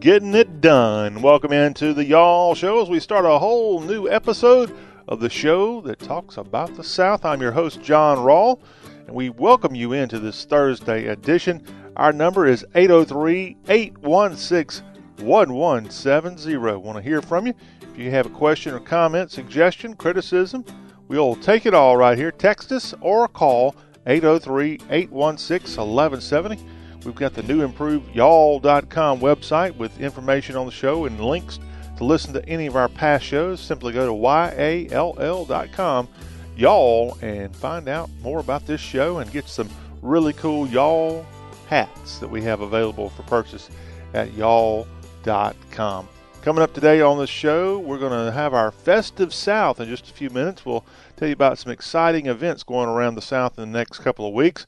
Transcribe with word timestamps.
getting 0.00 0.34
it 0.34 0.62
done. 0.62 1.20
Welcome 1.20 1.52
into 1.52 1.92
the 1.92 2.06
Y'all 2.06 2.54
Show 2.54 2.80
as 2.80 2.88
we 2.88 3.00
start 3.00 3.26
a 3.26 3.38
whole 3.38 3.80
new 3.80 4.08
episode 4.08 4.74
of 5.06 5.20
the 5.20 5.28
show 5.28 5.82
that 5.82 5.98
talks 5.98 6.38
about 6.38 6.74
the 6.74 6.82
South. 6.82 7.26
I'm 7.26 7.42
your 7.42 7.52
host, 7.52 7.82
John 7.82 8.16
Rawl, 8.16 8.60
and 9.06 9.14
we 9.14 9.28
welcome 9.28 9.74
you 9.74 9.92
into 9.92 10.18
this 10.18 10.46
Thursday 10.46 11.08
edition. 11.08 11.62
Our 11.96 12.14
number 12.14 12.46
is 12.46 12.64
803 12.74 13.58
816 13.68 14.82
1170. 15.18 16.56
Want 16.56 16.96
to 16.96 17.02
hear 17.02 17.20
from 17.20 17.46
you? 17.46 17.54
If 17.82 17.98
you 17.98 18.10
have 18.10 18.24
a 18.24 18.30
question 18.30 18.72
or 18.72 18.80
comment, 18.80 19.30
suggestion, 19.30 19.94
criticism, 19.96 20.64
we'll 21.08 21.36
take 21.36 21.66
it 21.66 21.74
all 21.74 21.98
right 21.98 22.16
here. 22.16 22.32
Text 22.32 22.72
us 22.72 22.94
or 23.02 23.28
call 23.28 23.76
803 24.06 24.80
816 24.88 25.76
1170. 25.76 26.79
We've 27.04 27.14
got 27.14 27.34
the 27.34 27.42
new 27.42 27.62
improved 27.62 28.14
y'all.com 28.14 29.20
website 29.20 29.76
with 29.76 30.00
information 30.00 30.56
on 30.56 30.66
the 30.66 30.72
show 30.72 31.06
and 31.06 31.18
links 31.20 31.58
to 31.96 32.04
listen 32.04 32.32
to 32.34 32.46
any 32.48 32.66
of 32.66 32.76
our 32.76 32.88
past 32.88 33.24
shows. 33.24 33.60
Simply 33.60 33.92
go 33.92 34.06
to 34.06 34.92
yall.com, 34.92 36.08
y'all, 36.56 37.18
and 37.22 37.54
find 37.56 37.88
out 37.88 38.10
more 38.22 38.40
about 38.40 38.66
this 38.66 38.80
show 38.80 39.18
and 39.18 39.30
get 39.30 39.48
some 39.48 39.68
really 40.02 40.32
cool 40.34 40.66
y'all 40.68 41.24
hats 41.68 42.18
that 42.18 42.28
we 42.28 42.42
have 42.42 42.60
available 42.60 43.10
for 43.10 43.22
purchase 43.24 43.70
at 44.14 44.32
y'all.com. 44.34 46.08
Coming 46.42 46.62
up 46.62 46.72
today 46.72 47.02
on 47.02 47.18
the 47.18 47.26
show, 47.26 47.78
we're 47.78 47.98
going 47.98 48.26
to 48.26 48.32
have 48.32 48.54
our 48.54 48.70
Festive 48.70 49.34
South 49.34 49.78
in 49.78 49.88
just 49.88 50.08
a 50.10 50.14
few 50.14 50.30
minutes. 50.30 50.64
We'll 50.64 50.86
tell 51.16 51.28
you 51.28 51.34
about 51.34 51.58
some 51.58 51.70
exciting 51.70 52.26
events 52.26 52.62
going 52.62 52.88
around 52.88 53.14
the 53.14 53.22
South 53.22 53.58
in 53.58 53.70
the 53.70 53.78
next 53.78 53.98
couple 53.98 54.26
of 54.26 54.32
weeks. 54.32 54.66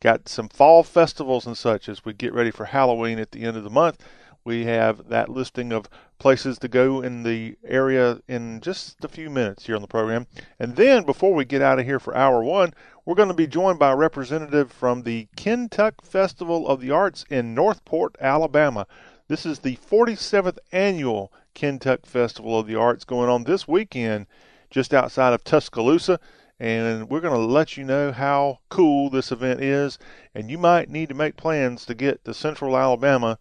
Got 0.00 0.30
some 0.30 0.48
fall 0.48 0.82
festivals 0.82 1.46
and 1.46 1.56
such 1.56 1.86
as 1.86 2.06
we 2.06 2.14
get 2.14 2.32
ready 2.32 2.50
for 2.50 2.64
Halloween 2.64 3.18
at 3.18 3.32
the 3.32 3.42
end 3.42 3.58
of 3.58 3.64
the 3.64 3.70
month. 3.70 4.02
We 4.44 4.64
have 4.64 5.08
that 5.10 5.28
listing 5.28 5.72
of 5.72 5.90
places 6.18 6.58
to 6.60 6.68
go 6.68 7.02
in 7.02 7.22
the 7.22 7.56
area 7.62 8.20
in 8.26 8.62
just 8.62 9.04
a 9.04 9.08
few 9.08 9.28
minutes 9.28 9.66
here 9.66 9.76
on 9.76 9.82
the 9.82 9.88
program. 9.88 10.26
And 10.58 10.76
then, 10.76 11.04
before 11.04 11.34
we 11.34 11.44
get 11.44 11.60
out 11.60 11.78
of 11.78 11.84
here 11.84 12.00
for 12.00 12.16
hour 12.16 12.42
one, 12.42 12.72
we're 13.04 13.14
going 13.14 13.28
to 13.28 13.34
be 13.34 13.46
joined 13.46 13.78
by 13.78 13.92
a 13.92 13.96
representative 13.96 14.72
from 14.72 15.02
the 15.02 15.28
Kentuck 15.36 16.02
Festival 16.02 16.66
of 16.66 16.80
the 16.80 16.90
Arts 16.90 17.26
in 17.28 17.54
Northport, 17.54 18.16
Alabama. 18.20 18.86
This 19.28 19.44
is 19.44 19.58
the 19.58 19.76
47th 19.76 20.58
annual 20.72 21.30
Kentuck 21.52 22.06
Festival 22.06 22.58
of 22.58 22.66
the 22.66 22.76
Arts 22.76 23.04
going 23.04 23.28
on 23.28 23.44
this 23.44 23.68
weekend 23.68 24.26
just 24.70 24.94
outside 24.94 25.34
of 25.34 25.44
Tuscaloosa 25.44 26.18
and 26.60 27.08
we're 27.08 27.20
going 27.20 27.32
to 27.32 27.40
let 27.40 27.78
you 27.78 27.84
know 27.84 28.12
how 28.12 28.58
cool 28.68 29.08
this 29.08 29.32
event 29.32 29.62
is. 29.62 29.98
And 30.34 30.50
you 30.50 30.58
might 30.58 30.90
need 30.90 31.08
to 31.08 31.14
make 31.14 31.36
plans 31.36 31.86
to 31.86 31.94
get 31.94 32.22
to 32.26 32.34
Central 32.34 32.76
Alabama, 32.76 33.38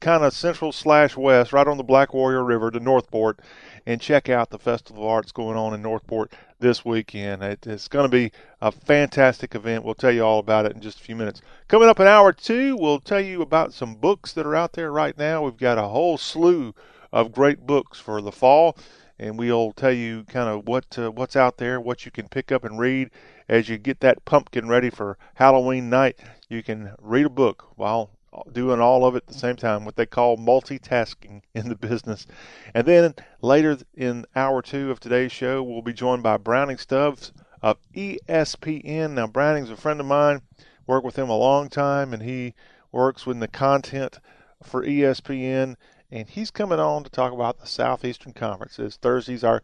kind 0.00 0.24
of 0.24 0.32
central 0.32 0.72
slash 0.72 1.14
west, 1.14 1.52
right 1.52 1.68
on 1.68 1.76
the 1.76 1.84
Black 1.84 2.14
Warrior 2.14 2.42
River 2.42 2.70
to 2.70 2.80
Northport, 2.80 3.40
and 3.84 4.00
check 4.00 4.30
out 4.30 4.48
the 4.48 4.58
Festival 4.58 5.02
of 5.02 5.10
Arts 5.10 5.30
going 5.30 5.58
on 5.58 5.74
in 5.74 5.82
Northport 5.82 6.32
this 6.58 6.86
weekend. 6.86 7.42
it's 7.42 7.86
going 7.86 8.04
to 8.04 8.08
be 8.08 8.32
a 8.62 8.72
fantastic 8.72 9.54
event. 9.54 9.84
We'll 9.84 9.94
tell 9.94 10.10
you 10.10 10.24
all 10.24 10.38
about 10.38 10.64
it 10.64 10.72
in 10.72 10.80
just 10.80 11.00
a 11.00 11.04
few 11.04 11.16
minutes. 11.16 11.42
Coming 11.68 11.88
up 11.88 12.00
in 12.00 12.06
hour 12.06 12.32
two, 12.32 12.76
we'll 12.76 13.00
tell 13.00 13.20
you 13.20 13.42
about 13.42 13.74
some 13.74 13.94
books 13.94 14.32
that 14.32 14.46
are 14.46 14.56
out 14.56 14.72
there 14.72 14.90
right 14.90 15.16
now. 15.18 15.44
We've 15.44 15.56
got 15.56 15.76
a 15.76 15.88
whole 15.88 16.16
slew 16.16 16.74
of 17.12 17.32
great 17.32 17.66
books 17.66 18.00
for 18.00 18.22
the 18.22 18.32
fall 18.32 18.74
and 19.18 19.38
we'll 19.38 19.72
tell 19.72 19.92
you 19.92 20.24
kind 20.24 20.48
of 20.48 20.66
what 20.66 20.98
uh, 20.98 21.10
what's 21.10 21.36
out 21.36 21.58
there, 21.58 21.80
what 21.80 22.04
you 22.04 22.10
can 22.10 22.28
pick 22.28 22.52
up 22.52 22.64
and 22.64 22.78
read 22.78 23.10
as 23.48 23.68
you 23.68 23.78
get 23.78 24.00
that 24.00 24.24
pumpkin 24.24 24.68
ready 24.68 24.90
for 24.90 25.18
Halloween 25.34 25.90
night. 25.90 26.18
You 26.48 26.62
can 26.62 26.92
read 27.00 27.26
a 27.26 27.30
book 27.30 27.72
while 27.76 28.10
doing 28.52 28.80
all 28.80 29.04
of 29.04 29.14
it 29.16 29.24
at 29.24 29.26
the 29.26 29.34
same 29.34 29.56
time, 29.56 29.84
what 29.84 29.96
they 29.96 30.06
call 30.06 30.36
multitasking 30.36 31.42
in 31.54 31.68
the 31.68 31.76
business. 31.76 32.26
And 32.74 32.86
then 32.86 33.14
later 33.40 33.78
in 33.94 34.26
hour 34.36 34.62
two 34.62 34.90
of 34.90 35.00
today's 35.00 35.32
show, 35.32 35.62
we'll 35.62 35.82
be 35.82 35.92
joined 35.92 36.22
by 36.22 36.36
Browning 36.36 36.78
Stubbs 36.78 37.32
of 37.62 37.78
ESPN. 37.94 39.12
Now, 39.12 39.26
Browning's 39.26 39.70
a 39.70 39.76
friend 39.76 39.98
of 40.00 40.06
mine, 40.06 40.42
worked 40.86 41.04
with 41.04 41.16
him 41.16 41.28
a 41.28 41.36
long 41.36 41.68
time, 41.68 42.12
and 42.12 42.22
he 42.22 42.54
works 42.92 43.26
with 43.26 43.40
the 43.40 43.48
content 43.48 44.20
for 44.62 44.84
ESPN 44.84 45.76
and 46.10 46.28
he's 46.28 46.50
coming 46.50 46.80
on 46.80 47.04
to 47.04 47.10
talk 47.10 47.32
about 47.32 47.58
the 47.58 47.66
Southeastern 47.66 48.32
Conference. 48.32 48.76
This 48.76 48.96
Thursday's 48.96 49.44
our 49.44 49.62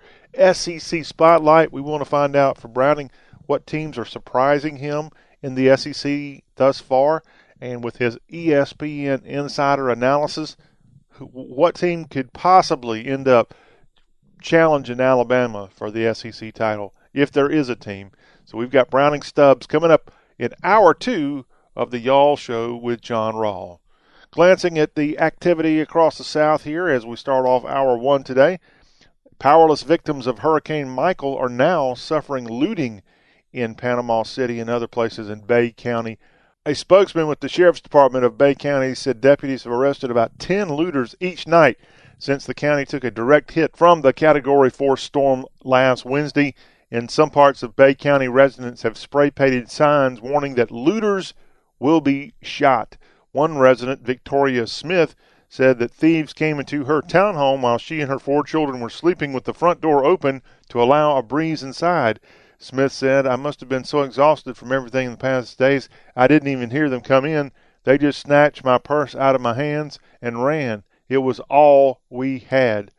SEC 0.53 1.05
spotlight. 1.05 1.73
We 1.73 1.81
want 1.81 2.03
to 2.03 2.09
find 2.09 2.37
out 2.37 2.59
for 2.59 2.69
Browning 2.69 3.11
what 3.47 3.67
teams 3.67 3.97
are 3.97 4.05
surprising 4.05 4.77
him 4.77 5.11
in 5.43 5.55
the 5.55 5.77
SEC 5.77 6.43
thus 6.57 6.81
far, 6.81 7.23
and 7.61 7.83
with 7.83 7.97
his 7.97 8.19
ESPN 8.31 9.25
insider 9.25 9.91
analysis, 9.91 10.57
what 11.19 11.77
team 11.77 12.05
could 12.07 12.33
possibly 12.33 13.07
end 13.07 13.29
up 13.29 13.55
challenging 14.41 15.01
Alabama 15.01 15.69
for 15.75 15.91
the 15.91 16.15
SEC 16.15 16.53
title 16.53 16.95
if 17.13 17.31
there 17.31 17.51
is 17.51 17.69
a 17.69 17.77
team. 17.77 18.11
So 18.45 18.59
we've 18.59 18.71
got 18.71 18.91
Browning 18.91 19.23
Stubbs 19.23 19.67
coming 19.67 19.91
up 19.91 20.11
in 20.39 20.53
hour 20.63 20.93
two 20.93 21.47
of 21.75 21.91
the 21.91 21.99
Y'all 21.99 22.37
Show 22.37 22.77
with 22.77 23.01
John 23.01 23.35
Rawl. 23.35 23.79
Glancing 24.35 24.77
at 24.81 24.97
the 24.97 25.17
activity 25.21 25.81
across 25.81 26.19
the 26.19 26.25
South 26.25 26.65
here 26.65 26.89
as 26.89 27.07
we 27.07 27.15
start 27.15 27.47
off 27.47 27.65
hour 27.65 27.97
one 27.97 28.25
today. 28.25 28.59
Powerless 29.39 29.85
victims 29.85 30.27
of 30.27 30.41
Hurricane 30.41 30.89
Michael 30.89 31.37
are 31.37 31.49
now 31.49 31.95
suffering 31.95 32.45
looting 32.45 33.03
in 33.53 33.77
Panama 33.77 34.25
City 34.25 34.59
and 34.59 34.69
other 34.69 34.89
places 34.89 35.31
in 35.31 35.43
Bay 35.43 35.71
County. 35.71 36.19
A 36.67 36.75
spokesman 36.75 37.29
with 37.29 37.39
the 37.39 37.49
Sheriff's 37.49 37.81
Department 37.81 38.25
of 38.25 38.37
Bay 38.37 38.57
County 38.57 38.93
said 38.97 39.21
deputies 39.21 39.63
have 39.63 39.73
arrested 39.73 40.11
about 40.11 40.41
10 40.41 40.69
looters 40.69 41.15
each 41.21 41.47
night 41.47 41.79
since 42.19 42.45
the 42.45 42.55
county 42.55 42.85
took 42.85 43.05
a 43.05 43.13
direct 43.13 43.53
hit 43.53 43.77
from 43.77 44.01
the 44.01 44.13
Category 44.13 44.69
4 44.69 44.97
storm 44.97 45.47
last 45.63 46.05
Wednesday. 46.05 46.57
In 46.91 47.09
some 47.09 47.31
parts 47.31 47.63
of 47.63 47.77
Bay 47.77 47.95
County, 47.95 48.27
residents 48.27 48.83
have 48.83 48.99
spray 48.99 49.31
painted 49.31 49.71
signs 49.71 50.21
warning 50.21 50.57
that 50.57 50.73
looters 50.73 51.35
will 51.79 52.01
be 52.01 52.33
shot. 52.43 52.97
One 53.35 53.59
resident, 53.59 54.03
Victoria 54.03 54.65
Smith, 54.69 55.17
said 55.49 55.81
that 55.81 55.91
thieves 55.91 56.33
came 56.33 56.61
into 56.61 56.85
her 56.85 57.03
townhome 57.03 57.63
while 57.63 57.79
she 57.79 58.01
and 58.01 58.09
her 58.09 58.21
four 58.21 58.45
children 58.45 58.79
were 58.79 58.89
sleeping 58.89 59.33
with 59.33 59.43
the 59.43 59.53
front 59.53 59.81
door 59.81 60.05
open 60.05 60.41
to 60.69 60.81
allow 60.81 61.17
a 61.17 61.23
breeze 61.25 61.61
inside. 61.61 62.21
Smith 62.59 62.93
said, 62.93 63.27
I 63.27 63.35
must 63.35 63.59
have 63.59 63.69
been 63.69 63.83
so 63.83 64.03
exhausted 64.03 64.57
from 64.57 64.71
everything 64.71 65.07
in 65.07 65.11
the 65.11 65.19
past 65.19 65.59
days, 65.59 65.89
I 66.15 66.29
didn't 66.29 66.47
even 66.47 66.71
hear 66.71 66.89
them 66.89 67.01
come 67.01 67.25
in. 67.25 67.51
They 67.83 67.99
just 67.99 68.21
snatched 68.21 68.65
my 68.65 68.79
purse 68.79 69.17
out 69.17 69.35
of 69.35 69.41
my 69.41 69.55
hands 69.55 69.99
and 70.23 70.45
ran. 70.45 70.85
It 71.09 71.19
was 71.19 71.41
all 71.51 72.03
we 72.09 72.39
had. 72.39 72.93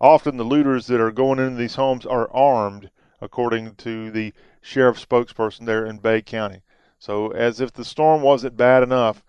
Often 0.00 0.36
the 0.36 0.42
looters 0.42 0.88
that 0.88 1.00
are 1.00 1.12
going 1.12 1.38
into 1.38 1.54
these 1.54 1.76
homes 1.76 2.04
are 2.04 2.28
armed, 2.32 2.90
according 3.20 3.76
to 3.76 4.10
the 4.10 4.34
sheriff's 4.60 5.06
spokesperson 5.06 5.64
there 5.64 5.86
in 5.86 5.98
Bay 5.98 6.22
County. 6.22 6.62
So, 6.98 7.30
as 7.30 7.60
if 7.60 7.72
the 7.72 7.84
storm 7.84 8.22
wasn't 8.22 8.56
bad 8.56 8.82
enough, 8.82 9.22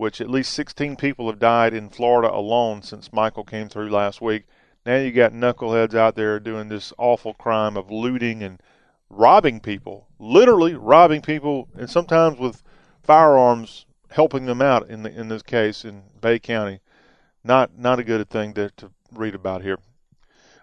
which 0.00 0.18
at 0.18 0.30
least 0.30 0.54
16 0.54 0.96
people 0.96 1.26
have 1.26 1.38
died 1.38 1.74
in 1.74 1.90
Florida 1.90 2.32
alone 2.32 2.80
since 2.80 3.12
Michael 3.12 3.44
came 3.44 3.68
through 3.68 3.90
last 3.90 4.22
week. 4.22 4.44
Now 4.86 4.96
you 4.96 5.12
got 5.12 5.34
knuckleheads 5.34 5.94
out 5.94 6.14
there 6.14 6.40
doing 6.40 6.68
this 6.68 6.94
awful 6.96 7.34
crime 7.34 7.76
of 7.76 7.90
looting 7.90 8.42
and 8.42 8.62
robbing 9.10 9.60
people, 9.60 10.08
literally 10.18 10.74
robbing 10.74 11.20
people, 11.20 11.68
and 11.76 11.90
sometimes 11.90 12.38
with 12.38 12.62
firearms 13.02 13.84
helping 14.12 14.46
them 14.46 14.62
out. 14.62 14.88
In 14.88 15.02
the, 15.02 15.10
in 15.10 15.28
this 15.28 15.42
case, 15.42 15.84
in 15.84 16.04
Bay 16.18 16.38
County, 16.38 16.80
not 17.44 17.78
not 17.78 17.98
a 17.98 18.04
good 18.04 18.26
thing 18.30 18.54
to, 18.54 18.70
to 18.78 18.90
read 19.12 19.34
about 19.34 19.60
here. 19.60 19.76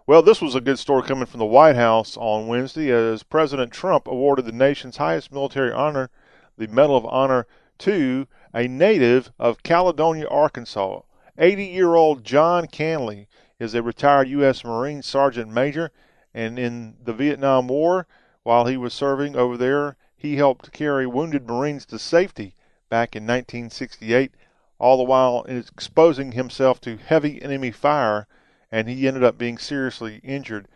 Well, 0.07 0.23
this 0.23 0.41
was 0.41 0.55
a 0.55 0.61
good 0.61 0.79
story 0.79 1.03
coming 1.03 1.27
from 1.27 1.41
the 1.41 1.45
White 1.45 1.75
House 1.75 2.17
on 2.17 2.47
Wednesday 2.47 2.89
as 2.89 3.21
President 3.21 3.71
Trump 3.71 4.07
awarded 4.07 4.45
the 4.45 4.51
nation's 4.51 4.97
highest 4.97 5.31
military 5.31 5.71
honor, 5.71 6.09
the 6.57 6.67
Medal 6.67 6.97
of 6.97 7.05
Honor, 7.05 7.45
to 7.77 8.27
a 8.53 8.67
native 8.67 9.31
of 9.37 9.63
Caledonia, 9.63 10.27
Arkansas. 10.27 11.01
80 11.37 11.65
year 11.65 11.95
old 11.95 12.23
John 12.23 12.67
Canley 12.67 13.27
is 13.59 13.73
a 13.73 13.83
retired 13.83 14.27
U.S. 14.29 14.63
Marine 14.63 15.01
Sergeant 15.01 15.51
Major, 15.51 15.91
and 16.33 16.57
in 16.57 16.95
the 17.03 17.13
Vietnam 17.13 17.67
War, 17.67 18.07
while 18.43 18.65
he 18.65 18.77
was 18.77 18.93
serving 18.93 19.35
over 19.35 19.57
there, 19.57 19.97
he 20.15 20.37
helped 20.37 20.71
carry 20.71 21.05
wounded 21.05 21.47
Marines 21.47 21.85
to 21.87 21.99
safety 21.99 22.55
back 22.89 23.15
in 23.15 23.23
1968, 23.23 24.31
all 24.79 24.97
the 24.97 25.03
while 25.03 25.43
exposing 25.43 26.31
himself 26.31 26.79
to 26.81 26.97
heavy 26.97 27.41
enemy 27.41 27.71
fire, 27.71 28.27
and 28.71 28.87
he 28.87 29.07
ended 29.07 29.23
up 29.23 29.37
being 29.37 29.57
seriously 29.57 30.21
injured 30.23 30.67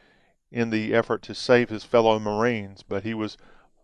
in 0.51 0.69
the 0.69 0.93
effort 0.93 1.21
to 1.21 1.33
save 1.33 1.69
his 1.69 1.83
fellow 1.83 2.19
Marines. 2.19 2.83
But 2.83 3.03
he 3.03 3.13
was 3.13 3.37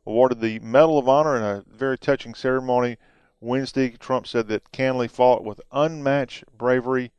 awarded 0.06 0.42
the 0.42 0.60
Medal 0.60 1.00
of 1.00 1.08
Honor 1.08 1.36
in 1.38 1.44
a 1.44 1.64
very 1.68 1.98
touching 1.98 2.34
ceremony 2.34 2.98
Wednesday, 3.40 3.90
Trump 3.92 4.26
said 4.26 4.48
that 4.48 4.72
Canley 4.72 5.08
fought 5.08 5.44
with 5.44 5.62
unmatched 5.72 6.44
bravery, 6.58 7.12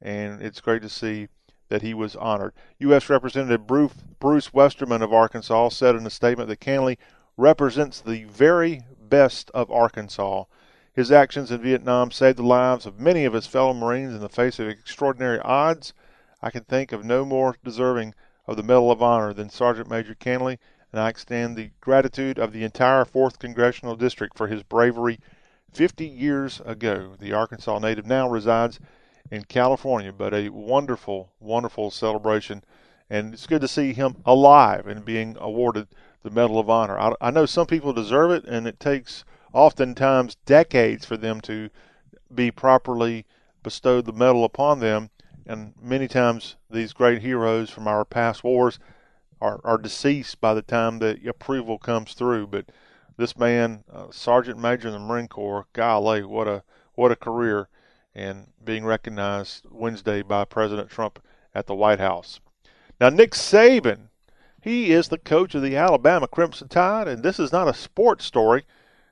and 0.00 0.40
it's 0.40 0.60
great 0.60 0.82
to 0.82 0.88
see 0.88 1.28
that 1.68 1.82
he 1.82 1.92
was 1.92 2.14
honored. 2.14 2.52
U.S. 2.78 3.10
Representative 3.10 3.66
Bruce, 3.66 4.52
Westerman 4.52 5.02
of 5.02 5.12
Arkansas 5.12 5.70
said 5.70 5.96
in 5.96 6.06
a 6.06 6.10
statement 6.10 6.48
that 6.48 6.60
Canley 6.60 6.98
represents 7.36 8.00
the 8.00 8.24
very 8.24 8.82
best 9.00 9.50
of 9.54 9.70
Arkansas. 9.70 10.44
His 10.92 11.10
actions 11.10 11.50
in 11.50 11.60
Vietnam 11.60 12.12
saved 12.12 12.38
the 12.38 12.44
lives 12.44 12.86
of 12.86 13.00
many 13.00 13.24
of 13.24 13.32
his 13.32 13.48
fellow 13.48 13.74
Marines 13.74 14.14
in 14.14 14.20
the 14.20 14.28
face 14.28 14.60
of 14.60 14.68
extraordinary 14.68 15.40
odds. 15.40 15.92
I 16.40 16.50
can 16.50 16.62
think 16.62 16.92
of 16.92 17.04
no 17.04 17.24
more 17.24 17.56
deserving 17.64 18.14
of 18.46 18.56
the 18.56 18.62
Medal 18.62 18.92
of 18.92 19.02
Honor 19.02 19.32
than 19.32 19.50
Sergeant 19.50 19.90
Major 19.90 20.14
Canley, 20.14 20.58
and 20.92 21.00
I 21.00 21.08
extend 21.08 21.56
the 21.56 21.72
gratitude 21.80 22.38
of 22.38 22.52
the 22.52 22.62
entire 22.62 23.04
4th 23.04 23.40
Congressional 23.40 23.96
District 23.96 24.38
for 24.38 24.46
his 24.46 24.62
bravery 24.62 25.18
50 25.76 26.06
years 26.06 26.62
ago. 26.64 27.14
The 27.18 27.34
Arkansas 27.34 27.78
native 27.80 28.06
now 28.06 28.30
resides 28.30 28.80
in 29.30 29.44
California, 29.44 30.10
but 30.10 30.32
a 30.32 30.48
wonderful, 30.48 31.32
wonderful 31.38 31.90
celebration. 31.90 32.64
And 33.10 33.34
it's 33.34 33.46
good 33.46 33.60
to 33.60 33.68
see 33.68 33.92
him 33.92 34.16
alive 34.24 34.86
and 34.86 35.04
being 35.04 35.36
awarded 35.38 35.88
the 36.22 36.30
Medal 36.30 36.58
of 36.58 36.70
Honor. 36.70 36.98
I, 36.98 37.12
I 37.20 37.30
know 37.30 37.44
some 37.44 37.66
people 37.66 37.92
deserve 37.92 38.30
it, 38.30 38.46
and 38.46 38.66
it 38.66 38.80
takes 38.80 39.24
oftentimes 39.52 40.36
decades 40.46 41.04
for 41.04 41.18
them 41.18 41.42
to 41.42 41.68
be 42.34 42.50
properly 42.50 43.26
bestowed 43.62 44.06
the 44.06 44.12
medal 44.12 44.44
upon 44.44 44.80
them. 44.80 45.10
And 45.46 45.74
many 45.80 46.08
times 46.08 46.56
these 46.70 46.94
great 46.94 47.20
heroes 47.20 47.68
from 47.68 47.86
our 47.86 48.06
past 48.06 48.42
wars 48.42 48.78
are, 49.42 49.60
are 49.62 49.78
deceased 49.78 50.40
by 50.40 50.54
the 50.54 50.62
time 50.62 50.98
the 50.98 51.20
approval 51.28 51.78
comes 51.78 52.14
through. 52.14 52.46
But 52.46 52.70
this 53.16 53.36
man, 53.36 53.84
uh, 53.92 54.06
Sergeant 54.10 54.58
Major 54.58 54.88
in 54.88 54.94
the 54.94 55.00
Marine 55.00 55.28
Corps, 55.28 55.66
golly, 55.72 56.22
what 56.22 56.46
a 56.46 56.62
what 56.94 57.12
a 57.12 57.16
career, 57.16 57.68
and 58.14 58.48
being 58.64 58.84
recognized 58.84 59.66
Wednesday 59.70 60.22
by 60.22 60.44
President 60.44 60.90
Trump 60.90 61.22
at 61.54 61.66
the 61.66 61.74
White 61.74 62.00
House. 62.00 62.40
Now, 63.00 63.10
Nick 63.10 63.32
Saban, 63.32 64.08
he 64.62 64.92
is 64.92 65.08
the 65.08 65.18
coach 65.18 65.54
of 65.54 65.62
the 65.62 65.76
Alabama 65.76 66.26
Crimson 66.26 66.68
Tide, 66.68 67.08
and 67.08 67.22
this 67.22 67.38
is 67.38 67.52
not 67.52 67.68
a 67.68 67.74
sports 67.74 68.24
story. 68.24 68.64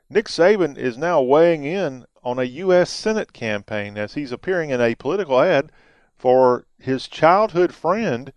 Nick 0.08 0.26
Saban 0.26 0.76
is 0.76 0.96
now 0.96 1.20
weighing 1.20 1.64
in 1.64 2.06
on 2.22 2.38
a 2.38 2.44
U.S. 2.44 2.90
Senate 2.90 3.32
campaign 3.32 3.98
as 3.98 4.14
he's 4.14 4.32
appearing 4.32 4.70
in 4.70 4.80
a 4.80 4.94
political 4.94 5.40
ad 5.40 5.70
for 6.16 6.66
his 6.78 7.06
childhood 7.06 7.74
friend, 7.74 8.32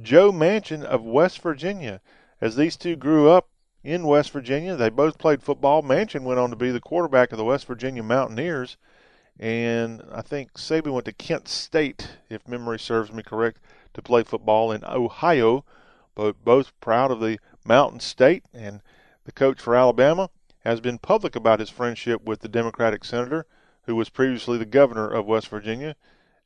Joe 0.00 0.32
Manchin 0.32 0.82
of 0.82 1.02
West 1.02 1.40
Virginia. 1.40 2.00
As 2.40 2.56
these 2.56 2.76
two 2.76 2.96
grew 2.96 3.30
up 3.30 3.48
in 3.84 4.06
West 4.06 4.30
Virginia, 4.30 4.76
they 4.76 4.88
both 4.88 5.18
played 5.18 5.42
football. 5.42 5.82
Manchin 5.82 6.22
went 6.22 6.38
on 6.38 6.50
to 6.50 6.56
be 6.56 6.70
the 6.70 6.80
quarterback 6.80 7.32
of 7.32 7.38
the 7.38 7.44
West 7.44 7.66
Virginia 7.66 8.02
Mountaineers. 8.02 8.76
And 9.38 10.02
I 10.12 10.22
think 10.22 10.54
Saban 10.54 10.92
went 10.92 11.06
to 11.06 11.12
Kent 11.12 11.48
State, 11.48 12.08
if 12.28 12.46
memory 12.46 12.78
serves 12.78 13.12
me 13.12 13.22
correct, 13.22 13.60
to 13.94 14.02
play 14.02 14.22
football 14.22 14.70
in 14.70 14.84
Ohio. 14.84 15.64
But 16.14 16.44
both 16.44 16.78
proud 16.80 17.10
of 17.10 17.20
the 17.20 17.38
Mountain 17.64 18.00
State. 18.00 18.44
And 18.52 18.82
the 19.24 19.32
coach 19.32 19.60
for 19.60 19.74
Alabama 19.74 20.30
has 20.60 20.80
been 20.80 20.98
public 20.98 21.34
about 21.34 21.60
his 21.60 21.70
friendship 21.70 22.22
with 22.24 22.40
the 22.40 22.48
Democratic 22.48 23.04
senator, 23.04 23.46
who 23.86 23.96
was 23.96 24.08
previously 24.08 24.58
the 24.58 24.64
governor 24.66 25.08
of 25.08 25.26
West 25.26 25.48
Virginia 25.48 25.96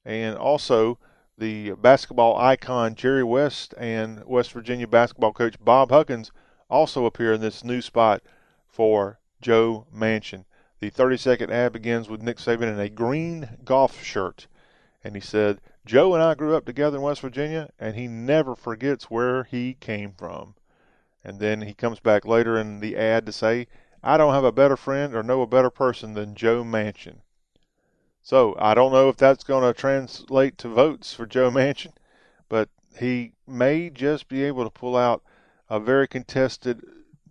and 0.06 0.38
also 0.38 0.98
the 1.36 1.72
basketball 1.72 2.38
icon 2.38 2.94
Jerry 2.94 3.24
West 3.24 3.74
and 3.76 4.24
West 4.24 4.52
Virginia 4.52 4.86
basketball 4.86 5.32
coach 5.32 5.56
Bob 5.60 5.90
Huggins 5.90 6.30
also 6.68 7.06
appear 7.06 7.32
in 7.32 7.40
this 7.40 7.64
new 7.64 7.80
spot 7.80 8.22
for 8.66 9.18
Joe 9.40 9.86
Manchin. 9.94 10.44
The 10.80 10.90
30 10.90 11.16
second 11.16 11.50
ad 11.50 11.72
begins 11.72 12.08
with 12.08 12.22
Nick 12.22 12.36
Saban 12.36 12.72
in 12.72 12.78
a 12.78 12.88
green 12.88 13.58
golf 13.64 14.02
shirt. 14.02 14.46
And 15.02 15.14
he 15.14 15.20
said, 15.20 15.60
Joe 15.84 16.14
and 16.14 16.22
I 16.22 16.34
grew 16.34 16.56
up 16.56 16.64
together 16.64 16.96
in 16.96 17.02
West 17.02 17.20
Virginia, 17.20 17.70
and 17.78 17.94
he 17.94 18.08
never 18.08 18.54
forgets 18.54 19.10
where 19.10 19.44
he 19.44 19.74
came 19.74 20.12
from. 20.12 20.54
And 21.22 21.38
then 21.38 21.62
he 21.62 21.74
comes 21.74 22.00
back 22.00 22.24
later 22.24 22.58
in 22.58 22.80
the 22.80 22.96
ad 22.96 23.24
to 23.26 23.32
say, 23.32 23.68
I 24.02 24.16
don't 24.16 24.34
have 24.34 24.44
a 24.44 24.52
better 24.52 24.76
friend 24.76 25.14
or 25.14 25.22
know 25.22 25.42
a 25.42 25.46
better 25.46 25.70
person 25.70 26.14
than 26.14 26.34
Joe 26.34 26.62
Manchin. 26.62 27.18
So 28.22 28.56
I 28.58 28.74
don't 28.74 28.92
know 28.92 29.08
if 29.08 29.16
that's 29.16 29.44
going 29.44 29.62
to 29.62 29.78
translate 29.78 30.58
to 30.58 30.68
votes 30.68 31.14
for 31.14 31.26
Joe 31.26 31.50
Manchin, 31.50 31.92
but 32.48 32.68
he 32.98 33.32
may 33.46 33.88
just 33.88 34.28
be 34.28 34.42
able 34.42 34.64
to 34.64 34.70
pull 34.70 34.96
out 34.96 35.22
a 35.68 35.80
very 35.80 36.06
contested 36.06 36.82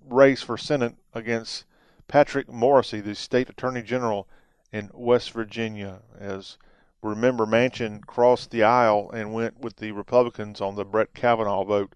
race 0.08 0.42
for 0.42 0.58
Senate 0.58 0.96
against 1.14 1.66
Patrick 2.08 2.48
Morrisey, 2.48 3.04
the 3.04 3.16
state 3.16 3.50
attorney 3.50 3.82
general 3.82 4.28
in 4.72 4.90
West 4.94 5.32
Virginia. 5.32 6.00
As 6.20 6.58
remember, 7.02 7.46
Manchin 7.46 8.06
crossed 8.06 8.52
the 8.52 8.64
aisle 8.64 9.10
and 9.12 9.34
went 9.34 9.60
with 9.60 9.78
the 9.78 9.92
Republicans 9.92 10.62
on 10.62 10.76
the 10.76 10.86
Brett 10.86 11.14
Kavanaugh 11.14 11.64
vote, 11.64 11.94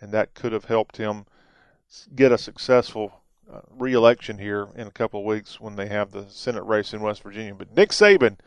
and 0.00 0.12
that 0.12 0.34
could 0.34 0.52
have 0.52 0.66
helped 0.66 0.96
him 0.96 1.26
get 2.14 2.32
a 2.32 2.38
successful 2.38 3.20
uh, 3.52 3.60
re-election 3.70 4.38
here 4.38 4.68
in 4.74 4.86
a 4.86 4.92
couple 4.92 5.20
of 5.20 5.26
weeks 5.26 5.60
when 5.60 5.76
they 5.76 5.88
have 5.88 6.10
the 6.10 6.26
Senate 6.28 6.62
race 6.62 6.94
in 6.94 7.00
West 7.02 7.22
Virginia. 7.22 7.54
But 7.54 7.76
Nick 7.76 7.90
Saban 7.90 8.38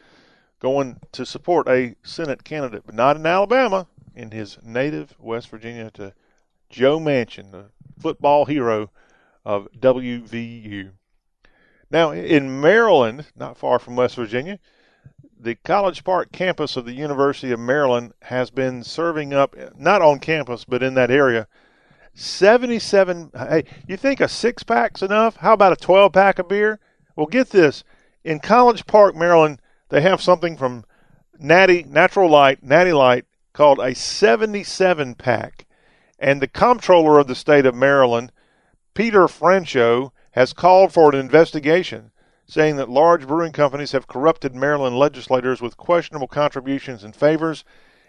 going 0.60 1.00
to 1.12 1.26
support 1.26 1.68
a 1.68 1.96
Senate 2.02 2.44
candidate, 2.44 2.84
but 2.86 2.96
not 2.96 3.18
in 3.18 3.26
Alabama, 3.26 3.88
in 4.16 4.32
his 4.32 4.58
native 4.64 5.14
West 5.20 5.50
Virginia 5.50 5.92
to 5.92 6.14
Joe 6.70 7.00
Manchin, 7.00 7.52
the 7.52 7.66
football 8.00 8.46
hero 8.46 8.92
of 9.44 9.68
WVU. 9.80 10.92
Now, 11.92 12.12
in 12.12 12.60
Maryland, 12.60 13.28
not 13.36 13.58
far 13.58 13.80
from 13.80 13.96
West 13.96 14.16
Virginia, 14.16 14.60
the 15.40 15.56
College 15.56 16.04
Park 16.04 16.32
campus 16.32 16.76
of 16.76 16.86
the 16.86 16.94
University 16.94 17.52
of 17.52 17.60
Maryland 17.60 18.14
has 18.24 18.50
been 18.50 18.84
serving 18.84 19.34
up, 19.34 19.56
not 19.78 20.02
on 20.02 20.20
campus, 20.20 20.66
but 20.66 20.82
in 20.82 20.96
that 20.96 21.12
area, 21.12 21.48
77. 22.16 23.32
Hey, 23.34 23.66
you 23.88 23.98
think 23.98 24.22
a 24.22 24.28
six 24.28 24.64
pack's 24.64 25.02
enough? 25.02 25.36
How 25.38 25.54
about 25.54 25.74
a 25.74 25.78
12 25.78 26.14
pack 26.14 26.40
of 26.40 26.48
beer? 26.48 26.80
Well, 27.16 27.28
get 27.28 27.50
this. 27.50 27.84
In 28.24 28.40
College 28.40 28.88
Park, 28.88 29.16
Maryland, 29.16 29.62
they 29.90 30.02
have 30.02 30.22
something 30.22 30.58
from 30.58 30.86
Natty, 31.38 31.84
Natural 31.84 32.30
Light, 32.30 32.64
Natty 32.64 32.94
Light, 32.94 33.26
called 33.54 33.80
a 33.80 33.94
77 33.94 35.16
pack. 35.16 35.66
And 36.18 36.42
the 36.42 36.48
comptroller 36.48 37.20
of 37.20 37.28
the 37.28 37.36
state 37.36 37.66
of 37.66 37.76
Maryland, 37.76 38.32
Peter 38.94 39.28
Franchot, 39.28 40.12
has 40.32 40.54
called 40.54 40.94
for 40.94 41.10
an 41.14 41.20
investigation, 41.20 42.12
saying 42.46 42.78
that 42.78 42.90
large 42.90 43.28
brewing 43.28 43.52
companies 43.52 43.92
have 43.92 44.08
corrupted 44.08 44.56
Maryland 44.56 44.98
legislators 44.98 45.62
with 45.62 45.78
questionable 45.78 46.28
contributions 46.28 47.04
and 47.04 47.16
favors, 47.16 47.64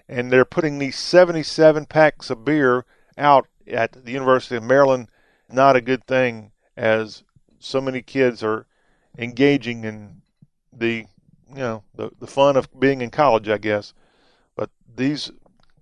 and 0.09 0.31
they're 0.31 0.45
putting 0.45 0.79
these 0.79 0.99
77 0.99 1.87
packs 1.87 2.31
of 2.31 2.45
beer 2.45 2.85
out 3.19 3.49
at 3.67 4.05
the 4.05 4.13
University 4.13 4.57
of 4.57 4.63
Maryland 4.63 5.09
not 5.49 5.77
a 5.77 5.81
good 5.81 6.05
thing 6.07 6.53
as 6.77 7.23
so 7.59 7.81
many 7.81 8.03
kids 8.03 8.43
are 8.43 8.67
engaging 9.19 9.85
in 9.85 10.23
the 10.73 11.07
you 11.49 11.57
know 11.57 11.83
the 11.95 12.11
the 12.19 12.27
fun 12.27 12.57
of 12.57 12.69
being 12.79 13.01
in 13.01 13.11
college, 13.11 13.49
I 13.49 13.59
guess. 13.59 13.95
But 14.57 14.71
these 14.95 15.31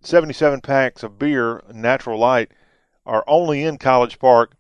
77 0.07 0.61
packs 0.61 1.03
of 1.03 1.19
beer, 1.19 1.63
Natural 1.73 2.19
Light, 2.19 2.53
are 3.07 3.25
only 3.27 3.65
in 3.65 3.79
College 3.79 4.19
Park, 4.19 4.57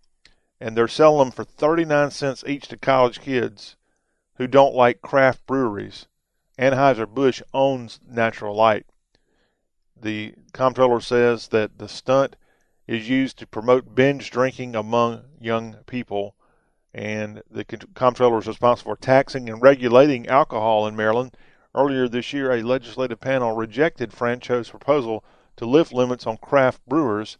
and 0.59 0.77
they're 0.77 0.89
selling 0.89 1.19
them 1.19 1.31
for 1.31 1.45
39 1.45 2.11
cents 2.11 2.45
each 2.47 2.69
to 2.69 2.77
college 2.77 3.21
kids 3.21 3.77
who 4.37 4.47
don't 4.47 4.75
like 4.75 5.03
craft 5.03 5.47
breweries. 5.47 6.07
Anheuser 6.59 7.07
Busch 7.07 7.43
owns 7.53 8.01
Natural 8.09 8.55
Light. 8.55 8.87
The 10.01 10.35
comptroller 10.53 11.01
says 11.01 11.49
that 11.49 11.79
the 11.79 11.89
stunt 11.89 12.37
is 12.87 13.09
used 13.09 13.39
to 13.39 13.47
promote 13.47 13.95
binge 13.95 14.31
drinking 14.31 14.75
among 14.75 15.25
young 15.41 15.77
people. 15.87 16.37
And 16.93 17.43
the 17.51 17.65
comptroller 17.65 18.39
is 18.39 18.47
responsible 18.47 18.95
for 18.95 19.01
taxing 19.01 19.49
and 19.49 19.61
regulating 19.61 20.29
alcohol 20.29 20.87
in 20.87 20.95
Maryland. 20.95 21.37
Earlier 21.75 22.09
this 22.09 22.33
year, 22.33 22.53
a 22.53 22.63
legislative 22.63 23.21
panel 23.21 23.57
rejected 23.57 24.13
Franchot's 24.13 24.71
proposal 24.71 25.25
to 25.56 25.66
lift 25.66 25.92
limits 25.92 26.26
on 26.26 26.37
craft 26.38 26.80
brewers. 26.87 27.38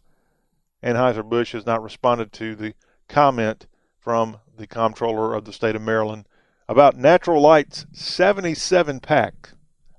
Anheuser-Busch 0.83 1.53
has 1.53 1.65
not 1.65 1.83
responded 1.83 2.31
to 2.33 2.55
the 2.55 2.73
comment 3.07 3.67
from 3.99 4.37
the 4.57 4.67
comptroller 4.67 5.33
of 5.33 5.45
the 5.45 5.53
state 5.53 5.75
of 5.75 5.81
Maryland 5.81 6.27
about 6.67 6.95
Natural 6.95 7.41
Light's 7.41 7.85
77 7.91 8.99
pack. 8.99 9.51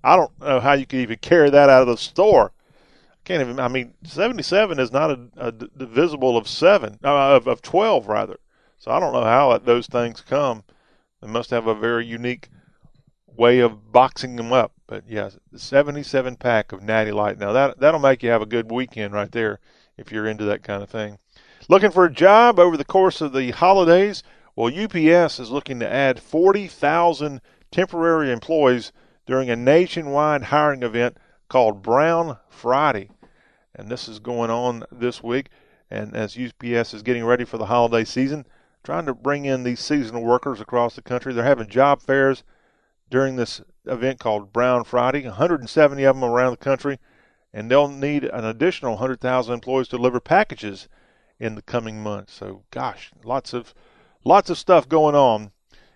I 0.02 0.16
don't 0.16 0.38
know 0.40 0.61
how 0.61 0.73
you 0.73 0.87
could 0.87 1.00
even 1.00 1.18
carry 1.18 1.50
that 1.50 1.68
out 1.68 1.82
of 1.82 1.88
the 1.88 1.96
store 1.96 2.52
can't 3.26 3.42
even. 3.42 3.61
I 3.61 3.68
mean, 3.68 3.92
seventy-seven 4.04 4.78
is 4.78 4.92
not 4.92 5.11
a, 5.11 5.28
a 5.37 5.52
divisible 5.52 6.38
of 6.38 6.49
seven 6.49 6.99
uh, 7.04 7.37
of 7.37 7.46
of 7.46 7.61
twelve 7.61 8.06
rather. 8.06 8.38
So 8.78 8.90
I 8.90 9.00
don't 9.00 9.12
know 9.12 9.25
how 9.25 9.58
those 9.58 9.88
things 9.88 10.23
come. 10.23 10.62
They 11.20 11.28
must 11.28 11.50
have 11.50 11.66
a 11.66 11.75
very 11.75 12.06
unique 12.06 12.49
way 13.26 13.58
of 13.58 13.92
boxing 13.92 14.37
them 14.37 14.52
up. 14.52 14.73
But 14.87 15.05
yeah, 15.09 15.31
seventy-seven 15.55 16.37
pack 16.37 16.73
of 16.73 16.83
Natty 16.83 17.12
Light. 17.12 17.38
Now 17.38 17.52
that 17.52 17.81
that'll 17.81 18.00
make 18.00 18.23
you 18.23 18.31
have 18.31 18.43
a 18.43 18.47
good 18.47 18.71
weekend 18.71 19.14
right 19.14 19.31
there 19.31 19.59
if 19.97 20.12
you're 20.12 20.26
into 20.26 20.45
that 20.45 20.62
kind 20.62 20.83
of 20.83 20.90
thing. 20.90 21.19
Looking 21.69 21.90
for 21.90 22.05
a 22.05 22.12
job 22.12 22.59
over 22.59 22.76
the 22.76 22.85
course 22.85 23.21
of 23.21 23.33
the 23.33 23.50
holidays? 23.50 24.23
Well, 24.55 24.73
UPS 24.73 25.40
is 25.40 25.50
looking 25.50 25.81
to 25.81 25.93
add 25.93 26.21
forty 26.21 26.69
thousand 26.69 27.40
temporary 27.71 28.31
employees 28.31 28.93
during 29.26 29.50
a 29.50 29.57
nationwide 29.57 30.45
hiring 30.45 30.83
event 30.83 31.16
called 31.49 31.83
Brown 31.83 32.38
Friday 32.49 33.11
and 33.76 33.90
this 33.90 34.09
is 34.09 34.19
going 34.19 34.50
on 34.50 34.85
this 34.90 35.23
week. 35.23 35.50
And 35.90 36.16
as 36.16 36.37
UPS 36.37 36.95
is 36.95 37.02
getting 37.02 37.25
ready 37.25 37.45
for 37.45 37.59
the 37.59 37.66
holiday 37.66 38.05
season, 38.05 38.47
trying 38.83 39.07
to 39.07 39.14
bring 39.14 39.45
in 39.45 39.62
these 39.62 39.81
seasonal 39.81 40.25
workers 40.25 40.61
across 40.61 40.97
the 40.97 41.02
country. 41.02 41.33
They're 41.33 41.45
having 41.45 41.69
job 41.69 42.02
fairs 42.02 42.43
during 43.09 43.37
this 43.37 43.61
event 43.87 44.21
called 44.21 44.52
Brown 44.52 44.85
Friday, 44.85 45.25
170 45.25 46.05
of 46.05 46.16
them 46.16 46.25
around 46.25 46.52
the 46.52 46.57
country, 46.57 46.99
and 47.52 47.71
they'll 47.71 47.88
need 47.88 48.25
an 48.25 48.45
additional 48.45 48.93
100,000 48.93 49.55
employees 49.55 49.88
to 49.88 49.97
deliver 49.97 50.21
packages 50.21 50.88
in 51.38 51.55
the 51.55 51.62
coming 51.62 52.02
months. 52.02 52.35
So, 52.35 52.64
gosh, 52.71 53.11
lots 53.25 53.52
of 53.52 53.75
lots 54.25 54.50
of 54.50 54.59
stuff 54.59 54.88
going 54.88 55.14
on. 55.14 55.52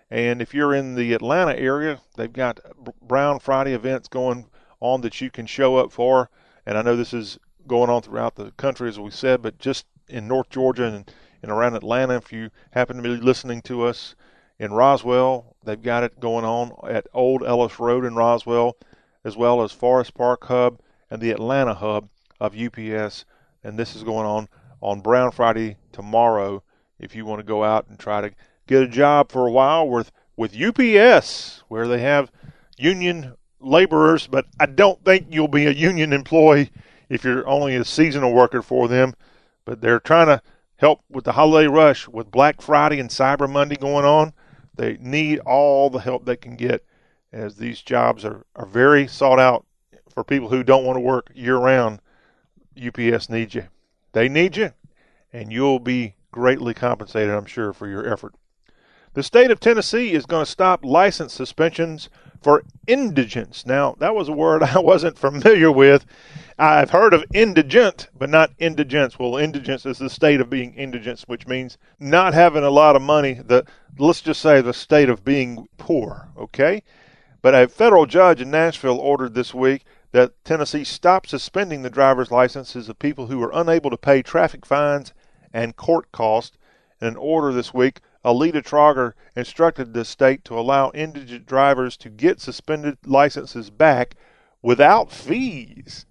And 0.09 0.41
if 0.41 0.53
you're 0.53 0.73
in 0.73 0.95
the 0.95 1.13
Atlanta 1.13 1.55
area, 1.55 2.01
they've 2.17 2.31
got 2.31 2.59
Brown 3.01 3.39
Friday 3.39 3.73
events 3.73 4.07
going 4.07 4.49
on 4.79 5.01
that 5.01 5.21
you 5.21 5.31
can 5.31 5.45
show 5.45 5.77
up 5.77 5.91
for. 5.91 6.29
And 6.65 6.77
I 6.77 6.81
know 6.81 6.95
this 6.95 7.13
is 7.13 7.39
going 7.67 7.89
on 7.89 8.01
throughout 8.01 8.35
the 8.35 8.51
country, 8.51 8.89
as 8.89 8.99
we 8.99 9.11
said, 9.11 9.41
but 9.41 9.57
just 9.57 9.85
in 10.09 10.27
North 10.27 10.49
Georgia 10.49 10.85
and, 10.85 11.11
and 11.41 11.51
around 11.51 11.75
Atlanta, 11.75 12.15
if 12.15 12.33
you 12.33 12.49
happen 12.71 12.97
to 12.97 13.03
be 13.03 13.09
listening 13.09 13.61
to 13.63 13.83
us 13.83 14.15
in 14.61 14.71
Roswell, 14.71 15.55
they've 15.63 15.81
got 15.81 16.03
it 16.03 16.19
going 16.19 16.45
on 16.45 16.71
at 16.87 17.07
Old 17.15 17.43
Ellis 17.43 17.79
Road 17.79 18.05
in 18.05 18.13
Roswell, 18.13 18.77
as 19.23 19.35
well 19.35 19.63
as 19.63 19.71
Forest 19.71 20.13
Park 20.13 20.45
Hub 20.45 20.79
and 21.09 21.19
the 21.19 21.31
Atlanta 21.31 21.73
hub 21.73 22.09
of 22.39 22.55
UPS. 22.55 23.25
And 23.63 23.79
this 23.79 23.95
is 23.95 24.03
going 24.03 24.27
on 24.27 24.47
on 24.79 25.01
Brown 25.01 25.31
Friday 25.31 25.77
tomorrow 25.91 26.61
if 26.99 27.15
you 27.15 27.25
want 27.25 27.39
to 27.39 27.43
go 27.43 27.63
out 27.63 27.87
and 27.87 27.97
try 27.97 28.21
to 28.21 28.31
get 28.67 28.83
a 28.83 28.87
job 28.87 29.31
for 29.31 29.47
a 29.47 29.51
while 29.51 29.89
with, 29.89 30.11
with 30.37 30.55
UPS, 30.55 31.63
where 31.67 31.87
they 31.87 32.01
have 32.01 32.31
union 32.77 33.33
laborers, 33.59 34.27
but 34.27 34.45
I 34.59 34.67
don't 34.67 35.03
think 35.03 35.25
you'll 35.31 35.47
be 35.47 35.65
a 35.65 35.71
union 35.71 36.13
employee 36.13 36.69
if 37.09 37.23
you're 37.23 37.47
only 37.47 37.75
a 37.75 37.83
seasonal 37.83 38.31
worker 38.31 38.61
for 38.61 38.87
them. 38.87 39.15
But 39.65 39.81
they're 39.81 39.99
trying 39.99 40.27
to 40.27 40.43
help 40.75 41.01
with 41.09 41.23
the 41.23 41.31
holiday 41.31 41.67
rush 41.67 42.07
with 42.07 42.29
Black 42.29 42.61
Friday 42.61 42.99
and 42.99 43.09
Cyber 43.09 43.49
Monday 43.49 43.75
going 43.75 44.05
on. 44.05 44.33
They 44.75 44.97
need 44.99 45.39
all 45.39 45.89
the 45.89 45.99
help 45.99 46.25
they 46.25 46.37
can 46.37 46.55
get 46.55 46.85
as 47.31 47.55
these 47.55 47.81
jobs 47.81 48.25
are, 48.25 48.45
are 48.55 48.65
very 48.65 49.07
sought 49.07 49.39
out 49.39 49.65
for 50.09 50.23
people 50.23 50.49
who 50.49 50.63
don't 50.63 50.85
want 50.85 50.97
to 50.97 51.01
work 51.01 51.31
year 51.33 51.57
round. 51.57 52.01
UPS 52.81 53.29
needs 53.29 53.55
you. 53.55 53.67
They 54.13 54.27
need 54.27 54.57
you, 54.57 54.71
and 55.31 55.51
you'll 55.51 55.79
be 55.79 56.15
greatly 56.31 56.73
compensated, 56.73 57.33
I'm 57.33 57.45
sure, 57.45 57.73
for 57.73 57.87
your 57.87 58.11
effort. 58.11 58.35
The 59.13 59.23
state 59.23 59.51
of 59.51 59.59
Tennessee 59.59 60.13
is 60.13 60.25
going 60.25 60.45
to 60.45 60.51
stop 60.51 60.85
license 60.85 61.33
suspensions 61.33 62.09
for 62.41 62.63
indigents. 62.87 63.65
Now, 63.65 63.95
that 63.99 64.15
was 64.15 64.29
a 64.29 64.33
word 64.33 64.63
I 64.63 64.79
wasn't 64.79 65.17
familiar 65.17 65.71
with. 65.71 66.05
I've 66.63 66.91
heard 66.91 67.15
of 67.15 67.25
indigent, 67.33 68.09
but 68.15 68.29
not 68.29 68.51
indigence. 68.59 69.17
Well, 69.17 69.35
indigence 69.35 69.83
is 69.83 69.97
the 69.97 70.11
state 70.11 70.39
of 70.39 70.51
being 70.51 70.75
indigent, 70.75 71.21
which 71.21 71.47
means 71.47 71.79
not 71.99 72.35
having 72.35 72.63
a 72.63 72.69
lot 72.69 72.95
of 72.95 73.01
money. 73.01 73.33
The 73.33 73.65
let's 73.97 74.21
just 74.21 74.41
say 74.41 74.61
the 74.61 74.71
state 74.71 75.09
of 75.09 75.23
being 75.23 75.67
poor. 75.79 76.29
Okay, 76.37 76.83
but 77.41 77.55
a 77.55 77.67
federal 77.67 78.05
judge 78.05 78.41
in 78.41 78.51
Nashville 78.51 78.99
ordered 78.99 79.33
this 79.33 79.55
week 79.55 79.85
that 80.11 80.33
Tennessee 80.45 80.83
stop 80.83 81.25
suspending 81.25 81.81
the 81.81 81.89
driver's 81.89 82.29
licenses 82.29 82.89
of 82.89 82.99
people 82.99 83.25
who 83.25 83.41
are 83.41 83.51
unable 83.51 83.89
to 83.89 83.97
pay 83.97 84.21
traffic 84.21 84.63
fines 84.63 85.13
and 85.51 85.75
court 85.75 86.11
costs. 86.11 86.59
In 87.01 87.07
an 87.07 87.15
order 87.15 87.51
this 87.51 87.73
week, 87.73 88.01
Aleta 88.23 88.61
Trauger 88.61 89.13
instructed 89.35 89.95
the 89.95 90.05
state 90.05 90.45
to 90.45 90.59
allow 90.59 90.91
indigent 90.91 91.47
drivers 91.47 91.97
to 91.97 92.09
get 92.11 92.39
suspended 92.39 92.99
licenses 93.03 93.71
back 93.71 94.13
without 94.61 95.11
fees. 95.11 96.05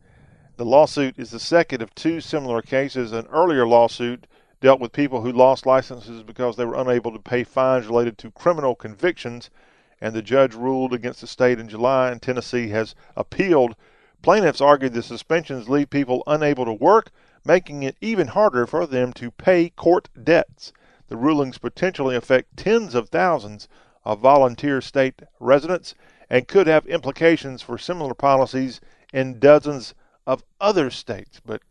The 0.60 0.66
lawsuit 0.66 1.14
is 1.18 1.30
the 1.30 1.40
second 1.40 1.80
of 1.80 1.94
two 1.94 2.20
similar 2.20 2.60
cases. 2.60 3.12
An 3.12 3.26
earlier 3.28 3.66
lawsuit 3.66 4.26
dealt 4.60 4.78
with 4.78 4.92
people 4.92 5.22
who 5.22 5.32
lost 5.32 5.64
licenses 5.64 6.22
because 6.22 6.56
they 6.56 6.66
were 6.66 6.78
unable 6.78 7.10
to 7.12 7.18
pay 7.18 7.44
fines 7.44 7.86
related 7.86 8.18
to 8.18 8.30
criminal 8.30 8.74
convictions, 8.74 9.48
and 10.02 10.12
the 10.14 10.20
judge 10.20 10.54
ruled 10.54 10.92
against 10.92 11.22
the 11.22 11.26
state 11.26 11.58
in 11.58 11.66
July, 11.66 12.10
and 12.10 12.20
Tennessee 12.20 12.68
has 12.68 12.94
appealed. 13.16 13.74
Plaintiffs 14.20 14.60
argued 14.60 14.92
the 14.92 15.02
suspensions 15.02 15.70
leave 15.70 15.88
people 15.88 16.22
unable 16.26 16.66
to 16.66 16.74
work, 16.74 17.10
making 17.42 17.82
it 17.82 17.96
even 18.02 18.26
harder 18.26 18.66
for 18.66 18.86
them 18.86 19.14
to 19.14 19.30
pay 19.30 19.70
court 19.70 20.10
debts. 20.22 20.74
The 21.08 21.16
rulings 21.16 21.56
potentially 21.56 22.16
affect 22.16 22.58
tens 22.58 22.94
of 22.94 23.08
thousands 23.08 23.66
of 24.04 24.20
volunteer 24.20 24.82
state 24.82 25.22
residents 25.38 25.94
and 26.28 26.46
could 26.46 26.66
have 26.66 26.84
implications 26.84 27.62
for 27.62 27.78
similar 27.78 28.12
policies 28.12 28.82
in 29.10 29.38
dozens 29.38 29.94
of 30.26 30.42
other 30.60 30.90
states. 30.90 31.40
But 31.44 31.62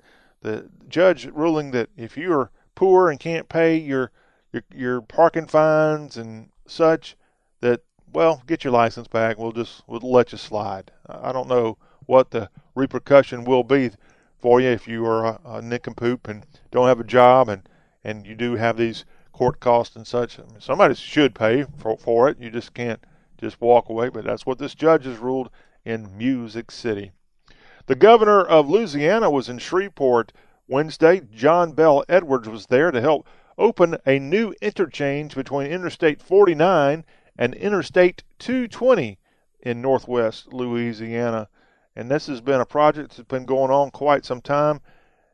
the 0.41 0.69
judge 0.87 1.25
ruling 1.27 1.71
that 1.71 1.89
if 1.95 2.17
you're 2.17 2.51
poor 2.75 3.09
and 3.09 3.19
can't 3.19 3.49
pay 3.49 3.77
your 3.77 4.11
your, 4.51 4.63
your 4.73 5.01
parking 5.01 5.45
fines 5.45 6.17
and 6.17 6.49
such, 6.65 7.15
that 7.61 7.81
well, 8.11 8.41
get 8.47 8.63
your 8.63 8.73
license 8.73 9.07
back. 9.07 9.37
We'll 9.37 9.51
just 9.51 9.83
we'll 9.87 9.99
let 10.01 10.31
you 10.31 10.37
slide. 10.37 10.91
I 11.07 11.31
don't 11.31 11.47
know 11.47 11.77
what 12.05 12.31
the 12.31 12.49
repercussion 12.75 13.43
will 13.43 13.63
be 13.63 13.91
for 14.39 14.59
you 14.61 14.69
if 14.69 14.87
you 14.87 15.05
are 15.05 15.25
a, 15.25 15.39
a 15.45 15.61
nincompoop 15.61 16.27
and 16.27 16.45
don't 16.71 16.87
have 16.87 16.99
a 16.99 17.03
job 17.03 17.49
and 17.49 17.67
and 18.03 18.25
you 18.25 18.35
do 18.35 18.55
have 18.55 18.77
these 18.77 19.05
court 19.33 19.59
costs 19.59 19.95
and 19.95 20.07
such. 20.07 20.39
I 20.39 20.43
mean, 20.43 20.59
somebody 20.59 20.95
should 20.95 21.35
pay 21.35 21.65
for, 21.77 21.97
for 21.97 22.29
it. 22.29 22.39
You 22.39 22.49
just 22.49 22.73
can't 22.73 23.03
just 23.37 23.61
walk 23.61 23.89
away. 23.89 24.09
But 24.09 24.25
that's 24.25 24.45
what 24.45 24.57
this 24.57 24.75
judge 24.75 25.05
has 25.05 25.17
ruled 25.17 25.49
in 25.85 26.17
Music 26.17 26.71
City. 26.71 27.11
The 27.89 27.95
governor 27.95 28.43
of 28.43 28.69
Louisiana 28.69 29.31
was 29.31 29.49
in 29.49 29.57
Shreveport 29.57 30.31
Wednesday. 30.67 31.21
John 31.33 31.71
Bell 31.71 32.05
Edwards 32.07 32.47
was 32.47 32.67
there 32.67 32.91
to 32.91 33.01
help 33.01 33.27
open 33.57 33.97
a 34.05 34.19
new 34.19 34.53
interchange 34.61 35.33
between 35.33 35.71
Interstate 35.71 36.21
49 36.21 37.03
and 37.35 37.55
Interstate 37.55 38.21
220 38.37 39.17
in 39.61 39.81
northwest 39.81 40.53
Louisiana. 40.53 41.49
And 41.95 42.11
this 42.11 42.27
has 42.27 42.41
been 42.41 42.61
a 42.61 42.65
project 42.67 43.17
that's 43.17 43.27
been 43.27 43.45
going 43.45 43.71
on 43.71 43.89
quite 43.89 44.23
some 44.23 44.41
time. 44.41 44.81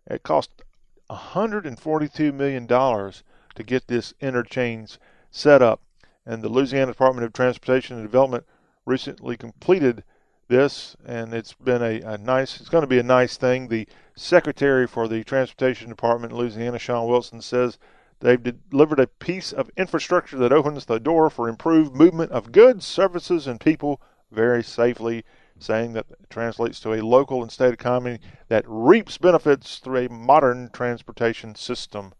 It 0.08 0.24
cost 0.24 0.64
$142 1.10 2.34
million 2.34 2.68
to 2.70 3.64
get 3.66 3.88
this 3.88 4.14
interchange 4.22 4.98
set 5.30 5.62
up. 5.62 5.82
And 6.26 6.42
the 6.42 6.48
Louisiana 6.48 6.94
Department 6.94 7.26
of 7.26 7.34
Transportation 7.34 7.98
and 7.98 8.06
Development 8.06 8.46
recently 8.86 9.36
completed 9.36 10.06
this, 10.48 10.96
and 11.06 11.34
it's 11.34 11.54
been 11.54 11.82
a, 11.82 12.02
a 12.02 12.18
nice. 12.18 12.60
It's 12.60 12.70
going 12.70 12.84
to 12.84 12.88
be 12.88 13.00
a 13.00 13.04
nice 13.04 13.38
thing. 13.38 13.68
The 13.68 13.88
Secretary 14.16 14.88
for 14.88 15.08
the 15.08 15.24
Transportation 15.24 15.90
Department 15.90 16.34
in 16.34 16.40
Louisiana, 16.40 16.80
Shawn 16.80 17.08
Wilson, 17.08 17.42
says 17.42 17.78
they've 18.20 18.70
delivered 18.70 19.00
a 19.00 19.08
piece 19.08 19.52
of 19.52 19.70
infrastructure 19.76 20.38
that 20.38 20.54
opens 20.54 20.86
the 20.86 21.00
door 21.00 21.30
for 21.30 21.50
improved 21.50 21.96
movement 21.96 22.32
of 22.32 22.52
goods, 22.52 22.86
services, 22.86 23.48
and 23.48 23.60
people 23.60 24.02
very 24.32 24.64
safely 24.64 25.24
saying 25.60 25.94
that 25.94 26.06
translates 26.30 26.80
to 26.82 26.94
a 26.94 27.02
local 27.02 27.42
and 27.42 27.52
state 27.52 27.74
economy 27.74 28.20
that 28.50 28.66
reaps 28.68 29.18
benefits 29.18 29.80
through 29.80 30.06
a 30.06 30.10
modern 30.10 30.70
transportation 30.74 31.56
system 31.56 32.14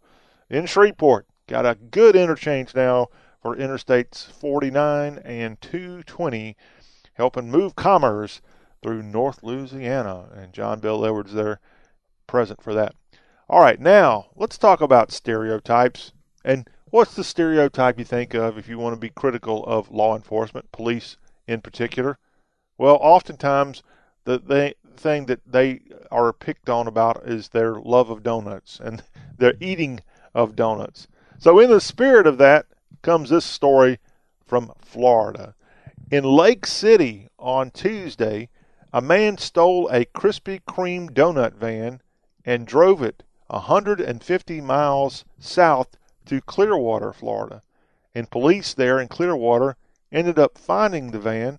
in 0.48 0.66
Shreveport. 0.66 1.26
Got 1.46 1.66
a 1.66 1.74
good 1.74 2.16
interchange 2.16 2.74
now 2.74 3.08
for 3.42 3.54
Interstates 3.54 4.26
49 4.32 5.18
and 5.18 5.60
220, 5.60 6.56
helping 7.16 7.50
move 7.50 7.74
commerce 7.76 8.40
through 8.82 9.02
North 9.02 9.42
Louisiana. 9.42 10.28
And 10.34 10.52
John 10.52 10.80
Bell 10.80 11.04
Edwards 11.04 11.32
there 11.32 11.60
present 12.26 12.62
for 12.62 12.74
that. 12.74 12.94
All 13.48 13.60
right, 13.60 13.80
now 13.80 14.26
let's 14.34 14.58
talk 14.58 14.80
about 14.80 15.12
stereotypes. 15.12 16.12
And 16.44 16.68
what's 16.90 17.14
the 17.14 17.24
stereotype 17.24 17.98
you 17.98 18.04
think 18.04 18.34
of 18.34 18.58
if 18.58 18.68
you 18.68 18.78
want 18.78 18.94
to 18.94 19.00
be 19.00 19.10
critical 19.10 19.64
of 19.66 19.90
law 19.90 20.14
enforcement, 20.14 20.72
police 20.72 21.16
in 21.46 21.60
particular? 21.60 22.18
Well, 22.78 22.98
oftentimes 23.00 23.82
the, 24.24 24.38
the 24.38 24.74
thing 24.96 25.26
that 25.26 25.40
they 25.46 25.80
are 26.10 26.32
picked 26.32 26.68
on 26.68 26.86
about 26.86 27.26
is 27.26 27.48
their 27.48 27.74
love 27.76 28.10
of 28.10 28.22
donuts 28.22 28.80
and 28.84 29.02
their 29.38 29.54
eating 29.60 30.00
of 30.34 30.56
donuts. 30.56 31.08
So, 31.38 31.58
in 31.58 31.70
the 31.70 31.80
spirit 31.80 32.26
of 32.26 32.38
that 32.38 32.66
comes 33.02 33.30
this 33.30 33.44
story 33.44 33.98
from 34.44 34.72
Florida. 34.80 35.54
In 36.08 36.22
Lake 36.22 36.66
City 36.66 37.28
on 37.36 37.72
Tuesday, 37.72 38.48
a 38.92 39.00
man 39.00 39.38
stole 39.38 39.88
a 39.88 40.04
Krispy 40.04 40.60
Kreme 40.60 41.10
donut 41.10 41.54
van 41.54 42.00
and 42.44 42.64
drove 42.64 43.02
it 43.02 43.24
150 43.48 44.60
miles 44.60 45.24
south 45.40 45.96
to 46.26 46.40
Clearwater, 46.40 47.12
Florida. 47.12 47.60
And 48.14 48.30
police 48.30 48.72
there 48.72 49.00
in 49.00 49.08
Clearwater 49.08 49.76
ended 50.12 50.38
up 50.38 50.56
finding 50.56 51.10
the 51.10 51.18
van 51.18 51.58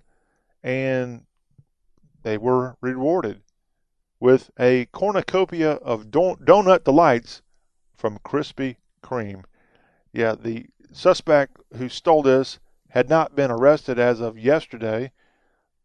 and 0.63 1.25
they 2.23 2.37
were 2.37 2.77
rewarded 2.79 3.41
with 4.21 4.49
a 4.57 4.85
cornucopia 4.93 5.71
of 5.73 6.09
don- 6.09 6.37
donut 6.37 6.85
delights 6.85 7.41
from 7.97 8.17
Krispy 8.19 8.77
Kreme. 9.03 9.43
Yeah, 10.13 10.35
the 10.35 10.67
suspect 10.93 11.57
who 11.75 11.89
stole 11.89 12.23
this 12.23 12.59
had 12.97 13.09
not 13.09 13.35
been 13.35 13.51
arrested 13.51 13.99
as 13.99 14.19
of 14.19 14.39
yesterday, 14.39 15.11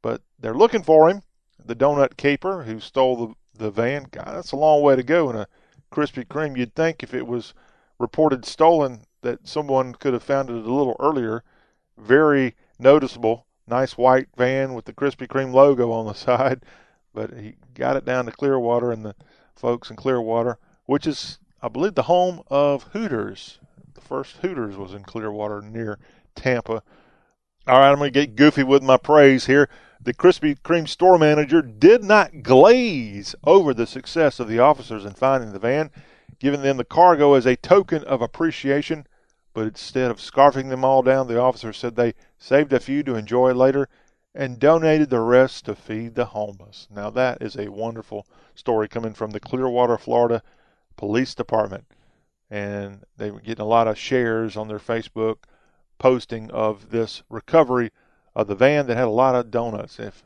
but 0.00 0.22
they're 0.40 0.54
looking 0.54 0.82
for 0.82 1.10
him. 1.10 1.20
The 1.62 1.76
donut 1.76 2.16
caper 2.16 2.62
who 2.62 2.80
stole 2.80 3.16
the, 3.16 3.34
the 3.54 3.70
van. 3.70 4.06
God, 4.10 4.28
that's 4.28 4.52
a 4.52 4.56
long 4.56 4.80
way 4.80 4.96
to 4.96 5.02
go 5.02 5.28
in 5.28 5.36
a 5.36 5.46
Krispy 5.92 6.24
Kreme. 6.24 6.56
You'd 6.56 6.74
think 6.74 7.02
if 7.02 7.12
it 7.12 7.26
was 7.26 7.52
reported 7.98 8.46
stolen 8.46 9.02
that 9.20 9.46
someone 9.46 9.94
could 9.94 10.14
have 10.14 10.22
found 10.22 10.48
it 10.48 10.54
a 10.54 10.72
little 10.72 10.96
earlier. 10.98 11.44
Very 11.98 12.56
noticeable. 12.78 13.44
Nice 13.66 13.98
white 13.98 14.28
van 14.34 14.72
with 14.72 14.86
the 14.86 14.94
Krispy 14.94 15.28
Kreme 15.28 15.52
logo 15.52 15.92
on 15.92 16.06
the 16.06 16.14
side. 16.14 16.64
But 17.12 17.34
he 17.34 17.56
got 17.74 17.96
it 17.96 18.06
down 18.06 18.24
to 18.24 18.32
Clearwater, 18.32 18.90
and 18.90 19.04
the 19.04 19.14
folks 19.54 19.90
in 19.90 19.96
Clearwater, 19.96 20.56
which 20.86 21.06
is, 21.06 21.38
I 21.60 21.68
believe, 21.68 21.94
the 21.94 22.04
home 22.04 22.40
of 22.46 22.84
Hooters. 22.94 23.58
The 23.92 24.00
first 24.00 24.38
Hooters 24.38 24.78
was 24.78 24.94
in 24.94 25.02
Clearwater 25.02 25.60
near 25.60 25.98
Tampa. 26.34 26.82
All 27.64 27.78
right, 27.78 27.92
I'm 27.92 27.98
going 27.98 28.12
to 28.12 28.26
get 28.26 28.34
goofy 28.34 28.64
with 28.64 28.82
my 28.82 28.96
praise 28.96 29.46
here. 29.46 29.68
The 30.00 30.12
Krispy 30.12 30.58
Kreme 30.58 30.88
store 30.88 31.16
manager 31.16 31.62
did 31.62 32.02
not 32.02 32.42
glaze 32.42 33.36
over 33.44 33.72
the 33.72 33.86
success 33.86 34.40
of 34.40 34.48
the 34.48 34.58
officers 34.58 35.04
in 35.04 35.12
finding 35.12 35.52
the 35.52 35.60
van, 35.60 35.92
giving 36.40 36.62
them 36.62 36.76
the 36.76 36.84
cargo 36.84 37.34
as 37.34 37.46
a 37.46 37.54
token 37.54 38.02
of 38.02 38.20
appreciation. 38.20 39.06
But 39.54 39.68
instead 39.68 40.10
of 40.10 40.16
scarfing 40.16 40.70
them 40.70 40.84
all 40.84 41.02
down, 41.02 41.28
the 41.28 41.40
officers 41.40 41.76
said 41.76 41.94
they 41.94 42.14
saved 42.36 42.72
a 42.72 42.80
few 42.80 43.04
to 43.04 43.14
enjoy 43.14 43.52
later 43.52 43.88
and 44.34 44.58
donated 44.58 45.10
the 45.10 45.20
rest 45.20 45.66
to 45.66 45.76
feed 45.76 46.16
the 46.16 46.24
homeless. 46.24 46.88
Now, 46.90 47.10
that 47.10 47.40
is 47.40 47.54
a 47.54 47.70
wonderful 47.70 48.26
story 48.56 48.88
coming 48.88 49.12
from 49.12 49.30
the 49.30 49.38
Clearwater, 49.38 49.98
Florida 49.98 50.42
Police 50.96 51.36
Department. 51.36 51.84
And 52.50 53.04
they 53.18 53.30
were 53.30 53.40
getting 53.40 53.62
a 53.62 53.68
lot 53.68 53.86
of 53.86 53.96
shares 53.96 54.56
on 54.56 54.66
their 54.66 54.80
Facebook 54.80 55.44
posting 56.02 56.50
of 56.50 56.90
this 56.90 57.22
recovery 57.30 57.92
of 58.34 58.48
the 58.48 58.56
van 58.56 58.88
that 58.88 58.96
had 58.96 59.06
a 59.06 59.10
lot 59.10 59.36
of 59.36 59.52
donuts. 59.52 60.00
If 60.00 60.24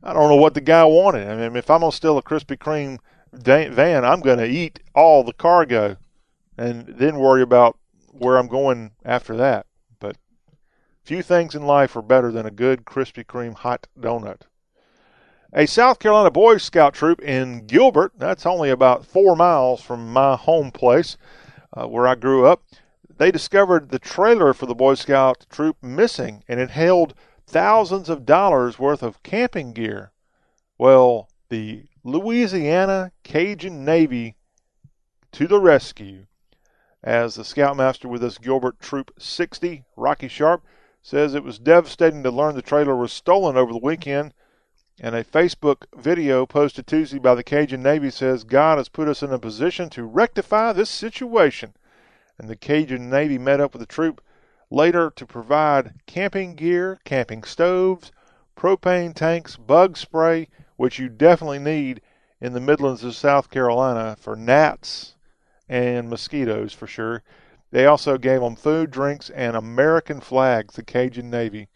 I 0.00 0.12
don't 0.12 0.28
know 0.28 0.36
what 0.36 0.54
the 0.54 0.60
guy 0.60 0.84
wanted. 0.84 1.28
I 1.28 1.36
mean, 1.36 1.56
if 1.56 1.68
I'm 1.68 1.80
gonna 1.80 1.90
steal 1.90 2.18
a 2.18 2.22
Krispy 2.22 2.56
Kreme 2.56 2.98
van, 3.32 4.04
I'm 4.04 4.20
gonna 4.20 4.44
eat 4.44 4.78
all 4.94 5.24
the 5.24 5.32
cargo, 5.32 5.96
and 6.56 6.86
then 6.86 7.18
worry 7.18 7.42
about 7.42 7.76
where 8.10 8.36
I'm 8.36 8.46
going 8.46 8.92
after 9.04 9.36
that. 9.36 9.66
But 9.98 10.16
few 11.02 11.20
things 11.20 11.56
in 11.56 11.62
life 11.62 11.96
are 11.96 12.02
better 12.02 12.30
than 12.30 12.46
a 12.46 12.52
good 12.52 12.84
Krispy 12.84 13.24
Kreme 13.24 13.54
hot 13.54 13.88
donut. 13.98 14.42
A 15.52 15.66
South 15.66 15.98
Carolina 15.98 16.30
Boy 16.30 16.58
Scout 16.58 16.94
troop 16.94 17.20
in 17.20 17.66
Gilbert, 17.66 18.12
that's 18.16 18.46
only 18.46 18.70
about 18.70 19.04
four 19.04 19.34
miles 19.34 19.82
from 19.82 20.12
my 20.12 20.36
home 20.36 20.70
place 20.70 21.16
uh, 21.76 21.86
where 21.86 22.06
I 22.06 22.14
grew 22.14 22.46
up, 22.46 22.62
they 23.22 23.30
discovered 23.30 23.90
the 23.90 24.00
trailer 24.00 24.52
for 24.52 24.66
the 24.66 24.74
Boy 24.74 24.94
Scout 24.94 25.46
troop 25.48 25.76
missing, 25.80 26.42
and 26.48 26.58
it 26.58 26.70
held 26.70 27.14
thousands 27.46 28.08
of 28.08 28.26
dollars 28.26 28.80
worth 28.80 29.00
of 29.00 29.22
camping 29.22 29.72
gear. 29.72 30.10
Well, 30.76 31.28
the 31.48 31.84
Louisiana 32.02 33.12
Cajun 33.22 33.84
Navy 33.84 34.34
to 35.30 35.46
the 35.46 35.60
rescue 35.60 36.26
as 37.00 37.36
the 37.36 37.44
scoutmaster 37.44 38.08
with 38.08 38.22
this 38.22 38.38
Gilbert 38.38 38.80
Troop 38.80 39.12
60, 39.20 39.84
Rocky 39.94 40.26
Sharp, 40.26 40.64
says 41.00 41.32
it 41.32 41.44
was 41.44 41.60
devastating 41.60 42.24
to 42.24 42.30
learn 42.32 42.56
the 42.56 42.60
trailer 42.60 42.96
was 42.96 43.12
stolen 43.12 43.56
over 43.56 43.72
the 43.72 43.78
weekend. 43.78 44.34
And 44.98 45.14
a 45.14 45.22
Facebook 45.22 45.84
video 45.96 46.44
posted 46.44 46.88
Tuesday 46.88 47.20
by 47.20 47.36
the 47.36 47.44
Cajun 47.44 47.84
Navy 47.84 48.10
says 48.10 48.42
God 48.42 48.78
has 48.78 48.88
put 48.88 49.06
us 49.06 49.22
in 49.22 49.32
a 49.32 49.38
position 49.38 49.90
to 49.90 50.02
rectify 50.02 50.72
this 50.72 50.90
situation 50.90 51.74
and 52.38 52.48
the 52.48 52.56
Cajun 52.56 53.10
Navy 53.10 53.38
met 53.38 53.60
up 53.60 53.72
with 53.72 53.80
the 53.80 53.86
troop 53.86 54.22
later 54.70 55.10
to 55.16 55.26
provide 55.26 55.94
camping 56.06 56.54
gear, 56.54 56.98
camping 57.04 57.44
stoves, 57.44 58.10
propane 58.56 59.14
tanks, 59.14 59.56
bug 59.56 59.96
spray, 59.96 60.48
which 60.76 60.98
you 60.98 61.08
definitely 61.08 61.58
need 61.58 62.00
in 62.40 62.52
the 62.52 62.60
Midlands 62.60 63.04
of 63.04 63.14
South 63.14 63.50
Carolina 63.50 64.16
for 64.18 64.34
gnats 64.34 65.14
and 65.68 66.10
mosquitoes 66.10 66.72
for 66.72 66.86
sure. 66.86 67.22
They 67.70 67.86
also 67.86 68.18
gave 68.18 68.40
them 68.40 68.56
food, 68.56 68.90
drinks, 68.90 69.30
and 69.30 69.56
American 69.56 70.20
flags, 70.20 70.74
the 70.74 70.82
Cajun 70.82 71.30
Navy. 71.30 71.68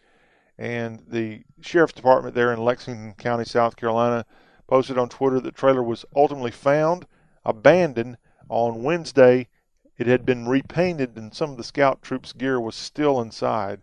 And 0.59 1.03
the 1.09 1.45
Sheriff's 1.61 1.95
Department 1.95 2.35
there 2.35 2.53
in 2.53 2.65
Lexington 2.65 3.15
County, 3.15 3.45
South 3.45 3.77
Carolina, 3.77 4.27
posted 4.67 4.99
on 4.99 5.09
Twitter 5.09 5.37
that 5.37 5.45
the 5.45 5.53
trailer 5.53 5.83
was 5.83 6.05
ultimately 6.15 6.51
found 6.51 7.07
abandoned 7.45 8.19
on 8.49 8.83
Wednesday 8.83 9.49
it 9.99 10.07
had 10.07 10.27
been 10.27 10.49
repainted, 10.49 11.17
and 11.17 11.35
some 11.35 11.51
of 11.51 11.57
the 11.57 11.65
scout 11.65 12.03
troops' 12.03 12.33
gear 12.33 12.61
was 12.61 12.75
still 12.75 13.21
inside. 13.21 13.81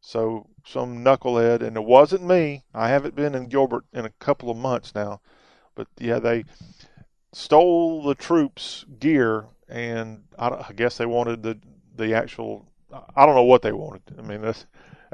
So 0.00 0.48
some 0.64 1.04
knucklehead, 1.04 1.62
and 1.62 1.76
it 1.76 1.84
wasn't 1.84 2.24
me. 2.24 2.64
I 2.74 2.88
haven't 2.88 3.14
been 3.14 3.34
in 3.34 3.48
Gilbert 3.48 3.84
in 3.92 4.04
a 4.04 4.10
couple 4.10 4.50
of 4.50 4.56
months 4.56 4.94
now, 4.94 5.20
but 5.74 5.88
yeah, 5.98 6.18
they 6.18 6.44
stole 7.32 8.02
the 8.02 8.14
troops' 8.14 8.84
gear, 8.98 9.46
and 9.68 10.24
I, 10.38 10.48
I 10.48 10.72
guess 10.74 10.96
they 10.96 11.06
wanted 11.06 11.42
the 11.42 11.58
the 11.96 12.14
actual. 12.14 12.66
I 13.16 13.26
don't 13.26 13.34
know 13.34 13.42
what 13.42 13.62
they 13.62 13.72
wanted. 13.72 14.02
I 14.18 14.22
mean, 14.22 14.42
that's 14.42 14.66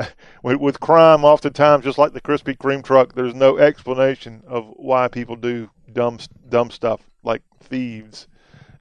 with, 0.42 0.80
crime, 0.80 1.24
oftentimes, 1.24 1.84
just 1.84 1.98
like 1.98 2.12
the 2.12 2.20
Krispy 2.20 2.56
Kreme 2.56 2.84
truck, 2.84 3.14
there's 3.14 3.34
no 3.34 3.58
explanation 3.58 4.42
of 4.46 4.66
why 4.76 5.08
people 5.08 5.36
do 5.36 5.70
dumb 5.92 6.18
dumb 6.48 6.70
stuff 6.70 7.00
like 7.22 7.42
thieves 7.60 8.28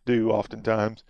do 0.06 0.32
oftentimes. 0.32 1.04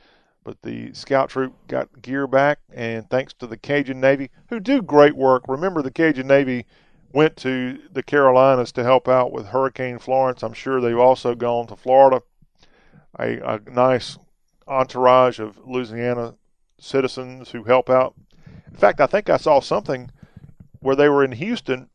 But 0.43 0.61
the 0.61 0.93
scout 0.93 1.29
troop 1.29 1.53
got 1.67 2.01
gear 2.01 2.25
back, 2.25 2.59
and 2.73 3.09
thanks 3.09 3.33
to 3.35 3.47
the 3.47 3.57
Cajun 3.57 3.99
Navy, 3.99 4.29
who 4.49 4.59
do 4.59 4.81
great 4.81 5.15
work. 5.15 5.43
Remember, 5.47 5.81
the 5.81 5.91
Cajun 5.91 6.27
Navy 6.27 6.65
went 7.11 7.35
to 7.37 7.79
the 7.91 8.03
Carolinas 8.03 8.71
to 8.73 8.83
help 8.83 9.07
out 9.07 9.31
with 9.31 9.47
Hurricane 9.47 9.99
Florence. 9.99 10.43
I'm 10.43 10.53
sure 10.53 10.79
they've 10.79 10.97
also 10.97 11.35
gone 11.35 11.67
to 11.67 11.75
Florida. 11.75 12.21
A, 13.19 13.37
a 13.39 13.59
nice 13.69 14.17
entourage 14.67 15.39
of 15.39 15.57
Louisiana 15.65 16.35
citizens 16.79 17.51
who 17.51 17.63
help 17.63 17.89
out. 17.89 18.15
In 18.71 18.77
fact, 18.77 19.01
I 19.01 19.07
think 19.07 19.29
I 19.29 19.37
saw 19.37 19.59
something 19.59 20.11
where 20.79 20.95
they 20.95 21.09
were 21.09 21.23
in 21.23 21.33
Houston 21.33 21.89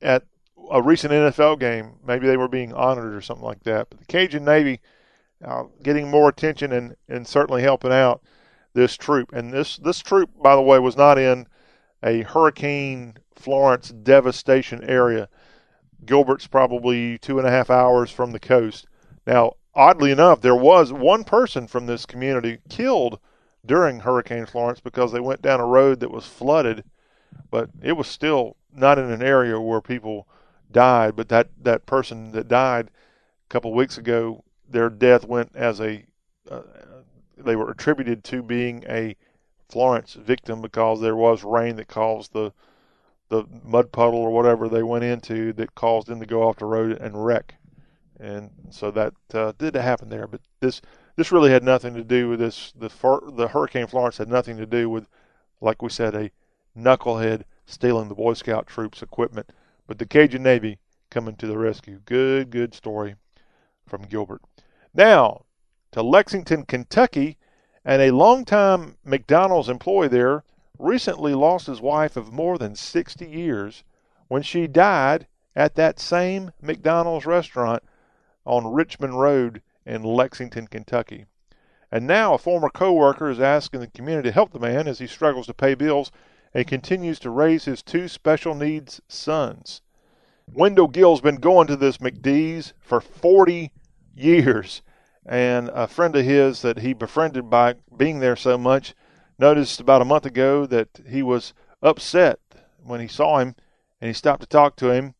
at 0.00 0.24
a 0.70 0.80
recent 0.80 1.12
NFL 1.12 1.58
game. 1.60 1.94
Maybe 2.06 2.26
they 2.26 2.36
were 2.36 2.48
being 2.48 2.72
honored 2.72 3.14
or 3.14 3.20
something 3.20 3.44
like 3.44 3.64
that. 3.64 3.90
But 3.90 4.00
the 4.00 4.06
Cajun 4.06 4.44
Navy 4.44 4.80
uh, 5.44 5.64
getting 5.82 6.10
more 6.10 6.28
attention 6.28 6.72
and, 6.72 6.96
and 7.08 7.26
certainly 7.26 7.62
helping 7.62 7.92
out 7.92 8.22
this 8.74 8.96
troop. 8.96 9.32
And 9.32 9.52
this, 9.52 9.76
this 9.78 10.00
troop, 10.00 10.30
by 10.42 10.54
the 10.54 10.62
way, 10.62 10.78
was 10.78 10.96
not 10.96 11.18
in 11.18 11.46
a 12.02 12.22
Hurricane 12.22 13.16
Florence 13.34 13.90
devastation 13.90 14.82
area. 14.84 15.28
Gilbert's 16.04 16.46
probably 16.46 17.18
two 17.18 17.38
and 17.38 17.46
a 17.46 17.50
half 17.50 17.70
hours 17.70 18.10
from 18.10 18.32
the 18.32 18.40
coast. 18.40 18.86
Now, 19.26 19.54
oddly 19.74 20.10
enough, 20.10 20.40
there 20.40 20.56
was 20.56 20.92
one 20.92 21.24
person 21.24 21.66
from 21.66 21.86
this 21.86 22.06
community 22.06 22.58
killed 22.68 23.18
during 23.64 24.00
Hurricane 24.00 24.46
Florence 24.46 24.80
because 24.80 25.12
they 25.12 25.20
went 25.20 25.42
down 25.42 25.60
a 25.60 25.66
road 25.66 26.00
that 26.00 26.10
was 26.10 26.26
flooded, 26.26 26.84
but 27.50 27.70
it 27.82 27.92
was 27.92 28.06
still 28.06 28.56
not 28.72 28.98
in 28.98 29.10
an 29.10 29.22
area 29.22 29.60
where 29.60 29.80
people 29.80 30.28
died. 30.70 31.16
But 31.16 31.28
that, 31.30 31.48
that 31.62 31.86
person 31.86 32.32
that 32.32 32.46
died 32.46 32.88
a 32.88 33.48
couple 33.48 33.72
of 33.72 33.76
weeks 33.76 33.98
ago 33.98 34.44
their 34.68 34.90
death 34.90 35.24
went 35.24 35.50
as 35.54 35.80
a 35.80 36.04
uh, 36.50 36.62
they 37.36 37.56
were 37.56 37.70
attributed 37.70 38.24
to 38.24 38.42
being 38.42 38.84
a 38.88 39.16
Florence 39.68 40.14
victim 40.14 40.60
because 40.60 41.00
there 41.00 41.16
was 41.16 41.44
rain 41.44 41.76
that 41.76 41.88
caused 41.88 42.32
the 42.32 42.52
the 43.28 43.44
mud 43.64 43.90
puddle 43.90 44.20
or 44.20 44.30
whatever 44.30 44.68
they 44.68 44.82
went 44.82 45.02
into 45.02 45.52
that 45.54 45.74
caused 45.74 46.06
them 46.06 46.20
to 46.20 46.26
go 46.26 46.44
off 46.44 46.58
the 46.58 46.64
road 46.64 46.92
and 46.92 47.24
wreck. 47.24 47.56
And 48.20 48.50
so 48.70 48.92
that 48.92 49.14
uh, 49.34 49.52
did 49.58 49.74
happen 49.74 50.08
there. 50.08 50.26
But 50.28 50.40
this 50.60 50.80
this 51.16 51.32
really 51.32 51.50
had 51.50 51.64
nothing 51.64 51.94
to 51.94 52.04
do 52.04 52.28
with 52.28 52.38
this. 52.38 52.72
The 52.76 52.90
the 53.32 53.48
Hurricane 53.48 53.86
Florence 53.86 54.18
had 54.18 54.28
nothing 54.28 54.56
to 54.58 54.66
do 54.66 54.88
with, 54.88 55.08
like 55.60 55.82
we 55.82 55.90
said, 55.90 56.14
a 56.14 56.30
knucklehead 56.76 57.42
stealing 57.66 58.08
the 58.08 58.14
Boy 58.14 58.34
Scout 58.34 58.66
troops' 58.66 59.02
equipment. 59.02 59.50
But 59.86 59.98
the 59.98 60.06
Cajun 60.06 60.42
Navy 60.42 60.78
coming 61.10 61.36
to 61.36 61.46
the 61.46 61.58
rescue. 61.58 62.00
Good, 62.04 62.50
good 62.50 62.74
story 62.74 63.16
from 63.86 64.02
Gilbert. 64.02 64.42
Now, 64.96 65.42
to 65.92 66.02
Lexington, 66.02 66.64
Kentucky, 66.64 67.36
and 67.84 68.00
a 68.00 68.12
longtime 68.12 68.96
McDonald's 69.04 69.68
employee 69.68 70.08
there 70.08 70.42
recently 70.78 71.34
lost 71.34 71.66
his 71.66 71.82
wife 71.82 72.16
of 72.16 72.32
more 72.32 72.56
than 72.56 72.74
60 72.74 73.26
years 73.26 73.84
when 74.28 74.40
she 74.40 74.66
died 74.66 75.26
at 75.54 75.74
that 75.74 76.00
same 76.00 76.50
McDonald's 76.62 77.26
restaurant 77.26 77.82
on 78.46 78.72
Richmond 78.72 79.20
Road 79.20 79.60
in 79.84 80.02
Lexington, 80.02 80.66
Kentucky. 80.66 81.26
And 81.92 82.06
now 82.06 82.32
a 82.32 82.38
former 82.38 82.70
coworker 82.70 83.28
is 83.28 83.38
asking 83.38 83.80
the 83.80 83.88
community 83.88 84.30
to 84.30 84.32
help 84.32 84.52
the 84.52 84.58
man 84.58 84.88
as 84.88 84.98
he 84.98 85.06
struggles 85.06 85.46
to 85.48 85.54
pay 85.54 85.74
bills 85.74 86.10
and 86.54 86.66
continues 86.66 87.18
to 87.18 87.28
raise 87.28 87.66
his 87.66 87.82
two 87.82 88.08
special 88.08 88.54
needs 88.54 89.02
sons. 89.08 89.82
Wendell 90.50 90.88
Gill's 90.88 91.20
been 91.20 91.36
going 91.36 91.66
to 91.66 91.76
this 91.76 91.98
McDee's 91.98 92.72
for 92.80 93.02
40 93.02 93.72
years. 94.16 94.82
And 95.24 95.68
a 95.70 95.86
friend 95.86 96.14
of 96.16 96.24
his 96.24 96.62
that 96.62 96.78
he 96.78 96.92
befriended 96.92 97.50
by 97.50 97.74
being 97.96 98.20
there 98.20 98.36
so 98.36 98.56
much 98.56 98.94
noticed 99.38 99.80
about 99.80 100.02
a 100.02 100.06
month 100.06 100.24
ago 100.24 100.66
that 100.66 100.88
he 101.08 101.22
was 101.22 101.52
upset 101.82 102.38
when 102.82 103.00
he 103.00 103.08
saw 103.08 103.38
him 103.38 103.54
and 104.00 104.08
he 104.08 104.14
stopped 104.14 104.42
to 104.42 104.46
talk 104.46 104.76
to 104.76 104.90
him. 104.90 105.14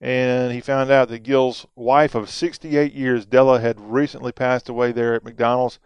And 0.00 0.52
he 0.52 0.60
found 0.60 0.90
out 0.90 1.08
that 1.08 1.22
Gill's 1.22 1.66
wife 1.74 2.14
of 2.14 2.28
68 2.28 2.92
years, 2.92 3.24
Della, 3.24 3.60
had 3.60 3.80
recently 3.80 4.32
passed 4.32 4.68
away 4.68 4.92
there 4.92 5.14
at 5.14 5.24
McDonald's. 5.24 5.78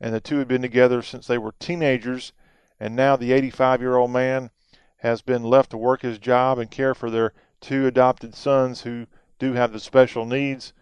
and 0.00 0.14
the 0.14 0.20
two 0.20 0.38
had 0.38 0.48
been 0.48 0.62
together 0.62 1.02
since 1.02 1.26
they 1.26 1.36
were 1.36 1.54
teenagers. 1.58 2.32
And 2.78 2.96
now 2.96 3.16
the 3.16 3.32
85 3.32 3.80
year 3.80 3.96
old 3.96 4.10
man 4.10 4.50
has 4.98 5.20
been 5.20 5.42
left 5.42 5.70
to 5.70 5.76
work 5.76 6.02
his 6.02 6.18
job 6.18 6.58
and 6.58 6.70
care 6.70 6.94
for 6.94 7.10
their 7.10 7.32
two 7.60 7.86
adopted 7.86 8.34
sons 8.34 8.82
who 8.82 9.06
do 9.38 9.52
have 9.54 9.72
the 9.72 9.80
special 9.80 10.24
needs. 10.24 10.72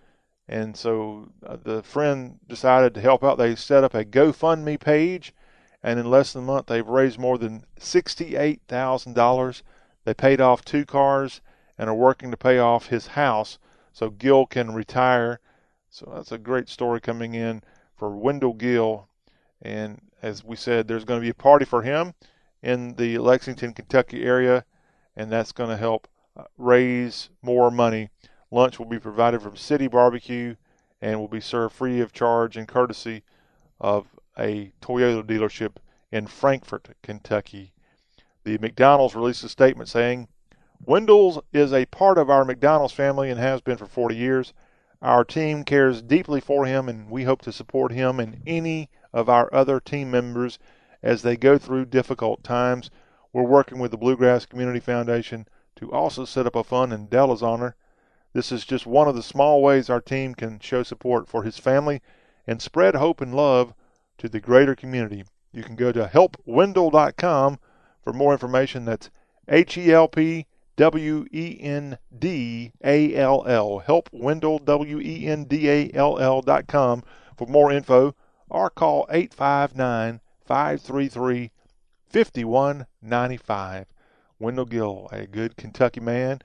And 0.48 0.76
so 0.76 1.30
uh, 1.46 1.56
the 1.62 1.82
friend 1.82 2.38
decided 2.48 2.94
to 2.94 3.00
help 3.00 3.22
out. 3.22 3.36
They 3.36 3.54
set 3.54 3.84
up 3.84 3.94
a 3.94 4.04
GoFundMe 4.04 4.80
page, 4.80 5.34
and 5.82 6.00
in 6.00 6.10
less 6.10 6.32
than 6.32 6.44
a 6.44 6.46
month, 6.46 6.66
they've 6.66 6.86
raised 6.86 7.18
more 7.18 7.36
than 7.36 7.64
$68,000. 7.78 9.62
They 10.04 10.14
paid 10.14 10.40
off 10.40 10.64
two 10.64 10.86
cars 10.86 11.42
and 11.76 11.90
are 11.90 11.94
working 11.94 12.30
to 12.30 12.36
pay 12.36 12.58
off 12.58 12.86
his 12.86 13.08
house 13.08 13.58
so 13.92 14.10
Gill 14.10 14.46
can 14.46 14.74
retire. 14.74 15.40
So 15.90 16.10
that's 16.14 16.32
a 16.32 16.38
great 16.38 16.68
story 16.68 17.00
coming 17.00 17.34
in 17.34 17.62
for 17.94 18.16
Wendell 18.16 18.54
Gill. 18.54 19.08
And 19.60 20.00
as 20.22 20.44
we 20.44 20.56
said, 20.56 20.88
there's 20.88 21.04
going 21.04 21.20
to 21.20 21.24
be 21.24 21.30
a 21.30 21.34
party 21.34 21.64
for 21.64 21.82
him 21.82 22.14
in 22.62 22.94
the 22.94 23.18
Lexington, 23.18 23.74
Kentucky 23.74 24.24
area, 24.24 24.64
and 25.16 25.30
that's 25.30 25.52
going 25.52 25.70
to 25.70 25.76
help 25.76 26.08
uh, 26.36 26.44
raise 26.56 27.30
more 27.42 27.70
money. 27.70 28.10
Lunch 28.50 28.78
will 28.78 28.86
be 28.86 28.98
provided 28.98 29.42
from 29.42 29.56
City 29.56 29.88
Barbecue 29.88 30.56
and 31.00 31.20
will 31.20 31.28
be 31.28 31.40
served 31.40 31.74
free 31.74 32.00
of 32.00 32.12
charge 32.12 32.56
and 32.56 32.66
courtesy 32.66 33.22
of 33.80 34.06
a 34.38 34.72
Toyota 34.80 35.22
dealership 35.22 35.76
in 36.10 36.26
Frankfort, 36.26 36.88
Kentucky. 37.02 37.72
The 38.44 38.58
McDonald's 38.58 39.14
released 39.14 39.44
a 39.44 39.48
statement 39.48 39.88
saying, 39.88 40.28
Wendell's 40.84 41.40
is 41.52 41.72
a 41.72 41.86
part 41.86 42.18
of 42.18 42.30
our 42.30 42.44
McDonald's 42.44 42.94
family 42.94 43.30
and 43.30 43.38
has 43.38 43.60
been 43.60 43.76
for 43.76 43.86
40 43.86 44.16
years. 44.16 44.54
Our 45.02 45.24
team 45.24 45.64
cares 45.64 46.02
deeply 46.02 46.40
for 46.40 46.66
him, 46.66 46.88
and 46.88 47.10
we 47.10 47.24
hope 47.24 47.42
to 47.42 47.52
support 47.52 47.92
him 47.92 48.18
and 48.18 48.42
any 48.46 48.88
of 49.12 49.28
our 49.28 49.52
other 49.52 49.80
team 49.80 50.10
members 50.10 50.58
as 51.02 51.22
they 51.22 51.36
go 51.36 51.58
through 51.58 51.86
difficult 51.86 52.42
times. 52.42 52.90
We're 53.32 53.42
working 53.42 53.78
with 53.78 53.90
the 53.90 53.98
Bluegrass 53.98 54.46
Community 54.46 54.80
Foundation 54.80 55.46
to 55.76 55.92
also 55.92 56.24
set 56.24 56.46
up 56.46 56.56
a 56.56 56.64
fund 56.64 56.92
in 56.92 57.06
Della's 57.06 57.42
honor. 57.42 57.76
This 58.32 58.52
is 58.52 58.64
just 58.64 58.86
one 58.86 59.08
of 59.08 59.14
the 59.14 59.22
small 59.22 59.62
ways 59.62 59.88
our 59.88 60.00
team 60.00 60.34
can 60.34 60.60
show 60.60 60.82
support 60.82 61.28
for 61.28 61.42
his 61.42 61.58
family 61.58 62.00
and 62.46 62.60
spread 62.60 62.94
hope 62.94 63.20
and 63.20 63.34
love 63.34 63.74
to 64.18 64.28
the 64.28 64.40
greater 64.40 64.74
community. 64.74 65.24
You 65.52 65.62
can 65.62 65.76
go 65.76 65.92
to 65.92 66.10
helpwendell.com 66.12 67.58
for 68.02 68.12
more 68.12 68.32
information. 68.32 68.84
That's 68.84 69.10
H 69.48 69.78
E 69.78 69.92
L 69.92 70.08
P 70.08 70.46
W 70.76 71.26
E 71.32 71.58
N 71.60 71.98
D 72.16 72.72
A 72.84 73.14
L 73.14 73.44
L. 73.46 73.82
Helpwendell, 73.86 74.64
W 74.64 75.00
E 75.00 75.26
N 75.26 75.44
D 75.44 75.68
A 75.68 75.90
L 75.94 76.18
L 76.18 76.42
dot 76.42 76.66
com 76.66 77.02
for 77.36 77.46
more 77.46 77.72
info 77.72 78.14
or 78.50 78.70
call 78.70 79.06
859 79.10 80.20
533 80.44 81.50
5195. 82.06 83.86
Wendell 84.38 84.64
Gill, 84.66 85.08
a 85.10 85.26
good 85.26 85.56
Kentucky 85.56 86.00
man 86.00 86.40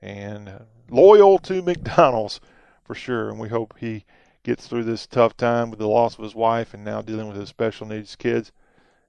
and 0.00 0.48
loyal 0.90 1.38
to 1.40 1.62
McDonald's 1.62 2.40
for 2.84 2.94
sure. 2.94 3.30
And 3.30 3.38
we 3.38 3.48
hope 3.48 3.74
he 3.78 4.04
gets 4.42 4.66
through 4.66 4.84
this 4.84 5.06
tough 5.06 5.36
time 5.36 5.70
with 5.70 5.78
the 5.78 5.88
loss 5.88 6.16
of 6.18 6.24
his 6.24 6.34
wife 6.34 6.74
and 6.74 6.84
now 6.84 7.02
dealing 7.02 7.28
with 7.28 7.36
his 7.36 7.48
special 7.48 7.86
needs 7.86 8.16
kids. 8.16 8.52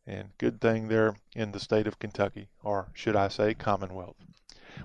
And 0.08 0.30
good 0.38 0.62
thing 0.62 0.88
there 0.88 1.16
in 1.36 1.52
the 1.52 1.60
state 1.60 1.88
of 1.88 2.00
Kentucky, 2.00 2.48
or 2.64 2.88
should 2.94 3.16
I 3.16 3.28
say, 3.28 3.54
Commonwealth. 3.54 4.16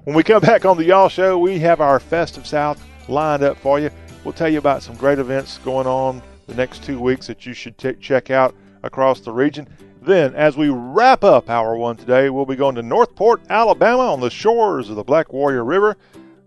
When 0.04 0.16
we 0.16 0.22
come 0.22 0.40
back 0.40 0.64
on 0.64 0.76
the 0.76 0.84
Y'all 0.84 1.08
Show, 1.08 1.38
we 1.38 1.58
have 1.58 1.80
our 1.80 2.00
Festive 2.00 2.46
South 2.46 2.82
lined 3.08 3.42
up 3.42 3.58
for 3.58 3.78
you. 3.78 3.90
We'll 4.24 4.32
tell 4.32 4.48
you 4.48 4.58
about 4.58 4.82
some 4.82 4.96
great 4.96 5.18
events 5.18 5.58
going 5.58 5.86
on 5.86 6.22
the 6.46 6.54
next 6.54 6.82
two 6.82 6.98
weeks 6.98 7.26
that 7.26 7.44
you 7.44 7.52
should 7.52 7.76
t- 7.76 7.94
check 7.94 8.30
out 8.30 8.54
across 8.82 9.20
the 9.20 9.32
region. 9.32 9.68
Then, 10.02 10.34
as 10.34 10.56
we 10.56 10.70
wrap 10.70 11.22
up 11.22 11.50
Hour 11.50 11.76
1 11.76 11.96
today, 11.96 12.30
we'll 12.30 12.46
be 12.46 12.56
going 12.56 12.74
to 12.76 12.82
Northport, 12.82 13.42
Alabama 13.50 14.12
on 14.12 14.20
the 14.20 14.30
shores 14.30 14.88
of 14.88 14.96
the 14.96 15.04
Black 15.04 15.32
Warrior 15.32 15.64
River, 15.64 15.96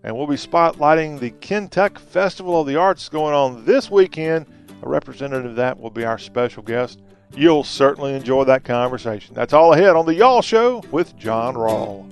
and 0.04 0.14
we'll 0.14 0.26
be 0.26 0.36
spotlighting 0.36 1.18
the 1.18 1.30
Kentuck 1.30 1.98
Festival 1.98 2.60
of 2.60 2.66
the 2.66 2.76
Arts 2.76 3.08
going 3.08 3.34
on 3.34 3.64
this 3.64 3.90
weekend. 3.90 4.44
A 4.82 4.88
representative 4.88 5.52
of 5.52 5.56
that 5.56 5.80
will 5.80 5.90
be 5.90 6.04
our 6.04 6.18
special 6.18 6.62
guest. 6.62 7.00
You'll 7.34 7.64
certainly 7.64 8.12
enjoy 8.12 8.44
that 8.44 8.64
conversation. 8.64 9.34
That's 9.34 9.54
all 9.54 9.72
ahead 9.72 9.96
on 9.96 10.04
the 10.04 10.14
Y'all 10.14 10.42
Show 10.42 10.84
with 10.92 11.16
John 11.16 11.54
Rawl. 11.54 12.04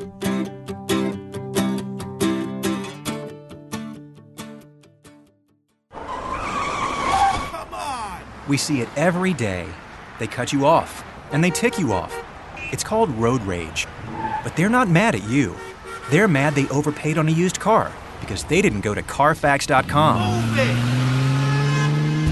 We 8.49 8.57
see 8.57 8.81
it 8.81 8.89
every 8.97 9.35
day. 9.35 9.67
They 10.19 10.27
cut 10.27 10.53
you 10.53 10.67
off, 10.67 11.05
and 11.31 11.45
they 11.45 11.51
tick 11.51 11.79
you 11.79 11.93
off. 11.93 12.19
It's 12.73 12.83
called 12.83 13.11
road 13.11 13.43
rage. 13.43 13.87
But 14.43 14.57
they're 14.57 14.69
not 14.69 14.89
mad 14.89 15.15
at 15.15 15.29
you. 15.29 15.55
They're 16.11 16.29
mad 16.29 16.55
they 16.55 16.69
overpaid 16.69 17.19
on 17.19 17.29
a 17.29 17.33
used 17.33 17.61
car 17.61 17.93
because 18.21 18.45
they 18.45 18.63
didn't 18.63 18.83
go 18.83 18.95
to 18.95 19.03
Carfax.com. 19.03 20.21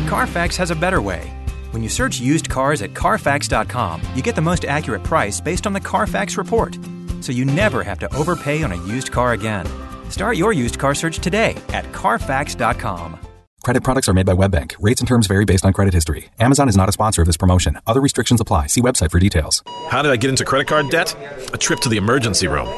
Carfax 0.08 0.56
has 0.56 0.70
a 0.70 0.76
better 0.76 1.00
way. 1.02 1.32
When 1.70 1.82
you 1.82 1.88
search 1.88 2.20
used 2.20 2.48
cars 2.48 2.82
at 2.82 2.94
Carfax.com, 2.94 4.02
you 4.14 4.22
get 4.22 4.34
the 4.34 4.40
most 4.42 4.64
accurate 4.64 5.04
price 5.04 5.40
based 5.40 5.66
on 5.66 5.72
the 5.72 5.80
Carfax 5.80 6.36
report. 6.36 6.76
So 7.20 7.32
you 7.32 7.44
never 7.44 7.82
have 7.82 7.98
to 8.00 8.14
overpay 8.14 8.62
on 8.62 8.72
a 8.72 8.86
used 8.86 9.12
car 9.12 9.32
again. 9.32 9.66
Start 10.10 10.36
your 10.36 10.52
used 10.52 10.78
car 10.78 10.94
search 10.94 11.18
today 11.18 11.54
at 11.68 11.84
Carfax.com. 11.92 13.18
Credit 13.62 13.84
products 13.84 14.08
are 14.08 14.14
made 14.14 14.24
by 14.26 14.32
WebBank. 14.32 14.74
Rates 14.80 15.02
and 15.02 15.06
terms 15.06 15.26
vary 15.26 15.44
based 15.44 15.66
on 15.66 15.72
credit 15.74 15.92
history. 15.92 16.30
Amazon 16.40 16.68
is 16.68 16.76
not 16.76 16.88
a 16.88 16.92
sponsor 16.92 17.20
of 17.22 17.26
this 17.26 17.36
promotion. 17.36 17.78
Other 17.86 18.00
restrictions 18.00 18.40
apply. 18.40 18.68
See 18.68 18.80
website 18.80 19.10
for 19.10 19.18
details. 19.18 19.62
How 19.88 20.00
did 20.02 20.10
I 20.10 20.16
get 20.16 20.30
into 20.30 20.44
credit 20.46 20.66
card 20.66 20.88
debt? 20.90 21.14
A 21.52 21.58
trip 21.58 21.80
to 21.80 21.90
the 21.90 21.98
emergency 21.98 22.48
room. 22.48 22.68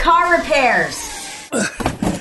Car 0.00 0.38
repairs. 0.38 1.50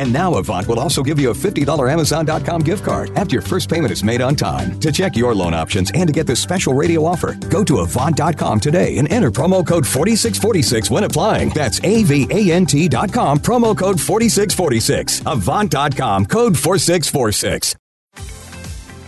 And 0.00 0.10
now 0.10 0.32
Avant 0.36 0.66
will 0.66 0.80
also 0.80 1.02
give 1.02 1.20
you 1.20 1.28
a 1.28 1.34
$50 1.34 1.92
Amazon.com 1.92 2.62
gift 2.62 2.82
card 2.82 3.10
after 3.18 3.34
your 3.34 3.42
first 3.42 3.68
payment 3.68 3.92
is 3.92 4.02
made 4.02 4.22
on 4.22 4.34
time. 4.34 4.80
To 4.80 4.90
check 4.90 5.14
your 5.14 5.34
loan 5.34 5.52
options 5.52 5.90
and 5.92 6.08
to 6.08 6.12
get 6.12 6.26
this 6.26 6.40
special 6.40 6.72
radio 6.72 7.04
offer, 7.04 7.34
go 7.50 7.62
to 7.64 7.80
Avant.com 7.80 8.60
today 8.60 8.96
and 8.96 9.12
enter 9.12 9.30
promo 9.30 9.64
code 9.64 9.86
4646 9.86 10.90
when 10.90 11.04
applying. 11.04 11.50
That's 11.50 11.80
A-V-A-N-T.com, 11.84 13.40
promo 13.40 13.76
code 13.76 14.00
4646. 14.00 15.20
Avant.com, 15.26 16.24
code 16.24 16.56
4646. 16.56 17.76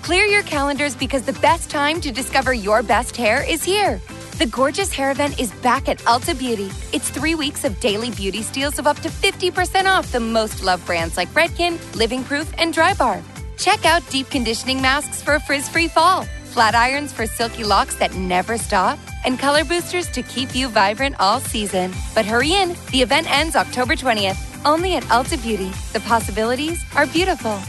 Clear 0.03 0.27
your 0.27 0.43
calendars 0.43 0.95
because 0.95 1.23
the 1.23 1.33
best 1.41 1.71
time 1.71 2.03
to 2.03 2.13
discover 2.13 2.53
your 2.53 2.83
best 2.83 3.17
hair 3.17 3.49
is 3.49 3.65
here. 3.65 3.99
The 4.39 4.47
Gorgeous 4.47 4.93
Hair 4.93 5.11
Event 5.13 5.39
is 5.39 5.53
back 5.63 5.89
at 5.89 5.99
Ulta 5.99 6.37
Beauty. 6.37 6.71
It's 6.93 7.11
three 7.11 7.35
weeks 7.35 7.65
of 7.65 7.79
daily 7.81 8.11
beauty 8.11 8.43
steals 8.43 8.79
of 8.79 8.87
up 8.87 8.99
to 9.01 9.09
50% 9.09 9.85
off 9.85 10.11
the 10.11 10.21
most 10.21 10.65
loved 10.65 10.87
brands 10.87 11.17
like 11.17 11.29
Redken, 11.29 11.79
Living 11.95 12.25
Proof, 12.25 12.53
and 12.59 12.75
Drybar. 12.75 13.23
Check 13.59 13.85
out 13.85 14.03
deep 14.09 14.31
conditioning 14.31 14.81
masks 14.81 15.23
for 15.23 15.35
a 15.35 15.41
frizz 15.41 15.69
free 15.69 15.87
fall, 15.87 16.25
flat 16.45 16.75
irons 16.75 17.13
for 17.13 17.27
silky 17.27 17.63
locks 17.63 17.95
that 17.97 18.15
never 18.15 18.57
stop, 18.57 18.99
and 19.25 19.39
color 19.39 19.65
boosters 19.65 20.09
to 20.09 20.23
keep 20.23 20.57
you 20.57 20.69
vibrant 20.69 21.15
all 21.21 21.39
season. 21.39 21.93
But 22.15 22.25
hurry 22.25 22.55
in, 22.55 22.75
the 22.91 23.03
event 23.03 23.31
ends 23.31 23.55
October 23.55 23.95
20th, 23.95 24.41
only 24.65 24.97
at 24.97 25.05
Ulta 25.05 25.41
Beauty. 25.43 25.71
The 25.93 26.01
possibilities 26.01 26.83
are 26.97 27.07
beautiful. 27.07 27.61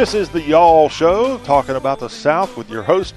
This 0.00 0.14
is 0.14 0.30
the 0.30 0.40
Y'all 0.40 0.88
Show, 0.88 1.36
talking 1.44 1.76
about 1.76 1.98
the 1.98 2.08
South 2.08 2.56
with 2.56 2.70
your 2.70 2.82
host, 2.82 3.14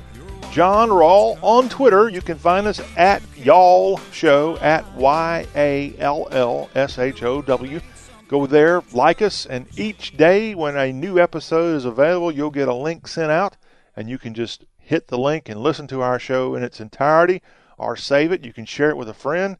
John 0.51 0.89
Rawl. 0.89 1.39
On 1.41 1.69
Twitter, 1.69 2.09
you 2.09 2.21
can 2.21 2.37
find 2.37 2.67
us 2.67 2.81
at 2.97 3.23
Y'all 3.37 4.01
Show, 4.11 4.57
at 4.57 4.93
Y 4.95 5.47
A 5.55 5.95
L 5.99 6.27
L 6.31 6.69
S 6.75 6.99
H 6.99 7.23
O 7.23 7.41
W. 7.41 7.79
Go 8.27 8.45
there, 8.45 8.83
like 8.91 9.21
us, 9.21 9.45
and 9.45 9.65
each 9.79 10.17
day 10.17 10.55
when 10.55 10.75
a 10.75 10.91
new 10.91 11.19
episode 11.19 11.77
is 11.77 11.85
available, 11.85 12.33
you'll 12.33 12.51
get 12.51 12.67
a 12.67 12.73
link 12.73 13.07
sent 13.07 13.31
out, 13.31 13.55
and 13.95 14.09
you 14.09 14.17
can 14.17 14.33
just 14.33 14.65
hit 14.77 15.07
the 15.07 15.17
link 15.17 15.47
and 15.47 15.61
listen 15.61 15.87
to 15.87 16.01
our 16.01 16.19
show 16.19 16.53
in 16.53 16.63
its 16.63 16.81
entirety 16.81 17.41
or 17.77 17.95
save 17.95 18.33
it. 18.33 18.43
You 18.43 18.51
can 18.51 18.65
share 18.65 18.89
it 18.89 18.97
with 18.97 19.07
a 19.07 19.13
friend. 19.13 19.55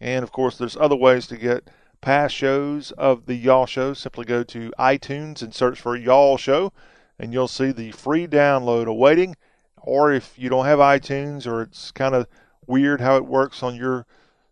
And 0.00 0.22
of 0.22 0.30
course, 0.30 0.56
there's 0.56 0.76
other 0.76 0.94
ways 0.94 1.26
to 1.26 1.36
get 1.36 1.68
past 2.00 2.34
shows 2.34 2.92
of 2.92 3.26
the 3.26 3.34
Y'all 3.34 3.66
Show. 3.66 3.94
Simply 3.94 4.24
go 4.24 4.42
to 4.44 4.72
iTunes 4.78 5.42
and 5.42 5.54
search 5.54 5.80
for 5.80 5.96
Y'all 5.96 6.36
Show, 6.36 6.72
and 7.18 7.32
you'll 7.32 7.48
see 7.48 7.72
the 7.72 7.92
free 7.92 8.26
download 8.26 8.86
awaiting. 8.86 9.36
Or 9.82 10.12
if 10.12 10.38
you 10.38 10.48
don't 10.48 10.66
have 10.66 10.78
iTunes 10.78 11.46
or 11.46 11.62
it's 11.62 11.90
kind 11.90 12.14
of 12.14 12.26
weird 12.66 13.00
how 13.00 13.16
it 13.16 13.26
works 13.26 13.62
on 13.62 13.76
your 13.76 14.06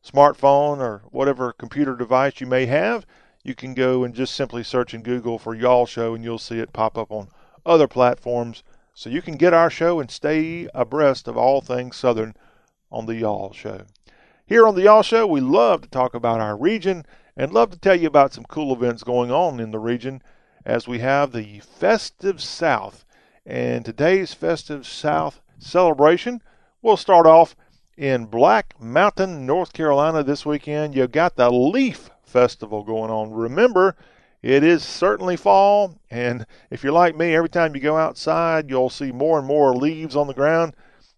smartphone 0.04 0.78
or 0.78 1.02
whatever 1.10 1.52
computer 1.52 1.94
device 1.96 2.40
you 2.40 2.46
may 2.46 2.66
have, 2.66 3.06
you 3.42 3.54
can 3.54 3.74
go 3.74 4.04
and 4.04 4.14
just 4.14 4.34
simply 4.34 4.62
search 4.62 4.94
in 4.94 5.02
Google 5.02 5.38
for 5.38 5.54
Y'all 5.54 5.86
Show 5.86 6.14
and 6.14 6.24
you'll 6.24 6.38
see 6.38 6.58
it 6.58 6.72
pop 6.72 6.98
up 6.98 7.10
on 7.10 7.28
other 7.64 7.88
platforms. 7.88 8.62
So 8.94 9.10
you 9.10 9.22
can 9.22 9.36
get 9.36 9.54
our 9.54 9.70
show 9.70 10.00
and 10.00 10.10
stay 10.10 10.68
abreast 10.74 11.28
of 11.28 11.36
all 11.36 11.60
things 11.60 11.96
Southern 11.96 12.34
on 12.90 13.06
the 13.06 13.14
Y'all 13.14 13.52
Show. 13.52 13.82
Here 14.46 14.66
on 14.66 14.74
the 14.74 14.82
Y'all 14.82 15.02
Show, 15.02 15.26
we 15.26 15.40
love 15.40 15.82
to 15.82 15.88
talk 15.90 16.14
about 16.14 16.40
our 16.40 16.56
region 16.56 17.04
and 17.38 17.52
love 17.52 17.70
to 17.70 17.78
tell 17.78 17.94
you 17.94 18.08
about 18.08 18.34
some 18.34 18.44
cool 18.44 18.72
events 18.74 19.04
going 19.04 19.30
on 19.30 19.60
in 19.60 19.70
the 19.70 19.78
region 19.78 20.20
as 20.66 20.88
we 20.88 20.98
have 20.98 21.30
the 21.30 21.60
Festive 21.60 22.42
South. 22.42 23.04
And 23.46 23.84
today's 23.84 24.34
Festive 24.34 24.84
South 24.84 25.40
celebration 25.56 26.42
will 26.82 26.96
start 26.96 27.26
off 27.26 27.54
in 27.96 28.26
Black 28.26 28.74
Mountain, 28.80 29.46
North 29.46 29.72
Carolina 29.72 30.24
this 30.24 30.44
weekend. 30.44 30.96
You've 30.96 31.12
got 31.12 31.36
the 31.36 31.48
Leaf 31.48 32.10
Festival 32.24 32.82
going 32.82 33.10
on. 33.10 33.30
Remember, 33.30 33.94
it 34.42 34.64
is 34.64 34.82
certainly 34.82 35.36
fall, 35.36 35.94
and 36.10 36.44
if 36.70 36.82
you're 36.82 36.92
like 36.92 37.16
me, 37.16 37.36
every 37.36 37.48
time 37.48 37.74
you 37.74 37.80
go 37.80 37.96
outside, 37.96 38.68
you'll 38.68 38.90
see 38.90 39.12
more 39.12 39.38
and 39.38 39.46
more 39.46 39.76
leaves 39.76 40.16
on 40.16 40.26
the 40.26 40.34
ground. 40.34 40.74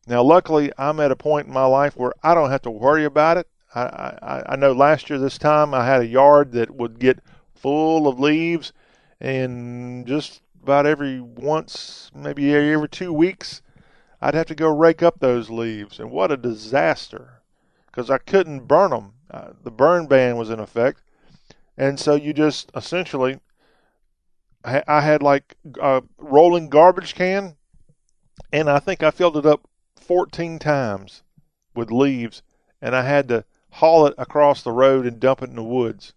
Now, 0.07 0.23
luckily, 0.23 0.71
I'm 0.77 1.01
at 1.01 1.13
a 1.13 1.17
point 1.17 1.47
in 1.47 1.53
my 1.53 1.67
life 1.67 1.97
where 1.97 2.13
I 2.23 2.35
don't 2.35 2.51
have 2.51 2.63
to 2.63 2.71
worry 2.71 3.05
about 3.07 3.39
it. 3.39 3.47
I, 3.75 4.43
I, 4.49 4.57
know 4.57 4.73
last 4.73 5.09
year 5.09 5.19
this 5.19 5.39
time 5.39 5.75
I 5.75 5.87
had 5.87 6.01
a 6.01 6.07
yard 6.07 6.53
that 6.53 6.73
would 6.73 6.99
get 6.99 7.21
full 7.55 8.09
of 8.09 8.19
leaves, 8.19 8.73
and 9.21 10.07
just 10.07 10.43
about 10.63 10.87
every 10.87 11.21
once, 11.21 12.11
maybe 12.15 12.53
every 12.53 12.89
two 12.89 13.13
weeks, 13.13 13.63
I'd 14.21 14.35
have 14.35 14.47
to 14.47 14.55
go 14.55 14.75
rake 14.75 15.03
up 15.03 15.21
those 15.21 15.51
leaves, 15.51 16.01
and 16.01 16.11
what 16.11 16.33
a 16.33 16.37
disaster! 16.37 17.43
Because 17.87 18.11
I 18.11 18.19
couldn't 18.19 18.67
burn 18.67 18.91
them. 18.91 19.13
Uh, 19.31 19.51
the 19.63 19.71
burn 19.71 20.07
ban 20.07 20.37
was 20.37 20.51
in 20.51 20.59
effect, 20.59 21.01
and 21.77 21.99
so 21.99 22.17
you 22.17 22.33
just 22.33 22.73
essentially, 22.75 23.39
I, 24.65 24.83
I 24.89 25.01
had 25.03 25.23
like 25.23 25.57
a 25.81 26.03
rolling 26.19 26.71
garbage 26.71 27.15
can, 27.15 27.57
and 28.53 28.69
I 28.69 28.81
think 28.81 29.05
I 29.05 29.13
filled 29.13 29.37
it 29.37 29.47
up 29.47 29.69
14 29.97 30.59
times 30.59 31.23
with 31.75 31.93
leaves, 31.93 32.43
and 32.83 32.97
I 32.97 33.03
had 33.03 33.29
to 33.29 33.45
haul 33.71 34.07
it 34.07 34.15
across 34.19 34.63
the 34.63 34.73
road 34.73 35.07
and 35.07 35.21
dump 35.21 35.43
it 35.43 35.51
in 35.51 35.57
the 35.57 35.63
woods, 35.63 36.13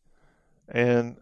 and 0.67 1.17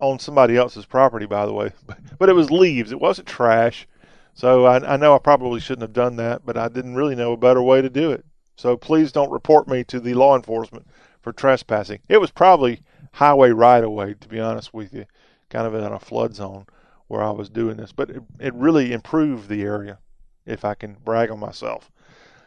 on 0.00 0.18
somebody 0.18 0.56
else's 0.56 0.86
property, 0.86 1.26
by 1.26 1.46
the 1.46 1.52
way. 1.52 1.72
But 2.18 2.28
it 2.28 2.34
was 2.34 2.50
leaves; 2.50 2.92
it 2.92 3.00
wasn't 3.00 3.28
trash. 3.28 3.86
So 4.34 4.66
I, 4.66 4.94
I 4.94 4.96
know 4.96 5.14
I 5.14 5.18
probably 5.18 5.60
shouldn't 5.60 5.82
have 5.82 5.92
done 5.92 6.16
that, 6.16 6.44
but 6.44 6.56
I 6.56 6.68
didn't 6.68 6.94
really 6.94 7.14
know 7.14 7.32
a 7.32 7.38
better 7.38 7.62
way 7.62 7.80
to 7.80 7.88
do 7.88 8.10
it. 8.10 8.24
So 8.56 8.76
please 8.76 9.12
don't 9.12 9.30
report 9.30 9.68
me 9.68 9.84
to 9.84 10.00
the 10.00 10.14
law 10.14 10.36
enforcement 10.36 10.86
for 11.20 11.32
trespassing. 11.32 12.00
It 12.08 12.18
was 12.18 12.30
probably 12.30 12.82
highway 13.12 13.50
right 13.50 13.82
of 13.82 13.90
way, 13.90 14.14
to 14.14 14.28
be 14.28 14.40
honest 14.40 14.74
with 14.74 14.92
you, 14.92 15.06
kind 15.48 15.66
of 15.66 15.74
in 15.74 15.84
a 15.84 15.98
flood 15.98 16.34
zone 16.34 16.66
where 17.08 17.22
I 17.22 17.30
was 17.30 17.48
doing 17.48 17.76
this. 17.76 17.92
But 17.92 18.10
it, 18.10 18.22
it 18.38 18.54
really 18.54 18.92
improved 18.92 19.48
the 19.48 19.62
area, 19.62 19.98
if 20.44 20.64
I 20.64 20.74
can 20.74 20.96
brag 21.04 21.30
on 21.30 21.40
myself. 21.40 21.90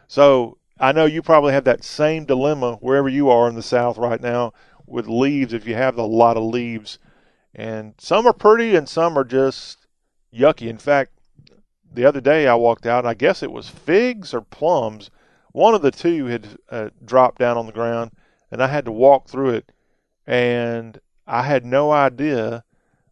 So 0.07 0.57
I 0.79 0.93
know 0.93 1.05
you 1.05 1.21
probably 1.21 1.53
have 1.53 1.65
that 1.65 1.83
same 1.83 2.25
dilemma 2.25 2.75
wherever 2.75 3.09
you 3.09 3.29
are 3.29 3.49
in 3.49 3.55
the 3.55 3.61
South 3.61 3.97
right 3.97 4.21
now 4.21 4.53
with 4.85 5.07
leaves, 5.07 5.53
if 5.53 5.67
you 5.67 5.75
have 5.75 5.97
a 5.97 6.03
lot 6.03 6.37
of 6.37 6.43
leaves. 6.43 6.99
And 7.53 7.95
some 7.97 8.25
are 8.25 8.33
pretty 8.33 8.75
and 8.75 8.87
some 8.87 9.17
are 9.17 9.25
just 9.25 9.87
yucky. 10.33 10.69
In 10.69 10.77
fact, 10.77 11.11
the 11.91 12.05
other 12.05 12.21
day 12.21 12.47
I 12.47 12.55
walked 12.55 12.85
out, 12.85 12.99
and 12.99 13.09
I 13.09 13.13
guess 13.13 13.43
it 13.43 13.51
was 13.51 13.67
figs 13.67 14.33
or 14.33 14.41
plums. 14.41 15.09
One 15.51 15.73
of 15.73 15.81
the 15.81 15.91
two 15.91 16.27
had 16.27 16.47
uh, 16.69 16.89
dropped 17.03 17.39
down 17.39 17.57
on 17.57 17.65
the 17.65 17.71
ground, 17.71 18.11
and 18.51 18.61
I 18.63 18.67
had 18.67 18.85
to 18.85 18.91
walk 18.91 19.27
through 19.27 19.49
it. 19.49 19.71
And 20.25 20.99
I 21.27 21.43
had 21.43 21.65
no 21.65 21.91
idea 21.91 22.63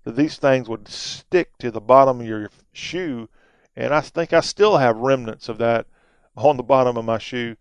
that 0.04 0.16
these 0.16 0.38
things 0.38 0.70
would 0.70 0.88
stick 0.88 1.58
to 1.58 1.72
the 1.72 1.82
bottom 1.82 2.22
of 2.22 2.28
your 2.28 2.50
shoe. 2.72 3.28
And 3.76 3.94
I 3.94 4.02
think 4.02 4.32
I 4.32 4.40
still 4.40 4.78
have 4.78 4.98
remnants 4.98 5.50
of 5.50 5.58
that 5.58 5.88
on 6.46 6.58
the 6.58 6.64
bottom 6.64 6.98
of 6.98 7.06
my 7.06 7.18
shoe. 7.18 7.56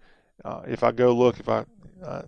Uh, 0.44 0.62
if 0.66 0.82
I 0.82 0.92
go 0.92 1.12
look, 1.12 1.40
if 1.40 1.48
I 1.48 1.64
uh, 2.04 2.22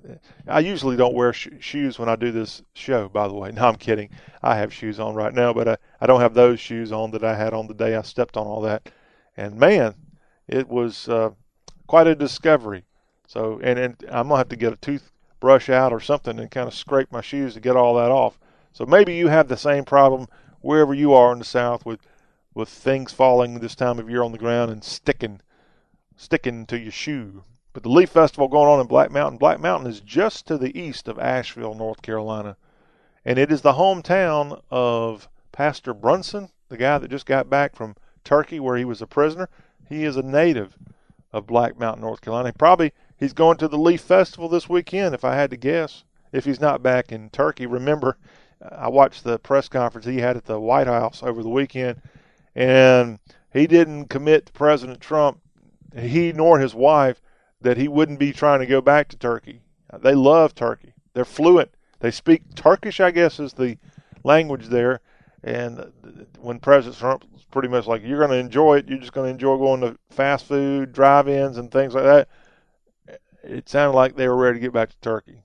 I 0.46 0.61
usually 0.61 0.96
don't 0.96 1.14
wear 1.14 1.32
sh- 1.32 1.48
shoes 1.61 1.98
when 1.98 2.08
I 2.08 2.16
do 2.16 2.32
this 2.32 2.62
show, 2.72 3.08
by 3.08 3.28
the 3.28 3.34
way. 3.34 3.50
No, 3.54 3.68
I'm 3.68 3.76
kidding. 3.76 4.11
I 4.42 4.56
have 4.56 4.72
shoes 4.72 4.98
on 4.98 5.14
right 5.14 5.34
now, 5.34 5.52
but 5.52 5.68
I, 5.68 5.76
I 6.00 6.06
don't 6.06 6.20
have 6.20 6.34
those 6.34 6.58
shoes 6.58 6.90
on 6.90 7.11
that 7.11 7.22
I 7.22 7.34
had 7.34 7.52
on 7.52 7.66
the 7.66 7.74
day 7.74 7.94
I 7.94 8.02
stepped 8.02 8.37
on 8.37 8.46
all 8.46 8.62
that. 8.62 8.90
And 9.37 9.56
man, 9.56 9.94
it 10.46 10.68
was 10.68 11.08
uh, 11.08 11.30
quite 11.87 12.06
a 12.06 12.14
discovery. 12.14 12.84
So, 13.26 13.61
and, 13.62 13.78
and 13.78 14.04
I'm 14.08 14.28
to 14.28 14.37
have 14.37 14.48
to 14.48 14.56
get 14.56 14.72
a 14.72 14.76
toothbrush 14.76 15.68
out 15.68 15.92
or 15.92 16.00
something 16.00 16.38
and 16.38 16.50
kind 16.50 16.66
of 16.66 16.74
scrape 16.74 17.12
my 17.12 17.20
shoes 17.20 17.54
to 17.54 17.61
get 17.61 17.76
all 17.76 17.94
that 17.96 18.11
off. 18.11 18.38
So 18.72 18.87
maybe 18.87 19.14
you 19.14 19.28
have 19.28 19.48
the 19.48 19.56
same 19.56 19.84
problem 19.84 20.28
wherever 20.61 20.94
you 20.94 21.12
are 21.12 21.32
in 21.32 21.38
the 21.38 21.44
South 21.44 21.84
with, 21.84 22.00
with 22.54 22.68
things 22.68 23.12
falling 23.12 23.58
this 23.58 23.74
time 23.74 23.98
of 23.98 24.08
year 24.08 24.22
on 24.22 24.32
the 24.32 24.38
ground 24.38 24.70
and 24.70 24.82
sticking, 24.82 25.40
sticking 26.18 26.66
to 26.66 26.78
your 26.78 26.92
shoe. 26.92 27.44
But 27.72 27.85
the 27.85 27.88
Leaf 27.88 28.11
Festival 28.11 28.48
going 28.48 28.68
on 28.68 28.81
in 28.81 28.87
Black 28.87 29.11
Mountain. 29.11 29.38
Black 29.38 29.61
Mountain 29.61 29.88
is 29.88 30.00
just 30.00 30.46
to 30.48 30.59
the 30.59 30.78
east 30.78 31.09
of 31.09 31.18
Asheville, 31.18 31.74
North 31.74 32.02
Carolina. 32.02 32.57
And 33.24 33.38
it 33.38 33.50
is 33.50 33.62
the 33.62 33.74
hometown 33.74 34.61
of 34.70 35.28
Pastor 35.52 35.94
Brunson, 35.94 36.50
the 36.68 36.76
guy 36.76 36.98
that 36.98 37.11
just 37.11 37.24
got 37.24 37.48
back 37.48 37.76
from 37.76 37.96
Turkey 38.24 38.61
where 38.61 38.76
he 38.76 38.85
was 38.85 39.00
a 39.00 39.07
prisoner. 39.07 39.48
He 39.88 40.04
is 40.04 40.16
a 40.16 40.22
native 40.22 40.76
of 41.33 41.46
Black 41.46 41.78
Mountain, 41.78 42.02
North 42.02 42.20
Carolina. 42.20 42.52
Probably 42.52 42.92
he's 43.16 43.33
going 43.33 43.57
to 43.59 43.68
the 43.68 43.78
Leaf 43.78 44.00
Festival 44.00 44.48
this 44.48 44.68
weekend, 44.68 45.14
if 45.14 45.24
I 45.24 45.37
had 45.37 45.50
to 45.50 45.57
guess, 45.57 46.04
if 46.33 46.44
he's 46.44 46.61
not 46.61 46.83
back 46.83 47.12
in 47.12 47.31
Turkey. 47.31 47.66
Remember, 47.66 48.18
I 48.72 48.88
watched 48.88 49.24
the 49.24 49.38
press 49.38 49.68
conference 49.68 50.07
he 50.07 50.18
had 50.18 50.37
at 50.37 50.46
the 50.46 50.59
White 50.59 50.88
House 50.88 51.22
over 51.22 51.42
the 51.42 51.48
weekend, 51.48 52.02
and 52.54 53.18
he 53.52 53.66
didn't 53.66 54.07
commit 54.07 54.46
to 54.46 54.52
President 54.52 55.00
Trump, 55.00 55.40
he 55.96 56.33
nor 56.33 56.59
his 56.59 56.74
wife, 56.74 57.20
that 57.61 57.77
he 57.77 57.88
wouldn't 57.88 58.18
be 58.18 58.33
trying 58.33 58.61
to 58.61 58.66
go 58.66 58.81
back 58.81 59.09
to 59.09 59.16
Turkey. 59.16 59.62
They 60.01 60.14
love 60.14 60.55
Turkey. 60.55 60.94
They're 61.14 61.24
fluent. 61.24 61.70
They 62.01 62.11
speak 62.11 62.55
Turkish, 62.55 63.01
I 63.01 63.11
guess, 63.11 63.40
is 63.40 63.55
the 63.55 63.79
language 64.22 64.66
there. 64.66 65.01
And 65.42 65.92
when 66.38 66.59
President 66.59 66.98
Trump 66.98 67.24
was 67.33 67.44
pretty 67.44 67.68
much 67.68 67.87
like, 67.87 68.03
you're 68.05 68.18
going 68.18 68.31
to 68.31 68.37
enjoy 68.37 68.79
it, 68.79 68.88
you're 68.88 68.98
just 68.98 69.12
going 69.12 69.27
to 69.27 69.33
enjoy 69.33 69.57
going 69.57 69.81
to 69.81 69.96
fast 70.11 70.46
food, 70.46 70.92
drive 70.92 71.29
ins, 71.29 71.59
and 71.59 71.70
things 71.70 71.94
like 71.94 72.05
that, 72.05 72.29
it 73.42 73.68
sounded 73.68 73.96
like 73.96 74.14
they 74.14 74.29
were 74.29 74.37
ready 74.37 74.59
to 74.59 74.61
get 74.61 74.72
back 74.72 74.90
to 74.90 75.01
Turkey. 75.01 75.42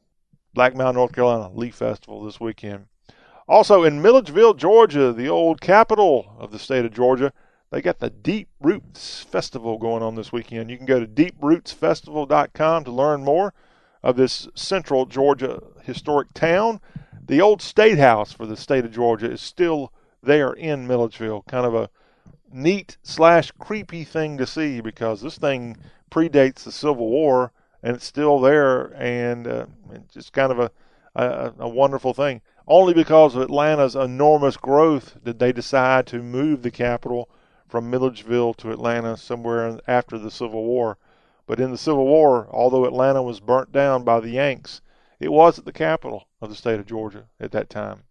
Black 0.53 0.75
Mountain, 0.75 0.95
North 0.95 1.13
Carolina, 1.13 1.51
Leaf 1.53 1.75
Festival 1.75 2.23
this 2.23 2.39
weekend. 2.39 2.85
Also 3.47 3.83
in 3.83 4.01
Milledgeville, 4.01 4.53
Georgia, 4.53 5.11
the 5.11 5.29
old 5.29 5.61
capital 5.61 6.35
of 6.37 6.51
the 6.51 6.59
state 6.59 6.85
of 6.85 6.93
Georgia, 6.93 7.33
they 7.73 7.81
got 7.81 7.97
the 7.97 8.11
Deep 8.11 8.49
Roots 8.61 9.21
Festival 9.23 9.79
going 9.79 10.03
on 10.03 10.13
this 10.13 10.31
weekend. 10.31 10.69
You 10.69 10.77
can 10.77 10.85
go 10.85 10.99
to 10.99 11.07
deeprootsfestival.com 11.07 12.83
to 12.83 12.91
learn 12.91 13.23
more 13.23 13.51
of 14.03 14.15
this 14.15 14.47
central 14.53 15.07
Georgia 15.07 15.59
historic 15.81 16.35
town. 16.35 16.81
The 17.25 17.41
old 17.41 17.63
state 17.63 17.97
house 17.97 18.31
for 18.31 18.45
the 18.45 18.55
state 18.55 18.85
of 18.85 18.91
Georgia 18.91 19.31
is 19.31 19.41
still 19.41 19.91
there 20.21 20.53
in 20.53 20.85
Milledgeville. 20.85 21.41
Kind 21.47 21.65
of 21.65 21.73
a 21.73 21.89
neat 22.51 22.97
slash 23.01 23.49
creepy 23.57 24.03
thing 24.03 24.37
to 24.37 24.45
see 24.45 24.79
because 24.79 25.21
this 25.21 25.39
thing 25.39 25.75
predates 26.11 26.65
the 26.65 26.71
Civil 26.71 27.09
War 27.09 27.53
and 27.81 27.95
it's 27.95 28.05
still 28.05 28.39
there 28.39 28.93
and 29.01 29.47
uh, 29.47 29.65
it's 29.91 30.13
just 30.13 30.31
kind 30.31 30.51
of 30.51 30.59
a, 30.59 30.71
a, 31.15 31.53
a 31.57 31.69
wonderful 31.69 32.13
thing. 32.13 32.41
Only 32.67 32.93
because 32.93 33.35
of 33.35 33.41
Atlanta's 33.41 33.95
enormous 33.95 34.57
growth 34.57 35.17
did 35.23 35.39
they 35.39 35.51
decide 35.51 36.05
to 36.07 36.21
move 36.21 36.61
the 36.61 36.69
capital 36.69 37.29
from 37.73 37.89
Milledgeville 37.89 38.53
to 38.53 38.71
Atlanta 38.71 39.17
somewhere 39.17 39.79
after 39.87 40.19
the 40.19 40.29
Civil 40.29 40.63
War. 40.63 40.99
But 41.47 41.59
in 41.59 41.71
the 41.71 41.77
Civil 41.79 42.05
War, 42.05 42.47
although 42.51 42.85
Atlanta 42.85 43.23
was 43.23 43.39
burnt 43.39 43.71
down 43.71 44.03
by 44.03 44.19
the 44.19 44.29
Yanks, 44.29 44.81
it 45.19 45.31
was 45.31 45.55
the 45.55 45.71
capital 45.71 46.27
of 46.39 46.51
the 46.51 46.55
state 46.55 46.79
of 46.79 46.85
Georgia 46.85 47.29
at 47.39 47.51
that 47.53 47.71
time. 47.71 48.03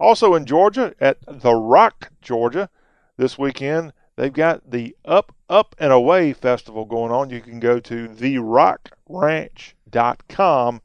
Also 0.00 0.34
in 0.34 0.44
Georgia, 0.44 0.92
at 0.98 1.18
The 1.24 1.54
Rock, 1.54 2.10
Georgia, 2.20 2.68
this 3.16 3.38
weekend, 3.38 3.92
they've 4.16 4.32
got 4.32 4.72
the 4.72 4.96
Up, 5.04 5.32
Up, 5.48 5.76
and 5.78 5.92
Away 5.92 6.32
Festival 6.32 6.84
going 6.84 7.12
on. 7.12 7.30
You 7.30 7.42
can 7.42 7.60
go 7.60 7.78
to 7.78 8.08
therockranch.com 8.08 10.80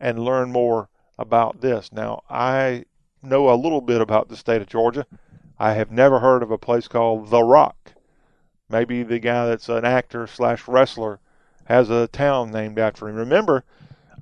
and 0.00 0.18
learn 0.18 0.50
more 0.50 0.88
about 1.16 1.60
this. 1.60 1.92
Now, 1.92 2.24
I 2.28 2.86
know 3.22 3.48
a 3.48 3.54
little 3.54 3.82
bit 3.82 4.00
about 4.00 4.28
the 4.28 4.36
state 4.36 4.60
of 4.60 4.66
Georgia. 4.66 5.06
I 5.62 5.74
have 5.74 5.90
never 5.90 6.20
heard 6.20 6.42
of 6.42 6.50
a 6.50 6.56
place 6.56 6.88
called 6.88 7.28
The 7.28 7.42
Rock. 7.42 7.92
Maybe 8.70 9.02
the 9.02 9.18
guy 9.18 9.44
that's 9.44 9.68
an 9.68 9.84
actor 9.84 10.26
slash 10.26 10.66
wrestler 10.66 11.20
has 11.66 11.90
a 11.90 12.08
town 12.08 12.50
named 12.50 12.78
after 12.78 13.06
him. 13.06 13.16
Remember, 13.16 13.64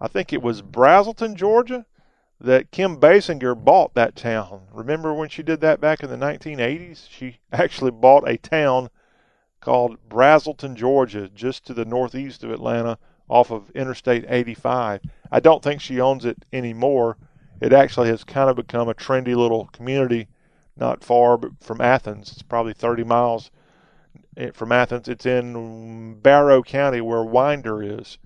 I 0.00 0.08
think 0.08 0.32
it 0.32 0.42
was 0.42 0.62
Braselton, 0.62 1.36
Georgia, 1.36 1.86
that 2.40 2.72
Kim 2.72 2.96
Basinger 2.96 3.54
bought 3.54 3.94
that 3.94 4.16
town. 4.16 4.62
Remember 4.72 5.14
when 5.14 5.28
she 5.28 5.44
did 5.44 5.60
that 5.60 5.80
back 5.80 6.02
in 6.02 6.10
the 6.10 6.16
1980s? 6.16 7.08
She 7.08 7.38
actually 7.52 7.92
bought 7.92 8.28
a 8.28 8.36
town 8.36 8.90
called 9.60 9.96
Braselton, 10.08 10.74
Georgia, 10.74 11.28
just 11.32 11.64
to 11.66 11.72
the 11.72 11.84
northeast 11.84 12.42
of 12.42 12.50
Atlanta 12.50 12.98
off 13.28 13.52
of 13.52 13.70
Interstate 13.76 14.24
85. 14.26 15.02
I 15.30 15.38
don't 15.38 15.62
think 15.62 15.80
she 15.80 16.00
owns 16.00 16.24
it 16.24 16.44
anymore. 16.52 17.16
It 17.60 17.72
actually 17.72 18.08
has 18.08 18.24
kind 18.24 18.50
of 18.50 18.56
become 18.56 18.88
a 18.88 18.94
trendy 18.94 19.36
little 19.36 19.66
community 19.66 20.26
not 20.78 21.02
far 21.02 21.38
from 21.60 21.80
Athens. 21.80 22.32
It's 22.32 22.42
probably 22.42 22.72
30 22.72 23.04
miles 23.04 23.50
eh, 24.36 24.50
from 24.52 24.72
Athens. 24.72 25.08
It's 25.08 25.26
in 25.26 26.20
Barrow 26.20 26.62
County 26.62 27.00
where 27.00 27.24
Winder 27.24 27.82
is, 27.82 28.18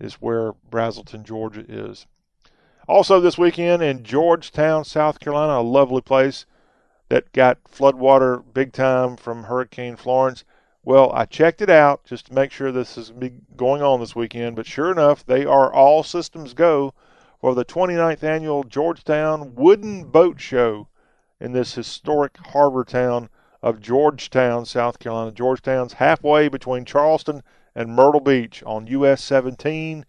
is 0.00 0.14
where 0.14 0.52
Braselton, 0.70 1.22
Georgia 1.22 1.64
is. 1.68 2.06
Also 2.86 3.20
this 3.20 3.38
weekend 3.38 3.82
in 3.82 4.02
Georgetown, 4.02 4.84
South 4.84 5.20
Carolina, 5.20 5.60
a 5.60 5.62
lovely 5.62 6.02
place 6.02 6.46
that 7.08 7.32
got 7.32 7.62
floodwater 7.64 8.42
big 8.52 8.72
time 8.72 9.16
from 9.16 9.44
Hurricane 9.44 9.96
Florence. 9.96 10.44
Well, 10.82 11.10
I 11.12 11.24
checked 11.24 11.62
it 11.62 11.70
out 11.70 12.04
just 12.04 12.26
to 12.26 12.34
make 12.34 12.50
sure 12.50 12.70
this 12.70 12.98
is 12.98 13.12
going 13.56 13.80
on 13.80 14.00
this 14.00 14.14
weekend, 14.14 14.56
but 14.56 14.66
sure 14.66 14.90
enough, 14.90 15.24
they 15.24 15.46
are 15.46 15.72
all 15.72 16.02
systems 16.02 16.52
go 16.52 16.92
for 17.40 17.54
the 17.54 17.64
29th 17.64 18.22
annual 18.22 18.64
Georgetown 18.64 19.54
Wooden 19.54 20.04
Boat 20.04 20.40
Show 20.40 20.88
in 21.44 21.52
this 21.52 21.74
historic 21.74 22.38
harbor 22.38 22.84
town 22.84 23.28
of 23.62 23.78
Georgetown, 23.78 24.64
South 24.64 24.98
Carolina. 24.98 25.30
Georgetown's 25.30 25.92
halfway 25.92 26.48
between 26.48 26.86
Charleston 26.86 27.42
and 27.74 27.94
Myrtle 27.94 28.20
Beach 28.20 28.62
on 28.64 28.86
US 28.86 29.22
17 29.22 30.06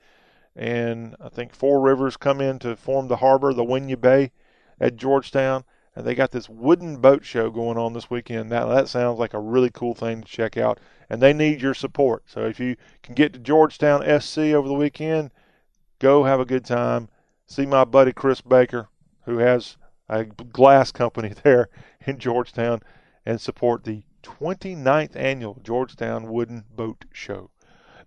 and 0.56 1.18
I 1.20 1.28
think 1.28 1.54
four 1.54 1.82
rivers 1.82 2.16
come 2.16 2.40
in 2.40 2.58
to 2.60 2.78
form 2.78 3.10
the 3.10 3.18
harbor, 3.18 3.54
the 3.54 3.66
Winyah 3.66 4.00
Bay 4.00 4.32
at 4.80 4.96
Georgetown, 4.96 5.66
and 5.94 6.08
they 6.08 6.16
got 6.16 6.32
this 6.32 6.48
wooden 6.48 7.02
boat 7.02 7.26
show 7.26 7.50
going 7.50 7.78
on 7.78 7.92
this 7.92 8.10
weekend. 8.10 8.50
Now 8.50 8.68
that 8.68 8.88
sounds 8.88 9.20
like 9.20 9.34
a 9.34 9.40
really 9.40 9.70
cool 9.70 9.94
thing 9.94 10.22
to 10.22 10.28
check 10.28 10.56
out, 10.56 10.80
and 11.10 11.22
they 11.22 11.34
need 11.34 11.62
your 11.62 11.74
support. 11.74 12.24
So 12.28 12.46
if 12.46 12.62
you 12.62 12.78
can 13.04 13.14
get 13.14 13.34
to 13.34 13.40
Georgetown 13.40 14.02
SC 14.22 14.38
over 14.38 14.70
the 14.70 14.74
weekend, 14.74 15.32
go 16.00 16.24
have 16.24 16.40
a 16.40 16.46
good 16.46 16.64
time. 16.64 17.10
See 17.46 17.66
my 17.66 17.84
buddy 17.84 18.14
Chris 18.14 18.40
Baker, 18.40 18.88
who 19.26 19.40
has 19.40 19.76
a 20.10 20.26
glass 20.26 20.92
company 20.92 21.34
there 21.44 21.70
in 22.06 22.18
Georgetown, 22.20 22.82
and 23.26 23.42
support 23.42 23.84
the 23.84 24.04
29th 24.24 25.16
annual 25.16 25.60
Georgetown 25.64 26.28
Wooden 26.28 26.66
Boat 26.76 27.06
Show. 27.12 27.50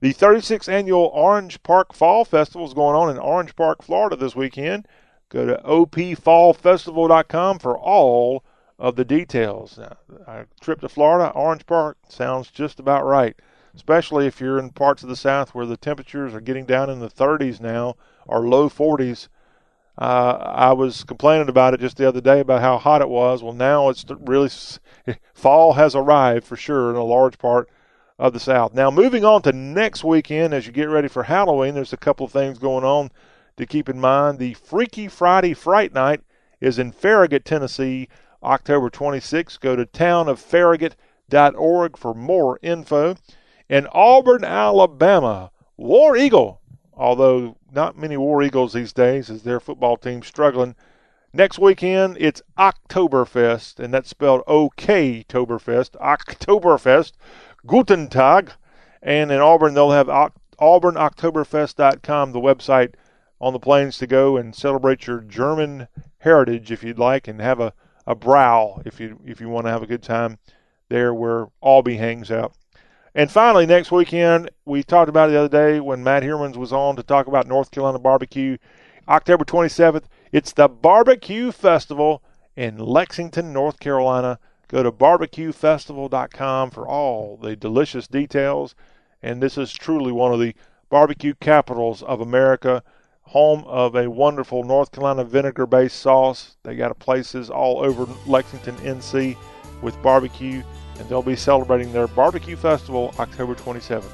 The 0.00 0.14
36th 0.14 0.68
annual 0.68 1.10
Orange 1.12 1.60
Park 1.64 1.92
Fall 1.92 2.24
Festival 2.24 2.66
is 2.66 2.74
going 2.74 2.94
on 2.94 3.10
in 3.10 3.18
Orange 3.18 3.56
Park, 3.56 3.82
Florida 3.82 4.14
this 4.14 4.36
weekend. 4.36 4.86
Go 5.28 5.46
to 5.46 5.60
opfallfestival.com 5.64 7.58
for 7.58 7.76
all 7.76 8.44
of 8.78 8.94
the 8.94 9.04
details. 9.04 9.76
Now, 9.76 9.96
a 10.26 10.46
trip 10.60 10.80
to 10.82 10.88
Florida, 10.88 11.30
Orange 11.30 11.66
Park 11.66 11.98
sounds 12.08 12.50
just 12.50 12.78
about 12.78 13.04
right, 13.04 13.34
especially 13.74 14.26
if 14.26 14.40
you're 14.40 14.58
in 14.58 14.70
parts 14.70 15.02
of 15.02 15.08
the 15.08 15.16
South 15.16 15.52
where 15.54 15.66
the 15.66 15.76
temperatures 15.76 16.32
are 16.32 16.40
getting 16.40 16.64
down 16.64 16.88
in 16.88 17.00
the 17.00 17.10
30s 17.10 17.60
now 17.60 17.96
or 18.24 18.46
low 18.48 18.68
40s. 18.68 19.28
Uh, 19.98 20.38
I 20.40 20.72
was 20.74 21.02
complaining 21.02 21.48
about 21.48 21.74
it 21.74 21.80
just 21.80 21.96
the 21.96 22.06
other 22.06 22.20
day 22.20 22.38
about 22.38 22.60
how 22.60 22.78
hot 22.78 23.02
it 23.02 23.08
was. 23.08 23.42
Well, 23.42 23.52
now 23.52 23.88
it's 23.88 24.04
really 24.20 24.48
fall 25.34 25.72
has 25.72 25.96
arrived 25.96 26.46
for 26.46 26.54
sure 26.56 26.90
in 26.90 26.96
a 26.96 27.02
large 27.02 27.36
part 27.36 27.68
of 28.16 28.32
the 28.32 28.38
South. 28.38 28.74
Now, 28.74 28.92
moving 28.92 29.24
on 29.24 29.42
to 29.42 29.52
next 29.52 30.04
weekend, 30.04 30.54
as 30.54 30.66
you 30.66 30.72
get 30.72 30.88
ready 30.88 31.08
for 31.08 31.24
Halloween, 31.24 31.74
there's 31.74 31.92
a 31.92 31.96
couple 31.96 32.26
of 32.26 32.32
things 32.32 32.58
going 32.58 32.84
on 32.84 33.10
to 33.56 33.66
keep 33.66 33.88
in 33.88 34.00
mind. 34.00 34.38
The 34.38 34.54
Freaky 34.54 35.08
Friday 35.08 35.52
Fright 35.52 35.92
Night 35.92 36.20
is 36.60 36.78
in 36.78 36.92
Farragut, 36.92 37.44
Tennessee, 37.44 38.08
October 38.40 38.90
26th. 38.90 39.58
Go 39.58 39.74
to 39.74 39.84
townoffarragut.org 39.84 41.98
for 41.98 42.14
more 42.14 42.60
info. 42.62 43.16
In 43.68 43.88
Auburn, 43.92 44.44
Alabama, 44.44 45.50
War 45.76 46.16
Eagle, 46.16 46.60
although 46.98 47.56
not 47.72 47.96
many 47.96 48.16
War 48.16 48.42
Eagles 48.42 48.72
these 48.72 48.92
days 48.92 49.30
as 49.30 49.44
their 49.44 49.60
football 49.60 49.96
team 49.96 50.20
struggling. 50.22 50.74
Next 51.32 51.56
weekend, 51.58 52.16
it's 52.18 52.42
Oktoberfest, 52.58 53.78
and 53.78 53.94
that's 53.94 54.10
spelled 54.10 54.42
OK 54.46 55.24
Toberfest. 55.28 55.90
Oktoberfest 56.00 57.12
Guten 57.66 58.08
Tag. 58.08 58.52
And 59.00 59.30
in 59.30 59.38
Auburn, 59.38 59.74
they'll 59.74 59.92
have 59.92 60.08
AuburnOktoberfest.com, 60.08 62.32
the 62.32 62.40
website 62.40 62.94
on 63.40 63.52
the 63.52 63.60
planes 63.60 63.98
to 63.98 64.08
go 64.08 64.36
and 64.36 64.56
celebrate 64.56 65.06
your 65.06 65.20
German 65.20 65.86
heritage 66.18 66.72
if 66.72 66.82
you'd 66.82 66.98
like, 66.98 67.28
and 67.28 67.40
have 67.40 67.60
a, 67.60 67.72
a 68.06 68.16
brow 68.16 68.82
if 68.84 68.98
you 68.98 69.20
if 69.24 69.40
you 69.40 69.48
want 69.48 69.66
to 69.66 69.70
have 69.70 69.82
a 69.82 69.86
good 69.86 70.02
time 70.02 70.38
there 70.88 71.14
where 71.14 71.46
Aubie 71.62 71.98
hangs 71.98 72.32
out. 72.32 72.54
And 73.14 73.30
finally, 73.30 73.66
next 73.66 73.90
weekend, 73.90 74.50
we 74.64 74.82
talked 74.82 75.08
about 75.08 75.28
it 75.28 75.32
the 75.32 75.40
other 75.40 75.48
day 75.48 75.80
when 75.80 76.04
Matt 76.04 76.22
Hermans 76.22 76.56
was 76.56 76.72
on 76.72 76.96
to 76.96 77.02
talk 77.02 77.26
about 77.26 77.46
North 77.46 77.70
Carolina 77.70 77.98
barbecue. 77.98 78.58
October 79.08 79.44
27th, 79.44 80.04
it's 80.32 80.52
the 80.52 80.68
Barbecue 80.68 81.50
Festival 81.50 82.22
in 82.56 82.76
Lexington, 82.76 83.52
North 83.52 83.80
Carolina. 83.80 84.38
Go 84.68 84.82
to 84.82 84.92
barbecuefestival.com 84.92 86.70
for 86.70 86.86
all 86.86 87.38
the 87.38 87.56
delicious 87.56 88.06
details. 88.06 88.74
And 89.22 89.42
this 89.42 89.56
is 89.56 89.72
truly 89.72 90.12
one 90.12 90.32
of 90.32 90.40
the 90.40 90.54
barbecue 90.90 91.34
capitals 91.40 92.02
of 92.02 92.20
America, 92.20 92.82
home 93.22 93.64
of 93.64 93.94
a 93.94 94.10
wonderful 94.10 94.64
North 94.64 94.92
Carolina 94.92 95.24
vinegar 95.24 95.66
based 95.66 96.00
sauce. 96.00 96.56
They 96.62 96.76
got 96.76 96.98
places 96.98 97.48
all 97.48 97.80
over 97.82 98.06
Lexington, 98.26 98.76
NC 98.76 99.36
with 99.80 100.00
barbecue, 100.02 100.62
and 100.98 101.08
they'll 101.08 101.22
be 101.22 101.36
celebrating 101.36 101.92
their 101.92 102.08
barbecue 102.08 102.56
festival 102.56 103.14
October 103.18 103.54
27th 103.54 104.04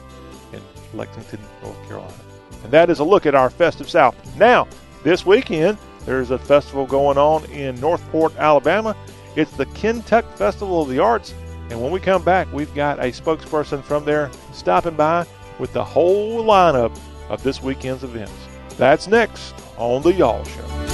in 0.52 0.60
Lexington, 0.92 1.40
North 1.62 1.88
Carolina. 1.88 2.14
And 2.62 2.72
that 2.72 2.90
is 2.90 2.98
a 2.98 3.04
look 3.04 3.26
at 3.26 3.34
our 3.34 3.50
festive 3.50 3.88
South. 3.88 4.16
Now, 4.36 4.66
this 5.02 5.26
weekend, 5.26 5.78
there's 6.06 6.30
a 6.30 6.38
festival 6.38 6.86
going 6.86 7.18
on 7.18 7.44
in 7.46 7.78
Northport, 7.80 8.36
Alabama. 8.36 8.96
It's 9.36 9.52
the 9.52 9.66
Kentuck 9.66 10.24
Festival 10.36 10.82
of 10.82 10.88
the 10.88 10.98
Arts. 10.98 11.34
And 11.70 11.80
when 11.82 11.90
we 11.90 12.00
come 12.00 12.22
back, 12.22 12.50
we've 12.52 12.74
got 12.74 12.98
a 12.98 13.08
spokesperson 13.08 13.82
from 13.82 14.04
there 14.04 14.30
stopping 14.52 14.96
by 14.96 15.26
with 15.58 15.72
the 15.72 15.84
whole 15.84 16.44
lineup 16.44 16.96
of 17.28 17.42
this 17.42 17.62
weekend's 17.62 18.04
events. 18.04 18.34
That's 18.76 19.08
next 19.08 19.54
on 19.76 20.02
The 20.02 20.12
Y'all 20.12 20.44
Show. 20.44 20.93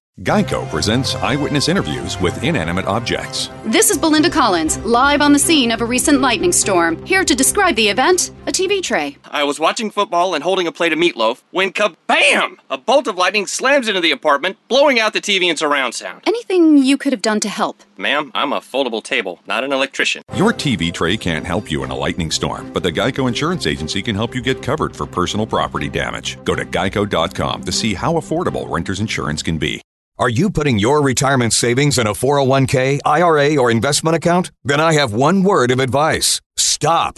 Geico 0.23 0.69
presents 0.69 1.15
eyewitness 1.15 1.67
interviews 1.67 2.19
with 2.21 2.43
inanimate 2.43 2.85
objects. 2.85 3.49
This 3.65 3.89
is 3.89 3.97
Belinda 3.97 4.29
Collins, 4.29 4.77
live 4.79 5.19
on 5.19 5.33
the 5.33 5.39
scene 5.39 5.71
of 5.71 5.81
a 5.81 5.85
recent 5.85 6.21
lightning 6.21 6.51
storm, 6.51 7.03
here 7.07 7.23
to 7.23 7.33
describe 7.33 7.75
the 7.75 7.89
event 7.89 8.29
a 8.45 8.51
TV 8.51 8.83
tray. 8.83 9.17
I 9.25 9.43
was 9.43 9.59
watching 9.59 9.89
football 9.89 10.35
and 10.35 10.43
holding 10.43 10.67
a 10.67 10.71
plate 10.71 10.93
of 10.93 10.99
meatloaf 10.99 11.41
when 11.49 11.73
kabam! 11.73 12.57
A 12.69 12.77
bolt 12.77 13.07
of 13.07 13.15
lightning 13.15 13.47
slams 13.47 13.87
into 13.87 13.99
the 13.99 14.11
apartment, 14.11 14.57
blowing 14.67 14.99
out 14.99 15.13
the 15.13 15.21
TV 15.21 15.49
and 15.49 15.57
surround 15.57 15.95
sound. 15.95 16.21
Anything 16.27 16.77
you 16.77 16.97
could 16.97 17.13
have 17.13 17.23
done 17.23 17.39
to 17.39 17.49
help? 17.49 17.81
Ma'am, 17.97 18.31
I'm 18.35 18.53
a 18.53 18.59
foldable 18.59 19.01
table, 19.01 19.39
not 19.47 19.63
an 19.63 19.73
electrician. 19.73 20.21
Your 20.35 20.53
TV 20.53 20.93
tray 20.93 21.17
can't 21.17 21.47
help 21.47 21.71
you 21.71 21.83
in 21.83 21.89
a 21.89 21.95
lightning 21.95 22.29
storm, 22.29 22.71
but 22.73 22.83
the 22.83 22.91
Geico 22.91 23.27
Insurance 23.27 23.65
Agency 23.65 24.03
can 24.03 24.15
help 24.15 24.35
you 24.35 24.41
get 24.41 24.61
covered 24.61 24.95
for 24.95 25.07
personal 25.07 25.47
property 25.47 25.89
damage. 25.89 26.37
Go 26.43 26.53
to 26.53 26.63
geico.com 26.63 27.63
to 27.63 27.71
see 27.71 27.95
how 27.95 28.13
affordable 28.13 28.69
renter's 28.69 28.99
insurance 28.99 29.41
can 29.41 29.57
be. 29.57 29.81
Are 30.21 30.29
you 30.29 30.51
putting 30.51 30.77
your 30.77 31.01
retirement 31.01 31.51
savings 31.51 31.97
in 31.97 32.05
a 32.05 32.11
401k, 32.11 32.99
IRA, 33.03 33.57
or 33.57 33.71
investment 33.71 34.15
account? 34.15 34.51
Then 34.63 34.79
I 34.79 34.93
have 34.93 35.15
one 35.15 35.41
word 35.41 35.71
of 35.71 35.79
advice 35.79 36.39
stop. 36.55 37.17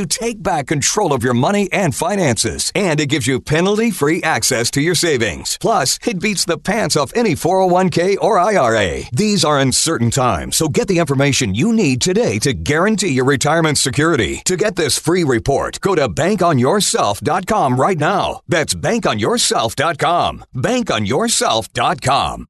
take 0.05 0.41
back 0.41 0.67
control 0.67 1.13
of 1.13 1.23
your 1.23 1.33
money 1.33 1.71
and 1.71 1.95
finances, 1.95 2.71
and 2.75 2.99
it 2.99 3.07
gives 3.07 3.27
you 3.27 3.39
penalty 3.39 3.91
free 3.91 4.21
access 4.23 4.71
to 4.71 4.81
your 4.81 4.95
savings. 4.95 5.57
Plus, 5.59 5.99
it 6.05 6.19
beats 6.19 6.45
the 6.45 6.57
pants 6.57 6.95
off 6.95 7.11
any 7.15 7.31
401k 7.31 8.17
or 8.21 8.39
IRA. 8.39 9.03
These 9.11 9.45
are 9.45 9.59
uncertain 9.59 10.11
times, 10.11 10.57
so 10.57 10.67
get 10.67 10.87
the 10.87 10.99
information 10.99 11.55
you 11.55 11.73
need 11.73 12.01
today 12.01 12.39
to 12.39 12.53
guarantee 12.53 13.09
your 13.09 13.25
retirement 13.25 13.77
security. 13.77 14.41
To 14.45 14.55
get 14.55 14.75
this 14.75 14.97
free 14.97 15.23
report, 15.23 15.79
go 15.81 15.95
to 15.95 16.09
bankonyourself.com 16.09 17.79
right 17.79 17.97
now. 17.97 18.41
That's 18.47 18.73
bankonyourself.com. 18.75 20.45
Bankonyourself.com. 20.55 22.47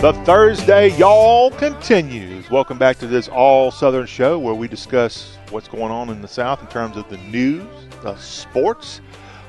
The 0.00 0.12
Thursday 0.24 0.96
Y'all 0.96 1.50
continues. 1.50 2.48
Welcome 2.52 2.78
back 2.78 2.98
to 2.98 3.08
this 3.08 3.26
all 3.26 3.72
Southern 3.72 4.06
show 4.06 4.38
where 4.38 4.54
we 4.54 4.68
discuss 4.68 5.36
what's 5.50 5.66
going 5.66 5.90
on 5.90 6.08
in 6.08 6.22
the 6.22 6.28
South 6.28 6.60
in 6.60 6.68
terms 6.68 6.96
of 6.96 7.08
the 7.08 7.16
news, 7.16 7.66
the 8.04 8.16
sports, 8.18 9.00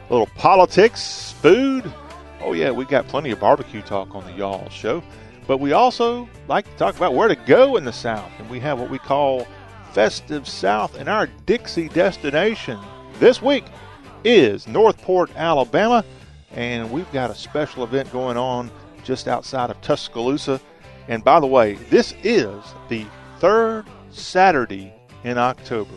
a 0.10 0.12
little 0.12 0.26
politics, 0.38 1.34
food. 1.34 1.94
Oh, 2.42 2.54
yeah, 2.54 2.72
we 2.72 2.86
got 2.86 3.08
plenty 3.08 3.30
of 3.30 3.40
barbecue 3.40 3.84
talk 3.84 4.16
on 4.16 4.26
the 4.26 4.32
Y'all 4.32 4.68
show. 4.70 5.04
But 5.46 5.60
we 5.60 5.74
also 5.74 6.28
like 6.48 6.66
to 6.66 6.78
talk 6.78 6.98
about 6.98 7.14
where 7.14 7.28
to 7.28 7.36
go 7.36 7.78
in 7.78 7.86
the 7.86 7.94
South. 7.94 8.32
And 8.40 8.50
we 8.50 8.60
have 8.60 8.80
what 8.80 8.90
we 8.90 8.98
call 8.98 9.46
Festive 9.92 10.48
South. 10.48 10.96
And 10.96 11.08
our 11.08 11.28
Dixie 11.46 11.90
destination 11.90 12.80
this 13.20 13.40
week 13.40 13.66
is 14.24 14.68
Northport, 14.68 15.30
Alabama. 15.36 16.04
And 16.54 16.90
we've 16.90 17.12
got 17.12 17.30
a 17.30 17.36
special 17.36 17.84
event 17.84 18.12
going 18.12 18.36
on 18.36 18.72
just 19.10 19.28
outside 19.28 19.72
of 19.72 19.82
Tuscaloosa. 19.82 20.62
And 21.08 21.24
by 21.24 21.40
the 21.40 21.48
way, 21.48 21.74
this 21.90 22.14
is 22.24 22.64
the 22.90 23.08
third 23.40 23.86
Saturday 24.12 24.94
in 25.24 25.36
October. 25.36 25.96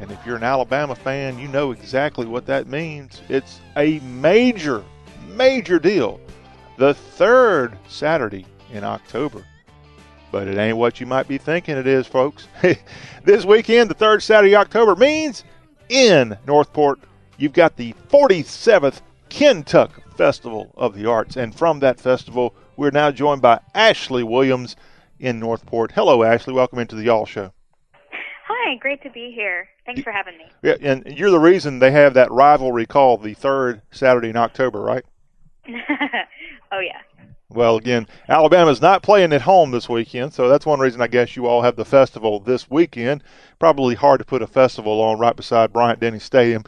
And 0.00 0.12
if 0.12 0.24
you're 0.24 0.36
an 0.36 0.44
Alabama 0.44 0.94
fan, 0.94 1.36
you 1.36 1.48
know 1.48 1.72
exactly 1.72 2.26
what 2.26 2.46
that 2.46 2.68
means. 2.68 3.20
It's 3.28 3.58
a 3.76 3.98
major, 3.98 4.84
major 5.30 5.80
deal. 5.80 6.20
The 6.76 6.94
third 6.94 7.76
Saturday 7.88 8.46
in 8.72 8.84
October. 8.84 9.44
But 10.30 10.46
it 10.46 10.56
ain't 10.56 10.76
what 10.76 11.00
you 11.00 11.06
might 11.06 11.26
be 11.26 11.38
thinking 11.38 11.76
it 11.76 11.88
is, 11.88 12.06
folks. 12.06 12.46
this 13.24 13.44
weekend, 13.44 13.90
the 13.90 13.94
third 13.94 14.22
Saturday 14.22 14.54
of 14.54 14.60
October, 14.60 14.94
means 14.94 15.42
in 15.88 16.38
Northport, 16.46 17.00
you've 17.36 17.52
got 17.52 17.74
the 17.74 17.96
47th 18.10 19.00
Kentuck 19.34 20.16
Festival 20.16 20.72
of 20.76 20.94
the 20.94 21.06
Arts. 21.06 21.36
And 21.36 21.52
from 21.52 21.80
that 21.80 21.98
festival, 21.98 22.54
we're 22.76 22.92
now 22.92 23.10
joined 23.10 23.42
by 23.42 23.58
Ashley 23.74 24.22
Williams 24.22 24.76
in 25.18 25.40
Northport. 25.40 25.90
Hello, 25.90 26.22
Ashley. 26.22 26.54
Welcome 26.54 26.78
into 26.78 26.94
the 26.94 27.02
Y'all 27.02 27.26
Show. 27.26 27.52
Hi, 28.46 28.76
great 28.76 29.02
to 29.02 29.10
be 29.10 29.32
here. 29.34 29.66
Thanks 29.86 30.02
for 30.02 30.12
having 30.12 30.38
me. 30.38 30.44
Yeah, 30.62 30.76
and 30.80 31.04
you're 31.06 31.32
the 31.32 31.40
reason 31.40 31.80
they 31.80 31.90
have 31.90 32.14
that 32.14 32.30
rivalry 32.30 32.86
called 32.86 33.24
the 33.24 33.34
third 33.34 33.82
Saturday 33.90 34.28
in 34.28 34.36
October, 34.36 34.80
right? 34.80 35.04
oh 35.68 36.78
yeah. 36.78 37.00
Well, 37.54 37.76
again, 37.76 38.06
Alabama's 38.28 38.80
not 38.80 39.02
playing 39.02 39.32
at 39.32 39.42
home 39.42 39.70
this 39.70 39.88
weekend, 39.88 40.32
so 40.32 40.48
that's 40.48 40.66
one 40.66 40.80
reason 40.80 41.00
I 41.00 41.06
guess 41.08 41.36
you 41.36 41.46
all 41.46 41.62
have 41.62 41.76
the 41.76 41.84
festival 41.84 42.40
this 42.40 42.70
weekend. 42.70 43.22
Probably 43.58 43.94
hard 43.94 44.18
to 44.20 44.24
put 44.24 44.42
a 44.42 44.46
festival 44.46 45.00
on 45.00 45.18
right 45.18 45.36
beside 45.36 45.72
Bryant 45.72 46.00
Denny 46.00 46.18
Stadium, 46.18 46.64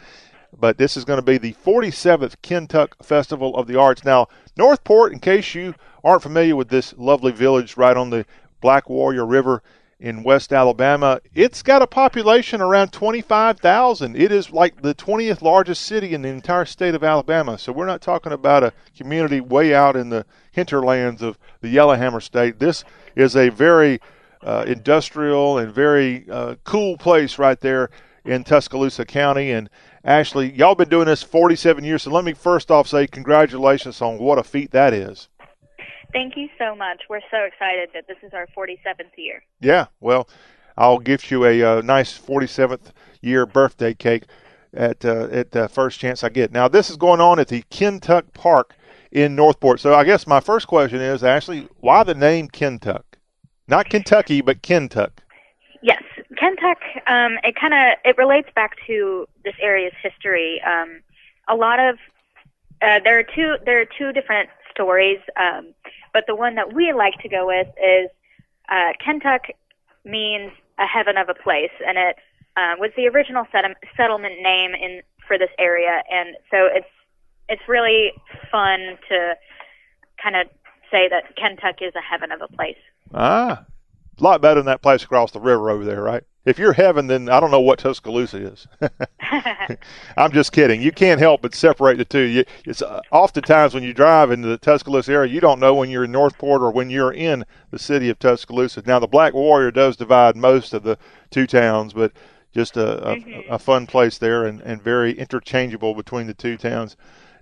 but 0.58 0.78
this 0.78 0.96
is 0.96 1.04
going 1.04 1.18
to 1.18 1.24
be 1.24 1.38
the 1.38 1.54
47th 1.54 2.36
Kentuck 2.42 3.02
Festival 3.02 3.56
of 3.56 3.66
the 3.66 3.78
Arts. 3.78 4.04
Now, 4.04 4.28
Northport, 4.56 5.12
in 5.12 5.18
case 5.18 5.54
you 5.54 5.74
aren't 6.04 6.22
familiar 6.22 6.56
with 6.56 6.68
this 6.68 6.94
lovely 6.96 7.32
village 7.32 7.76
right 7.76 7.96
on 7.96 8.10
the 8.10 8.26
Black 8.60 8.88
Warrior 8.88 9.26
River 9.26 9.62
in 9.98 10.22
West 10.22 10.52
Alabama, 10.52 11.20
it's 11.34 11.62
got 11.62 11.82
a 11.82 11.86
population 11.86 12.60
around 12.60 12.92
25,000. 12.92 14.16
It 14.16 14.30
is 14.30 14.50
like 14.50 14.82
the 14.82 14.94
20th 14.94 15.40
largest 15.42 15.82
city 15.82 16.14
in 16.14 16.22
the 16.22 16.28
entire 16.28 16.66
state 16.66 16.94
of 16.94 17.02
Alabama. 17.02 17.58
So 17.58 17.72
we're 17.72 17.86
not 17.86 18.02
talking 18.02 18.32
about 18.32 18.62
a 18.62 18.72
community 18.96 19.40
way 19.40 19.74
out 19.74 19.96
in 19.96 20.10
the 20.10 20.26
hinterlands 20.52 21.22
of 21.22 21.38
the 21.60 21.68
Yellowhammer 21.68 22.20
State. 22.20 22.58
This 22.58 22.84
is 23.14 23.36
a 23.36 23.48
very 23.48 24.00
uh, 24.42 24.64
industrial 24.66 25.58
and 25.58 25.72
very 25.72 26.26
uh, 26.30 26.56
cool 26.64 26.96
place 26.98 27.38
right 27.38 27.58
there 27.58 27.90
in 28.24 28.44
Tuscaloosa 28.44 29.04
County. 29.04 29.50
And 29.52 29.70
Ashley, 30.06 30.52
y'all 30.52 30.76
been 30.76 30.88
doing 30.88 31.06
this 31.06 31.24
47 31.24 31.82
years. 31.82 32.04
So 32.04 32.12
let 32.12 32.24
me 32.24 32.32
first 32.32 32.70
off 32.70 32.86
say 32.86 33.08
congratulations 33.08 34.00
on 34.00 34.18
what 34.18 34.38
a 34.38 34.44
feat 34.44 34.70
that 34.70 34.94
is. 34.94 35.28
Thank 36.12 36.36
you 36.36 36.48
so 36.56 36.76
much. 36.76 37.02
We're 37.10 37.20
so 37.28 37.38
excited 37.38 37.90
that 37.92 38.06
this 38.06 38.16
is 38.22 38.32
our 38.32 38.46
47th 38.56 39.10
year. 39.16 39.42
Yeah, 39.60 39.86
well, 40.00 40.28
I'll 40.78 41.00
gift 41.00 41.32
you 41.32 41.44
a, 41.44 41.60
uh 41.62 41.80
nice 41.82 42.16
47th 42.16 42.92
year 43.20 43.46
birthday 43.46 43.94
cake 43.94 44.22
at 44.72 45.04
uh, 45.04 45.26
at 45.32 45.50
the 45.50 45.68
first 45.68 45.98
chance 45.98 46.22
I 46.22 46.28
get. 46.28 46.52
Now, 46.52 46.68
this 46.68 46.88
is 46.88 46.96
going 46.96 47.20
on 47.20 47.40
at 47.40 47.48
the 47.48 47.64
Kentuck 47.70 48.32
Park 48.32 48.76
in 49.10 49.34
Northport. 49.34 49.80
So 49.80 49.92
I 49.92 50.04
guess 50.04 50.24
my 50.26 50.38
first 50.38 50.68
question 50.68 51.00
is, 51.00 51.24
Ashley, 51.24 51.68
why 51.80 52.04
the 52.04 52.14
name 52.14 52.46
Kentuck? 52.46 53.18
Not 53.66 53.88
Kentucky, 53.88 54.40
but 54.40 54.62
Kentuck. 54.62 55.22
Kentuck. 56.36 56.78
Um, 57.06 57.38
it 57.44 57.56
kind 57.56 57.74
of 57.74 57.98
it 58.04 58.16
relates 58.18 58.48
back 58.54 58.76
to 58.86 59.26
this 59.44 59.54
area's 59.60 59.92
history. 60.02 60.60
Um, 60.62 61.00
a 61.48 61.54
lot 61.54 61.80
of 61.80 61.96
uh, 62.82 63.00
there 63.04 63.18
are 63.18 63.24
two 63.24 63.56
there 63.64 63.80
are 63.80 63.86
two 63.98 64.12
different 64.12 64.50
stories, 64.70 65.18
um, 65.36 65.72
but 66.12 66.24
the 66.26 66.34
one 66.34 66.54
that 66.56 66.72
we 66.72 66.92
like 66.92 67.14
to 67.22 67.28
go 67.28 67.46
with 67.46 67.68
is 67.82 68.10
uh, 68.68 68.92
Kentuck 69.04 69.46
means 70.04 70.52
a 70.78 70.86
heaven 70.86 71.16
of 71.16 71.28
a 71.28 71.34
place, 71.34 71.72
and 71.86 71.96
it 71.98 72.16
uh, 72.56 72.74
was 72.78 72.90
the 72.96 73.08
original 73.08 73.46
settle- 73.52 73.74
settlement 73.96 74.34
name 74.42 74.74
in 74.74 75.02
for 75.26 75.38
this 75.38 75.50
area, 75.58 76.02
and 76.10 76.36
so 76.50 76.68
it's 76.72 76.86
it's 77.48 77.62
really 77.68 78.12
fun 78.50 78.98
to 79.08 79.34
kind 80.22 80.36
of 80.36 80.48
say 80.90 81.08
that 81.08 81.36
Kentuck 81.36 81.80
is 81.80 81.94
a 81.94 82.00
heaven 82.00 82.32
of 82.32 82.40
a 82.42 82.48
place. 82.48 82.76
Ah, 83.14 83.64
a 84.18 84.22
lot 84.22 84.40
better 84.40 84.60
than 84.60 84.66
that 84.66 84.82
place 84.82 85.02
across 85.02 85.30
the 85.30 85.40
river 85.40 85.70
over 85.70 85.84
there, 85.84 86.02
right? 86.02 86.24
If 86.44 86.60
you're 86.60 86.74
heaven, 86.74 87.08
then 87.08 87.28
I 87.28 87.40
don't 87.40 87.50
know 87.50 87.60
what 87.60 87.80
Tuscaloosa 87.80 88.38
is. 88.38 88.68
I'm 90.16 90.30
just 90.30 90.52
kidding. 90.52 90.80
You 90.80 90.92
can't 90.92 91.20
help 91.20 91.42
but 91.42 91.54
separate 91.54 91.98
the 91.98 92.04
two. 92.04 92.20
You, 92.20 92.44
it's 92.64 92.82
uh, 92.82 93.00
oftentimes 93.10 93.74
when 93.74 93.82
you 93.82 93.92
drive 93.92 94.30
into 94.30 94.46
the 94.46 94.56
Tuscaloosa 94.56 95.12
area, 95.12 95.32
you 95.32 95.40
don't 95.40 95.58
know 95.58 95.74
when 95.74 95.90
you're 95.90 96.04
in 96.04 96.12
Northport 96.12 96.62
or 96.62 96.70
when 96.70 96.88
you're 96.88 97.12
in 97.12 97.44
the 97.72 97.80
city 97.80 98.08
of 98.08 98.20
Tuscaloosa. 98.20 98.84
Now, 98.86 99.00
the 99.00 99.08
Black 99.08 99.34
Warrior 99.34 99.72
does 99.72 99.96
divide 99.96 100.36
most 100.36 100.72
of 100.72 100.84
the 100.84 100.98
two 101.30 101.48
towns, 101.48 101.92
but 101.92 102.12
just 102.54 102.76
a, 102.76 103.10
a, 103.10 103.46
a 103.50 103.58
fun 103.58 103.86
place 103.86 104.16
there 104.16 104.46
and, 104.46 104.60
and 104.60 104.80
very 104.80 105.12
interchangeable 105.18 105.94
between 105.94 106.28
the 106.28 106.34
two 106.34 106.56
towns. 106.56 106.96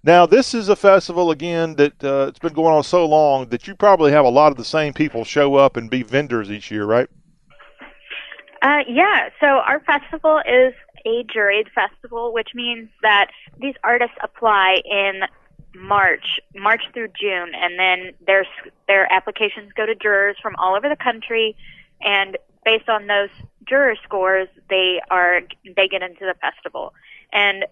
Now, 0.07 0.27
this 0.27 0.53
is 0.53 0.69
a 0.69 0.77
festival 0.77 1.31
again 1.31 1.77
that 1.77 2.05
uh, 2.05 2.27
it's 2.29 2.39
been 2.39 2.53
going 2.53 2.75
on 2.75 2.85
so 2.85 3.07
long 3.07 3.49
that 3.49 3.67
you 3.67 3.75
probably 3.75 4.13
have 4.13 4.27
a 4.27 4.31
lot 4.31 4.53
of 4.53 4.59
the 4.59 4.65
same 4.65 4.93
people 4.93 5.25
show 5.25 5.55
up 5.55 5.79
and 5.79 5.89
be 5.89 6.03
vendors 6.03 6.51
each 6.51 6.71
year, 6.71 6.85
right? 6.85 7.09
Uh, 8.61 8.81
yeah, 8.87 9.31
so 9.41 9.47
our 9.47 9.81
festival 9.81 10.43
is 10.47 10.75
a 11.07 11.25
juried 11.25 11.69
festival, 11.75 12.35
which 12.35 12.51
means 12.55 12.91
that 13.01 13.31
these 13.59 13.75
artists 13.83 14.17
apply 14.23 14.83
in 14.85 15.23
March, 15.75 16.39
March 16.55 16.83
through 16.93 17.09
June, 17.19 17.53
and 17.55 17.79
then 17.79 18.13
their 18.27 18.47
their 18.87 19.11
applications 19.13 19.73
go 19.75 19.87
to 19.87 19.95
jurors 19.95 20.37
from 20.41 20.55
all 20.57 20.77
over 20.77 20.89
the 20.89 20.97
country, 20.97 21.57
and 22.03 22.37
based 22.65 22.89
on 22.89 23.07
those 23.07 23.31
juror 23.67 23.97
scores, 24.03 24.49
they 24.69 25.01
are 25.11 25.41
they 25.77 25.89
get 25.89 26.03
into 26.03 26.21
the 26.21 26.35
festival. 26.41 26.93
And 27.33 27.65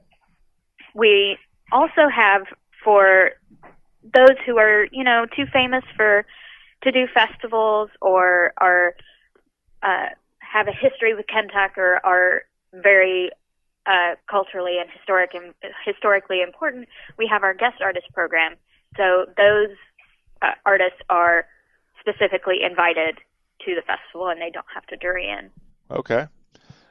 we 0.95 1.39
also 1.73 2.09
have 2.15 2.43
for 2.85 3.31
those 4.03 4.37
who 4.47 4.59
are 4.59 4.87
you 4.93 5.05
know 5.05 5.27
too 5.35 5.47
famous 5.53 5.85
for 5.97 6.25
to 6.83 6.93
do 6.93 7.07
festivals 7.13 7.91
or 8.01 8.53
are 8.59 8.95
uh, 9.83 10.09
have 10.39 10.69
a 10.69 10.73
history 10.73 11.15
with 11.15 11.27
Kentuck 11.27 11.79
or 11.79 12.05
are 12.05 12.43
very 12.73 13.31
uh, 13.87 14.15
culturally 14.31 14.79
and 14.81 14.89
historic 14.91 15.35
and 15.35 15.55
historically 15.85 16.43
important, 16.43 16.89
we 17.19 17.27
have 17.27 17.43
our 17.43 17.55
guest 17.55 17.81
artist 17.81 18.07
program. 18.13 18.55
So 18.97 19.27
those 19.37 19.77
uh, 20.41 20.53
artists 20.65 21.01
are 21.09 21.47
specifically 22.01 22.59
invited 22.63 23.19
to 23.65 23.75
the 23.75 23.83
festival, 23.83 24.29
and 24.29 24.41
they 24.41 24.51
don't 24.51 24.67
have 24.75 24.87
to 24.87 24.97
jury 24.97 25.29
in. 25.29 25.51
Okay. 25.91 26.27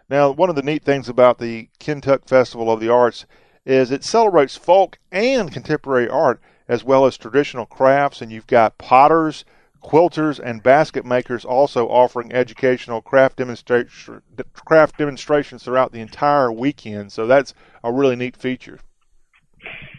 Now, 0.09 0.31
one 0.31 0.49
of 0.49 0.55
the 0.55 0.61
neat 0.61 0.83
things 0.83 1.07
about 1.07 1.37
the 1.37 1.69
Kentuck 1.79 2.27
Festival 2.27 2.71
of 2.71 2.79
the 2.79 2.89
Arts 2.89 3.25
is 3.65 3.91
it 3.91 4.03
celebrates 4.03 4.55
folk 4.55 4.99
and 5.11 5.51
contemporary 5.51 6.09
art 6.09 6.41
as 6.67 6.83
well 6.83 7.05
as 7.05 7.17
traditional 7.17 7.65
crafts, 7.65 8.21
and 8.21 8.31
you've 8.31 8.47
got 8.47 8.77
potters, 8.77 9.43
quilters, 9.83 10.39
and 10.39 10.63
basket 10.63 11.05
makers 11.05 11.43
also 11.43 11.87
offering 11.87 12.31
educational 12.31 13.01
craft 13.01 13.37
demonstration 13.37 14.21
craft 14.53 14.97
demonstrations 14.97 15.63
throughout 15.63 15.91
the 15.91 15.99
entire 15.99 16.51
weekend. 16.51 17.11
So 17.11 17.27
that's 17.27 17.53
a 17.83 17.91
really 17.91 18.15
neat 18.15 18.37
feature. 18.37 18.79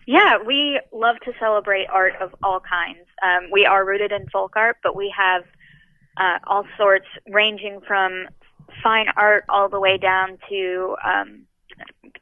Yeah, 0.07 0.39
we 0.45 0.81
love 0.93 1.17
to 1.25 1.33
celebrate 1.39 1.87
art 1.89 2.15
of 2.21 2.35
all 2.43 2.61
kinds. 2.61 3.07
Um, 3.23 3.51
we 3.53 3.67
are 3.67 3.85
rooted 3.85 4.11
in 4.11 4.29
folk 4.31 4.55
art, 4.57 4.79
but 4.83 4.97
we 4.97 5.13
have 5.17 5.45
uh, 6.17 6.39
all 6.47 6.65
sorts, 6.77 7.07
ranging 7.29 7.81
from 7.87 8.27
fine 8.83 9.07
art 9.17 9.45
all 9.49 9.69
the 9.69 9.79
way 9.79 9.99
down 9.99 10.39
to 10.49 10.97
um, 11.05 11.43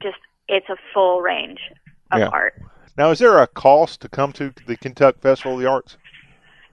just 0.02 0.18
it's 0.50 0.68
a 0.68 0.76
full 0.92 1.20
range 1.20 1.60
of 2.10 2.18
Yeah. 2.18 2.28
art. 2.28 2.54
Now, 2.98 3.10
is 3.10 3.20
there 3.20 3.38
a 3.38 3.46
cost 3.46 4.00
to 4.02 4.08
come 4.08 4.32
to 4.32 4.52
the 4.66 4.76
Kentuck 4.76 5.20
Festival 5.20 5.54
of 5.54 5.60
the 5.60 5.68
Arts? 5.68 5.96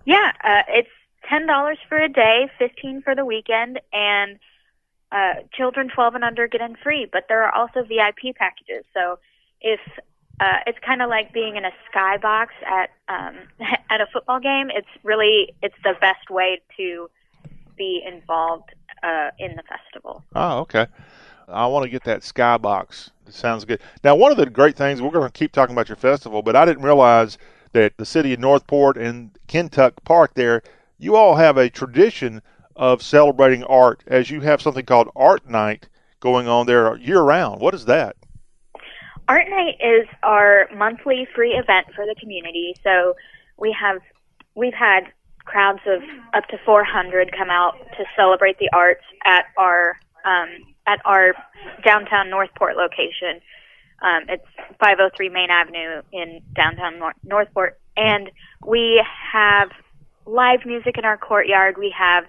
Yeah, 0.06 0.32
uh, 0.44 0.64
it's 0.68 0.90
ten 1.30 1.46
dollars 1.46 1.78
for 1.88 1.98
a 1.98 2.10
day, 2.10 2.50
fifteen 2.58 3.02
for 3.02 3.14
the 3.16 3.24
weekend, 3.24 3.80
and 3.94 4.40
uh, 5.12 5.36
children 5.54 5.90
twelve 5.94 6.16
and 6.16 6.24
under 6.24 6.48
get 6.48 6.62
in 6.62 6.76
free. 6.76 7.06
But 7.12 7.26
there 7.30 7.44
are 7.44 7.54
also 7.54 7.84
VIP 7.84 8.36
packages. 8.36 8.84
So 8.94 9.20
if 9.62 9.80
uh, 10.40 10.60
it's 10.66 10.80
kind 10.80 11.02
of 11.02 11.10
like 11.10 11.34
being 11.34 11.56
in 11.56 11.66
a 11.66 11.72
skybox 11.94 12.48
at 12.66 12.90
um, 13.08 13.36
at 13.90 14.02
a 14.02 14.08
football 14.12 14.40
game, 14.40 14.70
it's 14.74 14.88
really 15.04 15.54
it's 15.62 15.76
the 15.84 15.94
best 16.02 16.30
way 16.30 16.62
to 16.78 17.10
be 17.78 18.02
involved 18.06 18.72
uh, 19.04 19.30
in 19.40 19.56
the 19.56 19.64
festival. 19.64 20.24
Oh, 20.36 20.60
okay. 20.60 20.88
I 21.48 21.66
want 21.68 21.84
to 21.84 21.90
get 21.90 22.04
that 22.04 22.22
skybox. 22.22 23.10
It 23.26 23.34
sounds 23.34 23.64
good. 23.64 23.80
Now, 24.04 24.16
one 24.16 24.32
of 24.32 24.38
the 24.38 24.46
great 24.46 24.76
things 24.76 25.02
we're 25.02 25.12
going 25.12 25.28
to 25.28 25.32
keep 25.32 25.52
talking 25.54 25.74
about 25.74 25.90
your 25.90 25.96
festival, 25.96 26.42
but 26.42 26.56
I 26.56 26.66
didn't 26.66 26.84
realize 26.84 27.38
that 27.72 27.98
the 27.98 28.06
city 28.06 28.34
of 28.34 28.40
Northport 28.40 28.98
and 28.98 29.32
Kentuck 29.48 30.04
Park 30.04 30.34
there, 30.34 30.62
you 30.98 31.16
all 31.16 31.36
have 31.36 31.58
a 31.58 31.70
tradition 31.70 32.42
of 32.76 33.02
celebrating 33.02 33.64
art, 33.64 34.04
as 34.08 34.30
you 34.30 34.42
have 34.42 34.62
something 34.62 34.86
called 34.86 35.10
Art 35.16 35.50
Night 35.50 35.88
going 36.20 36.48
on 36.48 36.66
there 36.66 36.96
year 36.98 37.22
round. 37.22 37.62
What 37.62 37.74
is 37.74 37.86
that? 37.86 38.16
Art 39.28 39.50
Night 39.50 39.76
is 39.82 40.08
our 40.24 40.70
monthly 40.76 41.28
free 41.34 41.52
event 41.52 41.88
for 41.96 42.06
the 42.06 42.16
community. 42.20 42.76
So 42.84 43.16
we 43.58 43.76
have 43.80 44.00
we've 44.56 44.74
had 44.74 45.12
crowds 45.46 45.82
of 45.86 46.02
up 46.34 46.48
to 46.48 46.58
400 46.66 47.32
come 47.38 47.50
out 47.50 47.78
to 47.98 48.06
celebrate 48.16 48.58
the 48.60 48.70
arts 48.74 49.04
at 49.26 49.46
our 49.58 49.98
um, 50.26 50.50
at 50.88 51.00
our 51.06 51.34
downtown 51.86 52.30
Northport 52.30 52.78
location. 52.78 53.42
Um, 54.02 54.24
it's 54.30 54.46
503 54.80 55.30
Main 55.30 55.50
Avenue 55.50 56.02
in 56.12 56.42
downtown 56.56 57.00
Nor- 57.00 57.16
Northport, 57.24 57.80
and 57.96 58.32
we 58.66 59.04
have 59.32 59.70
live 60.26 60.66
music 60.66 60.98
in 60.98 61.06
our 61.06 61.18
courtyard. 61.18 61.78
We 61.78 61.94
have 61.98 62.26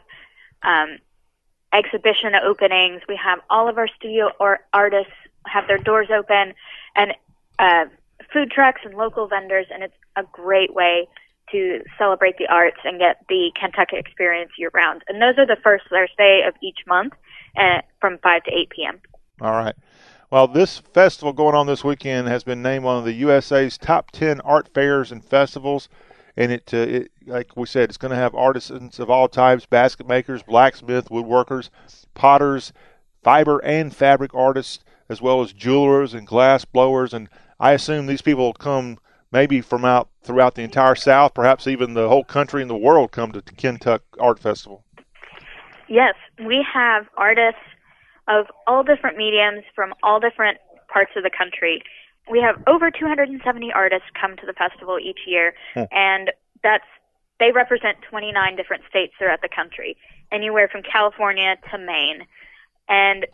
um, 0.62 0.98
exhibition 1.72 2.34
openings. 2.34 3.02
We 3.08 3.16
have 3.22 3.40
all 3.50 3.68
of 3.68 3.78
our 3.78 3.88
studio 3.88 4.30
or 4.40 4.60
artists 4.72 5.12
have 5.46 5.66
their 5.68 5.78
doors 5.78 6.08
open, 6.10 6.54
and 6.96 7.14
uh, 7.58 7.84
food 8.32 8.50
trucks 8.50 8.80
and 8.84 8.94
local 8.94 9.28
vendors, 9.28 9.66
and 9.72 9.82
it's 9.82 9.94
a 10.16 10.22
great 10.32 10.74
way 10.74 11.06
to 11.52 11.82
celebrate 11.96 12.36
the 12.38 12.46
arts 12.46 12.78
and 12.84 12.98
get 12.98 13.24
the 13.28 13.50
Kentuck 13.58 13.92
experience 13.92 14.52
year 14.58 14.70
round. 14.74 15.02
And 15.08 15.20
those 15.20 15.38
are 15.38 15.46
the 15.46 15.60
first 15.62 15.84
Thursday 15.88 16.42
of 16.46 16.54
each 16.62 16.80
month, 16.86 17.14
from 18.00 18.18
5 18.18 18.44
to 18.44 18.50
8 18.52 18.70
p.m. 18.70 19.00
All 19.40 19.52
right. 19.52 19.74
Well, 20.30 20.46
this 20.46 20.78
festival 20.78 21.32
going 21.32 21.54
on 21.54 21.66
this 21.66 21.82
weekend 21.82 22.28
has 22.28 22.44
been 22.44 22.60
named 22.60 22.84
one 22.84 22.98
of 22.98 23.04
the 23.04 23.14
USA's 23.14 23.78
top 23.78 24.10
10 24.10 24.40
art 24.42 24.68
fairs 24.74 25.10
and 25.10 25.24
festivals. 25.24 25.88
And 26.36 26.52
it, 26.52 26.72
uh, 26.72 26.76
it 26.76 27.10
like 27.26 27.56
we 27.56 27.66
said, 27.66 27.88
it's 27.88 27.96
going 27.96 28.10
to 28.10 28.16
have 28.16 28.34
artisans 28.34 29.00
of 29.00 29.10
all 29.10 29.28
types 29.28 29.66
basket 29.66 30.06
makers, 30.06 30.42
blacksmith, 30.42 31.08
woodworkers, 31.08 31.70
potters, 32.14 32.72
fiber 33.24 33.58
and 33.64 33.94
fabric 33.94 34.34
artists, 34.34 34.84
as 35.08 35.22
well 35.22 35.40
as 35.40 35.52
jewelers 35.52 36.14
and 36.14 36.26
glass 36.26 36.64
blowers. 36.64 37.14
And 37.14 37.28
I 37.58 37.72
assume 37.72 38.06
these 38.06 38.22
people 38.22 38.52
come 38.52 38.98
maybe 39.32 39.60
from 39.60 39.84
out 39.84 40.10
throughout 40.22 40.54
the 40.54 40.62
entire 40.62 40.94
South, 40.94 41.34
perhaps 41.34 41.66
even 41.66 41.94
the 41.94 42.08
whole 42.08 42.24
country 42.24 42.60
and 42.60 42.70
the 42.70 42.76
world 42.76 43.12
come 43.12 43.32
to 43.32 43.40
the 43.40 43.52
Kentuck 43.52 44.02
Art 44.20 44.38
Festival. 44.38 44.84
Yes, 45.88 46.14
we 46.44 46.64
have 46.72 47.06
artists 47.16 47.60
of 48.28 48.46
all 48.66 48.82
different 48.82 49.16
mediums 49.16 49.64
from 49.74 49.94
all 50.02 50.20
different 50.20 50.58
parts 50.88 51.12
of 51.16 51.22
the 51.22 51.30
country. 51.30 51.82
We 52.30 52.40
have 52.40 52.62
over 52.66 52.90
270 52.90 53.72
artists 53.72 54.06
come 54.20 54.36
to 54.36 54.46
the 54.46 54.52
festival 54.52 54.98
each 54.98 55.20
year, 55.26 55.54
Hmm. 55.74 55.84
and 55.90 56.32
that's 56.62 56.84
they 57.40 57.52
represent 57.52 58.02
29 58.02 58.56
different 58.56 58.82
states 58.88 59.14
throughout 59.16 59.40
the 59.42 59.48
country, 59.48 59.96
anywhere 60.32 60.66
from 60.66 60.82
California 60.82 61.56
to 61.70 61.78
Maine. 61.78 62.26
And 62.88 63.26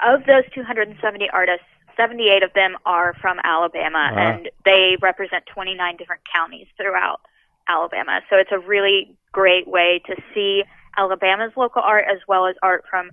of 0.00 0.24
those 0.24 0.44
270 0.54 1.28
artists, 1.30 1.66
78 1.94 2.42
of 2.42 2.52
them 2.54 2.78
are 2.86 3.12
from 3.20 3.38
Alabama, 3.44 4.10
Wow. 4.14 4.18
and 4.18 4.50
they 4.64 4.96
represent 5.02 5.44
29 5.46 5.96
different 5.96 6.22
counties 6.32 6.68
throughout 6.78 7.20
Alabama. 7.68 8.22
So 8.30 8.36
it's 8.36 8.50
a 8.52 8.58
really 8.58 9.14
great 9.30 9.68
way 9.68 10.00
to 10.06 10.16
see 10.32 10.64
Alabama's 10.98 11.52
local 11.56 11.80
art 11.80 12.04
as 12.10 12.18
well 12.26 12.46
as 12.46 12.56
art 12.62 12.84
from 12.90 13.10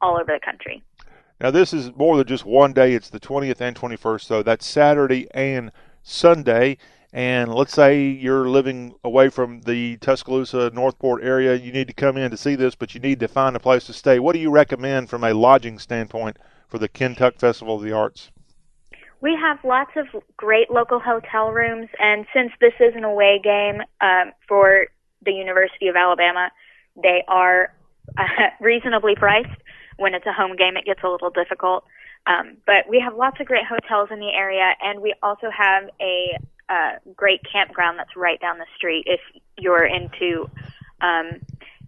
all 0.00 0.14
over 0.14 0.32
the 0.32 0.40
country. 0.44 0.82
Now, 1.40 1.50
this 1.50 1.72
is 1.72 1.90
more 1.96 2.16
than 2.16 2.26
just 2.26 2.44
one 2.44 2.72
day. 2.72 2.92
It's 2.92 3.10
the 3.10 3.18
20th 3.18 3.60
and 3.60 3.74
21st, 3.74 4.20
so 4.20 4.42
that's 4.42 4.64
Saturday 4.66 5.26
and 5.32 5.72
Sunday. 6.04 6.78
And 7.12 7.52
let's 7.52 7.72
say 7.72 8.00
you're 8.00 8.48
living 8.48 8.94
away 9.02 9.28
from 9.28 9.62
the 9.62 9.96
Tuscaloosa, 9.98 10.70
Northport 10.72 11.22
area. 11.22 11.54
You 11.54 11.72
need 11.72 11.88
to 11.88 11.94
come 11.94 12.16
in 12.16 12.30
to 12.30 12.36
see 12.36 12.54
this, 12.54 12.74
but 12.74 12.94
you 12.94 13.00
need 13.00 13.20
to 13.20 13.28
find 13.28 13.56
a 13.56 13.60
place 13.60 13.84
to 13.86 13.92
stay. 13.92 14.18
What 14.18 14.34
do 14.34 14.38
you 14.38 14.50
recommend 14.50 15.10
from 15.10 15.24
a 15.24 15.34
lodging 15.34 15.78
standpoint 15.78 16.38
for 16.68 16.78
the 16.78 16.88
Kentuck 16.88 17.38
Festival 17.38 17.76
of 17.76 17.82
the 17.82 17.92
Arts? 17.92 18.30
We 19.20 19.36
have 19.40 19.58
lots 19.62 19.92
of 19.96 20.06
great 20.36 20.70
local 20.70 20.98
hotel 20.98 21.50
rooms, 21.50 21.88
and 21.98 22.26
since 22.32 22.50
this 22.60 22.72
is 22.80 22.94
an 22.96 23.04
away 23.04 23.40
game 23.42 23.82
um, 24.00 24.32
for 24.48 24.86
the 25.24 25.32
University 25.32 25.88
of 25.88 25.96
Alabama, 25.96 26.50
they 27.00 27.22
are 27.28 27.72
uh, 28.16 28.24
reasonably 28.60 29.14
priced. 29.14 29.48
When 29.98 30.14
it's 30.14 30.26
a 30.26 30.32
home 30.32 30.56
game, 30.56 30.76
it 30.76 30.84
gets 30.84 31.00
a 31.04 31.08
little 31.08 31.30
difficult. 31.30 31.84
Um, 32.26 32.56
but 32.66 32.88
we 32.88 33.00
have 33.00 33.14
lots 33.14 33.40
of 33.40 33.46
great 33.46 33.64
hotels 33.66 34.08
in 34.10 34.20
the 34.20 34.30
area, 34.30 34.74
and 34.80 35.00
we 35.00 35.14
also 35.22 35.50
have 35.50 35.84
a 36.00 36.38
uh, 36.68 36.92
great 37.16 37.40
campground 37.50 37.98
that's 37.98 38.16
right 38.16 38.40
down 38.40 38.58
the 38.58 38.66
street. 38.76 39.04
If 39.06 39.20
you're 39.58 39.84
into 39.84 40.48
um, 41.00 41.40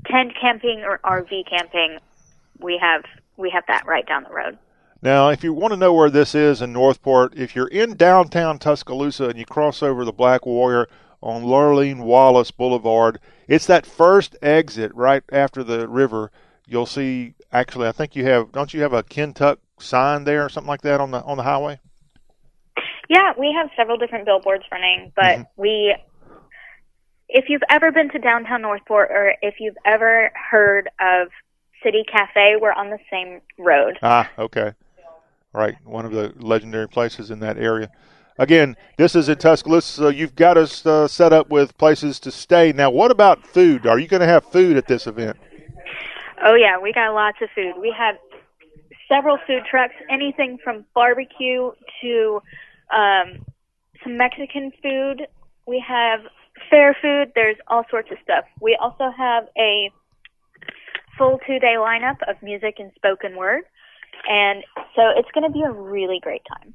tent 0.07 0.33
camping 0.41 0.83
or 0.85 0.99
RV 1.05 1.49
camping, 1.49 1.99
we 2.59 2.79
have 2.81 3.05
we 3.37 3.51
have 3.51 3.65
that 3.69 3.87
right 3.87 4.07
down 4.07 4.25
the 4.25 4.35
road. 4.35 4.59
Now, 5.03 5.29
if 5.29 5.45
you 5.45 5.53
want 5.53 5.73
to 5.73 5.77
know 5.77 5.93
where 5.93 6.09
this 6.09 6.35
is 6.35 6.63
in 6.63 6.73
Northport, 6.73 7.37
if 7.37 7.55
you're 7.55 7.69
in 7.69 7.95
downtown 7.95 8.59
Tuscaloosa 8.59 9.29
and 9.29 9.39
you 9.39 9.45
cross 9.45 9.83
over 9.83 10.05
the 10.05 10.13
Black 10.13 10.47
Warrior 10.47 10.89
on 11.25 11.43
Lurleen 11.43 12.05
Wallace 12.05 12.51
Boulevard, 12.51 13.18
it's 13.49 13.66
that 13.66 13.87
first 13.87 14.37
exit 14.43 14.95
right 14.95 15.22
after 15.33 15.64
the 15.64 15.89
river. 15.89 16.31
You'll 16.66 16.87
see. 16.87 17.35
Actually, 17.51 17.89
I 17.89 17.93
think 17.93 18.14
you 18.14 18.25
have. 18.27 18.53
Don't 18.53 18.72
you 18.72 18.83
have 18.83 18.93
a 18.93 19.03
Kentuck 19.03 19.59
sign 19.79 20.25
there 20.25 20.45
or 20.45 20.49
something 20.49 20.68
like 20.68 20.83
that 20.83 21.01
on 21.01 21.11
the 21.11 21.22
on 21.22 21.37
the 21.37 21.43
highway? 21.43 21.81
Yeah, 23.09 23.33
we 23.39 23.53
have 23.53 23.70
several 23.77 23.97
different 23.97 24.25
billboards 24.25 24.64
running, 24.70 25.12
but 25.16 25.51
we 25.57 25.95
if 27.29 27.47
you've 27.49 27.62
ever 27.70 27.91
been 27.91 28.11
to 28.11 28.18
downtown 28.18 28.62
Northport 28.62 29.11
or 29.11 29.35
if 29.43 29.57
you've 29.59 29.77
ever 29.85 30.31
heard 30.51 30.89
of 31.01 31.29
City 31.83 32.05
Cafe, 32.11 32.57
we're 32.61 32.72
on 32.72 32.91
the 32.91 32.99
same 33.11 33.41
road. 33.59 33.99
Ah, 34.03 34.31
okay. 34.39 34.72
Right, 35.53 35.77
one 35.85 36.05
of 36.05 36.12
the 36.12 36.33
legendary 36.37 36.89
places 36.89 37.31
in 37.31 37.39
that 37.41 37.59
area. 37.59 37.91
Again, 38.37 38.76
this 38.97 39.14
is 39.14 39.28
in 39.28 39.39
Tuscaloosa, 39.39 39.93
so 39.93 40.09
you've 40.09 40.35
got 40.35 40.57
us 40.57 40.85
uh, 40.85 41.07
set 41.07 41.32
up 41.32 41.51
with 41.51 41.78
places 41.78 42.18
to 42.20 42.32
stay. 42.32 42.72
Now, 42.72 42.91
what 42.91 43.12
about 43.12 43.47
food? 43.47 43.87
Are 43.87 43.99
you 43.99 44.09
going 44.09 44.22
to 44.22 44.26
have 44.26 44.45
food 44.45 44.76
at 44.76 44.89
this 44.89 45.07
event? 45.07 45.37
Oh 46.45 46.55
yeah, 46.55 46.78
we 46.78 46.93
got 46.93 47.14
lots 47.14 47.39
of 47.41 47.49
food. 47.55 47.74
We 47.80 47.95
have 47.97 48.16
several 49.09 49.39
food 49.47 49.62
trucks, 49.70 49.95
anything 50.11 50.59
from 50.62 50.85
barbecue 50.95 51.70
to 52.03 52.43
um, 52.93 53.47
some 54.03 54.16
Mexican 54.16 54.72
food. 54.82 55.26
We 55.66 55.82
have 55.87 56.20
fair 56.68 56.97
food. 57.01 57.32
There's 57.37 57.57
all 57.68 57.85
sorts 57.89 58.11
of 58.11 58.18
stuff. 58.22 58.45
We 58.61 58.76
also 58.80 59.11
have 59.16 59.45
a 59.57 59.91
full 61.16 61.39
two-day 61.47 61.76
lineup 61.78 62.16
of 62.28 62.43
music 62.43 62.76
and 62.78 62.91
spoken 62.97 63.37
word, 63.37 63.62
and 64.28 64.64
so 64.97 65.03
it's 65.16 65.30
going 65.32 65.47
to 65.47 65.53
be 65.53 65.62
a 65.62 65.70
really 65.70 66.18
great 66.20 66.43
time. 66.49 66.74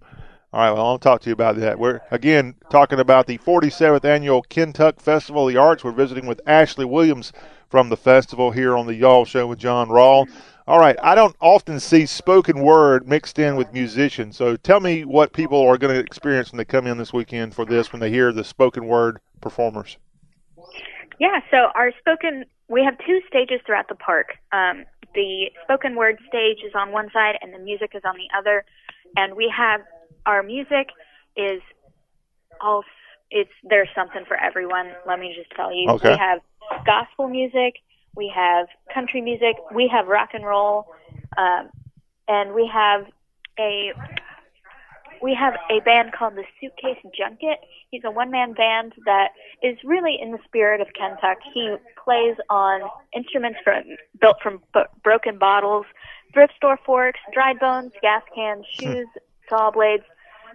All 0.52 0.62
right, 0.62 0.72
well, 0.72 0.88
I'll 0.88 0.98
talk 0.98 1.22
to 1.22 1.30
you 1.30 1.34
about 1.34 1.58
that. 1.58 1.78
We're 1.78 2.02
again 2.10 2.56
talking 2.72 3.00
about 3.00 3.28
the 3.28 3.38
47th 3.38 4.04
annual 4.04 4.42
Kentuck 4.42 5.00
Festival 5.00 5.48
of 5.48 5.54
the 5.54 5.60
Arts. 5.60 5.84
We're 5.84 5.92
visiting 5.92 6.26
with 6.26 6.42
Ashley 6.48 6.86
Williams 6.86 7.32
from 7.70 7.90
the 7.90 7.98
festival 7.98 8.50
here 8.50 8.76
on 8.76 8.88
the 8.88 8.96
Y'all 8.96 9.26
Show 9.26 9.46
with 9.46 9.60
John 9.60 9.90
Rawl. 9.90 10.28
All 10.66 10.80
right, 10.80 10.96
I 11.04 11.14
don't 11.14 11.36
often 11.40 11.80
see 11.80 12.08
spoken 12.08 12.62
word 12.62 13.08
mixed 13.08 13.38
in 13.38 13.58
with 13.58 13.74
musicians, 13.74 14.38
so 14.38 14.56
tell 14.56 14.80
me 14.80 15.06
what 15.06 15.34
people 15.34 15.62
are 15.68 15.78
going 15.78 15.94
to 15.94 16.00
experience 16.00 16.52
when 16.52 16.58
they 16.58 16.66
come 16.66 16.88
in 16.88 16.98
this 16.98 17.14
weekend 17.14 17.54
for 17.54 17.66
this 17.66 17.94
when 17.94 18.00
they 18.00 18.10
hear 18.10 18.32
the 18.32 18.44
spoken 18.44 18.88
word 18.88 19.20
performers. 19.42 19.98
Yeah, 21.20 21.42
so 21.52 21.68
our 21.76 21.92
spoken, 22.00 22.46
we 22.70 22.84
have 22.84 22.98
two 23.06 23.20
stages 23.28 23.60
throughout 23.66 23.88
the 23.88 23.96
park. 23.96 24.38
Um, 24.52 24.86
the 25.14 25.52
spoken 25.64 25.96
word 25.96 26.18
stage 26.28 26.60
is 26.66 26.74
on 26.76 26.92
one 26.92 27.10
side 27.12 27.38
and 27.42 27.54
the 27.54 27.60
music 27.60 27.92
is 27.94 28.02
on 28.06 28.16
the 28.16 28.30
other. 28.38 28.64
And 29.18 29.36
we 29.36 29.52
have, 29.56 29.82
our 30.26 30.44
music 30.44 30.90
is 31.36 31.62
all, 32.62 32.84
it's, 33.32 33.52
there's 33.64 33.90
something 33.96 34.24
for 34.28 34.38
everyone. 34.38 34.92
Let 35.08 35.20
me 35.20 35.34
just 35.38 35.52
tell 35.56 35.74
you. 35.74 35.90
Okay. 35.90 36.12
We 36.12 36.18
have 36.18 36.40
gospel 36.86 37.28
music, 37.30 37.76
we 38.16 38.32
have 38.36 38.68
country 38.94 39.22
music, 39.22 39.56
we 39.74 39.90
have 39.92 40.08
rock 40.08 40.30
and 40.34 40.46
roll, 40.46 40.88
um, 41.38 41.70
and 42.28 42.54
we 42.54 42.70
have 42.72 43.06
a 43.60 43.94
we 45.22 45.36
have 45.36 45.54
a 45.70 45.82
band 45.84 46.14
called 46.14 46.36
the 46.36 46.44
Suitcase 46.60 47.04
Junket. 47.18 47.58
He's 47.92 48.04
a 48.06 48.12
one-man 48.12 48.54
band 48.54 48.94
that 49.06 49.30
is 49.62 49.78
really 49.84 50.18
in 50.22 50.32
the 50.32 50.40
spirit 50.46 50.80
of 50.80 50.88
Kentuck. 50.98 51.40
He 51.54 51.76
plays 52.02 52.38
on 52.50 52.82
instruments 53.14 53.60
from 53.64 53.84
built 54.22 54.38
from 54.42 54.62
b- 54.74 54.82
broken 55.04 55.38
bottles, 55.38 55.86
thrift 56.34 56.54
store 56.56 56.80
forks, 56.86 57.20
dried 57.34 57.60
bones, 57.60 57.92
gas 58.02 58.22
cans, 58.34 58.66
shoes, 58.80 59.08
saw 59.50 59.72
blades, 59.72 60.04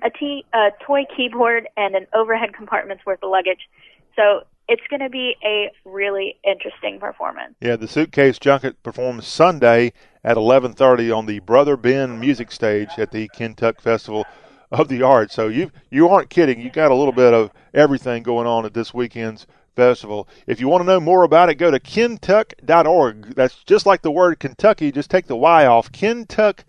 a, 0.02 0.10
tea, 0.10 0.44
a 0.52 0.70
toy 0.84 1.04
keyboard, 1.16 1.68
and 1.76 1.94
an 1.94 2.06
overhead 2.14 2.54
compartment's 2.56 3.04
worth 3.04 3.22
of 3.22 3.30
luggage. 3.30 3.68
So 4.16 4.44
it's 4.68 4.82
going 4.88 5.00
to 5.00 5.10
be 5.10 5.36
a 5.44 5.70
really 5.84 6.36
interesting 6.44 6.98
performance. 6.98 7.54
Yeah, 7.60 7.76
the 7.76 7.88
Suitcase 7.88 8.38
Junket 8.38 8.76
performs 8.82 9.26
Sunday 9.26 9.92
at 10.22 10.36
11:30 10.36 11.14
on 11.16 11.26
the 11.26 11.40
Brother 11.40 11.76
Ben 11.76 12.18
Music 12.18 12.50
Stage 12.50 12.90
at 12.96 13.10
the 13.10 13.28
Kentuck 13.28 13.80
Festival 13.80 14.24
of 14.70 14.88
the 14.88 15.02
Arts. 15.02 15.34
So 15.34 15.48
you 15.48 15.70
you 15.90 16.08
aren't 16.08 16.30
kidding. 16.30 16.60
You 16.60 16.70
got 16.70 16.90
a 16.90 16.94
little 16.94 17.12
bit 17.12 17.34
of 17.34 17.50
everything 17.74 18.22
going 18.22 18.46
on 18.46 18.64
at 18.64 18.74
this 18.74 18.94
weekend's 18.94 19.46
festival. 19.76 20.28
If 20.46 20.60
you 20.60 20.68
want 20.68 20.82
to 20.82 20.86
know 20.86 21.00
more 21.00 21.24
about 21.24 21.50
it, 21.50 21.56
go 21.56 21.70
to 21.70 21.80
kentuck.org. 21.80 23.34
That's 23.34 23.62
just 23.64 23.86
like 23.86 24.02
the 24.02 24.10
word 24.10 24.38
Kentucky. 24.38 24.92
Just 24.92 25.10
take 25.10 25.26
the 25.26 25.36
Y 25.36 25.66
off. 25.66 25.92
Kentuck.org, 25.92 26.64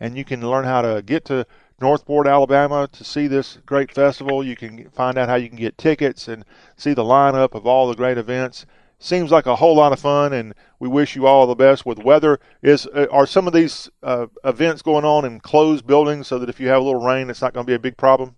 and 0.00 0.16
you 0.16 0.24
can 0.24 0.48
learn 0.48 0.64
how 0.64 0.82
to 0.82 1.02
get 1.02 1.24
to 1.26 1.46
Northport, 1.80 2.26
Alabama 2.26 2.88
to 2.92 3.04
see 3.04 3.26
this 3.28 3.58
great 3.64 3.92
festival. 3.92 4.44
You 4.44 4.56
can 4.56 4.90
find 4.90 5.16
out 5.16 5.28
how 5.28 5.36
you 5.36 5.48
can 5.48 5.58
get 5.58 5.78
tickets 5.78 6.26
and 6.26 6.44
see 6.76 6.92
the 6.92 7.04
lineup 7.04 7.54
of 7.54 7.66
all 7.66 7.88
the 7.88 7.94
great 7.94 8.18
events. 8.18 8.66
Seems 9.00 9.30
like 9.30 9.46
a 9.46 9.54
whole 9.54 9.76
lot 9.76 9.92
of 9.92 10.00
fun, 10.00 10.32
and 10.32 10.54
we 10.80 10.88
wish 10.88 11.14
you 11.14 11.28
all 11.28 11.46
the 11.46 11.54
best 11.54 11.86
with 11.86 11.98
weather. 11.98 12.40
Is 12.62 12.84
uh, 12.88 13.06
are 13.12 13.26
some 13.26 13.46
of 13.46 13.52
these 13.52 13.88
uh, 14.02 14.26
events 14.44 14.82
going 14.82 15.04
on 15.04 15.24
in 15.24 15.38
closed 15.38 15.86
buildings 15.86 16.26
so 16.26 16.40
that 16.40 16.48
if 16.48 16.58
you 16.58 16.66
have 16.66 16.82
a 16.82 16.84
little 16.84 17.00
rain, 17.00 17.30
it's 17.30 17.40
not 17.40 17.54
going 17.54 17.64
to 17.64 17.70
be 17.70 17.74
a 17.74 17.78
big 17.78 17.96
problem? 17.96 18.34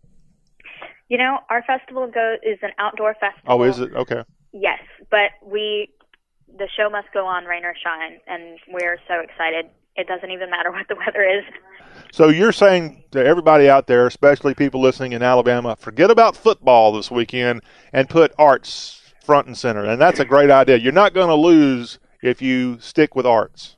You 1.09 1.17
know, 1.17 1.39
our 1.49 1.63
festival 1.63 2.07
go 2.13 2.37
is 2.43 2.59
an 2.61 2.73
outdoor 2.79 3.15
festival. 3.15 3.47
Oh, 3.47 3.63
is 3.63 3.79
it 3.79 3.95
okay? 3.95 4.23
Yes, 4.53 4.81
but 5.11 5.31
we 5.43 5.89
the 6.47 6.69
show 6.77 6.91
must 6.91 7.09
go 7.15 7.27
on, 7.27 7.47
rain 7.47 7.65
or 7.65 7.75
shine, 7.83 8.19
and 8.27 8.59
we're 8.69 8.99
so 9.09 9.21
excited. 9.21 9.71
It 9.97 10.07
doesn't 10.07 10.31
even 10.31 10.51
matter 10.51 10.71
what 10.71 10.89
the 10.89 10.97
weather 10.97 11.23
is. 11.23 11.45
So 12.13 12.29
you're 12.29 12.53
saying 12.53 13.05
to 13.13 13.25
everybody 13.25 13.69
out 13.69 13.87
there, 13.87 14.07
especially 14.07 14.55
people 14.55 14.81
listening 14.81 15.13
in 15.13 15.23
Alabama, 15.23 15.77
forget 15.77 16.11
about 16.11 16.37
football 16.37 16.93
this 16.93 17.11
weekend 17.11 17.63
and 17.93 18.09
put 18.09 18.33
arts 18.39 19.15
front 19.25 19.47
and 19.47 19.57
center, 19.57 19.85
and 19.85 20.01
that's 20.01 20.19
a 20.19 20.25
great 20.25 20.51
idea. 20.51 20.77
You're 20.77 20.93
not 20.93 21.15
going 21.15 21.29
to 21.29 21.35
lose 21.35 21.99
if 22.23 22.43
you 22.43 22.79
stick 22.81 23.15
with 23.15 23.27
arts. 23.27 23.77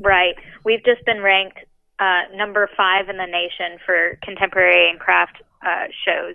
Right. 0.00 0.36
We've 0.64 0.84
just 0.84 1.04
been 1.04 1.20
ranked 1.20 1.58
uh, 1.98 2.22
number 2.34 2.68
five 2.76 3.08
in 3.08 3.16
the 3.16 3.26
nation 3.26 3.78
for 3.84 4.18
contemporary 4.22 4.88
and 4.90 4.98
craft 4.98 5.42
uh, 5.62 5.86
shows 6.04 6.34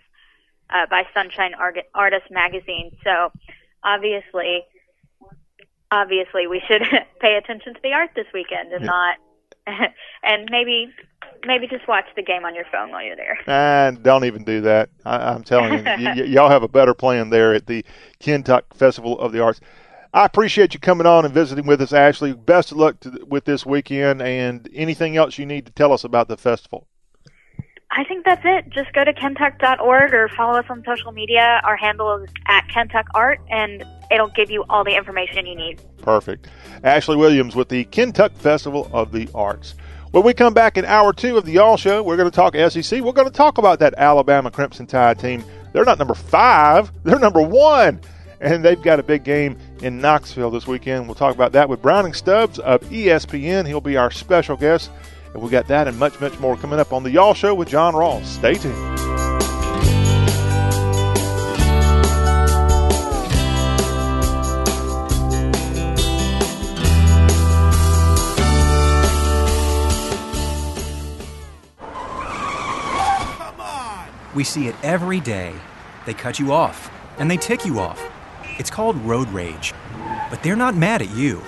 uh, 0.69 0.85
by 0.89 1.03
Sunshine 1.13 1.53
Art- 1.53 1.87
Artist 1.93 2.25
Magazine. 2.29 2.95
So 3.03 3.31
obviously, 3.83 4.65
obviously, 5.91 6.47
we 6.47 6.61
should 6.67 6.81
pay 7.19 7.35
attention 7.35 7.73
to 7.73 7.79
the 7.83 7.93
art 7.93 8.11
this 8.15 8.27
weekend 8.33 8.71
and 8.71 8.81
Yeah. 8.85 8.87
not, 8.87 9.17
and 10.23 10.47
maybe, 10.51 10.89
maybe 11.45 11.67
just 11.67 11.87
watch 11.87 12.05
the 12.15 12.21
game 12.21 12.45
on 12.45 12.53
your 12.55 12.65
phone 12.71 12.91
while 12.91 13.03
you're 13.03 13.15
there. 13.15 13.37
And 13.47 14.03
don't 14.03 14.25
even 14.25 14.43
do 14.43 14.61
that. 14.61 14.89
I, 15.05 15.17
I'm 15.31 15.43
telling 15.43 15.73
you, 15.73 15.83
y- 15.83 16.13
y'all 16.25 16.49
have 16.49 16.63
a 16.63 16.67
better 16.67 16.93
plan 16.93 17.29
there 17.29 17.53
at 17.53 17.65
the 17.67 17.83
Kentuck 18.19 18.73
Festival 18.75 19.19
of 19.19 19.31
the 19.31 19.41
Arts. 19.43 19.59
I 20.13 20.23
appreciate 20.25 20.73
you 20.73 20.79
coming 20.79 21.05
on 21.07 21.25
and 21.25 21.33
visiting 21.33 21.65
with 21.67 21.81
us, 21.81 21.91
Ashley. 21.91 22.31
Best 22.33 22.71
of 22.71 22.77
luck 22.77 22.99
to, 23.01 23.25
with 23.27 23.43
this 23.45 23.65
weekend 23.65 24.21
and 24.21 24.69
anything 24.73 25.17
else 25.17 25.37
you 25.37 25.45
need 25.45 25.65
to 25.65 25.71
tell 25.73 25.91
us 25.91 26.03
about 26.05 26.29
the 26.29 26.37
festival. 26.37 26.87
I 27.91 28.03
think 28.03 28.25
that's 28.25 28.41
it. 28.45 28.69
Just 28.69 28.91
go 28.93 29.03
to 29.03 29.13
kentuck.org 29.13 30.13
or 30.13 30.29
follow 30.29 30.57
us 30.59 30.65
on 30.69 30.83
social 30.85 31.11
media. 31.11 31.61
Our 31.63 31.75
handle 31.77 32.15
is 32.23 32.29
at 32.47 32.67
Kentuck 32.69 33.07
Art, 33.13 33.39
and 33.49 33.83
it'll 34.11 34.29
give 34.29 34.49
you 34.49 34.65
all 34.69 34.83
the 34.83 34.95
information 34.95 35.45
you 35.45 35.55
need. 35.55 35.81
Perfect. 36.01 36.47
Ashley 36.83 37.15
Williams 37.15 37.55
with 37.55 37.69
the 37.69 37.85
Kentuck 37.85 38.33
Festival 38.33 38.89
of 38.93 39.11
the 39.11 39.29
Arts. 39.33 39.75
When 40.11 40.23
we 40.23 40.33
come 40.33 40.53
back 40.53 40.77
in 40.77 40.85
hour 40.85 41.11
two 41.11 41.37
of 41.37 41.45
the 41.45 41.53
Y'all 41.53 41.77
Show, 41.77 42.01
we're 42.01 42.15
going 42.15 42.29
to 42.29 42.35
talk 42.35 42.55
SEC. 42.55 43.01
We're 43.01 43.11
going 43.11 43.27
to 43.27 43.33
talk 43.33 43.57
about 43.57 43.79
that 43.79 43.95
Alabama 43.97 44.49
Crimson 44.49 44.87
Tide 44.87 45.19
team. 45.19 45.43
They're 45.73 45.83
not 45.83 45.99
number 45.99 46.13
five, 46.13 46.89
they're 47.03 47.19
number 47.19 47.41
one. 47.41 47.99
And 48.39 48.63
they've 48.63 48.81
got 48.81 48.99
a 48.99 49.03
big 49.03 49.23
game 49.23 49.57
in 49.81 49.99
Knoxville 49.99 50.51
this 50.51 50.67
weekend. 50.67 51.07
We'll 51.07 51.15
talk 51.15 51.35
about 51.35 51.51
that 51.53 51.67
with 51.67 51.81
Browning 51.81 52.13
Stubbs 52.13 52.59
of 52.59 52.81
ESPN. 52.81 53.67
He'll 53.67 53.81
be 53.81 53.97
our 53.97 54.11
special 54.11 54.55
guest. 54.55 54.91
And 55.33 55.41
we 55.41 55.49
got 55.49 55.67
that 55.67 55.87
and 55.87 55.97
much, 55.97 56.19
much 56.21 56.37
more 56.39 56.55
coming 56.55 56.79
up 56.79 56.93
on 56.93 57.03
the 57.03 57.11
Y'all 57.11 57.33
Show 57.33 57.53
with 57.53 57.67
John 57.67 57.93
Rawl. 57.93 58.23
Stay 58.23 58.53
tuned. 58.53 59.34
We 74.35 74.43
see 74.43 74.67
it 74.67 74.75
every 74.83 75.21
day. 75.21 75.55
They 76.05 76.13
cut 76.13 76.37
you 76.37 76.51
off, 76.51 76.91
and 77.17 77.31
they 77.31 77.37
tick 77.37 77.65
you 77.65 77.79
off. 77.79 77.99
It's 78.59 78.69
called 78.69 78.97
road 78.97 79.29
rage. 79.29 79.73
But 80.29 80.43
they're 80.43 80.55
not 80.55 80.75
mad 80.75 81.01
at 81.01 81.09
you. 81.11 81.41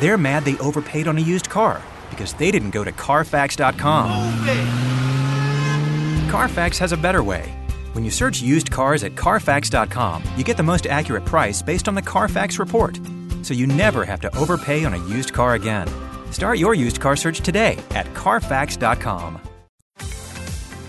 They're 0.00 0.16
mad 0.16 0.44
they 0.44 0.56
overpaid 0.58 1.08
on 1.08 1.18
a 1.18 1.20
used 1.20 1.50
car 1.50 1.82
because 2.10 2.32
they 2.34 2.50
didn't 2.50 2.70
go 2.70 2.84
to 2.84 2.92
Carfax.com. 2.92 4.08
Carfax 6.30 6.78
has 6.78 6.92
a 6.92 6.96
better 6.96 7.22
way. 7.22 7.52
When 7.92 8.04
you 8.04 8.10
search 8.10 8.40
used 8.40 8.70
cars 8.70 9.02
at 9.02 9.16
Carfax.com, 9.16 10.22
you 10.36 10.44
get 10.44 10.56
the 10.56 10.62
most 10.62 10.86
accurate 10.86 11.24
price 11.24 11.60
based 11.60 11.88
on 11.88 11.94
the 11.94 12.02
Carfax 12.02 12.58
report. 12.58 13.00
So 13.42 13.54
you 13.54 13.66
never 13.66 14.04
have 14.04 14.20
to 14.20 14.36
overpay 14.36 14.84
on 14.84 14.94
a 14.94 15.08
used 15.08 15.32
car 15.32 15.54
again. 15.54 15.88
Start 16.30 16.58
your 16.58 16.74
used 16.74 17.00
car 17.00 17.16
search 17.16 17.40
today 17.40 17.78
at 17.90 18.06
Carfax.com. 18.14 19.40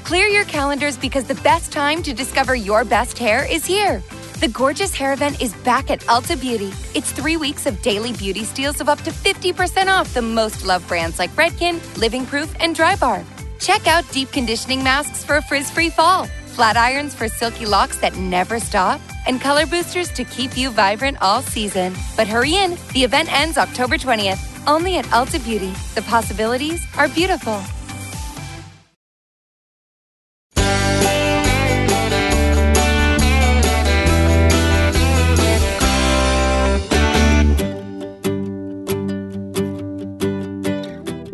Clear 0.09 0.25
your 0.25 0.45
calendars 0.45 0.97
because 0.97 1.25
the 1.25 1.39
best 1.43 1.71
time 1.71 2.01
to 2.01 2.15
discover 2.15 2.55
your 2.55 2.83
best 2.83 3.15
hair 3.15 3.45
is 3.45 3.63
here. 3.63 4.01
The 4.39 4.47
Gorgeous 4.47 4.95
Hair 4.95 5.13
Event 5.13 5.39
is 5.39 5.53
back 5.57 5.91
at 5.91 5.99
Ulta 6.07 6.35
Beauty. 6.41 6.73
It's 6.95 7.11
three 7.11 7.37
weeks 7.37 7.67
of 7.67 7.79
daily 7.83 8.13
beauty 8.13 8.43
steals 8.43 8.81
of 8.81 8.89
up 8.89 8.99
to 9.03 9.11
50% 9.11 9.85
off 9.85 10.11
the 10.15 10.23
most 10.23 10.65
loved 10.65 10.87
brands 10.87 11.19
like 11.19 11.29
Redken, 11.35 11.77
Living 11.95 12.25
Proof, 12.25 12.51
and 12.59 12.75
Drybar. 12.75 13.23
Check 13.59 13.85
out 13.85 14.03
deep 14.11 14.31
conditioning 14.31 14.83
masks 14.83 15.23
for 15.23 15.35
a 15.35 15.43
frizz 15.43 15.69
free 15.69 15.91
fall, 15.91 16.25
flat 16.55 16.75
irons 16.75 17.13
for 17.13 17.27
silky 17.27 17.67
locks 17.67 17.99
that 17.99 18.17
never 18.17 18.59
stop, 18.59 18.99
and 19.27 19.39
color 19.39 19.67
boosters 19.67 20.09
to 20.13 20.23
keep 20.23 20.57
you 20.57 20.71
vibrant 20.71 21.21
all 21.21 21.43
season. 21.43 21.93
But 22.17 22.27
hurry 22.27 22.55
in, 22.55 22.79
the 22.93 23.03
event 23.03 23.31
ends 23.31 23.59
October 23.59 23.99
20th, 23.99 24.43
only 24.65 24.97
at 24.97 25.05
Ulta 25.13 25.37
Beauty. 25.45 25.71
The 25.93 26.01
possibilities 26.01 26.83
are 26.97 27.09
beautiful. 27.09 27.61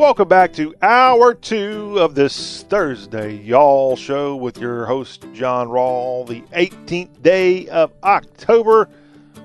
Welcome 0.06 0.28
back 0.28 0.53
to 0.53 0.76
hour 0.84 1.34
two 1.34 1.97
of 1.97 2.14
this 2.14 2.62
Thursday 2.70 3.38
Y'all 3.38 3.95
show 3.95 4.36
with 4.36 4.60
your 4.60 4.86
host, 4.86 5.26
John 5.34 5.68
Rawl, 5.68 6.28
the 6.28 6.41
18th 6.56 7.24
day 7.24 7.68
of 7.70 7.91
October. 8.03 8.88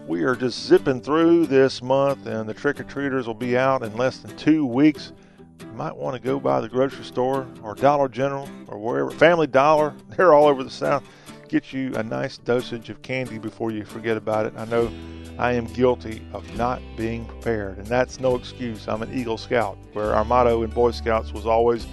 We 0.07 0.23
are 0.25 0.37
just 0.37 0.63
zipping 0.67 1.01
through 1.01 1.47
this 1.47 1.81
month, 1.81 2.27
and 2.27 2.47
the 2.47 2.53
trick 2.53 2.79
or 2.79 2.85
treaters 2.85 3.27
will 3.27 3.33
be 3.33 3.57
out 3.57 3.83
in 3.83 3.97
less 3.97 4.19
than 4.19 4.37
two 4.37 4.67
weeks. 4.67 5.15
You 5.61 5.73
might 5.73 5.97
want 5.97 6.15
to 6.15 6.21
go 6.21 6.39
by 6.39 6.61
the 6.61 6.69
grocery 6.69 7.05
store 7.05 7.47
or 7.63 7.75
Dollar 7.75 8.11
General 8.11 8.47
or 8.69 8.79
wherever, 8.79 9.11
Family 9.13 9.47
Dollar, 9.47 9.95
they're 10.11 10.35
all 10.35 10.47
over 10.47 10.63
the 10.63 10.69
South. 10.69 11.03
Get 11.49 11.73
you 11.73 11.95
a 11.97 12.03
nice 12.03 12.37
dosage 12.37 12.91
of 12.91 13.01
candy 13.01 13.39
before 13.39 13.71
you 13.71 13.87
forget 13.87 14.19
about 14.19 14.45
it. 14.45 14.53
I 14.59 14.67
know 14.67 14.93
I 15.41 15.53
am 15.53 15.65
guilty 15.65 16.21
of 16.35 16.55
not 16.59 16.83
being 16.99 17.25
prepared, 17.25 17.79
and 17.79 17.87
that's 17.87 18.21
no 18.21 18.37
excuse. 18.37 18.87
I'm 18.87 19.01
an 19.01 19.11
Eagle 19.11 19.39
Scout, 19.39 19.79
where 19.95 20.15
our 20.15 20.23
motto 20.23 20.63
in 20.65 20.71
Boy 20.71 20.91
Scouts 20.91 21.33
was 21.33 21.47
always 21.47 21.87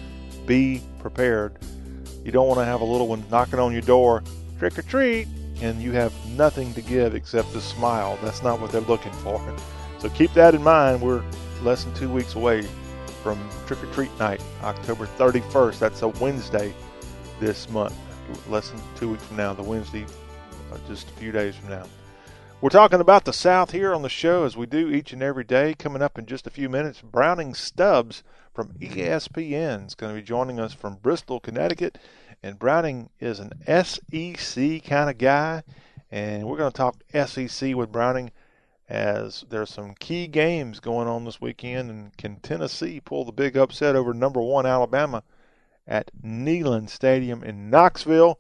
be 0.45 0.81
prepared. 0.99 1.57
You 2.25 2.33
don't 2.33 2.49
want 2.49 2.59
to 2.59 2.65
have 2.65 2.81
a 2.81 2.83
little 2.83 3.07
one 3.07 3.23
knocking 3.31 3.57
on 3.57 3.71
your 3.71 3.83
door, 3.83 4.21
trick 4.59 4.77
or 4.77 4.81
treat, 4.81 5.29
and 5.61 5.81
you 5.81 5.93
have 5.93 6.11
nothing 6.31 6.73
to 6.73 6.81
give 6.81 7.15
except 7.15 7.55
a 7.55 7.61
smile. 7.61 8.19
That's 8.21 8.43
not 8.43 8.59
what 8.59 8.73
they're 8.73 8.81
looking 8.81 9.13
for. 9.13 9.41
So 9.99 10.09
keep 10.09 10.31
that 10.33 10.53
in 10.53 10.61
mind. 10.61 11.01
We're 11.01 11.23
less 11.63 11.83
than 11.83 11.91
two 11.95 12.07
weeks 12.07 12.35
away 12.35 12.67
from 13.23 13.39
trick 13.65 13.83
or 13.83 13.91
treat 13.93 14.11
night, 14.19 14.43
October 14.61 15.07
31st. 15.17 15.79
That's 15.79 16.03
a 16.03 16.09
Wednesday 16.09 16.71
this 17.39 17.67
month, 17.71 17.95
less 18.47 18.69
than 18.69 18.79
two 18.95 19.09
weeks 19.09 19.23
from 19.23 19.37
now, 19.37 19.55
the 19.55 19.63
Wednesday, 19.63 20.05
uh, 20.71 20.77
just 20.87 21.09
a 21.09 21.13
few 21.13 21.31
days 21.31 21.55
from 21.55 21.69
now. 21.69 21.87
We're 22.59 22.69
talking 22.69 23.01
about 23.01 23.25
the 23.25 23.33
South 23.33 23.69
here 23.69 23.93
on 23.93 24.01
the 24.01 24.09
show 24.09 24.43
as 24.43 24.57
we 24.57 24.65
do 24.65 24.89
each 24.89 25.13
and 25.13 25.21
every 25.21 25.43
day. 25.43 25.75
Coming 25.75 26.01
up 26.01 26.17
in 26.17 26.25
just 26.25 26.47
a 26.47 26.49
few 26.49 26.69
minutes, 26.69 27.01
Browning 27.03 27.53
Stubbs 27.53 28.23
from 28.51 28.73
ESPN 28.79 29.85
is 29.85 29.93
going 29.93 30.15
to 30.15 30.19
be 30.19 30.25
joining 30.25 30.59
us 30.59 30.73
from 30.73 30.95
Bristol, 30.95 31.39
Connecticut. 31.39 31.99
And 32.41 32.57
Browning 32.57 33.11
is 33.19 33.39
an 33.39 33.51
SEC 33.67 34.83
kind 34.83 35.07
of 35.07 35.19
guy. 35.19 35.61
And 36.09 36.47
we're 36.47 36.57
going 36.57 36.71
to 36.71 36.75
talk 36.75 37.03
SEC 37.13 37.75
with 37.75 37.91
Browning 37.91 38.31
as 38.89 39.45
there's 39.49 39.69
some 39.69 39.93
key 39.93 40.25
games 40.25 40.79
going 40.79 41.07
on 41.07 41.25
this 41.25 41.39
weekend. 41.39 41.91
And 41.91 42.17
can 42.17 42.37
Tennessee 42.37 42.99
pull 42.99 43.23
the 43.23 43.31
big 43.31 43.55
upset 43.55 43.95
over 43.95 44.15
number 44.15 44.41
one 44.41 44.65
Alabama 44.65 45.21
at 45.85 46.09
Neyland 46.25 46.89
Stadium 46.89 47.43
in 47.43 47.69
Knoxville? 47.69 48.39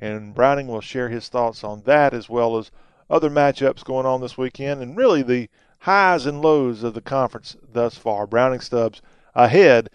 And 0.00 0.34
Browning 0.34 0.68
will 0.68 0.80
share 0.80 1.10
his 1.10 1.28
thoughts 1.28 1.62
on 1.62 1.82
that 1.82 2.14
as 2.14 2.30
well 2.30 2.56
as 2.56 2.70
other 3.10 3.30
matchups 3.30 3.84
going 3.84 4.06
on 4.06 4.20
this 4.20 4.36
weekend, 4.38 4.82
and 4.82 4.96
really 4.96 5.22
the 5.22 5.48
highs 5.80 6.26
and 6.26 6.42
lows 6.42 6.82
of 6.82 6.94
the 6.94 7.00
conference 7.00 7.56
thus 7.72 7.96
far. 7.96 8.26
Browning 8.26 8.60
Stubbs 8.60 9.00
ahead 9.34 9.90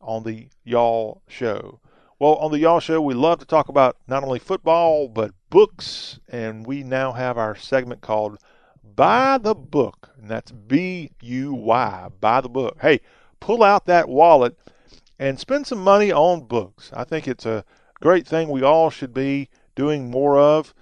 on 0.00 0.24
the 0.24 0.48
Y'all 0.64 1.22
Show. 1.28 1.80
Well, 2.18 2.36
on 2.36 2.50
the 2.50 2.58
Y'all 2.58 2.80
Show, 2.80 3.00
we 3.00 3.14
love 3.14 3.40
to 3.40 3.44
talk 3.44 3.68
about 3.68 3.96
not 4.08 4.24
only 4.24 4.38
football, 4.38 5.08
but 5.08 5.32
books, 5.50 6.18
and 6.28 6.66
we 6.66 6.82
now 6.82 7.12
have 7.12 7.36
our 7.36 7.54
segment 7.54 8.00
called 8.00 8.38
Buy 8.82 9.36
the 9.36 9.54
Book, 9.54 10.10
and 10.18 10.30
that's 10.30 10.50
B 10.50 11.10
U 11.20 11.52
Y, 11.52 12.08
Buy 12.20 12.40
the 12.40 12.48
Book. 12.48 12.78
Hey, 12.80 13.00
pull 13.40 13.62
out 13.62 13.84
that 13.86 14.08
wallet 14.08 14.58
and 15.18 15.38
spend 15.38 15.66
some 15.66 15.80
money 15.80 16.10
on 16.10 16.46
books. 16.46 16.90
I 16.94 17.04
think 17.04 17.28
it's 17.28 17.44
a 17.44 17.64
great 18.00 18.26
thing 18.26 18.48
we 18.48 18.62
all 18.62 18.88
should 18.88 19.12
be 19.12 19.50
doing 19.74 20.10
more 20.10 20.38
of. 20.38 20.72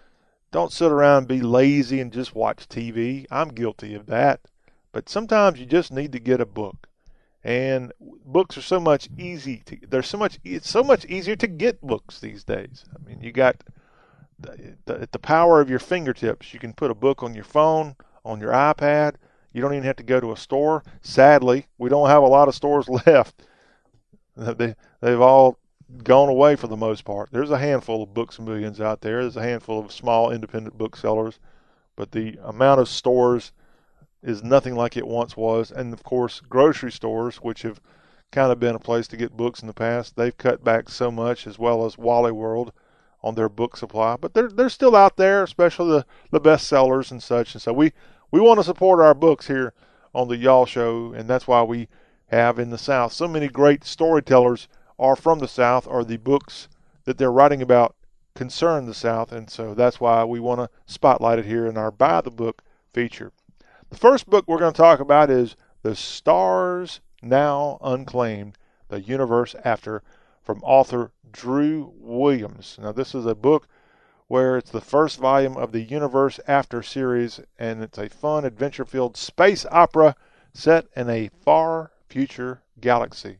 Don't 0.54 0.70
sit 0.70 0.92
around 0.92 1.18
and 1.18 1.26
be 1.26 1.40
lazy 1.40 2.00
and 2.00 2.12
just 2.12 2.36
watch 2.36 2.68
TV. 2.68 3.26
I'm 3.28 3.48
guilty 3.48 3.92
of 3.92 4.06
that. 4.06 4.38
But 4.92 5.08
sometimes 5.08 5.58
you 5.58 5.66
just 5.66 5.90
need 5.90 6.12
to 6.12 6.20
get 6.20 6.40
a 6.40 6.46
book. 6.46 6.86
And 7.42 7.92
books 8.24 8.56
are 8.56 8.62
so 8.62 8.78
much 8.78 9.08
easy 9.18 9.64
to 9.66 9.76
there's 9.88 10.06
so 10.06 10.16
much 10.16 10.38
it's 10.44 10.70
so 10.70 10.84
much 10.84 11.06
easier 11.06 11.34
to 11.34 11.48
get 11.48 11.80
books 11.80 12.20
these 12.20 12.44
days. 12.44 12.84
I 12.94 13.04
mean, 13.04 13.20
you 13.20 13.32
got 13.32 13.64
the, 14.38 14.76
the, 14.84 15.08
the 15.10 15.18
power 15.18 15.60
of 15.60 15.68
your 15.68 15.80
fingertips. 15.80 16.54
You 16.54 16.60
can 16.60 16.72
put 16.72 16.92
a 16.92 16.94
book 16.94 17.24
on 17.24 17.34
your 17.34 17.42
phone, 17.42 17.96
on 18.24 18.38
your 18.38 18.52
iPad. 18.52 19.16
You 19.52 19.60
don't 19.60 19.72
even 19.72 19.82
have 19.82 19.96
to 19.96 20.04
go 20.04 20.20
to 20.20 20.30
a 20.30 20.36
store. 20.36 20.84
Sadly, 21.02 21.66
we 21.78 21.90
don't 21.90 22.10
have 22.10 22.22
a 22.22 22.28
lot 22.28 22.46
of 22.46 22.54
stores 22.54 22.88
left. 23.06 23.42
They 24.36 24.76
they've 25.00 25.20
all 25.20 25.58
gone 26.02 26.28
away 26.28 26.56
for 26.56 26.66
the 26.66 26.76
most 26.76 27.04
part. 27.04 27.28
There's 27.30 27.50
a 27.50 27.58
handful 27.58 28.02
of 28.02 28.14
books 28.14 28.38
and 28.38 28.48
millions 28.48 28.80
out 28.80 29.00
there. 29.00 29.22
There's 29.22 29.36
a 29.36 29.42
handful 29.42 29.78
of 29.78 29.92
small 29.92 30.30
independent 30.30 30.76
booksellers, 30.76 31.38
but 31.96 32.12
the 32.12 32.38
amount 32.42 32.80
of 32.80 32.88
stores 32.88 33.52
is 34.22 34.42
nothing 34.42 34.74
like 34.74 34.96
it 34.96 35.06
once 35.06 35.36
was. 35.36 35.70
And 35.70 35.92
of 35.92 36.02
course, 36.02 36.40
grocery 36.40 36.90
stores, 36.90 37.36
which 37.36 37.62
have 37.62 37.80
kind 38.32 38.50
of 38.50 38.58
been 38.58 38.74
a 38.74 38.80
place 38.80 39.06
to 39.08 39.16
get 39.16 39.36
books 39.36 39.60
in 39.60 39.68
the 39.68 39.74
past, 39.74 40.16
they've 40.16 40.36
cut 40.36 40.64
back 40.64 40.88
so 40.88 41.10
much, 41.10 41.46
as 41.46 41.58
well 41.58 41.84
as 41.84 41.96
Wally 41.96 42.32
World 42.32 42.72
on 43.22 43.34
their 43.34 43.48
book 43.48 43.76
supply. 43.76 44.16
But 44.16 44.34
they're 44.34 44.48
they're 44.48 44.68
still 44.68 44.96
out 44.96 45.16
there, 45.16 45.42
especially 45.42 45.90
the 45.90 46.06
the 46.30 46.40
best 46.40 46.66
sellers 46.66 47.10
and 47.10 47.22
such. 47.22 47.54
And 47.54 47.62
so 47.62 47.72
we 47.72 47.92
we 48.30 48.40
want 48.40 48.58
to 48.58 48.64
support 48.64 49.00
our 49.00 49.14
books 49.14 49.46
here 49.46 49.72
on 50.14 50.28
the 50.28 50.36
Y'all 50.36 50.66
Show, 50.66 51.12
and 51.12 51.28
that's 51.28 51.46
why 51.46 51.62
we 51.62 51.88
have 52.28 52.58
in 52.58 52.70
the 52.70 52.78
South 52.78 53.12
so 53.12 53.28
many 53.28 53.48
great 53.48 53.84
storytellers 53.84 54.68
are 54.98 55.16
from 55.16 55.38
the 55.38 55.48
South 55.48 55.86
or 55.86 56.04
the 56.04 56.16
books 56.16 56.68
that 57.04 57.18
they're 57.18 57.32
writing 57.32 57.62
about 57.62 57.96
concern 58.34 58.86
the 58.86 58.94
South, 58.94 59.32
and 59.32 59.48
so 59.48 59.74
that's 59.74 60.00
why 60.00 60.24
we 60.24 60.40
want 60.40 60.60
to 60.60 60.70
spotlight 60.92 61.38
it 61.38 61.44
here 61.44 61.66
in 61.66 61.76
our 61.76 61.90
Buy 61.90 62.20
the 62.20 62.30
Book 62.30 62.62
feature. 62.92 63.32
The 63.90 63.96
first 63.96 64.28
book 64.28 64.44
we're 64.46 64.58
going 64.58 64.72
to 64.72 64.76
talk 64.76 65.00
about 65.00 65.30
is 65.30 65.56
The 65.82 65.94
Stars 65.94 67.00
Now 67.22 67.78
Unclaimed 67.80 68.58
The 68.88 69.00
Universe 69.00 69.54
After 69.64 70.02
from 70.42 70.62
author 70.62 71.12
Drew 71.30 71.92
Williams. 71.96 72.78
Now, 72.80 72.92
this 72.92 73.14
is 73.14 73.26
a 73.26 73.34
book 73.34 73.68
where 74.26 74.56
it's 74.56 74.70
the 74.70 74.80
first 74.80 75.18
volume 75.18 75.56
of 75.56 75.72
the 75.72 75.82
Universe 75.82 76.40
After 76.48 76.82
series, 76.82 77.40
and 77.58 77.82
it's 77.82 77.98
a 77.98 78.08
fun, 78.08 78.44
adventure 78.44 78.84
filled 78.84 79.16
space 79.16 79.66
opera 79.70 80.16
set 80.52 80.86
in 80.96 81.08
a 81.08 81.30
far 81.44 81.92
future 82.08 82.62
galaxy. 82.80 83.38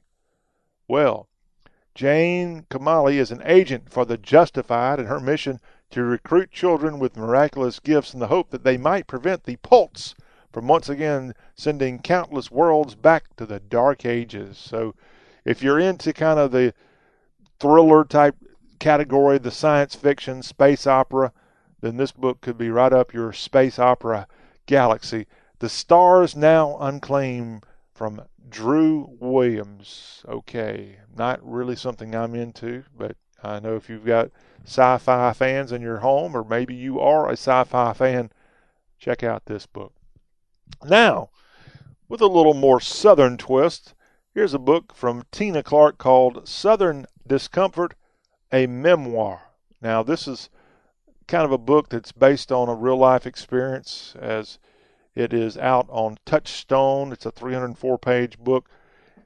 Well, 0.86 1.28
Jane 1.94 2.66
Kamali 2.70 3.18
is 3.18 3.30
an 3.30 3.40
agent 3.44 3.88
for 3.88 4.04
the 4.04 4.18
Justified 4.18 4.98
in 4.98 5.06
her 5.06 5.20
mission 5.20 5.60
to 5.90 6.02
recruit 6.02 6.50
children 6.50 6.98
with 6.98 7.16
miraculous 7.16 7.78
gifts 7.78 8.12
in 8.12 8.18
the 8.18 8.26
hope 8.26 8.50
that 8.50 8.64
they 8.64 8.76
might 8.76 9.06
prevent 9.06 9.44
the 9.44 9.56
Pulse 9.56 10.16
from 10.52 10.66
once 10.66 10.88
again 10.88 11.34
sending 11.54 12.00
countless 12.00 12.50
worlds 12.50 12.96
back 12.96 13.36
to 13.36 13.46
the 13.46 13.60
Dark 13.60 14.04
Ages. 14.04 14.58
So, 14.58 14.96
if 15.44 15.62
you're 15.62 15.78
into 15.78 16.12
kind 16.12 16.40
of 16.40 16.50
the 16.50 16.74
thriller 17.60 18.04
type 18.04 18.36
category, 18.80 19.38
the 19.38 19.52
science 19.52 19.94
fiction, 19.94 20.42
space 20.42 20.88
opera, 20.88 21.32
then 21.80 21.96
this 21.96 22.12
book 22.12 22.40
could 22.40 22.58
be 22.58 22.70
right 22.70 22.92
up 22.92 23.14
your 23.14 23.32
space 23.32 23.78
opera 23.78 24.26
galaxy. 24.66 25.26
The 25.60 25.68
Stars 25.68 26.34
Now 26.34 26.76
Unclaimed 26.80 27.64
from 27.94 28.22
Drew 28.48 29.16
Williams. 29.20 30.24
Okay, 30.28 30.98
not 31.16 31.40
really 31.42 31.76
something 31.76 32.14
I'm 32.14 32.34
into, 32.34 32.84
but 32.96 33.16
I 33.42 33.60
know 33.60 33.76
if 33.76 33.88
you've 33.88 34.04
got 34.04 34.30
sci 34.64 34.98
fi 34.98 35.32
fans 35.32 35.72
in 35.72 35.82
your 35.82 35.98
home, 35.98 36.36
or 36.36 36.44
maybe 36.44 36.74
you 36.74 36.98
are 37.00 37.28
a 37.28 37.32
sci 37.32 37.64
fi 37.64 37.92
fan, 37.92 38.30
check 38.98 39.22
out 39.22 39.46
this 39.46 39.66
book. 39.66 39.92
Now, 40.84 41.30
with 42.08 42.20
a 42.20 42.26
little 42.26 42.54
more 42.54 42.80
southern 42.80 43.36
twist, 43.36 43.94
here's 44.34 44.54
a 44.54 44.58
book 44.58 44.94
from 44.94 45.24
Tena 45.30 45.62
Clark 45.62 45.98
called 45.98 46.48
Southern 46.48 47.06
Discomfort, 47.26 47.94
a 48.52 48.66
Memoir. 48.66 49.42
Now, 49.80 50.02
this 50.02 50.26
is 50.26 50.48
kind 51.26 51.44
of 51.44 51.52
a 51.52 51.58
book 51.58 51.88
that's 51.88 52.12
based 52.12 52.50
on 52.50 52.68
a 52.68 52.74
real 52.74 52.96
life 52.96 53.26
experience 53.26 54.14
as 54.18 54.58
it 55.14 55.32
is 55.32 55.56
out 55.56 55.86
on 55.90 56.18
Touchstone. 56.24 57.12
It's 57.12 57.26
a 57.26 57.30
304 57.30 57.98
page 57.98 58.38
book 58.38 58.68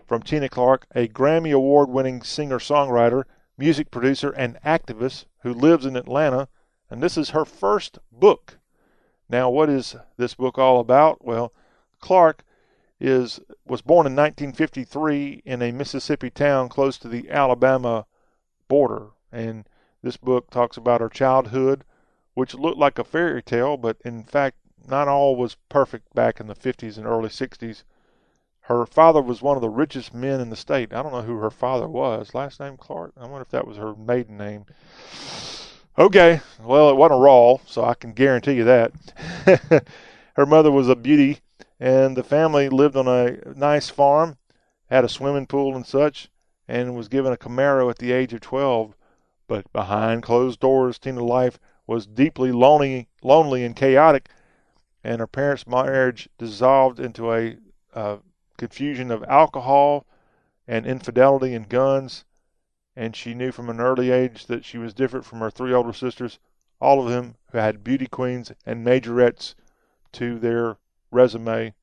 from 0.07 0.23
Tena 0.23 0.51
Clark, 0.51 0.87
a 0.95 1.09
Grammy 1.09 1.53
Award 1.53 1.89
winning 1.89 2.23
singer 2.23 2.59
songwriter, 2.59 3.25
music 3.57 3.91
producer, 3.91 4.31
and 4.31 4.59
activist 4.65 5.27
who 5.43 5.53
lives 5.53 5.87
in 5.87 5.97
Atlanta. 5.97 6.49
And 6.91 7.03
this 7.03 7.17
is 7.17 7.31
her 7.31 7.45
first 7.45 7.99
book. 8.11 8.59
Now, 9.29 9.51
what 9.51 9.69
is 9.69 9.97
this 10.17 10.35
book 10.35 10.59
all 10.59 10.81
about? 10.81 11.25
Well, 11.25 11.53
Clark 12.01 12.45
is 13.01 13.41
was 13.67 13.83
born 13.83 14.07
in 14.07 14.17
1953 14.17 15.43
in 15.45 15.63
a 15.63 15.73
Mississippi 15.73 16.31
town 16.31 16.69
close 16.69 16.99
to 16.99 17.09
the 17.09 17.31
Alabama 17.31 18.07
border, 18.67 19.09
and 19.31 19.69
this 20.03 20.17
book 20.17 20.51
talks 20.51 20.77
about 20.77 21.01
her 21.01 21.09
childhood, 21.09 21.85
which 22.35 22.55
looked 22.55 22.79
like 22.79 22.99
a 22.99 23.05
fairy 23.05 23.43
tale, 23.43 23.77
but 23.77 23.99
in 24.05 24.25
fact, 24.25 24.57
not 24.87 25.09
all 25.09 25.37
was 25.37 25.57
perfect 25.69 26.15
back 26.15 26.41
in 26.41 26.47
the 26.47 26.55
50s 26.55 26.97
and 26.97 27.07
early 27.07 27.29
60s. 27.29 27.83
Her 28.63 28.85
father 28.85 29.23
was 29.23 29.41
one 29.41 29.57
of 29.57 29.63
the 29.63 29.71
richest 29.71 30.13
men 30.13 30.41
in 30.41 30.51
the 30.51 30.57
state. 30.57 30.93
I 30.93 31.03
don't 31.03 31.13
know 31.13 31.23
who 31.23 31.39
her 31.39 31.51
father 31.51 31.89
was. 31.89 32.35
Last 32.35 32.61
name 32.61 32.77
Clark? 32.77 33.13
I 33.17 33.23
wonder 33.23 33.41
if 33.41 33.49
that 33.49 33.67
was 33.67 33.79
her 33.79 33.95
maiden 33.95 34.37
name. 34.37 34.67
Okay, 35.99 36.43
well, 36.63 36.91
it 36.91 36.97
wasn't 36.97 37.21
Rawl, 37.21 37.61
so 37.67 37.85
I 37.85 37.95
can 37.95 38.13
guarantee 38.13 38.53
you 38.53 38.65
that. 38.65 38.93
her 40.35 40.47
mother 40.47 40.71
was 40.71 40.89
a 40.89 40.95
beauty, 40.95 41.41
and 41.81 42.17
the 42.17 42.23
family 42.23 42.69
lived 42.69 42.95
on 42.95 43.09
a 43.09 43.39
nice 43.57 43.89
farm, 43.89 44.37
had 44.91 45.05
a 45.05 45.09
swimming 45.09 45.47
pool 45.47 45.75
and 45.75 45.87
such, 45.87 46.31
and 46.69 46.95
was 46.95 47.09
given 47.09 47.33
a 47.33 47.37
Camaro 47.37 47.91
at 47.91 47.99
the 47.99 48.13
age 48.13 48.33
of 48.33 48.41
12. 48.43 48.95
But 49.49 49.73
behind 49.73 50.23
closed 50.23 50.61
doors, 50.61 50.99
Tena 50.99 51.27
life 51.27 51.59
was 51.87 52.07
deeply 52.07 52.53
lonely, 52.53 53.09
lonely 53.23 53.65
and 53.65 53.75
chaotic, 53.75 54.29
and 55.05 55.21
her 55.21 55.27
parents' 55.27 55.67
marriage 55.67 56.29
dissolved 56.39 56.99
into 57.01 57.33
a 57.33 57.57
uh, 57.95 58.19
confusion 58.57 59.11
of 59.11 59.25
alcohol 59.25 60.07
and 60.67 60.87
infidelity 60.87 61.55
and 61.55 61.69
guns. 61.69 62.25
And 62.97 63.15
she 63.15 63.33
knew 63.35 63.53
from 63.53 63.71
an 63.71 63.81
early 63.81 64.11
age 64.11 64.47
that 64.47 64.65
she 64.65 64.77
was 64.77 64.93
different 64.93 65.25
from 65.25 65.39
her 65.39 65.51
three 65.51 65.73
older 65.73 65.93
sisters, 65.93 66.39
all 66.81 67.01
of 67.01 67.11
them 67.11 67.37
who 67.53 67.59
had 67.59 67.85
beauty 67.85 68.07
queens 68.07 68.53
and 68.67 68.85
majorettes 68.85 69.55
to 70.13 70.39
their 70.39 70.77
resume. 71.11 71.75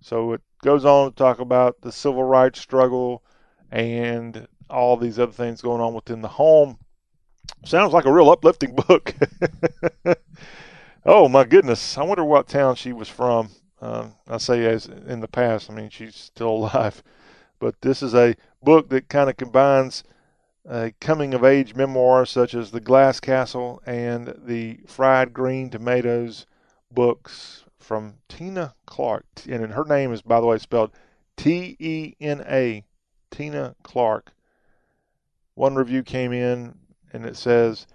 So 0.00 0.32
it 0.32 0.42
goes 0.62 0.84
on 0.84 1.10
to 1.10 1.16
talk 1.16 1.40
about 1.40 1.80
the 1.80 1.92
civil 1.92 2.24
rights 2.24 2.60
struggle 2.60 3.22
and 3.70 4.46
all 4.70 4.96
these 4.96 5.18
other 5.18 5.32
things 5.32 5.60
going 5.60 5.80
on 5.80 5.94
within 5.94 6.22
the 6.22 6.28
home. 6.28 6.78
Sounds 7.64 7.92
like 7.92 8.04
a 8.04 8.12
real 8.12 8.30
uplifting 8.30 8.74
book. 8.74 9.14
oh 11.04 11.28
my 11.28 11.44
goodness! 11.44 11.98
I 11.98 12.02
wonder 12.02 12.24
what 12.24 12.48
town 12.48 12.76
she 12.76 12.92
was 12.92 13.08
from. 13.08 13.50
Uh, 13.80 14.08
I 14.28 14.38
say 14.38 14.64
as 14.64 14.86
in 14.86 15.20
the 15.20 15.28
past. 15.28 15.70
I 15.70 15.74
mean, 15.74 15.90
she's 15.90 16.16
still 16.16 16.48
alive, 16.56 17.02
but 17.58 17.80
this 17.82 18.02
is 18.02 18.14
a 18.14 18.34
book 18.62 18.88
that 18.90 19.08
kind 19.08 19.28
of 19.28 19.36
combines 19.36 20.04
a 20.66 20.92
coming 21.00 21.34
of 21.34 21.44
age 21.44 21.74
memoir 21.74 22.24
such 22.24 22.54
as 22.54 22.70
The 22.70 22.80
Glass 22.80 23.20
Castle 23.20 23.82
and 23.84 24.34
the 24.46 24.80
Fried 24.86 25.34
Green 25.34 25.68
Tomatoes 25.68 26.46
books 26.90 27.64
from 27.78 28.14
Tena 28.28 28.72
Clark. 28.86 29.26
And 29.48 29.72
her 29.72 29.84
name 29.84 30.12
is, 30.12 30.22
by 30.22 30.40
the 30.40 30.46
way, 30.46 30.58
spelled 30.58 30.92
T 31.36 31.76
E 31.78 32.14
N 32.20 32.42
A, 32.48 32.84
Tena 33.30 33.74
Clark. 33.82 34.32
One 35.54 35.74
review 35.74 36.02
came 36.02 36.32
in 36.32 36.74
and 37.12 37.26
it 37.26 37.36
says, 37.36 37.86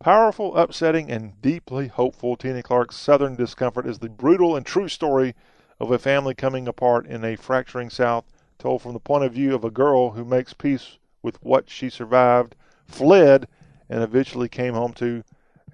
Powerful, 0.00 0.56
upsetting, 0.56 1.10
and 1.10 1.42
deeply 1.42 1.88
hopeful, 1.88 2.36
Tena 2.36 2.62
Clark's 2.62 2.94
Southern 2.94 3.34
Discomfort 3.34 3.84
is 3.84 3.98
the 3.98 4.08
brutal 4.08 4.54
and 4.54 4.64
true 4.64 4.86
story 4.86 5.34
of 5.80 5.90
a 5.90 5.98
family 5.98 6.34
coming 6.34 6.68
apart 6.68 7.04
in 7.04 7.24
a 7.24 7.34
fracturing 7.34 7.90
South, 7.90 8.24
told 8.60 8.80
from 8.80 8.92
the 8.92 9.00
point 9.00 9.24
of 9.24 9.32
view 9.32 9.56
of 9.56 9.64
a 9.64 9.72
girl 9.72 10.10
who 10.10 10.24
makes 10.24 10.54
peace 10.54 10.98
with 11.20 11.42
what 11.42 11.68
she 11.68 11.90
survived, 11.90 12.54
fled, 12.86 13.48
and 13.88 14.00
eventually 14.04 14.48
came 14.48 14.74
home 14.74 14.92
to 14.92 15.24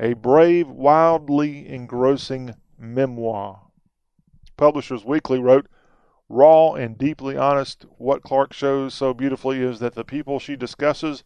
a 0.01 0.15
brave, 0.15 0.69
wildly 0.69 1.69
engrossing 1.69 2.55
memoir. 2.79 3.61
Publishers 4.57 5.05
Weekly 5.05 5.39
wrote, 5.39 5.67
Raw 6.31 6.73
and 6.73 6.97
deeply 6.97 7.37
honest, 7.37 7.85
what 7.99 8.23
Clark 8.23 8.55
shows 8.55 8.95
so 8.95 9.13
beautifully 9.13 9.61
is 9.61 9.81
that 9.81 9.95
the 9.95 10.05
people 10.05 10.39
she 10.39 10.57
discusses 10.57 11.25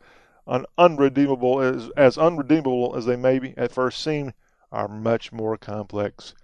un- 0.49 0.66
unredeemable 0.76 1.61
as, 1.61 1.90
as 1.96 2.18
unredeemable 2.18 2.94
as 2.96 3.07
they 3.07 3.16
may 3.16 3.38
be 3.38 3.57
at 3.57 3.70
first 3.70 4.03
seem, 4.03 4.32
are 4.72 4.88
much 4.88 5.30
more 5.32 5.57
complex. 5.57 6.34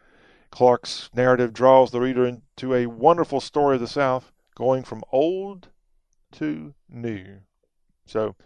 Clark's 0.50 1.10
narrative 1.14 1.52
draws 1.52 1.90
the 1.90 2.00
reader 2.00 2.24
into 2.24 2.74
a 2.74 2.86
wonderful 2.86 3.40
story 3.40 3.74
of 3.74 3.80
the 3.80 3.88
South, 3.88 4.30
going 4.54 4.84
from 4.84 5.02
old 5.10 5.68
to 6.32 6.74
new. 6.88 7.40
So, 8.06 8.36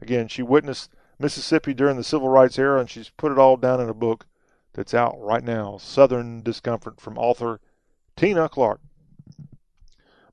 again, 0.00 0.28
she 0.28 0.42
witnessed 0.42 0.90
Mississippi 1.18 1.74
during 1.74 1.96
the 1.96 2.04
Civil 2.04 2.28
Rights 2.28 2.58
era, 2.58 2.78
and 2.78 2.88
she's 2.88 3.10
put 3.10 3.32
it 3.32 3.38
all 3.38 3.56
down 3.56 3.80
in 3.80 3.88
a 3.88 3.94
book 3.94 4.26
that's 4.74 4.94
out 4.94 5.16
right 5.18 5.42
now 5.42 5.78
Southern 5.78 6.42
Discomfort 6.42 7.00
from 7.00 7.18
author 7.18 7.60
Tena 8.16 8.50
Clark. 8.50 8.80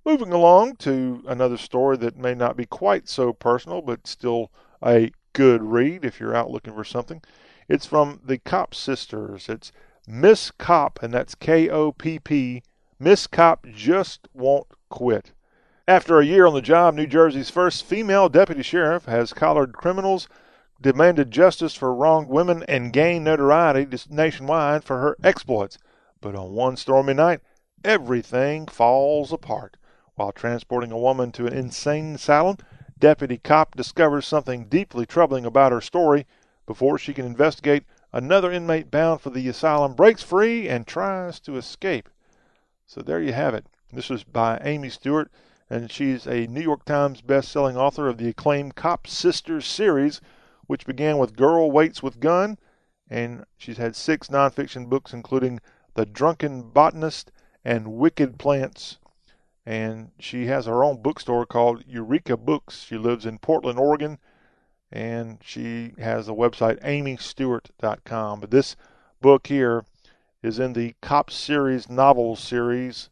Moving 0.05 0.33
along 0.33 0.75
to 0.77 1.23
another 1.27 1.57
story 1.57 1.95
that 1.97 2.17
may 2.17 2.35
not 2.35 2.57
be 2.57 2.65
quite 2.65 3.07
so 3.07 3.31
personal, 3.31 3.81
but 3.81 4.05
still 4.05 4.51
a 4.85 5.11
good 5.33 5.63
read 5.63 6.05
if 6.05 6.19
you're 6.19 6.35
out 6.35 6.51
looking 6.51 6.73
for 6.73 6.83
something. 6.83 7.21
It's 7.67 7.85
from 7.85 8.19
the 8.23 8.37
Kopp 8.37 8.75
sisters. 8.75 9.49
It's 9.49 9.71
Miss 10.07 10.51
Kopp, 10.51 11.01
and 11.01 11.13
that's 11.13 11.35
K 11.35 11.69
O 11.69 11.91
P 11.91 12.19
P. 12.19 12.63
Miss 12.99 13.25
Kopp 13.27 13.65
just 13.73 14.27
won't 14.33 14.67
quit. 14.89 15.31
After 15.87 16.19
a 16.19 16.25
year 16.25 16.45
on 16.45 16.53
the 16.53 16.61
job, 16.61 16.93
New 16.93 17.07
Jersey's 17.07 17.49
first 17.49 17.83
female 17.85 18.29
deputy 18.29 18.63
sheriff 18.63 19.05
has 19.05 19.33
collared 19.33 19.73
criminals, 19.73 20.29
demanded 20.81 21.31
justice 21.31 21.75
for 21.75 21.93
wronged 21.93 22.29
women, 22.29 22.63
and 22.67 22.93
gained 22.93 23.25
notoriety 23.25 23.97
nationwide 24.09 24.83
for 24.83 24.99
her 24.99 25.17
exploits. 25.23 25.77
But 26.21 26.35
on 26.35 26.53
one 26.53 26.77
stormy 26.77 27.13
night, 27.13 27.41
everything 27.83 28.67
falls 28.67 29.33
apart. 29.33 29.75
While 30.15 30.31
transporting 30.31 30.91
a 30.91 30.97
woman 30.97 31.31
to 31.33 31.47
an 31.47 31.53
insane 31.53 32.15
asylum, 32.15 32.57
Deputy 33.03 33.37
Kopp 33.37 33.75
discovers 33.75 34.25
something 34.25 34.63
deeply 34.69 35.05
troubling 35.05 35.45
about 35.45 35.73
her 35.73 35.81
story. 35.81 36.25
Before 36.65 36.97
she 36.97 37.13
can 37.13 37.25
investigate, 37.25 37.83
another 38.13 38.49
inmate 38.49 38.89
bound 38.89 39.19
for 39.19 39.29
the 39.29 39.45
asylum 39.49 39.93
breaks 39.93 40.23
free 40.23 40.69
and 40.69 40.87
tries 40.87 41.41
to 41.41 41.57
escape. 41.57 42.07
So 42.87 43.01
there 43.01 43.21
you 43.21 43.33
have 43.33 43.55
it. 43.55 43.67
This 43.91 44.09
was 44.09 44.23
by 44.23 44.57
Amy 44.63 44.87
Stewart, 44.87 45.29
and 45.69 45.91
she's 45.91 46.25
a 46.25 46.47
New 46.47 46.61
York 46.61 46.85
Times 46.85 47.19
best-selling 47.19 47.75
author 47.75 48.07
of 48.07 48.19
the 48.19 48.29
acclaimed 48.29 48.75
Kopp 48.75 49.05
Sisters 49.05 49.67
series, 49.67 50.21
which 50.67 50.85
began 50.85 51.17
with 51.17 51.35
Girl 51.35 51.69
Waits 51.69 52.01
with 52.01 52.21
Gun, 52.21 52.57
and 53.09 53.43
she's 53.57 53.75
had 53.75 53.97
six 53.97 54.29
nonfiction 54.29 54.87
books, 54.87 55.11
including 55.11 55.59
The 55.95 56.05
Drunken 56.05 56.69
Botanist 56.69 57.33
and 57.65 57.95
Wicked 57.95 58.39
Plants 58.39 58.97
and 59.65 60.11
she 60.19 60.47
has 60.47 60.65
her 60.65 60.83
own 60.83 61.01
bookstore 61.01 61.45
called 61.45 61.83
Eureka 61.87 62.37
Books. 62.37 62.83
She 62.83 62.97
lives 62.97 63.25
in 63.25 63.39
Portland, 63.39 63.79
Oregon, 63.79 64.19
and 64.91 65.39
she 65.41 65.93
has 65.97 66.27
a 66.27 66.33
website 66.33 66.81
amystewart.com. 66.83 68.39
But 68.41 68.51
this 68.51 68.75
book 69.21 69.47
here 69.47 69.85
is 70.41 70.59
in 70.59 70.73
the 70.73 70.95
Kopp 71.01 71.31
series 71.31 71.89
novel 71.89 72.35
series, 72.35 73.09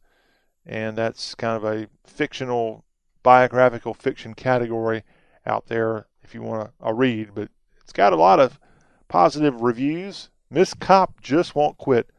and 0.66 0.98
that's 0.98 1.36
kind 1.36 1.56
of 1.56 1.64
a 1.64 1.88
fictional 2.06 2.84
biographical 3.24 3.94
fiction 3.94 4.34
category 4.34 5.04
out 5.46 5.68
there 5.68 6.08
if 6.22 6.34
you 6.34 6.42
want 6.42 6.72
to 6.84 6.94
read. 6.94 7.34
But 7.34 7.50
it's 7.82 7.94
got 7.94 8.14
a 8.14 8.18
lot 8.18 8.40
of 8.40 8.60
positive 9.08 9.62
reviews. 9.62 10.30
Miss 10.50 10.74
Kopp 10.74 11.22
just 11.22 11.56
won't 11.56 11.78
quit 11.78 12.10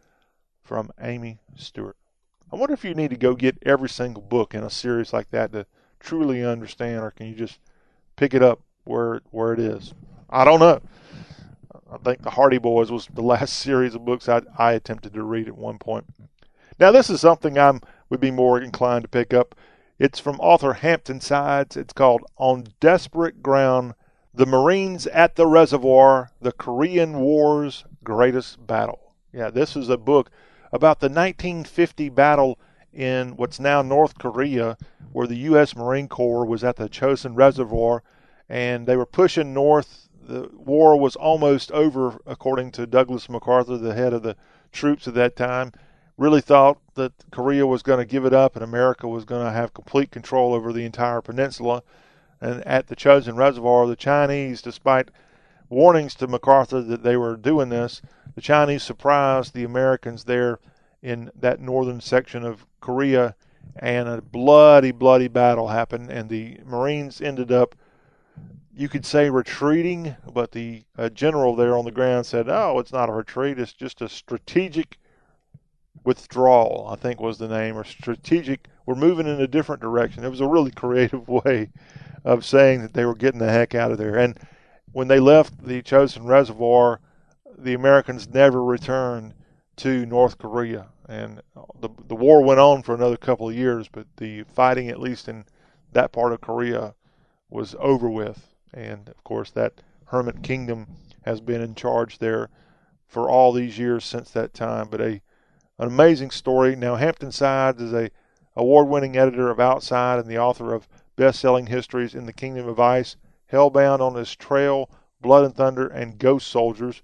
from 0.63 0.91
Amy 0.99 1.41
Stewart. 1.55 1.97
I 2.53 2.57
wonder 2.57 2.75
if 2.75 2.85
you 2.85 2.95
need 2.95 3.11
to 3.11 3.17
go 3.17 3.35
get 3.35 3.57
every 3.63 3.89
single 3.89 4.23
book 4.23 4.55
in 4.55 4.63
a 4.63 4.69
series 4.69 5.15
like 5.15 5.31
that 5.31 5.53
to 5.53 5.65
truly 5.99 6.45
understand, 6.45 7.01
or 7.01 7.11
can 7.11 7.27
you 7.29 7.35
just 7.35 7.59
pick 8.17 8.35
it 8.35 8.43
up 8.43 8.61
where 8.85 9.23
where 9.31 9.55
it 9.55 9.59
is? 9.59 9.95
I 10.29 10.45
don't 10.45 10.61
know. 10.61 10.83
I 11.91 11.97
think 11.99 12.23
the 12.23 12.31
Hardy 12.31 12.59
Boys 12.59 12.91
was 12.91 13.07
the 13.07 13.23
last 13.35 13.55
series 13.55 13.95
of 13.95 14.05
books 14.05 14.29
I, 14.29 14.43
I 14.59 14.73
attempted 14.73 15.15
to 15.15 15.23
read 15.23 15.49
at 15.49 15.57
one 15.57 15.79
point. 15.79 16.05
Now 16.79 16.93
this 16.93 17.09
is 17.09 17.23
something 17.23 17.57
I'm 17.59 17.81
would 18.11 18.21
be 18.21 18.31
more 18.31 18.61
inclined 18.61 19.05
to 19.05 19.09
pick 19.09 19.33
up. 19.33 19.55
It's 19.99 20.19
from 20.19 20.39
author 20.39 20.75
Hampton 20.75 21.23
Sides. 21.23 21.75
It's 21.75 21.95
called 21.95 22.23
On 22.37 22.67
Desperate 22.81 23.43
Ground: 23.43 23.95
The 24.35 24.45
Marines 24.45 25.07
at 25.07 25.37
the 25.37 25.47
Reservoir, 25.47 26.33
the 26.39 26.53
Korean 26.53 27.21
War's 27.21 27.87
Greatest 28.05 28.67
Battle. 28.67 29.15
Yeah, 29.33 29.49
this 29.49 29.75
is 29.75 29.89
a 29.89 29.97
book 29.97 30.31
about 30.73 31.01
the 31.01 31.09
1950 31.09 32.09
battle 32.09 32.59
in 32.93 33.37
what's 33.37 33.61
now 33.61 33.83
North 33.83 34.19
Korea, 34.19 34.77
where 35.13 35.27
the 35.27 35.37
U.S. 35.37 35.77
Marine 35.77 36.09
Corps 36.09 36.47
was 36.47 36.65
at 36.65 36.77
the 36.77 36.89
Chosin 36.89 37.37
Reservoir, 37.37 38.03
and 38.49 38.87
they 38.87 38.97
were 38.97 39.07
pushing 39.07 39.55
north. 39.55 40.09
The 40.23 40.51
war 40.53 40.99
was 40.99 41.17
almost 41.17 41.73
over, 41.73 42.19
according 42.27 42.73
to 42.73 42.87
Douglas 42.87 43.29
MacArthur, 43.29 43.77
the 43.77 43.95
head 43.95 44.13
of 44.13 44.23
the 44.23 44.37
troops 44.71 45.09
at 45.09 45.15
that 45.15 45.37
time. 45.37 45.73
Really 46.17 46.41
thought 46.41 46.79
that 46.95 47.13
Korea 47.31 47.67
was 47.67 47.83
going 47.83 47.99
to 47.99 48.05
give 48.05 48.25
it 48.25 48.35
up 48.35 48.55
and 48.55 48.63
America 48.63 49.09
was 49.09 49.25
going 49.25 49.45
to 49.45 49.53
have 49.53 49.75
complete 49.75 50.11
control 50.11 50.53
over 50.53 50.73
the 50.73 50.85
entire 50.85 51.21
peninsula. 51.21 51.83
And 52.41 52.65
at 52.67 52.89
the 52.89 52.97
Chosin 52.97 53.37
Reservoir, 53.37 53.87
the 53.87 53.97
Chinese, 53.97 54.63
despite 54.63 55.11
warnings 55.69 56.15
to 56.17 56.27
MacArthur 56.27 56.83
that 56.83 57.03
they 57.03 57.17
were 57.17 57.37
doing 57.37 57.71
this, 57.71 58.03
the 58.35 58.41
Chinese 58.41 58.83
surprised 58.83 59.55
the 59.55 59.65
Americans 59.65 60.25
there 60.25 60.59
in 61.03 61.31
that 61.35 61.61
northern 61.61 62.01
section 62.01 62.45
of 62.45 62.67
Korea 62.81 63.35
and 63.77 64.09
a 64.09 64.21
bloody, 64.21 64.91
bloody 64.91 65.29
battle 65.29 65.69
happened, 65.69 66.11
and 66.11 66.29
the 66.29 66.59
Marines 66.65 67.21
ended 67.21 67.51
up, 67.51 67.75
you 68.75 68.89
could 68.89 69.05
say, 69.05 69.31
retreating, 69.31 70.17
but 70.33 70.53
the 70.53 70.83
uh, 70.97 71.09
general 71.09 71.57
there 71.57 71.77
on 71.77 71.85
the 71.85 71.91
ground 71.91 72.27
said, 72.27 72.49
"Oh, 72.49 72.79
it's 72.79 72.93
not 72.93 73.09
a 73.09 73.13
retreat; 73.13 73.59
it's 73.59 73.73
just 73.73 74.01
a 74.01 74.09
strategic 74.09 74.99
withdrawal." 76.05 76.89
I 76.91 76.97
think 76.97 77.21
was 77.21 77.39
the 77.39 77.49
name, 77.49 77.77
or 77.77 77.85
strategic. 77.85 78.69
We're 78.85 78.95
moving 78.95 79.27
in 79.27 79.41
a 79.41 79.47
different 79.47 79.83
direction. 79.83 80.25
It 80.25 80.31
was 80.31 80.41
a 80.41 80.49
really 80.49 80.71
creative 80.83 81.29
way 81.29 81.71
of 82.25 82.45
saying 82.45 82.83
that 82.83 82.95
they 82.95 83.05
were 83.05 83.15
getting 83.15 83.41
the 83.41 83.51
heck 83.51 83.75
out 83.75 83.93
of 83.93 83.99
there. 83.99 84.17
And 84.17 84.39
when 84.93 85.09
they 85.09 85.21
left 85.21 85.65
the 85.65 85.83
Chosin 85.83 86.27
Reservoir, 86.27 87.01
the 87.63 87.75
Americans 87.75 88.29
never 88.29 88.63
returned 88.63 89.35
to 89.77 90.05
North 90.07 90.39
Korea. 90.39 90.89
And 91.09 91.41
the 91.81 91.89
the 92.09 92.15
war 92.15 92.43
went 92.43 92.61
on 92.61 92.83
for 92.83 92.95
another 92.95 93.17
couple 93.17 93.49
of 93.49 93.55
years, 93.55 93.89
but 93.89 94.07
the 94.17 94.45
fighting, 94.45 94.89
at 94.89 95.01
least 95.01 95.29
in 95.29 95.45
that 95.93 96.13
part 96.13 96.33
of 96.33 96.41
Korea, 96.41 96.95
was 97.51 97.75
over 97.79 98.09
with. 98.09 98.55
And 98.73 99.09
of 99.09 99.23
course, 99.25 99.51
that 99.53 99.81
hermit 100.07 100.43
kingdom 100.43 100.87
has 101.23 101.41
been 101.41 101.61
in 101.61 101.75
charge 101.75 102.19
there 102.19 102.49
for 103.07 103.29
all 103.29 103.53
these 103.53 103.79
years 103.79 104.05
since 104.05 104.31
that 104.31 104.55
time. 104.55 104.89
But 104.91 105.01
a 105.01 105.21
an 105.79 105.89
amazing 105.89 106.31
story. 106.31 106.77
Now, 106.77 106.97
Hampton 106.97 107.33
Sides 107.33 107.83
is 107.83 107.93
a 107.93 108.11
award-winning 108.55 109.17
editor 109.17 109.51
of 109.51 109.59
Outside 109.59 110.19
and 110.19 110.29
the 110.29 110.39
author 110.39 110.75
of 110.75 110.89
best-selling 111.17 111.67
histories 111.67 112.15
in 112.15 112.27
the 112.27 112.33
Kingdom 112.33 112.69
of 112.69 112.79
Ice, 112.79 113.17
Hellbound 113.51 114.01
on 114.01 114.15
His 114.15 114.37
Trail, 114.37 114.91
Blood 115.21 115.45
and 115.45 115.55
Thunder, 115.55 115.87
and 115.87 116.19
Ghost 116.19 116.47
Soldiers, 116.49 117.03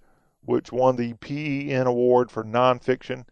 which 0.48 0.72
won 0.72 0.96
the 0.96 1.12
PEN 1.12 1.86
Award 1.86 2.30
for 2.30 2.42
nonfiction. 2.42 3.26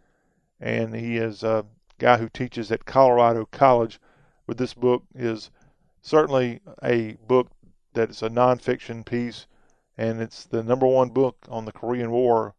And 0.61 0.95
he 0.95 1.17
is 1.17 1.43
a 1.43 1.65
guy 1.99 2.19
who 2.19 2.29
teaches 2.29 2.71
at 2.71 2.85
Colorado 2.85 3.47
College. 3.47 3.99
But 4.47 4.59
this 4.59 4.75
book 4.75 5.05
is 5.15 5.51
certainly 6.03 6.61
a 6.85 7.17
book 7.27 7.49
that 7.95 8.11
is 8.11 8.23
a 8.23 8.29
nonfiction 8.29 9.03
piece, 9.03 9.47
and 9.97 10.21
it's 10.21 10.45
the 10.45 10.63
number 10.63 10.87
one 10.87 11.09
book 11.09 11.39
on 11.49 11.65
the 11.65 11.73
Korean 11.73 12.11
War 12.11 12.55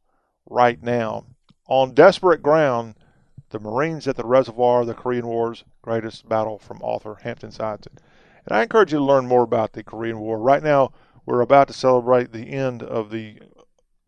right 0.50 0.82
now. 0.82 1.28
On 1.68 1.94
Desperate 1.94 2.42
Ground, 2.42 2.96
the 3.52 3.60
Marines 3.60 4.08
at 4.08 4.16
the 4.16 4.26
Reservoir, 4.26 4.86
the 4.86 4.96
Korean 4.96 5.28
War's 5.28 5.66
greatest 5.84 6.28
battle 6.28 6.58
from 6.58 6.82
author 6.82 7.20
Hampton 7.22 7.52
Sides. 7.52 7.88
And 8.48 8.58
I 8.58 8.64
encourage 8.64 8.92
you 8.92 8.98
to 8.98 9.06
learn 9.06 9.28
more 9.28 9.44
about 9.44 9.74
the 9.74 9.84
Korean 9.84 10.20
War. 10.20 10.40
Right 10.40 10.64
now, 10.64 10.94
we're 11.28 11.42
about 11.42 11.68
to 11.68 11.74
celebrate 11.76 12.32
the 12.32 12.50
end 12.50 12.82
of 12.82 13.12
the 13.12 13.40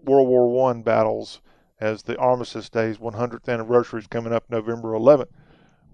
World 0.04 0.28
War 0.28 0.72
I 0.72 0.74
battles 0.82 1.42
as 1.80 2.04
the 2.04 2.18
Armistice 2.18 2.70
Day's 2.70 2.98
100th 2.98 3.48
anniversary 3.48 4.02
is 4.02 4.08
coming 4.08 4.34
up 4.34 4.50
November 4.50 4.94
11th. 4.94 5.30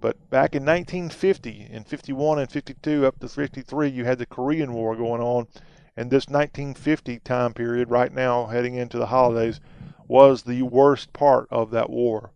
But 0.01 0.29
back 0.29 0.55
in 0.55 0.65
1950, 0.65 1.67
in 1.71 1.83
51 1.83 2.39
and 2.39 2.51
52 2.51 3.05
up 3.05 3.19
to 3.19 3.29
53, 3.29 3.89
you 3.89 4.05
had 4.05 4.17
the 4.17 4.25
Korean 4.25 4.73
War 4.73 4.95
going 4.95 5.21
on. 5.21 5.47
And 5.97 6.11
this 6.11 6.27
1950 6.27 7.19
time 7.19 7.53
period, 7.53 7.89
right 7.89 8.13
now, 8.13 8.47
heading 8.47 8.75
into 8.75 8.97
the 8.97 9.07
holidays, 9.07 9.59
was 10.07 10.43
the 10.43 10.63
worst 10.63 11.13
part 11.13 11.47
of 11.49 11.71
that 11.71 11.89
war. 11.89 12.31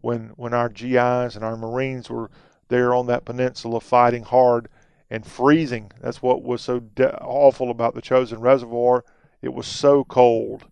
When 0.00 0.32
when 0.36 0.54
our 0.54 0.68
GIs 0.68 1.36
and 1.36 1.44
our 1.44 1.56
Marines 1.56 2.08
were 2.08 2.30
there 2.68 2.94
on 2.94 3.06
that 3.06 3.24
peninsula 3.24 3.80
fighting 3.80 4.22
hard 4.22 4.68
and 5.10 5.26
freezing. 5.26 5.92
That's 6.00 6.22
what 6.22 6.42
was 6.42 6.62
so 6.62 6.80
de- 6.80 7.22
awful 7.22 7.70
about 7.70 7.94
the 7.94 8.00
Chosin 8.00 8.40
Reservoir. 8.40 9.04
It 9.42 9.52
was 9.52 9.66
so 9.66 10.04
cold, 10.04 10.64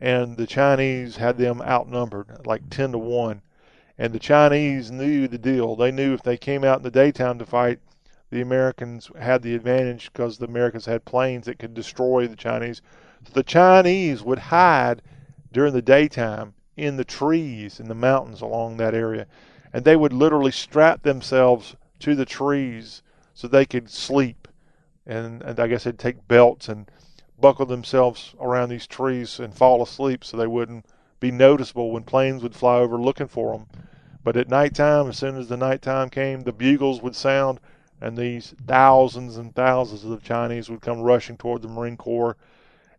and 0.00 0.36
the 0.36 0.46
Chinese 0.46 1.16
had 1.16 1.36
them 1.36 1.60
outnumbered 1.62 2.46
like 2.46 2.70
ten 2.70 2.92
to 2.92 2.98
one. 2.98 3.42
And 3.98 4.14
the 4.14 4.18
Chinese 4.18 4.90
knew 4.90 5.28
the 5.28 5.36
deal. 5.36 5.76
They 5.76 5.90
knew 5.90 6.14
if 6.14 6.22
they 6.22 6.38
came 6.38 6.64
out 6.64 6.78
in 6.78 6.82
the 6.82 6.90
daytime 6.90 7.38
to 7.38 7.44
fight, 7.44 7.80
the 8.30 8.40
Americans 8.40 9.10
had 9.18 9.42
the 9.42 9.54
advantage 9.54 10.10
because 10.10 10.38
the 10.38 10.46
Americans 10.46 10.86
had 10.86 11.04
planes 11.04 11.46
that 11.46 11.58
could 11.58 11.74
destroy 11.74 12.26
the 12.26 12.36
Chinese. 12.36 12.80
So 13.26 13.32
the 13.34 13.42
Chinese 13.42 14.22
would 14.22 14.38
hide 14.38 15.02
during 15.52 15.74
the 15.74 15.82
daytime 15.82 16.54
in 16.76 16.96
the 16.96 17.04
trees 17.04 17.78
in 17.78 17.88
the 17.88 17.94
mountains 17.94 18.40
along 18.40 18.78
that 18.78 18.94
area. 18.94 19.26
And 19.72 19.84
they 19.84 19.96
would 19.96 20.14
literally 20.14 20.52
strap 20.52 21.02
themselves 21.02 21.76
to 21.98 22.14
the 22.14 22.24
trees 22.24 23.02
so 23.34 23.48
they 23.48 23.66
could 23.66 23.90
sleep. 23.90 24.48
And, 25.06 25.42
and 25.42 25.60
I 25.60 25.66
guess 25.66 25.84
they'd 25.84 25.98
take 25.98 26.26
belts 26.26 26.68
and 26.68 26.90
buckle 27.40 27.66
themselves 27.66 28.34
around 28.40 28.68
these 28.68 28.86
trees 28.86 29.38
and 29.40 29.54
fall 29.54 29.82
asleep 29.82 30.24
so 30.24 30.36
they 30.36 30.46
wouldn't 30.46 30.86
be 31.20 31.30
noticeable 31.30 31.90
when 31.90 32.02
planes 32.02 32.42
would 32.42 32.54
fly 32.54 32.78
over 32.78 32.96
looking 32.96 33.28
for 33.28 33.52
them. 33.52 33.66
But 34.22 34.36
at 34.36 34.48
nighttime, 34.48 35.08
as 35.08 35.18
soon 35.18 35.36
as 35.36 35.48
the 35.48 35.56
nighttime 35.56 36.10
came, 36.10 36.42
the 36.42 36.52
bugles 36.52 37.00
would 37.02 37.16
sound, 37.16 37.60
and 38.00 38.16
these 38.16 38.54
thousands 38.66 39.36
and 39.36 39.54
thousands 39.54 40.04
of 40.04 40.22
Chinese 40.22 40.68
would 40.68 40.82
come 40.82 41.00
rushing 41.00 41.36
toward 41.36 41.62
the 41.62 41.68
Marine 41.68 41.96
Corps. 41.96 42.36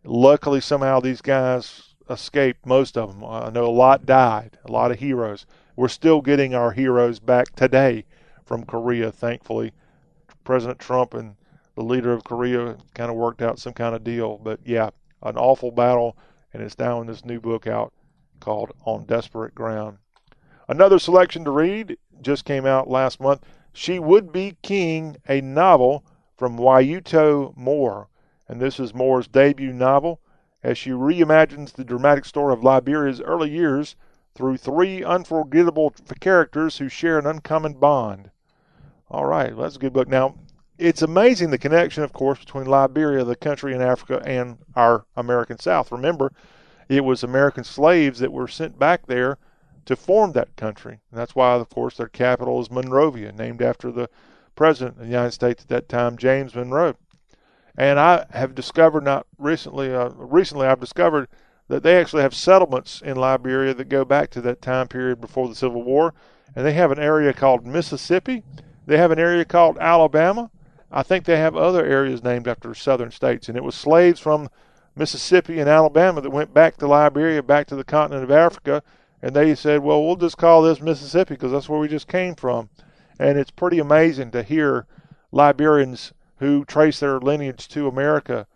Luckily, 0.04 0.60
somehow 0.60 1.00
these 1.00 1.20
guys 1.20 1.94
escaped, 2.10 2.66
most 2.66 2.98
of 2.98 3.12
them. 3.12 3.24
I 3.24 3.50
know 3.50 3.66
a 3.66 3.70
lot 3.70 4.04
died, 4.04 4.58
a 4.64 4.72
lot 4.72 4.90
of 4.90 4.98
heroes. 4.98 5.46
We're 5.76 5.88
still 5.88 6.20
getting 6.20 6.54
our 6.54 6.72
heroes 6.72 7.20
back 7.20 7.54
today 7.54 8.04
from 8.44 8.64
Korea, 8.64 9.12
thankfully. 9.12 9.72
President 10.44 10.80
Trump 10.80 11.14
and 11.14 11.36
the 11.82 11.92
leader 11.92 12.12
of 12.12 12.22
Korea 12.22 12.76
kind 12.94 13.10
of 13.10 13.16
worked 13.16 13.42
out 13.42 13.58
some 13.58 13.72
kind 13.72 13.94
of 13.94 14.04
deal. 14.04 14.38
But 14.38 14.60
yeah, 14.64 14.90
an 15.22 15.36
awful 15.36 15.72
battle, 15.72 16.16
and 16.52 16.62
it's 16.62 16.78
now 16.78 17.00
in 17.00 17.08
this 17.08 17.24
new 17.24 17.40
book 17.40 17.66
out 17.66 17.92
called 18.38 18.72
On 18.84 19.04
Desperate 19.04 19.54
Ground. 19.54 19.98
Another 20.68 21.00
selection 21.00 21.44
to 21.44 21.50
read 21.50 21.98
just 22.20 22.44
came 22.44 22.66
out 22.66 22.88
last 22.88 23.20
month. 23.20 23.42
She 23.72 23.98
Would 23.98 24.32
Be 24.32 24.56
King, 24.62 25.16
a 25.28 25.40
novel 25.40 26.04
from 26.36 26.56
Wayétu 26.56 27.56
Moore. 27.56 28.08
And 28.48 28.60
this 28.60 28.78
is 28.78 28.94
Moore's 28.94 29.26
debut 29.26 29.72
novel 29.72 30.20
as 30.62 30.78
she 30.78 30.90
reimagines 30.90 31.72
the 31.72 31.84
dramatic 31.84 32.24
story 32.24 32.52
of 32.52 32.62
Liberia's 32.62 33.20
early 33.20 33.50
years 33.50 33.96
through 34.34 34.56
three 34.56 35.02
unforgettable 35.02 35.92
characters 36.20 36.78
who 36.78 36.88
share 36.88 37.18
an 37.18 37.26
uncommon 37.26 37.74
bond. 37.74 38.30
All 39.10 39.26
right, 39.26 39.54
well, 39.54 39.64
that's 39.64 39.76
a 39.76 39.80
good 39.80 39.92
book. 39.92 40.08
Now, 40.08 40.36
it's 40.78 41.02
amazing 41.02 41.50
the 41.50 41.58
connection, 41.58 42.02
of 42.02 42.12
course, 42.12 42.38
between 42.38 42.66
Liberia, 42.66 43.24
the 43.24 43.36
country 43.36 43.74
in 43.74 43.82
Africa, 43.82 44.22
and 44.24 44.58
our 44.74 45.04
American 45.16 45.58
South. 45.58 45.92
Remember, 45.92 46.32
it 46.88 47.04
was 47.04 47.22
American 47.22 47.64
slaves 47.64 48.18
that 48.18 48.32
were 48.32 48.48
sent 48.48 48.78
back 48.78 49.06
there 49.06 49.38
to 49.84 49.96
form 49.96 50.32
that 50.32 50.56
country. 50.56 51.00
And 51.10 51.18
that's 51.18 51.34
why, 51.34 51.54
of 51.54 51.68
course, 51.68 51.96
their 51.96 52.08
capital 52.08 52.60
is 52.60 52.70
Monrovia, 52.70 53.32
named 53.32 53.62
after 53.62 53.90
the 53.90 54.08
president 54.54 54.96
of 54.96 55.02
the 55.02 55.08
United 55.08 55.32
States 55.32 55.62
at 55.62 55.68
that 55.68 55.88
time, 55.88 56.16
James 56.16 56.54
Monroe. 56.54 56.96
And 57.76 57.98
I 57.98 58.26
have 58.30 58.54
discovered 58.54 59.04
not 59.04 59.26
recently, 59.38 59.94
uh, 59.94 60.10
recently 60.10 60.66
I've 60.66 60.80
discovered 60.80 61.28
that 61.68 61.82
they 61.82 61.96
actually 61.96 62.22
have 62.22 62.34
settlements 62.34 63.00
in 63.00 63.16
Liberia 63.16 63.72
that 63.74 63.88
go 63.88 64.04
back 64.04 64.30
to 64.30 64.40
that 64.42 64.60
time 64.60 64.88
period 64.88 65.20
before 65.20 65.48
the 65.48 65.54
Civil 65.54 65.82
War. 65.82 66.12
And 66.54 66.66
they 66.66 66.74
have 66.74 66.90
an 66.90 66.98
area 66.98 67.32
called 67.32 67.66
Mississippi. 67.66 68.42
They 68.86 68.98
have 68.98 69.10
an 69.10 69.18
area 69.18 69.44
called 69.44 69.78
Alabama. 69.78 70.50
I 70.92 71.02
think 71.02 71.24
they 71.24 71.38
have 71.38 71.56
other 71.56 71.84
areas 71.84 72.22
named 72.22 72.46
after 72.46 72.74
southern 72.74 73.10
states. 73.10 73.48
And 73.48 73.56
it 73.56 73.64
was 73.64 73.74
slaves 73.74 74.20
from 74.20 74.50
Mississippi 74.94 75.58
and 75.58 75.68
Alabama 75.68 76.20
that 76.20 76.30
went 76.30 76.52
back 76.52 76.76
to 76.76 76.86
Liberia, 76.86 77.42
back 77.42 77.66
to 77.68 77.76
the 77.76 77.84
continent 77.84 78.24
of 78.24 78.30
Africa, 78.30 78.82
and 79.22 79.34
they 79.34 79.54
said, 79.54 79.82
well, 79.82 80.04
we'll 80.04 80.16
just 80.16 80.36
call 80.36 80.60
this 80.62 80.82
Mississippi 80.82 81.34
because 81.34 81.52
that's 81.52 81.68
where 81.68 81.80
we 81.80 81.88
just 81.88 82.08
came 82.08 82.34
from. 82.34 82.68
And 83.18 83.38
it's 83.38 83.50
pretty 83.50 83.78
amazing 83.78 84.32
to 84.32 84.42
hear 84.42 84.86
Liberians 85.30 86.12
who 86.36 86.64
trace 86.64 87.00
their 87.00 87.20
lineage 87.20 87.68
to 87.68 87.88
America. 87.88 88.46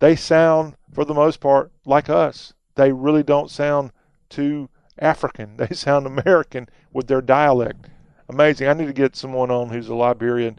They 0.00 0.16
sound, 0.16 0.76
for 0.92 1.04
the 1.04 1.14
most 1.14 1.40
part, 1.40 1.70
like 1.84 2.08
us. 2.08 2.54
They 2.74 2.90
really 2.90 3.22
don't 3.22 3.50
sound 3.50 3.92
too 4.28 4.68
African. 4.98 5.56
They 5.58 5.74
sound 5.74 6.06
American 6.06 6.68
with 6.92 7.06
their 7.06 7.20
dialect. 7.20 7.86
Amazing. 8.28 8.66
I 8.68 8.72
need 8.72 8.86
to 8.86 8.92
get 8.92 9.14
someone 9.14 9.50
on 9.50 9.68
who's 9.68 9.88
a 9.88 9.94
Liberian 9.94 10.58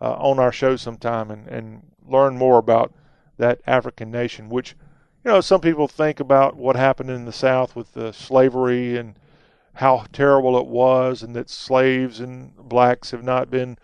uh, 0.00 0.14
on 0.14 0.38
our 0.38 0.52
show 0.52 0.76
sometime 0.76 1.30
and, 1.30 1.46
and 1.48 1.82
learn 2.06 2.36
more 2.36 2.58
about 2.58 2.92
that 3.36 3.60
African 3.66 4.10
nation, 4.10 4.48
which 4.48 4.74
you 5.24 5.30
know, 5.30 5.40
some 5.40 5.60
people 5.60 5.88
think 5.88 6.20
about 6.20 6.56
what 6.56 6.76
happened 6.76 7.10
in 7.10 7.24
the 7.24 7.32
South 7.32 7.74
with 7.74 7.92
the 7.92 8.12
slavery 8.12 8.96
and 8.96 9.18
how 9.74 10.04
terrible 10.12 10.58
it 10.58 10.66
was, 10.66 11.22
and 11.22 11.36
that 11.36 11.50
slaves 11.50 12.20
and 12.20 12.56
blacks 12.56 13.10
have 13.10 13.22
not 13.22 13.50
been 13.50 13.78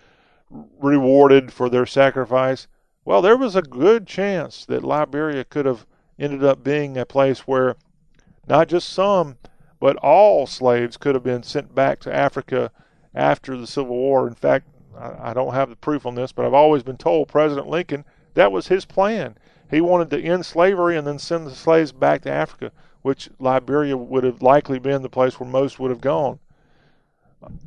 rewarded 0.81 1.53
for 1.53 1.69
their 1.69 1.87
sacrifice. 1.87 2.67
Well, 3.05 3.21
there 3.21 3.37
was 3.37 3.55
a 3.55 3.63
good 3.63 4.07
chance 4.07 4.65
that 4.67 4.83
Liberia 4.83 5.45
could 5.45 5.67
have 5.67 5.87
ended 6.19 6.43
up 6.43 6.65
being 6.65 6.97
a 6.97 7.05
place 7.05 7.41
where 7.41 7.77
not 8.47 8.69
just 8.69 8.89
some, 8.89 9.37
but 9.81 9.97
all 9.97 10.47
slaves 10.47 10.97
could 10.97 11.15
have 11.15 11.25
been 11.25 11.43
sent 11.43 11.75
back 11.75 12.01
to 12.01 12.15
Africa 12.15 12.71
after 13.15 13.57
the 13.57 13.67
Civil 13.67 13.97
War. 13.97 14.27
In 14.27 14.35
fact, 14.35 14.67
I 14.99 15.33
don't 15.33 15.55
have 15.55 15.71
the 15.71 15.77
proof 15.77 16.07
on 16.07 16.15
this, 16.15 16.33
but 16.33 16.45
I've 16.45 16.55
always 16.55 16.83
been 16.83 16.97
told 16.97 17.29
President 17.29 17.69
Lincoln 17.69 18.05
that 18.35 18.53
was 18.53 18.69
his 18.69 18.85
plan. 18.85 19.37
He 19.71 19.81
wanted 19.81 20.11
to 20.11 20.23
end 20.23 20.45
slavery 20.45 20.97
and 20.97 21.07
then 21.07 21.19
send 21.19 21.47
the 21.47 21.55
slaves 21.55 21.93
back 21.93 22.23
to 22.23 22.33
Africa, 22.33 22.73
which 23.03 23.31
Liberia 23.39 23.97
would 23.97 24.25
have 24.25 24.43
likely 24.43 24.79
been 24.79 25.03
the 25.03 25.09
place 25.09 25.39
where 25.39 25.49
most 25.49 25.79
would 25.79 25.91
have 25.91 26.01
gone. 26.01 26.39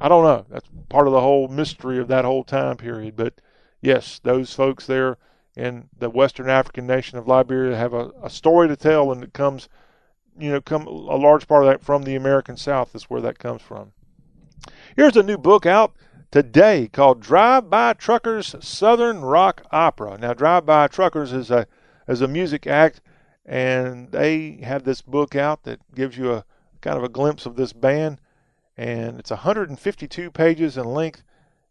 I 0.02 0.08
don't 0.08 0.24
know. 0.24 0.46
That's 0.50 0.68
part 0.90 1.08
of 1.08 1.14
the 1.14 1.22
whole 1.22 1.48
mystery 1.48 2.00
of 2.00 2.08
that 2.08 2.26
whole 2.26 2.44
time 2.44 2.78
period. 2.78 3.16
But 3.16 3.36
yes, 3.82 4.20
those 4.24 4.54
folks 4.54 4.86
there 4.86 5.18
in 5.56 5.90
the 5.98 6.10
Western 6.10 6.50
African 6.50 6.88
nation 6.88 7.18
of 7.18 7.28
Liberia 7.28 7.76
have 7.76 7.94
a, 7.94 8.12
a 8.22 8.30
story 8.30 8.68
to 8.68 8.76
tell, 8.76 9.12
and 9.12 9.24
it 9.24 9.34
comes, 9.34 9.70
you 10.38 10.52
know, 10.52 10.62
come 10.62 10.88
a 10.88 11.16
large 11.16 11.48
part 11.48 11.64
of 11.64 11.70
that 11.70 11.84
from 11.84 12.04
the 12.04 12.16
American 12.16 12.58
South 12.58 12.96
is 12.96 13.04
where 13.04 13.22
that 13.22 13.40
comes 13.40 13.62
from. 13.62 13.92
Here's 14.96 15.18
a 15.18 15.24
new 15.24 15.38
book 15.38 15.66
out 15.66 15.94
today 16.32 16.90
called 16.92 17.22
Drive 17.22 17.70
By 17.70 17.94
Truckers 17.94 18.56
Southern 18.60 19.22
Rock 19.22 19.64
Opera. 19.72 20.18
Now, 20.18 20.34
Drive 20.34 20.66
By 20.66 20.88
Truckers 20.88 21.32
is 21.32 21.50
a 21.50 21.68
is 22.08 22.22
a 22.22 22.28
music 22.28 22.68
act, 22.68 23.02
and 23.46 24.12
they 24.12 24.60
have 24.64 24.84
this 24.84 25.02
book 25.02 25.36
out 25.36 25.64
that 25.64 25.80
gives 25.94 26.18
you 26.18 26.32
a 26.34 26.46
kind 26.82 26.98
of 26.98 27.04
a 27.04 27.10
glimpse 27.10 27.46
of 27.46 27.56
this 27.56 27.74
band, 27.74 28.20
and 28.76 29.20
it's 29.20 29.32
152 29.32 30.32
pages 30.32 30.78
in 30.78 30.86
length, 30.86 31.24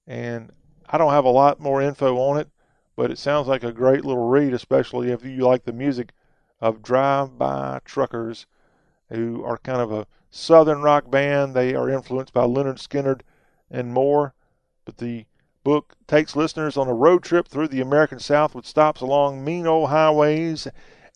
and 0.06 0.52
I 0.88 0.98
don't 0.98 1.12
have 1.12 1.24
a 1.24 1.30
lot 1.30 1.60
more 1.60 1.82
info 1.82 2.16
on 2.18 2.38
it, 2.38 2.48
but 2.96 3.10
it 3.10 3.18
sounds 3.18 3.48
like 3.48 3.64
a 3.64 3.72
great 3.72 4.04
little 4.04 4.28
read, 4.28 4.52
especially 4.54 5.10
if 5.10 5.24
you 5.24 5.44
like 5.44 5.64
the 5.64 5.72
music 5.72 6.12
of 6.60 6.82
Drive 6.82 7.38
By 7.38 7.80
Truckers, 7.84 8.46
who 9.10 9.44
are 9.44 9.58
kind 9.58 9.80
of 9.80 9.92
a 9.92 10.06
southern 10.30 10.82
rock 10.82 11.10
band. 11.10 11.54
They 11.54 11.74
are 11.74 11.90
influenced 11.90 12.32
by 12.32 12.44
Lynyrd 12.44 12.78
Skynyrd 12.78 13.20
and 13.70 13.92
more. 13.92 14.34
But 14.86 14.98
the 14.98 15.26
book 15.64 15.96
takes 16.06 16.36
listeners 16.36 16.76
on 16.76 16.86
a 16.86 16.94
road 16.94 17.24
trip 17.24 17.48
through 17.48 17.66
the 17.66 17.80
American 17.80 18.20
South 18.20 18.54
with 18.54 18.64
stops 18.64 19.00
along 19.00 19.44
mean 19.44 19.66
old 19.66 19.90
highways 19.90 20.68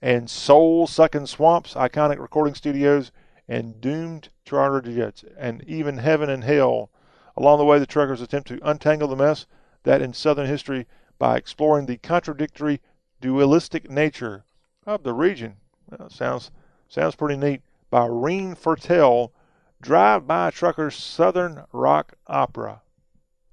and 0.02 0.28
soul 0.28 0.88
sucking 0.88 1.26
swamps, 1.26 1.74
iconic 1.74 2.18
recording 2.18 2.56
studios, 2.56 3.12
and 3.46 3.80
doomed 3.80 4.30
charter 4.44 4.80
jets, 4.80 5.24
and 5.38 5.62
even 5.68 5.98
heaven 5.98 6.28
and 6.28 6.42
hell. 6.42 6.90
Along 7.36 7.58
the 7.58 7.64
way, 7.64 7.78
the 7.78 7.86
truckers 7.86 8.20
attempt 8.20 8.48
to 8.48 8.68
untangle 8.68 9.06
the 9.06 9.14
mess 9.14 9.46
that 9.84 10.02
in 10.02 10.14
Southern 10.14 10.48
history 10.48 10.88
by 11.20 11.36
exploring 11.36 11.86
the 11.86 11.98
contradictory, 11.98 12.80
dualistic 13.20 13.88
nature 13.88 14.42
of 14.84 15.04
the 15.04 15.12
region. 15.12 15.58
Well, 15.88 16.10
sounds 16.10 16.50
sounds 16.88 17.14
pretty 17.14 17.36
neat. 17.36 17.62
By 17.88 18.06
Rien 18.06 18.56
Fertel, 18.56 19.30
Drive 19.80 20.26
By 20.26 20.50
Truckers 20.50 20.96
Southern 20.96 21.66
Rock 21.72 22.14
Opera. 22.26 22.82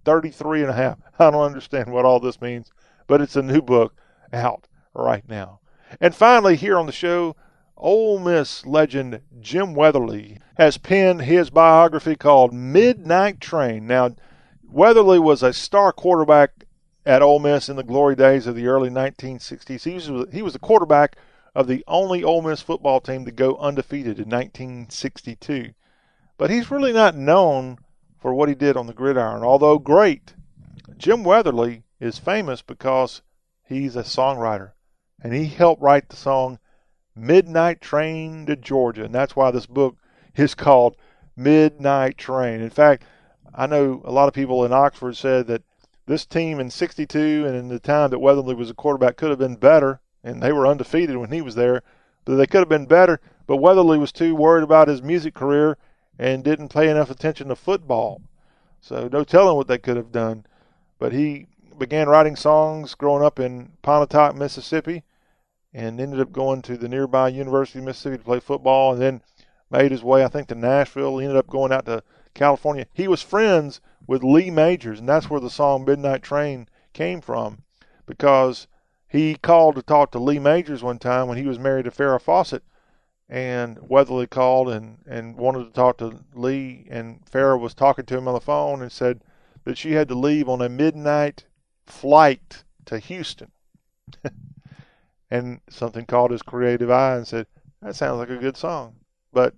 33 0.08 0.62
and 0.62 0.70
a 0.70 0.74
half. 0.74 0.98
I 1.20 1.30
don't 1.32 1.44
understand 1.44 1.92
what 1.92 2.06
all 2.06 2.22
this 2.22 2.42
means, 2.42 2.72
but 3.08 3.20
it's 3.20 3.36
a 3.36 3.42
new 3.42 3.62
book 3.62 3.94
out 4.32 4.66
right 4.94 5.28
now. 5.28 5.60
And 6.00 6.16
finally, 6.16 6.56
here 6.56 6.78
on 6.78 6.86
the 6.86 6.94
show, 6.94 7.36
Ole 7.76 8.18
Miss 8.18 8.66
legend 8.66 9.20
Jim 9.42 9.76
Weatherly 9.76 10.40
has 10.56 10.78
penned 10.78 11.24
his 11.24 11.50
biography 11.50 12.16
called 12.16 12.54
Midnight 12.54 13.42
Train. 13.42 13.86
Now, 13.86 14.16
Weatherly 14.64 15.20
was 15.20 15.44
a 15.44 15.52
star 15.52 15.92
quarterback 15.92 16.64
at 17.06 17.22
Ole 17.22 17.40
Miss 17.40 17.68
in 17.68 17.76
the 17.76 17.84
glory 17.84 18.16
days 18.16 18.48
of 18.48 18.56
the 18.56 18.68
early 18.68 18.90
1960s. 18.90 19.84
He 19.84 19.94
was, 19.94 20.34
he 20.34 20.42
was 20.42 20.54
the 20.54 20.60
quarterback 20.60 21.18
of 21.54 21.68
the 21.68 21.84
only 21.86 22.24
Ole 22.24 22.42
Miss 22.42 22.62
football 22.62 23.02
team 23.02 23.26
to 23.26 23.32
go 23.32 23.58
undefeated 23.58 24.20
in 24.20 24.30
1962. 24.30 25.74
But 26.38 26.50
he's 26.50 26.72
really 26.72 26.94
not 26.94 27.16
known 27.16 27.80
for 28.20 28.34
what 28.34 28.50
he 28.50 28.56
did 28.56 28.76
on 28.76 28.88
the 28.88 28.94
gridiron. 28.94 29.44
Although 29.44 29.80
great, 29.80 30.34
Jim 30.98 31.24
Weatherly 31.24 31.84
is 32.00 32.18
famous 32.18 32.62
because 32.62 33.22
he's 33.64 33.96
a 33.96 34.04
songwriter. 34.04 34.72
And 35.22 35.34
he 35.34 35.46
helped 35.46 35.82
write 35.82 36.10
the 36.10 36.16
song 36.16 36.60
Midnight 37.16 37.82
Train 37.82 38.46
to 38.46 38.56
Georgia. 38.56 39.06
And 39.06 39.14
that's 39.14 39.36
why 39.36 39.52
this 39.52 39.66
book 39.66 39.98
is 40.36 40.56
called 40.56 40.96
Midnight 41.36 42.18
Train. 42.18 42.62
In 42.62 42.70
fact, 42.70 43.04
I 43.54 43.66
know 43.66 44.02
a 44.06 44.12
lot 44.12 44.28
of 44.28 44.34
people 44.34 44.64
in 44.66 44.74
Oxford 44.74 45.16
said 45.16 45.48
that 45.48 45.64
this 46.06 46.26
team 46.26 46.60
in 46.60 46.70
62 46.70 47.46
and 47.46 47.56
in 47.56 47.68
the 47.68 47.80
time 47.80 48.12
that 48.12 48.20
Weatherly 48.20 48.56
was 48.56 48.70
a 48.70 48.76
quarterback 48.76 49.18
could 49.18 49.30
have 49.30 49.40
been 49.40 49.56
better. 49.56 50.00
And 50.24 50.42
they 50.42 50.52
were 50.52 50.68
undefeated 50.68 51.18
when 51.18 51.32
he 51.32 51.42
was 51.42 51.56
there. 51.56 51.82
But 52.26 52.36
they 52.36 52.48
could 52.48 52.60
have 52.60 52.70
been 52.70 52.86
better. 52.86 53.20
But 53.46 53.58
Weatherly 53.58 53.98
was 53.98 54.12
too 54.12 54.36
worried 54.36 54.64
about 54.64 54.88
his 54.88 55.02
music 55.02 55.34
career 55.34 55.78
and 56.20 56.44
didn't 56.44 56.70
pay 56.70 56.90
enough 56.90 57.10
attention 57.10 57.50
to 57.50 57.56
football. 57.56 58.22
So 58.82 59.10
no 59.12 59.24
telling 59.24 59.56
what 59.56 59.68
they 59.68 59.78
could 59.78 59.98
have 59.98 60.12
done. 60.12 60.46
But 61.00 61.14
he 61.14 61.48
began 61.78 62.10
writing 62.10 62.36
songs 62.36 62.96
growing 62.96 63.24
up 63.24 63.40
in 63.40 63.74
Pontotoc, 63.82 64.36
Mississippi, 64.36 65.04
and 65.74 66.00
ended 66.00 66.20
up 66.20 66.32
going 66.32 66.62
to 66.64 66.78
the 66.78 66.90
nearby 66.90 67.30
University 67.30 67.80
of 67.80 67.86
Mississippi 67.86 68.18
to 68.18 68.24
play 68.24 68.40
football, 68.40 68.94
and 68.94 69.02
then 69.02 69.22
made 69.70 69.92
his 69.92 70.04
way, 70.04 70.24
I 70.24 70.28
think, 70.28 70.48
to 70.48 70.56
Nashville. 70.56 71.18
He 71.18 71.26
ended 71.26 71.38
up 71.38 71.48
going 71.48 71.72
out 71.72 71.86
to 71.86 72.02
California. 72.34 72.88
He 72.94 73.08
was 73.08 73.22
friends 73.22 73.82
with 74.08 74.24
Lee 74.24 74.50
Majors, 74.50 75.00
and 75.00 75.08
that's 75.08 75.30
where 75.30 75.42
the 75.42 75.50
song 75.50 75.86
Midnight 75.86 76.24
Train 76.24 76.68
came 76.94 77.22
from, 77.22 77.64
because 78.06 78.68
he 79.08 79.36
called 79.36 79.76
to 79.76 79.82
talk 79.82 80.12
to 80.12 80.20
Lee 80.20 80.40
Majors 80.40 80.82
one 80.82 80.98
time 80.98 81.28
when 81.28 81.38
he 81.38 81.46
was 81.46 81.60
married 81.60 81.86
to 81.86 81.92
Farrah 81.92 82.22
Fawcett 82.22 82.64
and 83.30 83.78
Weatherly 83.90 84.28
called 84.28 84.70
and, 84.70 85.00
and 85.06 85.36
wanted 85.36 85.66
to 85.66 85.72
talk 85.72 85.98
to 85.98 86.24
Lee, 86.34 86.88
and 86.90 87.26
Farrah 87.26 87.60
was 87.60 87.74
talking 87.74 88.06
to 88.06 88.18
him 88.18 88.28
on 88.28 88.34
the 88.34 88.40
phone 88.40 88.82
and 88.82 88.92
said 88.92 89.22
that 89.66 89.78
she 89.78 89.94
had 89.94 90.08
to 90.08 90.16
leave 90.16 90.48
on 90.48 90.62
a 90.62 90.70
midnight 90.70 91.46
flight 91.86 92.64
to 92.86 93.00
Houston. 93.00 93.52
and 95.30 95.60
something 95.70 96.06
caught 96.06 96.32
his 96.32 96.42
creative 96.42 96.90
eye 96.90 97.18
and 97.18 97.28
said, 97.28 97.48
That 97.82 97.96
sounds 97.96 98.20
like 98.20 98.30
a 98.30 98.38
good 98.38 98.56
song. 98.56 98.96
But 99.34 99.54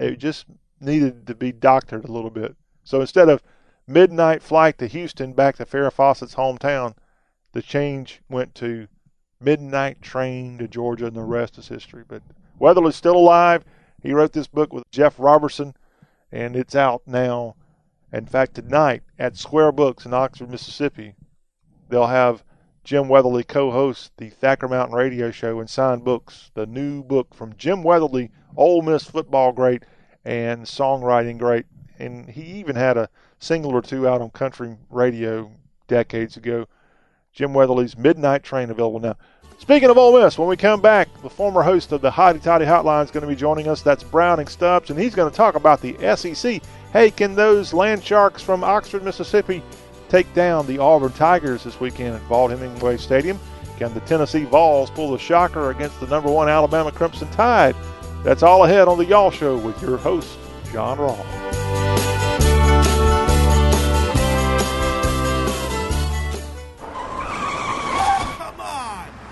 it 0.00 0.18
just 0.18 0.46
needed 0.80 1.26
to 1.28 1.34
be 1.34 1.52
doctored 1.52 2.04
a 2.04 2.12
little 2.12 2.30
bit. 2.30 2.56
So 2.82 3.00
instead 3.00 3.28
of 3.28 3.42
midnight 3.86 4.42
flight 4.42 4.78
to 4.78 4.88
Houston 4.88 5.32
back 5.32 5.56
to 5.56 5.66
Farrah 5.66 5.92
Fawcett's 5.92 6.34
hometown, 6.34 6.94
the 7.52 7.62
change 7.62 8.22
went 8.28 8.54
to 8.56 8.88
midnight 9.40 10.02
train 10.02 10.58
to 10.58 10.66
Georgia, 10.66 11.06
and 11.06 11.16
the 11.16 11.22
rest 11.22 11.58
is 11.58 11.68
history. 11.68 12.02
But 12.06 12.22
Weatherly's 12.62 12.94
still 12.94 13.16
alive. 13.16 13.64
He 14.00 14.12
wrote 14.12 14.32
this 14.32 14.46
book 14.46 14.72
with 14.72 14.88
Jeff 14.92 15.18
Robertson, 15.18 15.74
and 16.30 16.54
it's 16.54 16.76
out 16.76 17.02
now. 17.06 17.56
In 18.12 18.24
fact, 18.24 18.54
tonight 18.54 19.02
at 19.18 19.36
Square 19.36 19.72
Books 19.72 20.06
in 20.06 20.14
Oxford, 20.14 20.48
Mississippi, 20.48 21.16
they'll 21.88 22.06
have 22.06 22.44
Jim 22.84 23.08
Weatherly 23.08 23.42
co-host 23.42 24.12
the 24.16 24.30
Thacker 24.30 24.68
Mountain 24.68 24.94
Radio 24.94 25.32
Show 25.32 25.58
and 25.58 25.68
sign 25.68 26.04
books. 26.04 26.52
The 26.54 26.66
new 26.66 27.02
book 27.02 27.34
from 27.34 27.56
Jim 27.56 27.82
Weatherly, 27.82 28.30
Ole 28.56 28.82
Miss 28.82 29.02
football 29.02 29.50
great 29.50 29.82
and 30.24 30.64
songwriting 30.64 31.38
great, 31.38 31.66
and 31.98 32.30
he 32.30 32.42
even 32.42 32.76
had 32.76 32.96
a 32.96 33.10
single 33.40 33.72
or 33.72 33.82
two 33.82 34.06
out 34.06 34.20
on 34.20 34.30
country 34.30 34.76
radio 34.88 35.50
decades 35.88 36.36
ago. 36.36 36.68
Jim 37.32 37.54
Weatherly's 37.54 37.98
Midnight 37.98 38.44
Train 38.44 38.70
available 38.70 39.00
now. 39.00 39.16
Speaking 39.58 39.90
of 39.90 39.98
Ole 39.98 40.20
Miss, 40.20 40.38
when 40.38 40.48
we 40.48 40.56
come 40.56 40.80
back, 40.80 41.08
the 41.22 41.30
former 41.30 41.62
host 41.62 41.92
of 41.92 42.00
the 42.00 42.10
Hotty 42.10 42.42
Toddy 42.42 42.64
Hotline 42.64 43.04
is 43.04 43.10
going 43.10 43.22
to 43.22 43.28
be 43.28 43.36
joining 43.36 43.68
us. 43.68 43.80
That's 43.80 44.02
Browning 44.02 44.48
Stubbs, 44.48 44.90
and 44.90 44.98
he's 44.98 45.14
going 45.14 45.30
to 45.30 45.36
talk 45.36 45.54
about 45.54 45.80
the 45.80 45.96
SEC. 46.16 46.60
Hey, 46.92 47.10
can 47.10 47.34
those 47.34 47.72
land 47.72 48.02
sharks 48.02 48.42
from 48.42 48.64
Oxford, 48.64 49.02
Mississippi 49.02 49.62
take 50.08 50.32
down 50.34 50.66
the 50.66 50.78
Auburn 50.78 51.12
Tigers 51.12 51.64
this 51.64 51.80
weekend 51.80 52.14
at 52.14 52.22
Vaught-Hemingway 52.22 52.96
Stadium? 52.96 53.38
Can 53.78 53.94
the 53.94 54.00
Tennessee 54.00 54.44
Vols 54.44 54.90
pull 54.90 55.12
the 55.12 55.18
shocker 55.18 55.70
against 55.70 55.98
the 56.00 56.06
number 56.06 56.30
one 56.30 56.48
Alabama 56.48 56.92
Crimson 56.92 57.30
Tide? 57.30 57.76
That's 58.24 58.42
all 58.42 58.64
ahead 58.64 58.88
on 58.88 58.98
the 58.98 59.06
Y'all 59.06 59.30
Show 59.30 59.56
with 59.56 59.80
your 59.80 59.96
host, 59.96 60.38
John 60.72 60.98
Rawl. 60.98 61.91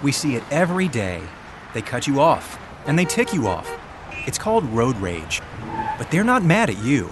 We 0.02 0.12
see 0.12 0.36
it 0.36 0.42
every 0.50 0.88
day. 0.88 1.22
They 1.74 1.82
cut 1.82 2.06
you 2.06 2.20
off, 2.20 2.58
and 2.86 2.98
they 2.98 3.04
tick 3.04 3.32
you 3.32 3.46
off. 3.46 3.70
It's 4.26 4.38
called 4.38 4.64
road 4.64 4.96
rage. 4.96 5.42
But 5.98 6.10
they're 6.10 6.24
not 6.24 6.44
mad 6.44 6.70
at 6.70 6.78
you. 6.82 7.10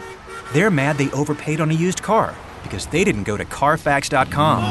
They're 0.53 0.71
mad 0.71 0.97
they 0.97 1.11
overpaid 1.11 1.61
on 1.61 1.71
a 1.71 1.75
used 1.75 2.03
car 2.03 2.35
because 2.63 2.87
they 2.87 3.05
didn't 3.05 3.25
go 3.25 3.37
to 3.37 3.45
Carfax.com. 3.45 4.63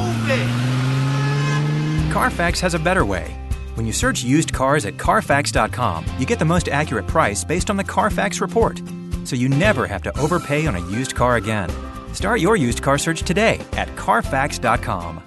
Carfax 2.12 2.60
has 2.60 2.74
a 2.74 2.80
better 2.80 3.06
way. 3.06 3.36
When 3.76 3.86
you 3.86 3.94
search 3.94 4.24
used 4.24 4.54
cars 4.54 4.86
at 4.86 4.98
Carfax.com, 4.98 6.06
you 6.18 6.26
get 6.26 6.40
the 6.40 6.46
most 6.46 6.68
accurate 6.70 7.06
price 7.06 7.44
based 7.44 7.70
on 7.70 7.78
the 7.78 7.84
Carfax 7.84 8.42
report. 8.42 8.82
So 9.24 9.36
you 9.36 9.50
never 9.50 9.86
have 9.86 10.02
to 10.04 10.20
overpay 10.20 10.66
on 10.66 10.76
a 10.76 10.90
used 10.90 11.16
car 11.16 11.36
again. 11.36 11.70
Start 12.14 12.40
your 12.40 12.56
used 12.56 12.82
car 12.82 12.98
search 12.98 13.22
today 13.22 13.60
at 13.74 13.96
Carfax.com. 13.96 15.27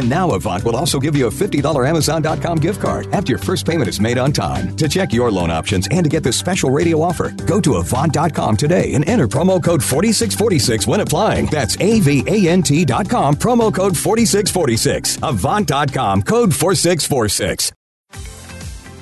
And 0.00 0.08
now 0.08 0.30
Avant 0.30 0.64
will 0.64 0.76
also 0.76 0.98
give 0.98 1.14
you 1.14 1.26
a 1.26 1.30
$50 1.30 1.86
Amazon.com 1.86 2.58
gift 2.58 2.80
card 2.80 3.06
after 3.12 3.32
your 3.32 3.38
first 3.38 3.66
payment 3.66 3.86
is 3.86 4.00
made 4.00 4.16
on 4.16 4.32
time. 4.32 4.74
To 4.76 4.88
check 4.88 5.12
your 5.12 5.30
loan 5.30 5.50
options 5.50 5.86
and 5.90 6.04
to 6.04 6.08
get 6.08 6.22
this 6.22 6.38
special 6.38 6.70
radio 6.70 7.02
offer, 7.02 7.32
go 7.44 7.60
to 7.60 7.74
Avant.com 7.74 8.56
today 8.56 8.94
and 8.94 9.06
enter 9.06 9.28
promo 9.28 9.62
code 9.62 9.84
4646 9.84 10.86
when 10.86 11.00
applying. 11.00 11.44
That's 11.46 11.76
A-V-A-N-T.com, 11.78 13.34
promo 13.36 13.74
code 13.74 13.94
4646. 13.94 15.18
Avant.com, 15.22 16.22
code 16.22 16.54
4646. 16.54 17.72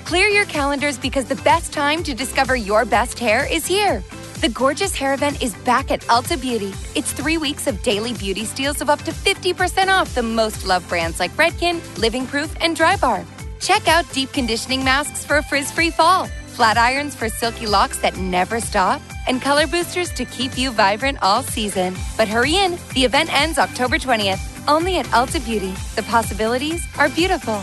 Clear 0.05 0.27
your 0.27 0.47
calendars 0.47 0.99
because 0.99 1.27
the 1.27 1.37
best 1.37 1.73
time 1.73 2.03
to 2.03 2.12
discover 2.12 2.57
your 2.57 2.85
best 2.85 3.20
hair 3.20 3.47
is 3.49 3.65
here. 3.65 4.03
The 4.40 4.48
Gorgeous 4.51 4.94
Hair 4.94 5.15
Event 5.15 5.43
is 5.43 5.52
back 5.65 5.90
at 5.90 6.02
Ulta 6.02 6.40
Beauty. 6.40 6.73
It's 6.94 7.10
three 7.10 7.39
weeks 7.39 7.66
of 7.66 7.82
daily 7.82 8.12
beauty 8.12 8.44
steals 8.44 8.81
of 8.81 8.89
up 8.89 9.02
to 9.02 9.10
50% 9.10 9.89
off 9.89 10.15
the 10.15 10.23
most 10.23 10.65
loved 10.65 10.89
brands 10.89 11.19
like 11.19 11.32
Redken, 11.32 11.81
Living 11.98 12.24
Proof, 12.24 12.55
and 12.60 12.77
Drybar. 12.77 13.27
Check 13.60 13.89
out 13.89 14.10
deep 14.12 14.32
conditioning 14.32 14.85
masks 14.85 15.24
for 15.24 15.39
a 15.39 15.43
frizz 15.43 15.73
free 15.73 15.90
fall, 15.90 16.27
flat 16.55 16.77
irons 16.78 17.16
for 17.16 17.28
silky 17.28 17.66
locks 17.66 17.98
that 17.98 18.16
never 18.16 18.60
stop, 18.60 19.02
and 19.27 19.43
color 19.43 19.66
boosters 19.66 20.12
to 20.12 20.24
keep 20.24 20.56
you 20.56 20.70
vibrant 20.70 21.19
all 21.20 21.43
season. 21.43 21.97
But 22.16 22.28
hurry 22.28 22.55
in, 22.55 22.78
the 22.94 23.05
event 23.05 23.35
ends 23.36 23.59
October 23.59 23.98
20th, 23.98 24.40
only 24.69 24.98
at 24.98 25.06
Ulta 25.06 25.44
Beauty. 25.44 25.74
The 25.97 26.05
possibilities 26.05 26.86
are 26.97 27.09
beautiful. 27.09 27.60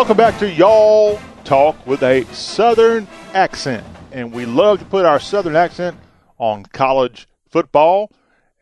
Welcome 0.00 0.16
back 0.16 0.38
to 0.38 0.50
Y'all 0.50 1.20
Talk 1.44 1.86
with 1.86 2.02
a 2.02 2.24
Southern 2.32 3.06
accent. 3.34 3.86
And 4.12 4.32
we 4.32 4.46
love 4.46 4.78
to 4.78 4.86
put 4.86 5.04
our 5.04 5.20
Southern 5.20 5.54
accent 5.54 5.94
on 6.38 6.64
college 6.64 7.28
football. 7.50 8.10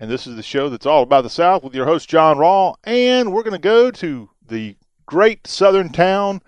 And 0.01 0.10
this 0.10 0.27
is 0.27 0.35
the 0.35 0.43
show 0.43 0.69
that's 0.69 0.85
all 0.85 1.05
about 1.05 1.23
the 1.23 1.31
South 1.31 1.62
with 1.62 1.77
your 1.77 1.86
host, 1.86 2.09
John 2.09 2.39
Rawl. 2.39 2.74
And 2.82 3.32
we're 3.32 3.44
going 3.44 3.52
to 3.52 3.60
go 3.60 3.93
to 3.93 4.31
the 4.48 4.74
great 5.06 5.47
southern 5.47 5.90
town 5.90 6.43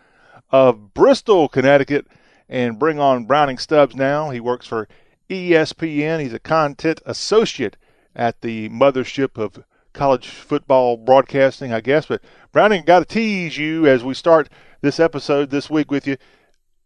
of 0.51 0.93
Bristol, 0.93 1.49
Connecticut, 1.49 2.09
and 2.49 2.77
bring 2.77 2.99
on 2.99 3.27
Browning 3.27 3.59
Stubbs 3.59 3.95
now. 3.95 4.31
He 4.31 4.41
works 4.41 4.67
for 4.67 4.89
ESPN. 5.31 6.19
He's 6.19 6.33
a 6.33 6.41
content 6.41 7.01
associate 7.07 7.77
at 8.17 8.41
the 8.41 8.69
mothership 8.71 9.41
of 9.41 9.63
college 9.93 10.29
football 10.29 10.97
broadcasting, 10.97 11.73
I 11.73 11.81
guess. 11.81 12.07
But 12.07 12.23
Browning, 12.53 12.85
got 12.85 13.01
to 13.01 13.05
tease 13.05 13.57
you 13.57 13.87
as 13.87 14.05
we 14.05 14.15
start 14.15 14.49
this 14.81 15.01
episode 15.01 15.51
this 15.51 15.71
week 15.71 15.91
with 15.91 16.07
you. 16.07 16.17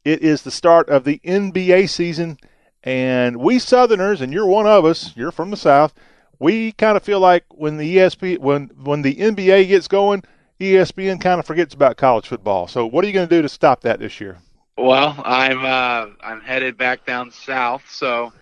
It 0.04 0.22
is 0.22 0.42
the 0.42 0.50
start 0.50 0.88
of 0.88 1.04
the 1.04 1.20
NBA 1.24 1.88
season, 1.88 2.38
and 2.82 3.38
we 3.38 3.58
Southerners, 3.58 4.20
and 4.20 4.32
you're 4.32 4.46
one 4.46 4.66
of 4.66 4.84
us. 4.84 5.16
You're 5.16 5.32
from 5.32 5.50
the 5.50 5.56
South. 5.56 5.94
We 6.38 6.72
kind 6.72 6.96
of 6.96 7.02
feel 7.02 7.20
like 7.20 7.44
when 7.50 7.78
the 7.78 7.96
ESP 7.96 8.38
when 8.38 8.70
when 8.82 9.02
the 9.02 9.14
NBA 9.16 9.68
gets 9.68 9.88
going, 9.88 10.24
ESPN 10.60 11.20
kind 11.20 11.38
of 11.40 11.46
forgets 11.46 11.74
about 11.74 11.96
college 11.96 12.28
football. 12.28 12.68
So, 12.68 12.86
what 12.86 13.04
are 13.04 13.06
you 13.06 13.14
going 13.14 13.28
to 13.28 13.34
do 13.34 13.42
to 13.42 13.48
stop 13.48 13.80
that 13.82 14.00
this 14.00 14.20
year? 14.20 14.38
Well, 14.76 15.14
I'm 15.24 15.64
uh, 15.64 16.12
I'm 16.20 16.40
headed 16.40 16.76
back 16.76 17.06
down 17.06 17.30
south, 17.30 17.84
so 17.88 18.32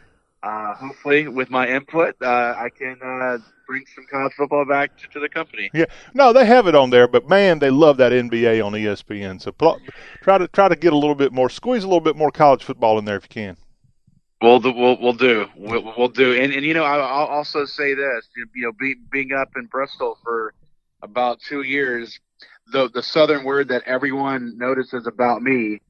uh, 0.43 0.75
hopefully, 0.75 1.29
with 1.29 1.51
my 1.51 1.69
input, 1.69 2.17
uh, 2.21 2.55
I 2.57 2.69
can 2.77 2.99
uh, 3.03 3.39
bring 3.67 3.85
some 3.95 4.05
college 4.11 4.33
football 4.35 4.65
back 4.65 4.97
to, 4.99 5.09
to 5.09 5.21
the 5.21 5.29
company. 5.29 5.71
Yeah, 5.73 5.85
no, 6.15 6.33
they 6.33 6.45
have 6.45 6.67
it 6.67 6.75
on 6.75 6.91
there, 6.91 7.07
but 7.07 7.29
man, 7.29 7.59
they 7.59 7.71
love 7.71 7.97
that 7.99 8.13
NBA 8.13 8.65
on 8.65 8.73
ESPN. 8.73 9.41
So 9.41 9.53
pl- 9.53 9.81
try 10.21 10.39
to 10.39 10.49
try 10.49 10.69
to 10.69 10.77
get 10.77 10.93
a 10.93 10.97
little 10.97 11.15
bit 11.15 11.33
more, 11.33 11.49
squeeze 11.49 11.85
a 11.85 11.87
little 11.87 12.01
bit 12.01 12.17
more 12.17 12.31
college 12.31 12.65
football 12.65 12.99
in 12.99 13.05
there 13.05 13.17
if 13.17 13.25
you 13.25 13.29
can. 13.29 13.57
We'll 14.41 14.59
do. 14.59 14.73
We'll, 14.73 15.01
we'll 15.01 15.13
do. 15.13 15.47
We'll, 15.57 15.95
we'll 15.97 16.09
do. 16.09 16.33
And, 16.35 16.53
and 16.53 16.67
you 16.67 16.75
know, 16.75 16.83
I, 16.83 16.97
I'll 16.97 17.27
also 17.27 17.65
say 17.65 17.95
this. 17.95 18.29
You 18.37 18.47
know, 18.57 18.73
be, 18.73 18.97
being 19.13 19.33
up 19.33 19.51
in 19.57 19.67
Bristol 19.67 20.19
for 20.25 20.53
about 21.03 21.41
two 21.41 21.63
years, 21.63 22.19
the 22.73 22.91
the 22.91 23.03
southern 23.03 23.45
word 23.45 23.69
that 23.69 23.83
everyone 23.87 24.59
notices 24.59 25.07
about 25.07 25.43
me 25.43 25.81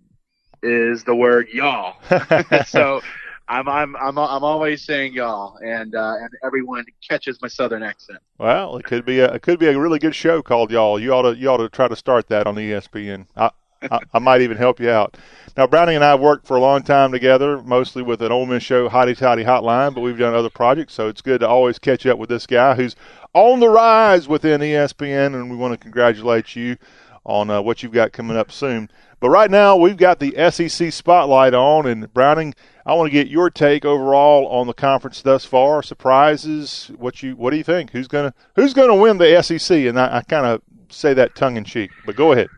is 0.62 1.04
the 1.04 1.14
word 1.14 1.48
y'all. 1.48 1.96
so 2.66 3.00
I'm 3.48 3.68
I'm 3.68 3.96
I'm 3.96 4.18
I'm 4.18 4.44
always 4.44 4.82
saying 4.82 5.14
y'all, 5.14 5.56
and 5.64 5.94
uh, 5.94 6.14
and 6.20 6.30
everyone 6.44 6.84
catches 7.06 7.40
my 7.42 7.48
southern 7.48 7.82
accent. 7.82 8.18
Well, 8.38 8.76
it 8.76 8.84
could 8.84 9.04
be 9.04 9.20
a 9.20 9.32
it 9.34 9.42
could 9.42 9.58
be 9.58 9.66
a 9.68 9.78
really 9.78 9.98
good 9.98 10.14
show 10.14 10.42
called 10.42 10.70
y'all. 10.70 10.98
You 10.98 11.12
ought 11.12 11.22
to 11.22 11.36
you 11.36 11.48
ought 11.48 11.58
to 11.58 11.68
try 11.68 11.88
to 11.88 11.96
start 11.96 12.28
that 12.28 12.46
on 12.46 12.54
ESPN. 12.56 13.26
I, 13.36 13.50
I, 13.90 14.00
I 14.14 14.18
might 14.18 14.40
even 14.42 14.56
help 14.56 14.80
you 14.80 14.90
out. 14.90 15.16
Now, 15.56 15.66
Browning 15.66 15.96
and 15.96 16.04
I 16.04 16.10
have 16.10 16.20
worked 16.20 16.46
for 16.46 16.56
a 16.56 16.60
long 16.60 16.82
time 16.82 17.12
together, 17.12 17.60
mostly 17.62 18.02
with 18.02 18.22
an 18.22 18.32
Ole 18.32 18.46
Miss 18.46 18.62
show, 18.62 18.88
Hottie 18.88 19.16
Toddy 19.16 19.44
Hotline, 19.44 19.94
but 19.94 20.00
we've 20.00 20.18
done 20.18 20.34
other 20.34 20.50
projects, 20.50 20.94
so 20.94 21.08
it's 21.08 21.20
good 21.20 21.40
to 21.40 21.48
always 21.48 21.78
catch 21.78 22.06
up 22.06 22.18
with 22.18 22.28
this 22.28 22.46
guy 22.46 22.74
who's 22.74 22.96
on 23.34 23.60
the 23.60 23.68
rise 23.68 24.28
within 24.28 24.60
ESPN, 24.60 25.34
and 25.34 25.50
we 25.50 25.56
want 25.56 25.72
to 25.72 25.78
congratulate 25.78 26.54
you 26.54 26.76
on 27.24 27.50
uh, 27.50 27.60
what 27.60 27.82
you've 27.82 27.92
got 27.92 28.12
coming 28.12 28.36
up 28.36 28.50
soon. 28.50 28.90
But 29.22 29.30
right 29.30 29.52
now, 29.52 29.76
we've 29.76 29.96
got 29.96 30.18
the 30.18 30.34
SEC 30.50 30.92
spotlight 30.92 31.54
on, 31.54 31.86
and 31.86 32.12
Browning, 32.12 32.54
I 32.84 32.94
want 32.94 33.06
to 33.06 33.12
get 33.12 33.28
your 33.28 33.50
take 33.50 33.84
overall 33.84 34.48
on 34.48 34.66
the 34.66 34.74
conference 34.74 35.22
thus 35.22 35.44
far. 35.44 35.80
Surprises? 35.84 36.90
What 36.96 37.22
you 37.22 37.36
what 37.36 37.52
do 37.52 37.56
you 37.56 37.62
think? 37.62 37.92
Who's 37.92 38.08
gonna 38.08 38.34
Who's 38.56 38.74
gonna 38.74 38.96
win 38.96 39.18
the 39.18 39.40
SEC? 39.40 39.86
And 39.86 40.00
I, 40.00 40.16
I 40.16 40.22
kind 40.22 40.44
of 40.44 40.60
say 40.90 41.14
that 41.14 41.36
tongue 41.36 41.56
in 41.56 41.62
cheek, 41.62 41.92
but 42.04 42.16
go 42.16 42.32
ahead. 42.32 42.48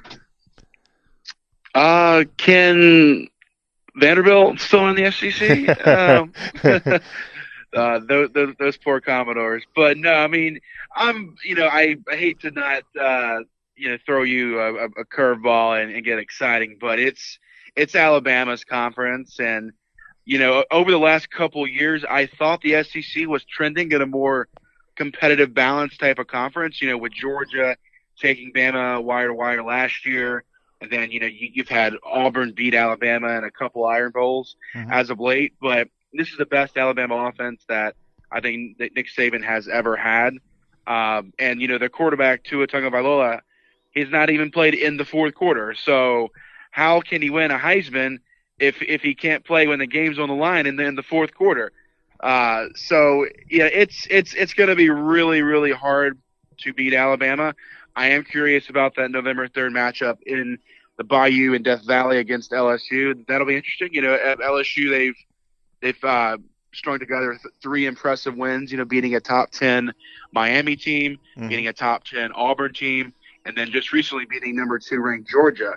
Uh, 1.75 2.25
can 2.39 3.29
Vanderbilt 3.97 4.59
still 4.59 4.89
in 4.89 4.97
the 4.97 5.11
SEC? 5.11 5.87
um, 5.87 6.33
uh, 7.77 7.99
those, 8.09 8.31
those, 8.33 8.55
those 8.59 8.79
poor 8.79 9.03
Commodores. 9.03 9.65
But 9.77 9.99
no, 9.99 10.15
I 10.15 10.29
mean, 10.29 10.61
I'm, 10.97 11.37
you 11.45 11.57
know, 11.57 11.67
I, 11.67 11.97
I 12.11 12.17
hate 12.17 12.41
to 12.41 12.51
not, 12.53 12.85
uh, 12.99 13.41
you 13.77 13.91
know, 13.91 13.99
throw 14.05 14.23
you 14.23 14.61
a, 14.61 14.85
a 14.87 15.05
curveball 15.05 15.83
and, 15.83 15.95
and 15.95 16.05
get 16.05 16.19
exciting, 16.19 16.77
but 16.81 16.99
it's, 16.99 17.39
it's 17.77 17.95
Alabama's 17.95 18.65
conference. 18.65 19.41
And, 19.41 19.73
you 20.25 20.39
know, 20.39 20.65
over 20.71 20.91
the 20.91 20.99
last 20.99 21.31
couple 21.31 21.67
years, 21.67 22.05
I 22.09 22.27
thought 22.27 22.61
the 22.63 22.83
SEC 22.85 23.27
was 23.27 23.45
trending 23.45 23.93
in 23.93 24.01
a 24.01 24.07
more 24.07 24.49
competitive 24.97 25.53
balance 25.55 25.97
type 25.97 26.19
of 26.19 26.27
conference, 26.29 26.81
you 26.81 26.89
know, 26.89 26.97
with 26.99 27.13
Georgia 27.13 27.77
taking 28.19 28.53
Bama 28.53 29.03
wire 29.03 29.29
to 29.29 29.35
wire 29.35 29.63
last 29.63 30.07
year. 30.07 30.45
And 30.81 30.91
then, 30.91 31.11
you 31.11 31.19
know, 31.21 31.27
you, 31.27 31.51
you've 31.53 31.69
had 31.69 31.95
Auburn 32.05 32.53
beat 32.53 32.75
Alabama 32.75 33.37
in 33.39 33.45
a 33.45 33.51
couple 33.51 33.85
Iron 33.87 34.13
Bowls 34.13 34.57
Mhm. 34.75 34.93
as 34.93 35.11
of 35.11 35.19
late, 35.19 35.55
but 35.61 35.89
this 36.13 36.29
is 36.29 36.37
the 36.37 36.47
best 36.47 36.77
Alabama 36.77 37.17
offense 37.27 37.65
that 37.69 37.97
I 38.31 38.41
think 38.41 38.79
that 38.79 38.95
Nick 38.95 39.09
Saban 39.09 39.43
has 39.45 39.67
ever 39.67 39.97
had. 39.97 40.35
Um, 40.87 41.33
and, 41.39 41.61
you 41.61 41.69
know, 41.69 41.79
their 41.79 41.89
quarterback, 41.89 42.45
Tua 42.45 42.67
Tagovailoa, 42.67 43.41
he's 43.95 44.11
not 44.11 44.31
even 44.31 44.51
played 44.51 44.75
in 44.75 44.97
the 44.97 45.05
fourth 45.05 45.35
quarter. 45.35 45.75
So 45.75 46.31
how 46.71 47.01
can 47.01 47.23
he 47.23 47.31
win 47.31 47.51
a 47.51 47.59
Heisman 47.59 48.19
if, 48.59 48.83
if 48.83 49.03
he 49.03 49.15
can't 49.15 49.45
play 49.45 49.67
when 49.67 49.79
the 49.79 49.87
game's 49.87 50.19
on 50.19 50.29
the 50.29 50.35
line 50.35 50.67
in 50.67 50.77
the, 50.77 50.85
in 50.85 50.95
the 50.97 51.03
fourth 51.03 51.35
quarter? 51.35 51.73
Uh, 52.21 52.67
so 52.75 53.27
yeah, 53.51 53.65
it's, 53.67 54.07
it's, 54.11 54.35
it's 54.35 54.55
going 54.55 54.69
to 54.69 54.77
be 54.77 54.91
really, 54.91 55.43
really 55.43 55.73
hard 55.73 56.19
to 56.59 56.73
beat 56.73 56.95
Alabama. 56.95 57.55
I 57.97 58.09
am 58.11 58.25
curious 58.25 58.69
about 58.69 58.97
that 58.97 59.11
November 59.11 59.49
3rd 59.49 59.71
matchup 59.71 60.19
in 60.23 60.59
the 60.97 61.05
Bayou 61.05 61.55
and 61.55 61.65
Death 61.65 61.85
Valley 61.85 62.19
against 62.19 62.51
LSU. 62.53 63.25
That'll 63.27 63.47
be 63.47 63.57
interesting. 63.57 63.91
You 63.93 64.03
know, 64.03 64.15
at 64.15 64.39
LSU, 64.39 64.91
they've, 64.91 65.17
they've, 65.81 66.05
uh, 66.05 66.39
strung 66.73 66.99
together 66.99 67.31
th- 67.41 67.55
three 67.63 67.87
impressive 67.87 68.37
wins, 68.37 68.73
you 68.73 68.79
know, 68.79 68.85
beating 68.85 69.15
a 69.15 69.21
top 69.21 69.51
10 69.53 69.93
Miami 70.33 70.75
team, 70.75 71.19
Mhm. 71.37 71.49
beating 71.49 71.69
a 71.69 71.73
top 71.73 72.03
10 72.05 72.33
Auburn 72.33 72.73
team, 72.73 73.13
and 73.45 73.57
then 73.57 73.71
just 73.71 73.93
recently 73.93 74.25
beating 74.27 74.57
number 74.57 74.79
two 74.79 75.01
ranked 75.01 75.29
Georgia. 75.31 75.77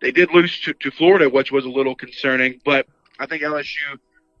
They 0.00 0.10
did 0.10 0.32
lose 0.32 0.60
to, 0.62 0.74
to 0.74 0.90
Florida, 0.90 1.28
which 1.28 1.52
was 1.52 1.64
a 1.64 1.70
little 1.70 1.94
concerning, 1.94 2.60
but 2.64 2.86
I 3.18 3.26
think 3.26 3.42
LSU 3.42 3.98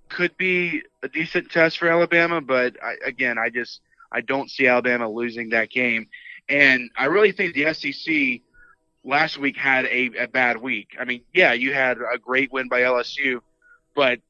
could 0.08 0.36
be 0.36 0.82
a 1.02 1.08
decent 1.08 1.50
test 1.50 1.78
for 1.78 1.88
Alabama, 1.88 2.40
but 2.40 2.76
I, 2.82 2.96
again, 3.04 3.38
I 3.38 3.50
just 3.50 3.80
I 4.12 4.20
don't 4.20 4.50
see 4.50 4.66
Alabama 4.66 5.08
losing 5.08 5.50
that 5.50 5.70
game, 5.70 6.08
and 6.48 6.90
I 6.96 7.06
really 7.06 7.32
think 7.32 7.54
the 7.54 7.72
SEC 7.72 8.42
last 9.04 9.38
week 9.38 9.56
had 9.56 9.86
a, 9.86 10.10
a 10.18 10.26
bad 10.26 10.56
week. 10.56 10.96
I 10.98 11.04
mean, 11.04 11.22
yeah, 11.32 11.52
you 11.52 11.72
had 11.72 11.98
a 11.98 12.18
great 12.18 12.52
win 12.52 12.68
by 12.68 12.80
LSU, 12.80 13.40
but 13.94 14.20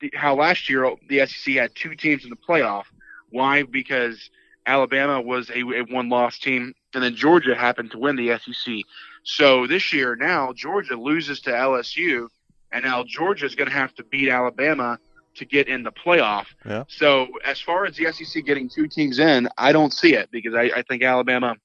the, 0.00 0.12
how 0.14 0.34
last 0.34 0.68
year 0.68 0.94
the 1.08 1.26
SEC 1.26 1.54
had 1.54 1.74
two 1.74 1.94
teams 1.94 2.24
in 2.24 2.30
the 2.30 2.36
playoff. 2.36 2.84
Why? 3.30 3.62
Because 3.62 4.30
Alabama 4.66 5.20
was 5.20 5.50
a, 5.50 5.60
a 5.60 5.82
one-loss 5.82 6.38
team, 6.38 6.74
and 6.96 7.04
then 7.04 7.14
Georgia 7.14 7.54
happened 7.54 7.90
to 7.90 7.98
win 7.98 8.16
the 8.16 8.38
SEC. 8.38 8.74
So 9.22 9.66
this 9.66 9.92
year, 9.92 10.16
now 10.16 10.54
Georgia 10.54 10.96
loses 10.96 11.40
to 11.40 11.50
LSU, 11.50 12.28
and 12.72 12.84
now 12.84 13.04
Georgia 13.06 13.44
is 13.44 13.54
going 13.54 13.68
to 13.68 13.74
have 13.74 13.94
to 13.96 14.04
beat 14.04 14.30
Alabama 14.30 14.98
to 15.34 15.44
get 15.44 15.68
in 15.68 15.82
the 15.82 15.92
playoff. 15.92 16.46
Yeah. 16.64 16.84
So 16.88 17.28
as 17.44 17.60
far 17.60 17.84
as 17.84 17.96
the 17.96 18.10
SEC 18.10 18.42
getting 18.46 18.70
two 18.70 18.88
teams 18.88 19.18
in, 19.18 19.46
I 19.58 19.72
don't 19.72 19.92
see 19.92 20.14
it 20.14 20.30
because 20.30 20.54
I, 20.54 20.70
I 20.74 20.82
think 20.88 21.02
Alabama 21.02 21.56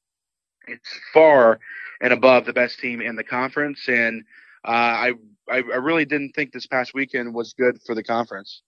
is 0.67 0.79
far 1.13 1.61
and 2.01 2.11
above 2.11 2.43
the 2.45 2.51
best 2.51 2.79
team 2.79 2.99
in 2.99 3.15
the 3.15 3.23
conference, 3.23 3.87
and 3.87 4.25
uh, 4.65 4.71
I, 4.71 5.13
I 5.49 5.57
I 5.59 5.77
really 5.77 6.03
didn't 6.03 6.33
think 6.33 6.51
this 6.51 6.67
past 6.67 6.93
weekend 6.93 7.33
was 7.33 7.53
good 7.53 7.81
for 7.83 7.95
the 7.95 8.03
conference. 8.03 8.63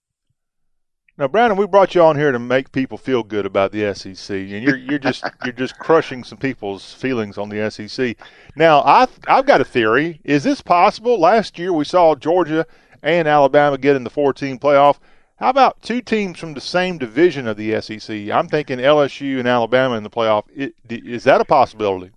Now, 1.16 1.28
Brandon, 1.28 1.60
we 1.60 1.68
brought 1.68 1.94
you 1.94 2.02
on 2.02 2.18
here 2.18 2.32
to 2.32 2.40
make 2.40 2.72
people 2.72 2.98
feel 2.98 3.22
good 3.22 3.46
about 3.46 3.72
the 3.72 3.94
SEC, 3.94 4.36
and 4.36 4.64
you're 4.64 4.78
you're 4.78 4.98
just 4.98 5.24
you're 5.44 5.54
just 5.54 5.78
crushing 5.78 6.24
some 6.24 6.40
people's 6.40 6.94
feelings 6.94 7.38
on 7.38 7.50
the 7.50 7.70
SEC. 7.70 8.18
Now, 8.56 8.80
I 8.82 9.08
I've 9.28 9.46
got 9.46 9.62
a 9.62 9.66
theory. 9.66 10.22
Is 10.24 10.44
this 10.44 10.62
possible? 10.62 11.20
Last 11.20 11.60
year 11.60 11.72
we 11.72 11.86
saw 11.86 12.16
Georgia 12.16 12.66
and 13.04 13.28
Alabama 13.28 13.78
get 13.78 13.96
in 13.96 14.04
the 14.04 14.10
14 14.10 14.58
playoff. 14.58 14.98
How 15.36 15.50
about 15.50 15.82
two 15.84 16.02
teams 16.02 16.40
from 16.40 16.56
the 16.56 16.62
same 16.62 16.98
division 16.98 17.48
of 17.48 17.58
the 17.58 17.80
SEC? 17.82 18.32
I'm 18.32 18.48
thinking 18.48 18.80
LSU 18.80 19.38
and 19.38 19.48
Alabama 19.48 19.96
in 19.96 20.04
the 20.04 20.10
playoff. 20.10 20.46
Is 20.90 21.26
that 21.26 21.42
a 21.42 21.46
possibility? 21.46 22.12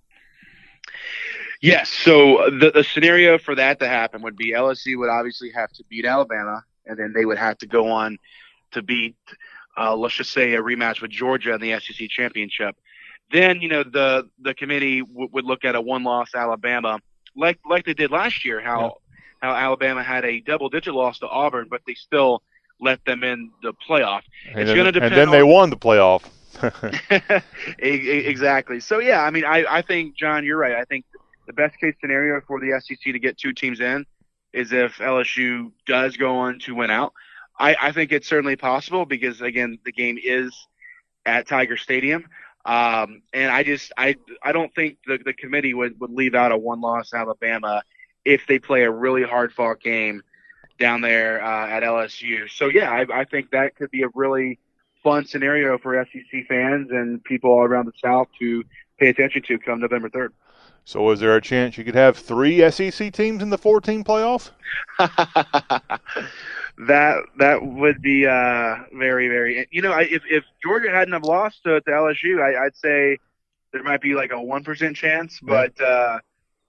Yes. 1.61 1.89
So 1.89 2.49
the 2.59 2.71
the 2.73 2.83
scenario 2.83 3.37
for 3.37 3.53
that 3.53 3.79
to 3.79 3.87
happen 3.87 4.23
would 4.23 4.37
be 4.37 4.53
LSU 4.53 4.97
would 4.97 5.09
obviously 5.09 5.51
have 5.51 5.71
to 5.73 5.83
beat 5.87 6.05
Alabama, 6.05 6.63
and 6.87 6.97
then 6.97 7.13
they 7.13 7.25
would 7.25 7.37
have 7.37 7.59
to 7.59 7.67
go 7.67 7.89
on 7.91 8.17
to 8.71 8.81
beat, 8.81 9.15
uh, 9.77 9.95
let's 9.95 10.15
just 10.15 10.31
say, 10.31 10.53
a 10.53 10.61
rematch 10.61 11.01
with 11.01 11.11
Georgia 11.11 11.53
in 11.53 11.61
the 11.61 11.79
SEC 11.79 12.09
championship. 12.09 12.75
Then 13.31 13.61
you 13.61 13.67
know 13.67 13.83
the 13.83 14.29
the 14.39 14.53
committee 14.53 15.01
w- 15.01 15.29
would 15.33 15.45
look 15.45 15.65
at 15.65 15.75
a 15.75 15.81
one 15.81 16.03
loss 16.03 16.33
Alabama, 16.33 16.99
like 17.35 17.59
like 17.69 17.85
they 17.85 17.93
did 17.93 18.11
last 18.11 18.45
year. 18.45 18.61
How 18.61 18.81
yeah. 18.81 18.89
how 19.41 19.55
Alabama 19.55 20.03
had 20.03 20.23
a 20.23 20.39
double 20.39 20.69
digit 20.69 20.93
loss 20.93 21.19
to 21.19 21.27
Auburn, 21.27 21.67
but 21.69 21.81
they 21.85 21.93
still 21.93 22.41
let 22.79 23.03
them 23.05 23.23
in 23.23 23.51
the 23.61 23.73
playoff. 23.87 24.21
And 24.49 24.59
it's 24.59 24.69
then, 24.69 24.75
going 24.75 24.85
to 24.85 24.91
depend. 24.91 25.13
And 25.13 25.21
then 25.21 25.27
on, 25.29 25.33
they 25.33 25.43
won 25.43 25.69
the 25.69 25.77
playoff. 25.77 26.23
exactly. 27.79 28.79
So 28.79 28.99
yeah, 28.99 29.23
I 29.23 29.29
mean, 29.29 29.45
I 29.45 29.65
I 29.69 29.81
think 29.81 30.15
John, 30.15 30.45
you're 30.45 30.57
right. 30.57 30.75
I 30.75 30.85
think 30.85 31.05
the 31.47 31.53
best 31.53 31.77
case 31.79 31.95
scenario 31.99 32.41
for 32.47 32.59
the 32.59 32.79
SEC 32.79 32.99
to 32.99 33.19
get 33.19 33.37
two 33.37 33.53
teams 33.53 33.79
in 33.79 34.05
is 34.53 34.71
if 34.71 34.97
LSU 34.97 35.71
does 35.85 36.17
go 36.17 36.37
on 36.37 36.59
to 36.59 36.73
win 36.75 36.89
out. 36.89 37.13
I, 37.59 37.75
I 37.79 37.91
think 37.91 38.11
it's 38.11 38.27
certainly 38.27 38.55
possible 38.55 39.05
because 39.05 39.41
again, 39.41 39.79
the 39.83 39.91
game 39.91 40.17
is 40.23 40.55
at 41.25 41.47
Tiger 41.47 41.77
Stadium. 41.77 42.25
Um, 42.65 43.21
and 43.33 43.49
I 43.49 43.63
just 43.63 43.93
I 43.97 44.15
I 44.43 44.51
don't 44.51 44.73
think 44.75 44.97
the, 45.05 45.19
the 45.23 45.33
committee 45.33 45.73
would, 45.73 45.99
would 46.01 46.11
leave 46.11 46.35
out 46.35 46.51
a 46.51 46.57
one 46.57 46.81
loss 46.81 47.13
Alabama 47.13 47.81
if 48.25 48.45
they 48.45 48.59
play 48.59 48.83
a 48.83 48.91
really 48.91 49.23
hard 49.23 49.53
fought 49.53 49.81
game 49.81 50.21
down 50.77 51.01
there 51.01 51.43
uh, 51.43 51.67
at 51.67 51.83
LSU. 51.83 52.49
So 52.49 52.67
yeah, 52.67 52.91
I, 52.91 53.21
I 53.21 53.23
think 53.23 53.51
that 53.51 53.75
could 53.75 53.89
be 53.89 54.03
a 54.03 54.09
really 54.13 54.59
fun 55.01 55.25
scenario 55.25 55.77
for 55.77 56.05
SEC 56.11 56.47
fans 56.47 56.89
and 56.91 57.23
people 57.23 57.51
all 57.51 57.63
around 57.63 57.85
the 57.85 57.93
South 58.03 58.27
to 58.39 58.63
pay 58.99 59.07
attention 59.07 59.43
to 59.43 59.57
come 59.59 59.79
November 59.79 60.09
third. 60.09 60.33
So 60.83 61.09
is 61.11 61.19
there 61.19 61.35
a 61.35 61.41
chance 61.41 61.77
you 61.77 61.83
could 61.83 61.95
have 61.95 62.17
three 62.17 62.69
SEC 62.71 63.11
teams 63.13 63.41
in 63.41 63.49
the 63.49 63.57
14 63.57 64.03
playoff? 64.03 64.51
that 66.77 67.23
that 67.39 67.65
would 67.65 68.01
be 68.01 68.27
uh, 68.27 68.75
very 68.93 69.27
very. 69.27 69.67
You 69.71 69.81
know, 69.81 69.91
I, 69.91 70.01
if 70.01 70.23
if 70.29 70.43
Georgia 70.61 70.91
hadn't 70.91 71.13
have 71.13 71.23
lost 71.23 71.63
to, 71.63 71.81
to 71.81 71.89
LSU, 71.89 72.41
I, 72.41 72.63
would 72.65 72.75
say 72.75 73.17
there 73.73 73.83
might 73.83 74.01
be 74.01 74.13
like 74.13 74.31
a 74.31 74.41
one 74.41 74.63
percent 74.63 74.95
chance. 74.95 75.39
But 75.41 75.79
uh, 75.81 76.19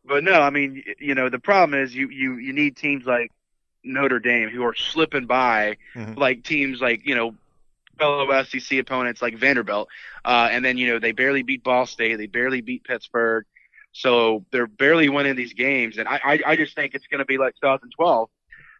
but 0.04 0.24
no, 0.24 0.40
I 0.40 0.50
mean, 0.50 0.82
you 0.98 1.14
know, 1.14 1.28
the 1.28 1.38
problem 1.38 1.78
is 1.78 1.94
you 1.94 2.08
you 2.08 2.36
you 2.36 2.52
need 2.54 2.76
teams 2.76 3.04
like 3.04 3.32
Notre 3.84 4.18
Dame 4.18 4.48
who 4.48 4.64
are 4.64 4.74
slipping 4.74 5.26
by, 5.26 5.76
mm-hmm. 5.94 6.14
like 6.14 6.42
teams 6.42 6.80
like 6.80 7.06
you 7.06 7.14
know 7.14 7.34
fellow 7.98 8.42
SEC 8.44 8.78
opponents 8.78 9.20
like 9.20 9.36
Vanderbilt, 9.36 9.88
uh, 10.24 10.48
and 10.50 10.64
then 10.64 10.78
you 10.78 10.88
know 10.88 10.98
they 10.98 11.12
barely 11.12 11.42
beat 11.42 11.62
Ball 11.62 11.84
State, 11.84 12.16
they 12.16 12.26
barely 12.26 12.62
beat 12.62 12.82
Pittsburgh, 12.84 13.44
so 13.92 14.46
they're 14.52 14.66
barely 14.66 15.10
winning 15.10 15.36
these 15.36 15.52
games, 15.52 15.98
and 15.98 16.08
I 16.08 16.20
I, 16.24 16.40
I 16.46 16.56
just 16.56 16.74
think 16.74 16.94
it's 16.94 17.06
going 17.08 17.18
to 17.18 17.26
be 17.26 17.36
like 17.36 17.56
2012 17.56 18.30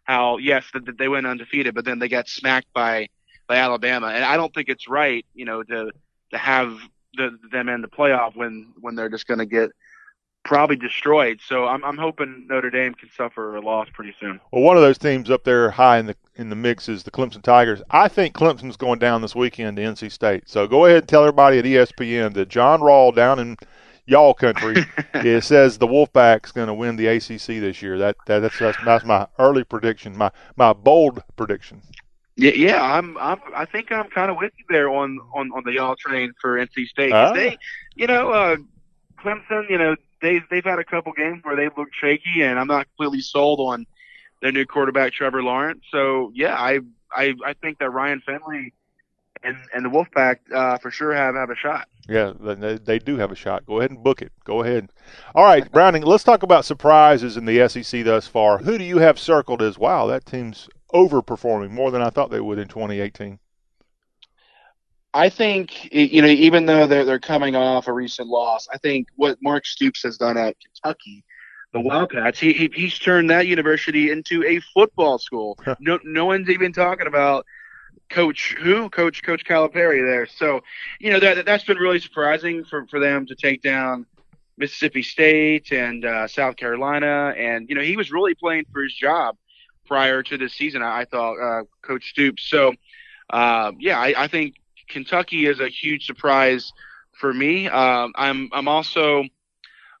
how 0.09 0.37
yes 0.37 0.65
that 0.73 0.97
they 0.97 1.07
went 1.07 1.27
undefeated, 1.27 1.75
but 1.75 1.85
then 1.85 1.99
they 1.99 2.09
got 2.09 2.27
smacked 2.27 2.73
by 2.73 3.07
by 3.47 3.57
Alabama, 3.57 4.07
and 4.07 4.25
I 4.25 4.37
don't 4.37 4.51
think 4.53 4.67
it's 4.67 4.87
right, 4.87 5.23
you 5.35 5.45
know, 5.45 5.61
to 5.61 5.91
to 6.31 6.37
have 6.37 6.79
the, 7.13 7.37
them 7.51 7.69
in 7.69 7.81
the 7.81 7.87
playoff 7.87 8.35
when 8.35 8.73
when 8.81 8.95
they're 8.95 9.09
just 9.09 9.27
going 9.27 9.37
to 9.37 9.45
get 9.45 9.69
probably 10.43 10.75
destroyed. 10.75 11.39
So 11.45 11.67
I'm 11.67 11.85
I'm 11.85 11.97
hoping 11.97 12.47
Notre 12.49 12.71
Dame 12.71 12.95
can 12.95 13.09
suffer 13.15 13.55
a 13.55 13.61
loss 13.61 13.87
pretty 13.93 14.15
soon. 14.19 14.39
Well, 14.51 14.63
one 14.63 14.77
of 14.77 14.81
those 14.81 14.97
teams 14.97 15.29
up 15.29 15.43
there 15.43 15.69
high 15.69 15.99
in 15.99 16.07
the 16.07 16.15
in 16.35 16.49
the 16.49 16.55
mix 16.55 16.89
is 16.89 17.03
the 17.03 17.11
Clemson 17.11 17.43
Tigers. 17.43 17.83
I 17.91 18.07
think 18.07 18.33
Clemson's 18.33 18.77
going 18.77 18.97
down 18.97 19.21
this 19.21 19.35
weekend 19.35 19.77
to 19.77 19.83
NC 19.83 20.11
State. 20.11 20.49
So 20.49 20.67
go 20.67 20.85
ahead 20.85 21.03
and 21.03 21.07
tell 21.07 21.21
everybody 21.21 21.59
at 21.59 21.65
ESPN 21.65 22.33
that 22.33 22.49
John 22.49 22.79
Rawl 22.79 23.13
down 23.13 23.37
in 23.37 23.57
y'all 24.09 24.33
country, 24.33 24.85
it 25.13 25.43
says 25.43 25.77
the 25.77 25.87
Wolfpack's 25.87 26.51
going 26.51 26.67
to 26.67 26.73
win 26.73 26.95
the 26.95 27.07
ACC 27.07 27.61
this 27.61 27.81
year. 27.81 27.97
That, 27.97 28.17
that 28.25 28.39
that's, 28.39 28.59
that's 28.59 28.77
that's 28.83 29.05
my 29.05 29.27
early 29.37 29.63
prediction, 29.63 30.17
my 30.17 30.31
my 30.57 30.73
bold 30.73 31.23
prediction. 31.35 31.81
Yeah, 32.35 32.51
yeah, 32.51 32.81
I'm, 32.81 33.17
I'm, 33.17 33.39
I 33.53 33.65
think 33.65 33.91
I'm 33.91 34.09
kind 34.09 34.31
of 34.31 34.37
with 34.37 34.53
you 34.57 34.63
there 34.69 34.89
on, 34.89 35.19
on, 35.35 35.51
on 35.51 35.63
the 35.65 35.73
y'all 35.73 35.97
train 35.97 36.31
for 36.39 36.57
NC 36.57 36.87
State. 36.87 37.11
Ah. 37.11 37.33
They, 37.33 37.57
you 37.95 38.07
know, 38.07 38.29
uh, 38.29 38.55
Clemson, 39.21 39.69
you 39.69 39.77
know, 39.77 39.97
they, 40.21 40.39
they've 40.49 40.63
had 40.63 40.79
a 40.79 40.85
couple 40.85 41.11
games 41.11 41.41
where 41.43 41.57
they've 41.57 41.77
looked 41.77 41.95
shaky, 41.99 42.43
and 42.43 42.57
I'm 42.57 42.67
not 42.67 42.87
completely 42.87 43.19
sold 43.19 43.59
on 43.59 43.85
their 44.41 44.53
new 44.53 44.65
quarterback 44.65 45.11
Trevor 45.11 45.43
Lawrence. 45.43 45.83
So 45.91 46.31
yeah, 46.33 46.55
I, 46.55 46.79
I, 47.11 47.33
I 47.45 47.53
think 47.61 47.79
that 47.79 47.89
Ryan 47.89 48.21
Finley 48.25 48.73
and 49.43 49.57
and 49.73 49.85
the 49.85 49.89
Wolfpack 49.89 50.37
uh, 50.53 50.77
for 50.77 50.91
sure 50.91 51.13
have 51.13 51.35
have 51.35 51.49
a 51.49 51.55
shot. 51.55 51.87
Yeah, 52.07 52.33
they, 52.39 52.77
they 52.77 52.99
do 52.99 53.17
have 53.17 53.31
a 53.31 53.35
shot. 53.35 53.65
Go 53.65 53.79
ahead 53.79 53.91
and 53.91 54.03
book 54.03 54.21
it. 54.21 54.31
Go 54.43 54.63
ahead. 54.63 54.89
All 55.35 55.43
right, 55.43 55.71
Browning. 55.71 56.01
Let's 56.01 56.23
talk 56.23 56.41
about 56.43 56.65
surprises 56.65 57.37
in 57.37 57.45
the 57.45 57.67
SEC 57.69 58.03
thus 58.03 58.25
far. 58.25 58.57
Who 58.57 58.77
do 58.77 58.83
you 58.83 58.97
have 58.97 59.19
circled 59.19 59.61
as 59.61 59.77
wow? 59.77 60.07
That 60.07 60.25
team's 60.25 60.67
overperforming 60.93 61.69
more 61.69 61.91
than 61.91 62.01
I 62.01 62.09
thought 62.09 62.31
they 62.31 62.41
would 62.41 62.57
in 62.57 62.67
2018. 62.67 63.39
I 65.13 65.29
think 65.29 65.91
you 65.93 66.21
know, 66.21 66.27
even 66.27 66.65
though 66.65 66.85
they're 66.87 67.05
they're 67.05 67.19
coming 67.19 67.55
off 67.55 67.87
a 67.87 67.93
recent 67.93 68.27
loss, 68.27 68.67
I 68.71 68.77
think 68.77 69.07
what 69.15 69.37
Mark 69.41 69.65
Stoops 69.65 70.03
has 70.03 70.17
done 70.17 70.37
at 70.37 70.55
Kentucky, 70.59 71.23
the 71.73 71.79
Wildcats, 71.79 72.39
he, 72.39 72.53
he 72.53 72.69
he's 72.73 72.97
turned 72.97 73.29
that 73.29 73.47
university 73.47 74.11
into 74.11 74.43
a 74.43 74.59
football 74.73 75.17
school. 75.17 75.57
no 75.79 75.99
no 76.03 76.25
one's 76.25 76.49
even 76.49 76.71
talking 76.71 77.07
about 77.07 77.45
coach 78.09 78.55
who? 78.59 78.89
Coach 78.89 79.23
coach 79.23 79.45
calipari 79.45 80.05
there. 80.05 80.25
So 80.25 80.61
you 80.99 81.11
know 81.11 81.19
that 81.19 81.45
that's 81.45 81.63
been 81.63 81.77
really 81.77 81.99
surprising 81.99 82.63
for 82.65 82.85
for 82.87 82.99
them 82.99 83.25
to 83.27 83.35
take 83.35 83.61
down 83.61 84.05
mississippi 84.57 85.01
state 85.01 85.71
and 85.71 86.05
uh, 86.05 86.27
south 86.27 86.57
carolina. 86.57 87.33
And 87.37 87.69
you 87.69 87.75
know 87.75 87.81
he 87.81 87.95
was 87.95 88.11
really 88.11 88.35
playing 88.35 88.65
for 88.71 88.81
his 88.81 88.93
job 88.93 89.37
prior 89.85 90.21
to 90.21 90.37
this 90.37 90.53
season 90.53 90.83
i, 90.83 91.01
I 91.01 91.05
thought 91.05 91.39
uh, 91.39 91.63
coach 91.81 92.09
stoops. 92.09 92.43
So 92.43 92.73
uh, 93.29 93.71
yeah 93.79 93.99
I, 93.99 94.13
I 94.23 94.27
think 94.27 94.55
kentucky 94.87 95.45
is 95.45 95.59
a 95.59 95.69
huge 95.69 96.05
surprise 96.05 96.73
for 97.13 97.33
me. 97.33 97.67
Um, 97.67 98.13
i'm 98.15 98.49
i'm 98.51 98.67
also 98.67 99.21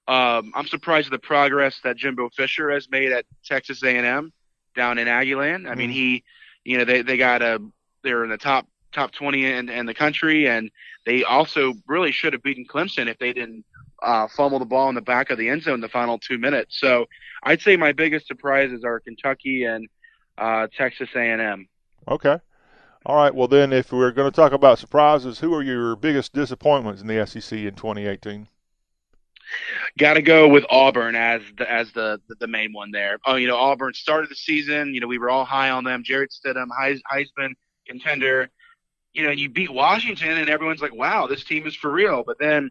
um, 0.07 0.51
i'm 0.55 0.67
surprised 0.67 1.07
at 1.07 1.11
the 1.11 1.19
progress 1.19 1.79
that 1.83 1.95
jimbo 1.97 2.29
fisher 2.29 2.69
has 2.71 2.89
made 2.89 3.11
at 3.11 3.25
texas 3.45 3.83
a&m 3.83 4.31
down 4.75 4.97
in 4.97 5.07
aggieland 5.07 5.69
i 5.69 5.75
mean 5.75 5.89
mm-hmm. 5.89 5.91
he 5.91 6.23
you 6.63 6.77
know 6.77 6.85
they, 6.85 7.01
they 7.01 7.17
got 7.17 7.41
a 7.41 7.61
they're 8.03 8.23
in 8.23 8.29
the 8.29 8.37
top 8.37 8.67
top 8.91 9.11
20 9.11 9.45
in, 9.45 9.69
in 9.69 9.85
the 9.85 9.93
country, 9.93 10.47
and 10.47 10.71
they 11.05 11.23
also 11.23 11.73
really 11.87 12.11
should 12.11 12.33
have 12.33 12.43
beaten 12.43 12.65
Clemson 12.65 13.07
if 13.07 13.17
they 13.19 13.33
didn't 13.33 13.63
uh, 14.01 14.27
fumble 14.27 14.59
the 14.59 14.65
ball 14.65 14.89
in 14.89 14.95
the 14.95 15.01
back 15.01 15.29
of 15.29 15.37
the 15.37 15.49
end 15.49 15.63
zone 15.63 15.81
the 15.81 15.89
final 15.89 16.17
two 16.17 16.37
minutes. 16.37 16.79
So 16.79 17.05
I'd 17.43 17.61
say 17.61 17.77
my 17.77 17.91
biggest 17.91 18.27
surprises 18.27 18.83
are 18.83 18.99
Kentucky 18.99 19.65
and 19.65 19.87
uh, 20.37 20.67
Texas 20.75 21.09
A&M. 21.15 21.67
Okay. 22.07 22.37
All 23.05 23.15
right. 23.15 23.33
Well, 23.33 23.47
then, 23.47 23.71
if 23.71 23.91
we're 23.91 24.11
going 24.11 24.29
to 24.29 24.35
talk 24.35 24.51
about 24.51 24.79
surprises, 24.79 25.39
who 25.39 25.53
are 25.53 25.61
your 25.61 25.95
biggest 25.95 26.33
disappointments 26.33 27.01
in 27.01 27.07
the 27.07 27.25
SEC 27.25 27.57
in 27.59 27.75
2018? 27.75 28.47
Got 29.97 30.13
to 30.15 30.21
go 30.21 30.47
with 30.47 30.63
Auburn 30.69 31.15
as 31.15 31.41
the 31.57 31.71
as 31.71 31.91
the, 31.93 32.21
the 32.27 32.35
the 32.41 32.47
main 32.47 32.71
one 32.71 32.91
there. 32.91 33.17
Oh, 33.25 33.35
you 33.35 33.47
know 33.47 33.57
Auburn 33.57 33.95
started 33.95 34.29
the 34.29 34.35
season. 34.35 34.93
You 34.93 34.99
know 34.99 35.07
we 35.07 35.17
were 35.17 35.29
all 35.29 35.45
high 35.45 35.71
on 35.71 35.83
them. 35.83 36.03
Jarrett 36.03 36.31
Stidham, 36.31 36.67
Heisman 36.69 37.53
contender. 37.89 38.49
You 39.13 39.23
know 39.23 39.31
you 39.31 39.49
beat 39.49 39.71
Washington, 39.71 40.37
and 40.37 40.49
everyone's 40.49 40.81
like, 40.81 40.93
"Wow, 40.93 41.27
this 41.27 41.43
team 41.43 41.65
is 41.67 41.75
for 41.75 41.91
real." 41.91 42.23
But 42.25 42.37
then 42.39 42.69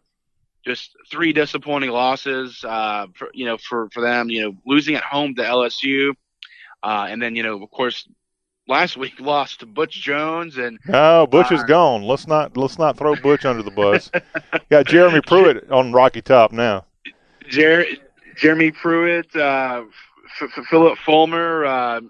just 0.64 0.96
three 1.10 1.32
disappointing 1.32 1.90
losses. 1.90 2.64
Uh, 2.64 3.06
for, 3.14 3.28
you 3.34 3.44
know 3.44 3.58
for 3.58 3.88
for 3.90 4.00
them. 4.00 4.30
You 4.30 4.42
know 4.42 4.52
losing 4.64 4.94
at 4.94 5.02
home 5.02 5.34
to 5.34 5.42
LSU, 5.42 6.12
uh, 6.82 7.06
and 7.08 7.20
then 7.20 7.34
you 7.36 7.42
know 7.42 7.62
of 7.62 7.70
course 7.70 8.08
last 8.68 8.96
week 8.96 9.14
lost 9.18 9.60
to 9.60 9.66
Butch 9.66 10.00
Jones 10.00 10.58
and 10.58 10.78
No, 10.86 11.26
Butch 11.26 11.50
is 11.50 11.62
uh, 11.62 11.66
gone. 11.66 12.02
Let's 12.02 12.26
not 12.26 12.56
let's 12.56 12.78
not 12.78 12.96
throw 12.96 13.16
Butch 13.16 13.44
under 13.44 13.62
the 13.62 13.70
bus. 13.70 14.10
Got 14.70 14.86
Jeremy 14.86 15.20
Pruitt 15.20 15.70
on 15.70 15.92
Rocky 15.92 16.22
Top 16.22 16.52
now. 16.52 16.84
Jer- 17.48 17.86
Jeremy 18.36 18.70
Pruitt, 18.70 19.34
uh, 19.34 19.82
F- 20.40 20.50
F- 20.56 20.64
Phillip 20.66 20.98
Fulmer, 20.98 21.64
uh, 21.64 22.00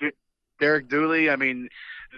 D- 0.00 0.10
Derek 0.58 0.88
Dooley. 0.88 1.30
I 1.30 1.36
mean, 1.36 1.68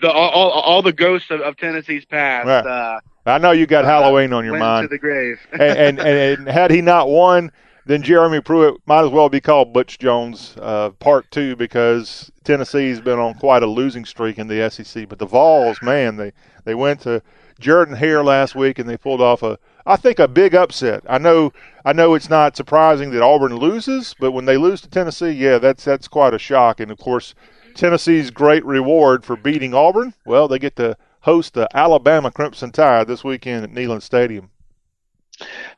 the 0.01 0.10
all, 0.10 0.51
all, 0.51 0.82
the 0.82 0.93
ghosts 0.93 1.31
of, 1.31 1.40
of 1.40 1.56
Tennessee's 1.56 2.05
past. 2.05 2.47
Right. 2.47 2.66
Uh, 2.66 3.01
I 3.24 3.39
know 3.39 3.52
you 3.52 3.66
got 3.66 3.85
Halloween 3.85 4.32
on 4.32 4.44
your 4.44 4.59
mind. 4.59 4.85
to 4.85 4.89
the 4.89 4.98
grave. 4.98 5.39
and, 5.52 6.01
and, 6.01 6.01
and 6.01 6.48
had 6.48 6.70
he 6.70 6.81
not 6.81 7.09
won, 7.09 7.52
then 7.86 8.02
Jeremy 8.02 8.40
Pruitt 8.40 8.81
might 8.86 9.05
as 9.05 9.10
well 9.10 9.28
be 9.28 9.40
called 9.40 9.73
Butch 9.73 9.98
Jones 9.98 10.56
uh, 10.60 10.90
Part 10.90 11.31
Two 11.31 11.56
because 11.56 12.31
Tennessee's 12.44 13.01
been 13.01 13.19
on 13.19 13.35
quite 13.35 13.62
a 13.62 13.66
losing 13.66 14.05
streak 14.05 14.39
in 14.39 14.48
the 14.48 14.69
SEC. 14.70 15.09
But 15.09 15.19
the 15.19 15.27
Vols, 15.27 15.81
man, 15.82 16.16
they 16.16 16.32
they 16.64 16.74
went 16.74 17.01
to 17.01 17.23
Jordan 17.59 17.97
Hare 17.97 18.24
last 18.24 18.55
week 18.55 18.78
and 18.78 18.89
they 18.89 18.97
pulled 18.97 19.20
off 19.20 19.43
a 19.43 19.59
I 19.85 19.97
think 19.97 20.19
a 20.19 20.28
big 20.28 20.55
upset. 20.55 21.02
I 21.09 21.19
know 21.19 21.52
I 21.85 21.93
know 21.93 22.14
it's 22.14 22.31
not 22.31 22.56
surprising 22.56 23.10
that 23.10 23.23
Auburn 23.23 23.56
loses, 23.56 24.14
but 24.19 24.32
when 24.32 24.44
they 24.44 24.56
lose 24.56 24.81
to 24.82 24.89
Tennessee, 24.89 25.31
yeah, 25.31 25.59
that's 25.59 25.85
that's 25.85 26.09
quite 26.09 26.35
a 26.35 26.39
shock. 26.39 26.78
And 26.78 26.90
of 26.90 26.98
course, 26.98 27.35
Tennessee's 27.74 28.31
great 28.31 28.65
reward 28.65 29.24
for 29.24 29.36
beating 29.36 29.74
Auburn, 29.74 30.15
well, 30.24 30.49
they 30.49 30.59
get 30.59 30.77
to 30.77 30.97
host 31.20 31.55
the 31.55 31.69
Alabama 31.74 32.31
Crimson 32.31 32.73
Tide 32.73 33.07
this 33.07 33.24
weekend 33.24 33.65
at 33.65 33.70
Neyland 33.70 34.03
Stadium. 34.03 34.51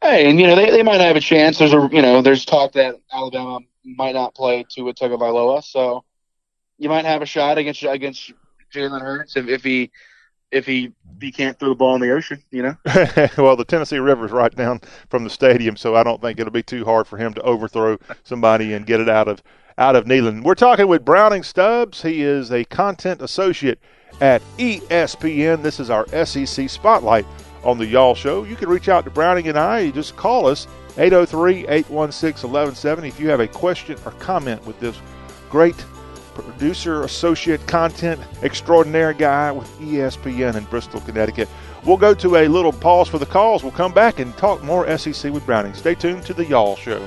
Hey, 0.03 0.29
and 0.29 0.39
you 0.39 0.47
know 0.47 0.57
they, 0.57 0.71
they 0.71 0.83
might 0.83 1.01
have 1.01 1.17
a 1.17 1.21
chance. 1.21 1.59
There's 1.59 1.73
a 1.73 1.89
you 1.93 2.03
know 2.03 2.23
there's 2.23 2.45
talk 2.45 2.73
that 2.73 2.97
Alabama 3.13 3.61
might 3.85 4.15
not 4.15 4.35
play 4.35 4.65
Tua 4.69 4.93
Tagovailoa, 4.95 5.63
so 5.63 6.05
you 6.79 6.89
might 6.89 7.05
have 7.05 7.23
a 7.23 7.27
shot 7.27 7.59
against 7.59 7.83
against 7.83 8.33
Jalen 8.73 9.01
Hurts 9.01 9.37
if, 9.37 9.49
if 9.49 9.63
he 9.63 9.91
if 10.51 10.67
he 10.67 10.93
he 11.21 11.33
can't 11.33 11.59
throw 11.59 11.71
the 11.71 11.75
ball 11.75 11.95
in 11.95 12.01
the 12.01 12.11
ocean. 12.11 12.43
You 12.51 12.63
know. 12.63 12.77
well, 13.39 13.57
the 13.57 13.65
Tennessee 13.67 13.99
River's 13.99 14.33
right 14.33 14.55
down 14.55 14.81
from 15.09 15.25
the 15.25 15.31
stadium, 15.31 15.77
so 15.77 15.95
I 15.95 16.03
don't 16.03 16.21
think 16.21 16.39
it'll 16.39 16.53
be 16.53 16.63
too 16.63 16.85
hard 16.85 17.07
for 17.07 17.17
him 17.17 17.33
to 17.35 17.43
overthrow 17.43 17.99
somebody 18.25 18.75
and 18.75 18.87
get 18.87 19.01
it 19.01 19.09
out 19.09 19.29
of 19.29 19.43
out 19.79 19.97
of 19.97 20.05
Neyland. 20.05 20.45
We're 20.45 20.55
talking 20.55 20.87
with 20.87 21.05
Browning 21.05 21.43
Stubbs. 21.43 22.03
He 22.03 22.23
is 22.23 22.53
a 22.53 22.63
content 22.65 23.21
associate 23.23 23.81
at 24.21 24.43
ESPN. 24.59 25.63
This 25.63 25.81
is 25.81 25.91
our 25.91 26.07
SEC 26.25 26.71
Spotlight 26.71 27.27
on 27.65 27.79
the 27.79 27.87
Y'all 27.87 28.15
Show. 28.15 28.45
You 28.45 28.55
can 28.57 28.69
reach 28.69 28.89
out 28.89 29.05
to 29.05 29.11
Browning 29.11 29.49
and 29.49 29.59
I. 29.59 29.81
You 29.81 29.91
just 29.93 30.17
call 30.17 30.47
us 30.47 30.67
803-816-1170 30.97 33.09
if 33.09 33.19
you 33.19 33.29
have 33.29 33.41
a 33.41 33.49
question 33.49 33.99
or 34.05 34.13
comment 34.13 34.65
with 34.67 34.79
this 34.81 34.97
great 35.51 35.75
producer, 36.35 37.03
associate, 37.03 37.67
content 37.67 38.21
extraordinary 38.43 39.15
guy 39.15 39.51
with 39.53 39.69
ESPN 39.79 40.57
in 40.57 40.65
Bristol, 40.65 41.01
Connecticut. 41.01 41.49
We'll 41.85 41.97
go 41.97 42.15
to 42.15 42.37
a 42.37 42.49
little 42.49 42.73
pause 42.73 43.09
for 43.09 43.19
the 43.19 43.27
calls. 43.27 43.63
We'll 43.63 43.73
come 43.73 43.93
back 43.93 44.19
and 44.19 44.37
talk 44.37 44.63
more 44.63 44.97
SEC 44.97 45.33
with 45.33 45.47
Browning. 45.47 45.75
Stay 45.75 45.95
tuned 45.95 46.25
to 46.27 46.35
the 46.35 46.45
Y'all 46.45 46.77
Show. 46.77 47.07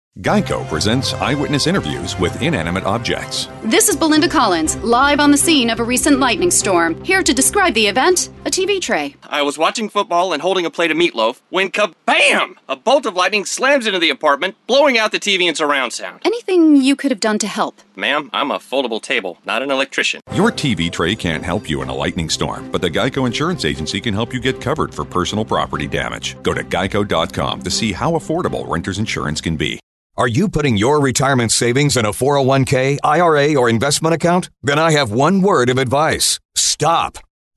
Geico 0.19 0.67
presents 0.67 1.13
eyewitness 1.13 1.67
interviews 1.67 2.19
with 2.19 2.41
inanimate 2.41 2.83
objects. 2.83 3.47
This 3.63 3.87
is 3.87 3.95
Belinda 3.95 4.27
Collins, 4.27 4.75
live 4.83 5.21
on 5.21 5.31
the 5.31 5.37
scene 5.37 5.69
of 5.69 5.79
a 5.79 5.85
recent 5.85 6.19
lightning 6.19 6.51
storm, 6.51 7.01
here 7.05 7.23
to 7.23 7.33
describe 7.33 7.73
the 7.75 7.87
event 7.87 8.29
a 8.45 8.49
TV 8.49 8.81
tray. 8.81 9.15
I 9.23 9.41
was 9.41 9.57
watching 9.57 9.87
football 9.87 10.33
and 10.33 10.41
holding 10.41 10.65
a 10.65 10.69
plate 10.69 10.91
of 10.91 10.97
meatloaf 10.97 11.39
when 11.49 11.71
kabam! 11.71 12.55
A 12.67 12.75
bolt 12.75 13.05
of 13.05 13.15
lightning 13.15 13.45
slams 13.45 13.87
into 13.87 13.99
the 13.99 14.09
apartment, 14.09 14.57
blowing 14.67 14.97
out 14.97 15.13
the 15.13 15.19
TV 15.19 15.47
and 15.47 15.55
surround 15.55 15.93
sound. 15.93 16.19
Anything 16.25 16.75
you 16.75 16.97
could 16.97 17.11
have 17.11 17.21
done 17.21 17.39
to 17.39 17.47
help? 17.47 17.79
Ma'am, 17.95 18.29
I'm 18.33 18.51
a 18.51 18.59
foldable 18.59 19.01
table, 19.01 19.37
not 19.45 19.63
an 19.63 19.71
electrician. 19.71 20.19
Your 20.33 20.51
TV 20.51 20.91
tray 20.91 21.15
can't 21.15 21.45
help 21.45 21.69
you 21.69 21.81
in 21.81 21.87
a 21.87 21.95
lightning 21.95 22.29
storm, 22.29 22.69
but 22.69 22.81
the 22.81 22.89
Geico 22.89 23.25
Insurance 23.25 23.63
Agency 23.63 24.01
can 24.01 24.13
help 24.13 24.33
you 24.33 24.41
get 24.41 24.59
covered 24.59 24.93
for 24.93 25.05
personal 25.05 25.45
property 25.45 25.87
damage. 25.87 26.35
Go 26.43 26.53
to 26.53 26.65
geico.com 26.65 27.61
to 27.61 27.71
see 27.71 27.93
how 27.93 28.11
affordable 28.11 28.67
renter's 28.67 28.99
insurance 28.99 29.39
can 29.39 29.55
be. 29.55 29.79
Are 30.17 30.27
you 30.27 30.49
putting 30.49 30.75
your 30.75 30.99
retirement 30.99 31.53
savings 31.53 31.95
in 31.95 32.05
a 32.05 32.11
401k, 32.11 32.97
IRA, 33.01 33.55
or 33.55 33.69
investment 33.69 34.13
account? 34.13 34.49
Then 34.61 34.77
I 34.77 34.91
have 34.91 35.09
one 35.09 35.41
word 35.41 35.69
of 35.69 35.77
advice 35.77 36.37
stop. 36.53 37.17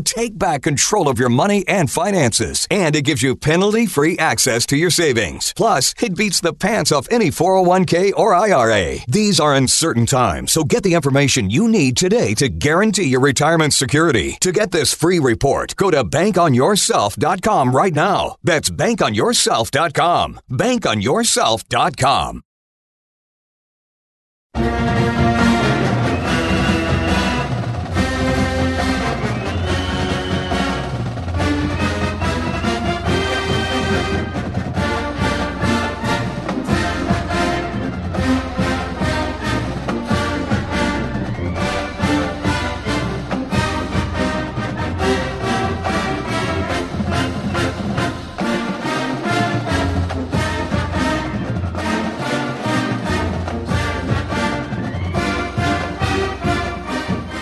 take 0.00 0.38
back 0.38 0.62
control 0.62 1.08
of 1.08 1.18
your 1.18 1.28
money 1.28 1.66
and 1.68 1.90
finances, 1.90 2.66
and 2.70 2.94
it 2.96 3.02
gives 3.02 3.22
you 3.22 3.36
penalty 3.36 3.86
free 3.86 4.18
access 4.18 4.66
to 4.66 4.76
your 4.76 4.90
savings. 4.90 5.52
Plus, 5.56 5.94
it 6.00 6.16
beats 6.16 6.40
the 6.40 6.52
pants 6.52 6.92
off 6.92 7.08
any 7.10 7.28
401k 7.28 8.12
or 8.16 8.34
IRA. 8.34 8.98
These 9.08 9.40
are 9.40 9.54
uncertain 9.54 10.06
times, 10.06 10.52
so 10.52 10.64
get 10.64 10.82
the 10.82 10.94
information 10.94 11.50
you 11.50 11.68
need 11.68 11.96
today 11.96 12.34
to 12.34 12.48
guarantee 12.48 13.08
your 13.08 13.20
retirement 13.20 13.74
security. 13.74 14.36
To 14.40 14.52
get 14.52 14.70
this 14.70 14.94
free 14.94 15.18
report, 15.18 15.76
go 15.76 15.90
to 15.90 16.04
bankonyourself.com 16.04 17.74
right 17.74 17.94
now. 17.94 18.36
That's 18.42 18.70
bankonyourself.com. 18.70 20.40
Bankonyourself.com. 20.50 22.42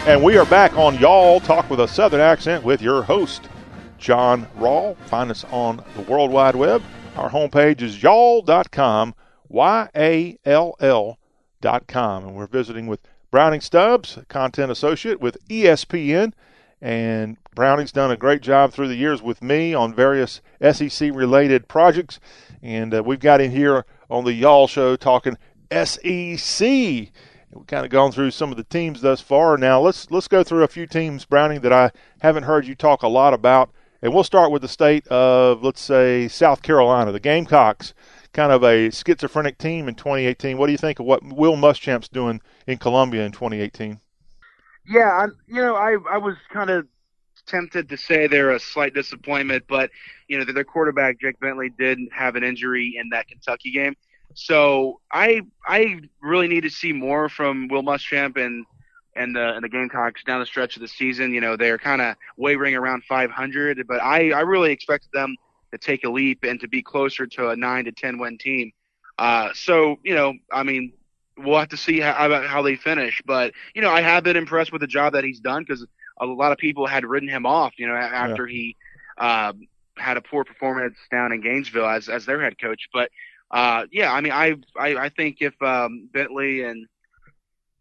And 0.07 0.23
we 0.23 0.39
are 0.39 0.47
back 0.47 0.73
on 0.75 0.97
Y'all 0.99 1.41
Talk 1.41 1.69
with 1.69 1.81
a 1.81 1.89
Southern 1.89 2.21
Accent 2.21 2.63
with 2.63 2.81
your 2.81 3.03
host, 3.03 3.49
John 3.99 4.47
Rawl. 4.57 4.97
Find 5.09 5.33
us 5.33 5.45
on 5.51 5.83
the 5.97 6.03
World 6.03 6.31
Wide 6.31 6.55
Web. 6.55 6.81
Our 7.17 7.29
homepage 7.29 7.83
is 7.83 8.01
y'all.com, 8.01 9.17
Y 9.49 9.89
A 9.97 10.39
L 10.45 10.77
L.com. 10.79 12.25
And 12.25 12.37
we're 12.37 12.47
visiting 12.47 12.87
with 12.87 13.01
Browning 13.33 13.61
Stubbs, 13.61 14.21
content 14.29 14.71
associate 14.71 15.21
with 15.21 15.39
ESPN, 15.49 16.35
and 16.81 17.37
Browning's 17.57 17.91
done 17.91 18.13
a 18.13 18.17
great 18.17 18.43
job 18.43 18.73
through 18.73 18.87
the 18.87 18.95
years 18.95 19.21
with 19.23 19.43
me 19.43 19.75
on 19.75 19.93
various 19.93 20.41
SEC 20.63 21.11
related 21.13 21.67
projects, 21.67 22.21
and 22.63 22.95
uh, 22.95 23.03
we've 23.03 23.19
got 23.19 23.41
him 23.41 23.51
here 23.51 23.85
on 24.09 24.23
the 24.23 24.35
Y'all 24.35 24.69
Show 24.69 24.95
talking 24.95 25.37
SEC. 25.73 27.11
We've 27.57 27.67
kind 27.67 27.85
of 27.85 27.91
gone 27.91 28.13
through 28.13 28.33
some 28.33 28.51
of 28.51 28.57
the 28.57 28.65
teams 28.65 29.01
thus 29.01 29.21
far. 29.21 29.57
Now 29.57 29.81
let's 29.81 30.11
let's 30.11 30.29
go 30.29 30.43
through 30.43 30.63
a 30.63 30.69
few 30.69 30.87
teams, 30.87 31.25
Browning, 31.25 31.61
that 31.61 31.73
I 31.73 31.91
haven't 32.21 32.43
heard 32.43 32.67
you 32.67 32.75
talk 32.75 33.03
a 33.03 33.09
lot 33.09 33.33
about, 33.33 33.71
and 34.03 34.13
we'll 34.13 34.25
start 34.25 34.51
with 34.51 34.63
the 34.63 34.69
state 34.69 35.07
of 35.09 35.63
let's 35.63 35.81
say 35.81 36.29
South 36.29 36.63
Carolina, 36.63 37.13
the 37.13 37.21
Gamecocks, 37.21 37.95
kind 38.33 38.53
of 38.53 38.63
a 38.63 38.91
schizophrenic 38.91 39.59
team 39.59 39.89
in 39.89 39.95
2018. 39.95 40.59
What 40.59 40.67
do 40.67 40.73
you 40.73 40.79
think 40.79 41.01
of 41.01 41.07
what 41.07 41.23
Will 41.23 41.57
Muschamp's 41.57 42.09
doing 42.09 42.41
in 42.67 42.77
Columbia 42.79 43.25
in 43.25 43.33
2018? 43.33 44.01
Yeah, 44.89 45.09
I, 45.09 45.27
you 45.47 45.63
know, 45.63 45.75
I 45.75 45.97
I 46.11 46.19
was 46.19 46.37
kind 46.53 46.71
of 46.71 46.87
tempted 47.47 47.89
to 47.89 47.97
say 47.97 48.27
they're 48.27 48.51
a 48.51 48.61
slight 48.61 48.93
disappointment, 48.93 49.65
but 49.69 49.91
you 50.29 50.39
know, 50.39 50.45
their 50.45 50.65
quarterback 50.65 51.21
Jake 51.21 51.41
Bentley 51.41 51.71
did 51.79 51.99
have 52.13 52.37
an 52.37 52.45
injury 52.45 52.97
in 53.01 53.09
that 53.11 53.29
Kentucky 53.29 53.73
game. 53.73 53.97
So 54.37 55.01
I 55.11 55.41
I 55.67 56.03
really 56.21 56.47
need 56.47 56.61
to 56.61 56.71
see 56.71 56.93
more 56.93 57.29
from 57.31 57.69
Will 57.69 57.83
Muschamp 57.83 58.37
and 58.37 58.67
and 59.17 59.35
the 59.35 59.55
and 59.55 59.65
the 59.65 59.69
Gamecocks 59.69 60.23
down 60.25 60.41
the 60.41 60.47
stretch 60.47 60.77
of 60.77 60.83
the 60.83 60.89
season. 60.89 61.33
You 61.33 61.41
know, 61.41 61.57
they're 61.57 61.79
kind 61.79 62.03
of 62.03 62.17
wavering 62.37 62.75
around 62.75 63.03
500, 63.05 63.87
but 63.89 64.03
I 64.03 64.33
I 64.33 64.41
really 64.41 64.73
expected 64.73 65.09
them 65.15 65.37
to 65.73 65.79
take 65.79 66.05
a 66.05 66.11
leap 66.11 66.45
and 66.45 66.61
to 66.61 66.69
be 66.69 66.83
closer 66.83 67.27
to 67.27 67.49
a 67.49 67.57
nine 67.57 67.87
to 67.87 67.93
10 67.93 68.19
win 68.19 68.37
team. 68.37 68.73
Uh, 69.19 69.49
so 69.55 69.97
you 70.05 70.15
know, 70.15 70.35
I 70.53 70.65
mean, 70.65 70.93
we'll 71.39 71.59
have 71.59 71.71
to 71.71 71.79
see 71.79 71.99
how 71.99 72.43
how 72.47 72.61
they 72.61 72.77
finish. 72.77 73.23
But 73.25 73.55
you 73.75 73.81
know, 73.81 73.91
I 73.91 74.03
have 74.03 74.23
been 74.23 74.37
impressed 74.37 74.71
with 74.71 74.83
the 74.83 74.87
job 74.87 75.15
that 75.15 75.25
he's 75.25 75.41
done 75.41 75.65
because 75.67 75.87
a 76.21 76.27
lot 76.27 76.53
of 76.53 76.59
people 76.59 76.87
had 76.87 77.07
written 77.07 77.31
him 77.31 77.47
off. 77.47 77.73
You 77.79 77.87
know, 77.87 77.95
after 77.95 78.47
yeah. 78.47 78.53
he 78.53 78.77
um, 79.17 79.67
had 79.97 80.19
a 80.19 80.21
poor 80.21 80.45
performance 80.45 80.99
down 81.11 81.33
in 81.33 81.41
Gainesville 81.41 81.89
as 81.89 82.11
as 82.11 82.27
their 82.27 82.43
head 82.43 82.61
coach. 82.61 82.91
But 82.93 83.11
uh, 83.51 83.87
yeah, 83.93 84.13
I 84.13 84.21
mean, 84.21 84.33
I, 84.33 84.55
I 84.79 84.97
I 84.97 85.09
think 85.09 85.39
if 85.41 85.61
um, 85.63 86.09
Bentley 86.13 86.63
and 86.63 86.87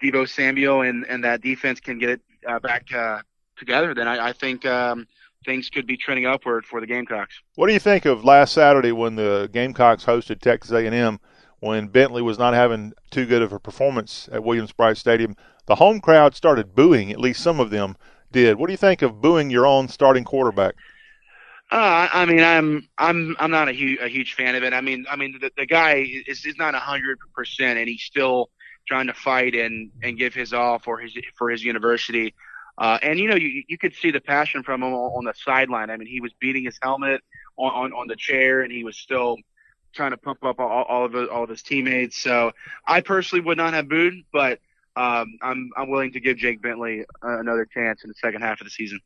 Deebo 0.01 0.27
Samuel 0.27 0.81
and 0.81 1.05
and 1.07 1.23
that 1.23 1.41
defense 1.41 1.79
can 1.79 1.97
get 1.99 2.09
it 2.09 2.21
uh, 2.47 2.59
back 2.59 2.93
uh, 2.93 3.21
together, 3.57 3.93
then 3.93 4.07
I, 4.07 4.29
I 4.29 4.33
think. 4.33 4.65
Um, 4.65 5.07
things 5.45 5.69
could 5.69 5.85
be 5.85 5.95
trending 5.95 6.25
upward 6.25 6.65
for 6.65 6.81
the 6.81 6.87
Gamecocks. 6.87 7.39
What 7.53 7.67
do 7.67 7.73
you 7.73 7.79
think 7.79 8.05
of 8.05 8.25
last 8.25 8.51
Saturday 8.51 8.91
when 8.91 9.15
the 9.15 9.47
Gamecocks 9.53 10.03
hosted 10.03 10.41
Texas 10.41 10.71
A&M? 10.71 11.19
When 11.59 11.87
Bentley 11.87 12.21
was 12.21 12.39
not 12.39 12.53
having 12.53 12.93
too 13.11 13.25
good 13.25 13.41
of 13.41 13.53
a 13.53 13.59
performance 13.59 14.27
at 14.31 14.43
Williams-Brice 14.43 14.99
Stadium, 14.99 15.35
the 15.67 15.75
home 15.75 16.01
crowd 16.01 16.35
started 16.35 16.75
booing. 16.75 17.11
At 17.11 17.19
least 17.19 17.41
some 17.41 17.59
of 17.59 17.69
them 17.69 17.95
did. 18.31 18.57
What 18.57 18.67
do 18.67 18.73
you 18.73 18.77
think 18.77 19.01
of 19.01 19.21
booing 19.21 19.49
your 19.49 19.65
own 19.65 19.87
starting 19.87 20.23
quarterback? 20.25 20.75
Uh, 21.75 22.07
I 22.13 22.25
mean, 22.25 22.39
I'm 22.39 22.87
I'm 22.97 23.35
I'm 23.37 23.51
not 23.51 23.67
a 23.67 23.73
huge 23.73 23.99
a 23.99 24.07
huge 24.07 24.35
fan 24.35 24.55
of 24.55 24.63
it. 24.63 24.73
I 24.73 24.79
mean, 24.79 25.05
I 25.09 25.17
mean 25.17 25.37
the, 25.41 25.51
the 25.57 25.65
guy 25.65 26.07
is 26.25 26.45
is 26.45 26.55
not 26.57 26.73
hundred 26.73 27.19
percent, 27.35 27.77
and 27.77 27.89
he's 27.89 28.03
still 28.03 28.49
trying 28.87 29.07
to 29.07 29.13
fight 29.13 29.55
and 29.55 29.91
and 30.01 30.17
give 30.17 30.33
his 30.33 30.53
all 30.53 30.79
for 30.79 30.99
his 30.99 31.11
for 31.37 31.49
his 31.49 31.65
university. 31.65 32.33
Uh, 32.77 32.97
and 33.01 33.19
you 33.19 33.27
know, 33.27 33.35
you 33.35 33.63
you 33.67 33.77
could 33.77 33.93
see 33.93 34.09
the 34.09 34.21
passion 34.21 34.63
from 34.63 34.83
him 34.83 34.93
on 34.93 35.25
the 35.25 35.33
sideline. 35.35 35.89
I 35.89 35.97
mean, 35.97 36.07
he 36.07 36.21
was 36.21 36.31
beating 36.39 36.63
his 36.63 36.79
helmet 36.81 37.19
on 37.57 37.71
on, 37.73 37.91
on 37.91 38.07
the 38.07 38.15
chair, 38.15 38.61
and 38.61 38.71
he 38.71 38.85
was 38.85 38.95
still 38.95 39.35
trying 39.93 40.11
to 40.11 40.17
pump 40.17 40.45
up 40.45 40.61
all, 40.61 40.83
all 40.83 41.03
of 41.03 41.11
his, 41.11 41.27
all 41.27 41.43
of 41.43 41.49
his 41.49 41.61
teammates. 41.61 42.17
So 42.17 42.53
I 42.87 43.01
personally 43.01 43.43
would 43.43 43.57
not 43.57 43.73
have 43.73 43.89
booed, 43.89 44.23
but 44.31 44.59
um, 44.95 45.37
I'm 45.41 45.71
I'm 45.75 45.89
willing 45.89 46.13
to 46.13 46.21
give 46.21 46.37
Jake 46.37 46.61
Bentley 46.61 47.03
another 47.21 47.65
chance 47.65 48.05
in 48.05 48.07
the 48.07 48.15
second 48.15 48.43
half 48.43 48.61
of 48.61 48.65
the 48.65 48.71
season. 48.71 49.01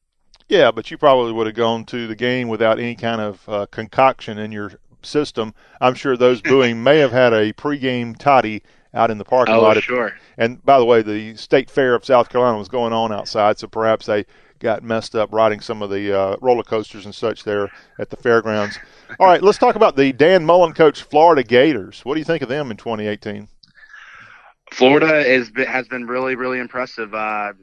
Yeah, 0.50 0.72
but 0.72 0.90
you 0.90 0.98
probably 0.98 1.32
would 1.32 1.46
have 1.46 1.56
gone 1.56 1.86
to 1.86 2.08
the 2.08 2.16
game 2.16 2.48
without 2.48 2.80
any 2.80 2.96
kind 2.96 3.22
of 3.22 3.48
uh, 3.48 3.66
concoction 3.68 4.40
in 4.40 4.52
your 4.52 4.72
system. 5.04 5.54
I'm 5.80 5.94
sure 5.94 6.18
those 6.18 6.42
booing 6.44 6.84
may 6.84 6.98
have 6.98 7.12
had 7.12 7.34
a 7.34 7.54
pregame 7.54 8.18
toddy 8.18 8.64
out 8.94 9.12
in 9.12 9.20
the 9.20 9.26
parking 9.26 9.54
oh, 9.54 9.62
lot. 9.62 9.78
Oh, 9.78 9.82
sure. 9.82 10.14
And 10.38 10.64
by 10.66 10.80
the 10.80 10.86
way, 10.86 11.04
the 11.04 11.36
State 11.36 11.70
Fair 11.70 11.94
of 11.94 12.04
South 12.04 12.30
Carolina 12.30 12.58
was 12.58 12.68
going 12.68 12.94
on 12.94 13.14
outside, 13.14 13.60
so 13.60 13.68
perhaps 13.68 14.08
they 14.08 14.26
got 14.58 14.84
messed 14.84 15.16
up 15.16 15.32
riding 15.32 15.62
some 15.62 15.84
of 15.84 15.92
the 15.92 16.12
uh, 16.12 16.36
roller 16.42 16.64
coasters 16.64 17.06
and 17.06 17.14
such 17.14 17.44
there 17.44 17.70
at 18.00 18.10
the 18.10 18.18
fairgrounds. 18.18 18.80
All 19.20 19.28
right, 19.28 19.44
let's 19.44 19.60
talk 19.60 19.76
about 19.76 19.96
the 19.96 20.12
Dan 20.12 20.44
Mullen 20.46 20.74
coach 20.74 21.04
Florida 21.04 21.44
Gators. 21.44 22.04
What 22.04 22.16
do 22.16 22.20
you 22.20 22.26
think 22.26 22.42
of 22.42 22.50
them 22.50 22.72
in 22.72 22.78
2018? 22.78 23.48
Florida 24.72 25.20
is 25.20 25.52
has 25.68 25.88
been 25.88 26.06
really 26.06 26.36
really 26.36 26.60
impressive. 26.60 27.14
Uh, 27.14 27.54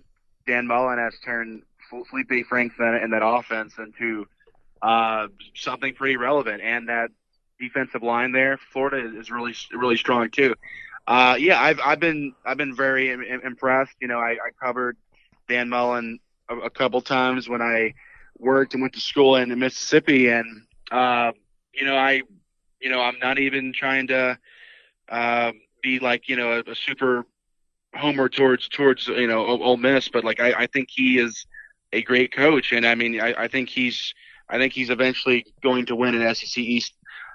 Dan 0.46 0.66
Mullen 0.66 0.98
has 0.98 1.14
turned 1.24 1.62
Felipe 1.88 2.46
Franks 2.48 2.74
and 2.78 3.12
that 3.12 3.24
offense 3.24 3.74
into 3.78 4.26
uh, 4.82 5.28
something 5.54 5.94
pretty 5.94 6.16
relevant. 6.16 6.62
And 6.62 6.88
that 6.88 7.10
defensive 7.58 8.02
line 8.02 8.32
there, 8.32 8.58
Florida 8.72 9.18
is 9.18 9.30
really 9.30 9.54
really 9.72 9.96
strong 9.96 10.30
too. 10.30 10.54
Uh, 11.06 11.36
yeah, 11.38 11.60
I've 11.60 11.80
I've 11.80 12.00
been 12.00 12.34
I've 12.44 12.56
been 12.56 12.74
very 12.74 13.10
Im- 13.10 13.40
impressed. 13.44 13.94
You 14.00 14.08
know, 14.08 14.18
I, 14.18 14.32
I 14.32 14.50
covered 14.60 14.96
Dan 15.48 15.68
Mullen 15.68 16.18
a, 16.48 16.56
a, 16.56 16.70
couple 16.70 17.00
times 17.00 17.48
when 17.48 17.62
I 17.62 17.94
worked 18.38 18.74
and 18.74 18.82
went 18.82 18.94
to 18.94 19.00
school 19.00 19.36
in 19.36 19.56
Mississippi, 19.58 20.28
and 20.28 20.62
uh, 20.90 21.32
you 21.72 21.86
know, 21.86 21.96
I 21.96 22.22
you 22.80 22.90
know 22.90 23.00
I'm 23.00 23.18
not 23.20 23.38
even 23.38 23.72
trying 23.72 24.08
to 24.08 24.36
uh, 25.08 25.52
be 25.82 26.00
like 26.00 26.28
you 26.28 26.36
know 26.36 26.52
a, 26.66 26.70
a 26.70 26.74
super 26.74 27.24
homer 27.94 28.28
towards 28.28 28.68
towards 28.68 29.06
you 29.06 29.28
know 29.28 29.46
Ole 29.46 29.76
Miss, 29.76 30.08
but 30.08 30.24
like 30.24 30.40
I, 30.40 30.52
I 30.52 30.66
think 30.66 30.88
he 30.90 31.18
is 31.18 31.46
a 31.92 32.02
great 32.02 32.32
coach, 32.32 32.72
and 32.72 32.86
I 32.86 32.94
mean, 32.94 33.20
I, 33.20 33.34
I 33.44 33.48
think 33.48 33.68
he's 33.68 34.14
I 34.48 34.58
think 34.58 34.72
he's 34.72 34.90
eventually 34.90 35.46
going 35.62 35.86
to 35.86 35.96
win 35.96 36.14
an 36.14 36.34
SEC 36.34 36.58
East 36.58 36.94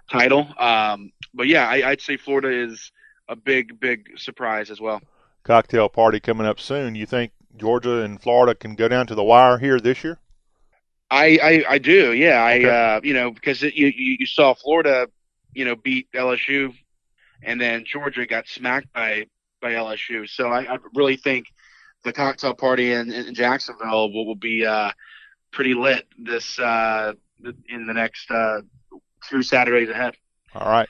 title. 0.10 0.48
Um, 0.57 1.11
but 1.34 1.48
yeah, 1.48 1.68
I, 1.68 1.90
would 1.90 2.02
say 2.02 2.18
Florida 2.18 2.49
is 2.49 2.91
a 3.28 3.36
big, 3.36 3.80
big 3.80 4.18
surprise 4.18 4.69
as 4.69 4.80
well. 4.80 5.02
Cocktail 5.44 5.90
party 5.90 6.19
coming 6.19 6.48
up 6.48 6.60
soon. 6.60 6.95
You 6.95 7.06
think 7.06 7.32
Georgia 7.57 8.02
and 8.02 8.22
Florida 8.22 8.56
can 8.56 8.76
go 8.76 8.88
down 8.88 9.07
to 9.07 9.15
the 9.15 9.23
wire 9.23 9.57
here 9.57 9.80
this 9.80 10.03
year? 10.03 10.19
I 11.10 11.40
I, 11.41 11.73
I 11.73 11.78
do. 11.78 12.14
Yeah, 12.14 12.45
okay. 12.45 12.69
I 12.69 12.95
uh, 12.95 13.02
you 13.03 13.14
know 13.14 13.32
because 13.32 13.64
it, 13.64 13.73
you 13.73 13.91
you 13.95 14.26
saw 14.26 14.53
Florida, 14.53 15.07
you 15.53 15.65
know, 15.65 15.76
beat 15.76 16.07
LSU, 16.14 16.73
and 17.41 17.60
then 17.60 17.84
Georgia 17.86 18.26
got 18.26 18.48
smacked 18.48 18.94
by 18.94 19.26
by 19.61 19.72
LSU. 19.73 20.30
So 20.30 20.49
I, 20.49 20.76
I 20.76 20.78
really 20.95 21.18
think 21.18 21.48
the 22.03 22.14
cocktail 22.14 22.53
party 22.53 22.94
in, 22.94 23.11
in 23.11 23.34
Jacksonville 23.34 24.11
will, 24.11 24.26
will 24.26 24.36
be 24.36 24.65
uh, 24.65 24.91
pretty 25.52 25.73
lit 25.73 26.07
this 26.18 26.60
uh, 26.60 27.14
in 27.69 27.86
the 27.86 27.94
next 27.94 28.30
uh, 28.32 28.61
two 29.30 29.44
Saturdays 29.44 29.90
ahead. 29.90 30.15
All 30.56 30.69
right. 30.69 30.90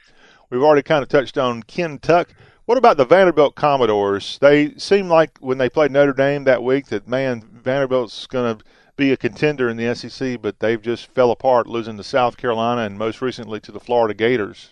We've 0.50 0.62
already 0.62 0.84
kind 0.84 1.04
of 1.04 1.10
touched 1.10 1.38
on 1.38 1.64
Kentucky. 1.64 2.34
What 2.66 2.78
about 2.78 2.98
the 2.98 3.06
Vanderbilt 3.06 3.56
Commodores? 3.56 4.38
They 4.40 4.76
seem 4.76 5.10
like 5.10 5.38
when 5.40 5.58
they 5.58 5.70
played 5.70 5.92
Notre 5.92 6.14
Dame 6.14 6.44
that 6.46 6.64
week 6.64 6.88
that 6.88 7.08
man 7.08 7.42
Vanderbilt's 7.42 8.28
going 8.28 8.58
to 8.58 8.64
be 8.96 9.12
a 9.12 9.18
contender 9.18 9.68
in 9.68 9.78
the 9.78 9.96
SEC, 9.96 10.42
but 10.42 10.60
they've 10.60 10.82
just 10.82 11.08
fell 11.08 11.32
apart, 11.32 11.68
losing 11.68 11.98
to 11.98 12.04
South 12.04 12.38
Carolina 12.38 12.82
and 12.82 12.98
most 12.98 13.22
recently 13.22 13.60
to 13.62 13.72
the 13.72 13.80
Florida 13.80 14.14
Gators. 14.14 14.72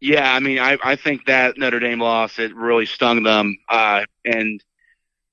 Yeah, 0.00 0.32
I 0.34 0.40
mean, 0.40 0.58
I 0.58 0.78
I 0.82 0.96
think 0.96 1.26
that 1.26 1.58
Notre 1.58 1.78
Dame 1.78 2.00
loss 2.00 2.38
it 2.38 2.54
really 2.54 2.86
stung 2.86 3.22
them, 3.22 3.58
uh, 3.68 4.04
and 4.24 4.62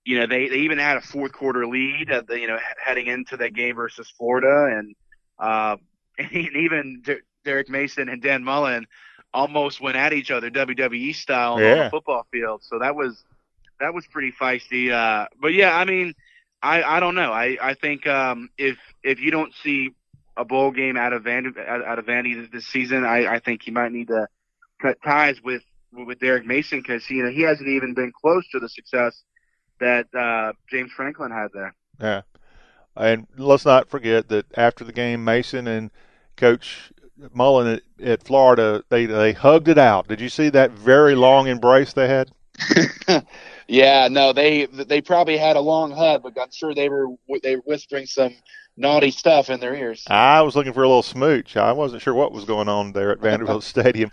you 0.08 0.18
know, 0.18 0.26
they, 0.26 0.48
they 0.48 0.60
even 0.60 0.78
had 0.78 0.96
a 0.96 1.02
fourth 1.02 1.34
quarter 1.34 1.68
lead, 1.68 2.10
at 2.10 2.28
the, 2.28 2.40
you 2.40 2.48
know, 2.48 2.58
heading 2.82 3.08
into 3.08 3.36
that 3.36 3.54
game 3.54 3.76
versus 3.76 4.10
Florida, 4.18 4.74
and 4.78 4.96
uh, 5.38 5.76
and 6.18 6.56
even 6.56 7.04
Derek 7.44 7.68
Mason 7.68 8.08
and 8.08 8.22
Dan 8.22 8.42
Mullen 8.42 8.88
almost 9.34 9.82
went 9.82 9.98
at 9.98 10.14
each 10.14 10.32
other 10.32 10.50
WWE 10.50 11.14
style 11.14 11.60
yeah. 11.60 11.72
on 11.72 11.78
the 11.80 11.90
football 11.90 12.26
field. 12.32 12.62
So 12.64 12.80
that 12.80 12.96
was 12.96 13.22
that 13.82 13.94
was 13.94 14.08
pretty 14.08 14.32
feisty. 14.32 14.94
Uh, 14.94 15.28
but 15.42 15.54
yeah, 15.54 15.76
I 15.76 15.84
mean, 15.84 16.14
I 16.64 16.84
I 16.84 17.00
don't 17.02 17.16
know. 17.16 17.34
I 17.34 17.58
I 17.62 17.74
think 17.74 18.08
um, 18.08 18.50
if 18.58 18.78
if 19.04 19.20
you 19.20 19.30
don't 19.30 19.54
see 19.62 19.90
a 20.38 20.46
bowl 20.46 20.72
game 20.72 20.96
out 20.96 21.12
of 21.12 21.24
Vandy 21.24 21.52
out 21.68 22.00
of 22.00 22.06
Vandy 22.06 22.50
this 22.50 22.66
season, 22.66 23.04
I 23.04 23.26
I 23.26 23.40
think 23.40 23.68
you 23.68 23.74
might 23.74 23.92
need 23.92 24.08
to 24.08 24.30
cut 24.82 25.00
ties 25.04 25.44
with 25.44 25.64
with 25.92 26.20
Derek 26.20 26.46
Mason 26.46 26.80
because 26.80 27.10
you 27.10 27.24
know 27.24 27.30
he 27.30 27.42
hasn't 27.42 27.68
even 27.68 27.94
been 27.94 28.14
close 28.22 28.48
to 28.52 28.60
the 28.60 28.70
success 28.70 29.22
that 29.80 30.14
uh, 30.14 30.54
James 30.70 30.92
Franklin 30.92 31.32
had 31.32 31.50
there. 31.54 31.74
Yeah, 32.00 32.22
and 32.96 33.28
let's 33.38 33.66
not 33.66 33.90
forget 33.90 34.30
that 34.30 34.46
after 34.58 34.84
the 34.84 34.94
game, 34.94 35.24
Mason 35.24 35.68
and 35.68 35.92
Coach 36.36 36.92
Mullen 37.34 37.68
at, 37.68 38.08
at 38.08 38.24
Florida 38.24 38.84
they 38.90 39.06
they 39.06 39.34
hugged 39.34 39.68
it 39.68 39.78
out. 39.78 40.08
Did 40.08 40.22
you 40.22 40.30
see 40.30 40.50
that 40.50 40.72
very 40.72 41.16
long 41.16 41.48
embrace 41.48 41.94
they 41.94 42.08
had? 42.08 42.32
yeah, 43.68 44.08
no, 44.10 44.34
they 44.34 44.66
they 44.66 45.02
probably 45.02 45.38
had 45.38 45.56
a 45.56 45.62
long 45.62 45.92
hug, 45.92 46.24
but 46.24 46.40
I'm 46.40 46.52
sure 46.52 46.74
they 46.74 46.90
were 46.90 47.08
they 47.44 47.56
were 47.56 47.62
whispering 47.66 48.06
some 48.06 48.36
naughty 48.76 49.12
stuff 49.12 49.50
in 49.50 49.60
their 49.60 49.76
ears. 49.76 50.04
I 50.08 50.42
was 50.42 50.56
looking 50.56 50.74
for 50.74 50.84
a 50.84 50.88
little 50.88 51.04
smooch. 51.04 51.58
I 51.58 51.72
wasn't 51.72 52.02
sure 52.02 52.14
what 52.14 52.32
was 52.32 52.46
going 52.46 52.70
on 52.70 52.94
there 52.94 53.12
at 53.12 53.20
Vanderbilt 53.20 53.64
Stadium. 53.64 54.12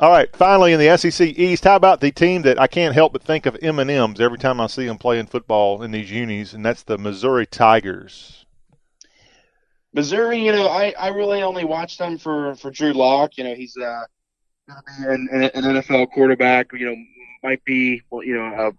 All 0.00 0.12
right, 0.12 0.34
finally 0.36 0.72
in 0.72 0.78
the 0.78 0.96
SEC 0.96 1.36
East, 1.36 1.64
how 1.64 1.74
about 1.74 2.00
the 2.00 2.12
team 2.12 2.42
that 2.42 2.60
I 2.60 2.68
can't 2.68 2.94
help 2.94 3.12
but 3.12 3.22
think 3.22 3.46
of 3.46 3.58
M 3.60 3.80
and 3.80 3.90
M's 3.90 4.20
every 4.20 4.38
time 4.38 4.60
I 4.60 4.68
see 4.68 4.86
them 4.86 4.96
playing 4.96 5.26
football 5.26 5.82
in 5.82 5.90
these 5.90 6.08
unis, 6.08 6.52
and 6.52 6.64
that's 6.64 6.84
the 6.84 6.98
Missouri 6.98 7.46
Tigers. 7.46 8.46
Missouri, 9.92 10.38
you 10.38 10.52
know, 10.52 10.68
I, 10.68 10.94
I 10.96 11.08
really 11.08 11.42
only 11.42 11.64
watched 11.64 11.98
them 11.98 12.16
for, 12.16 12.54
for 12.54 12.70
Drew 12.70 12.92
Lock. 12.92 13.36
You 13.38 13.44
know, 13.44 13.54
he's 13.56 13.76
uh, 13.76 14.04
an, 15.00 15.28
an 15.32 15.50
NFL 15.64 16.12
quarterback. 16.12 16.72
You 16.72 16.86
know, 16.86 16.96
might 17.42 17.64
be 17.64 18.02
well, 18.10 18.22
you 18.22 18.34
know, 18.36 18.72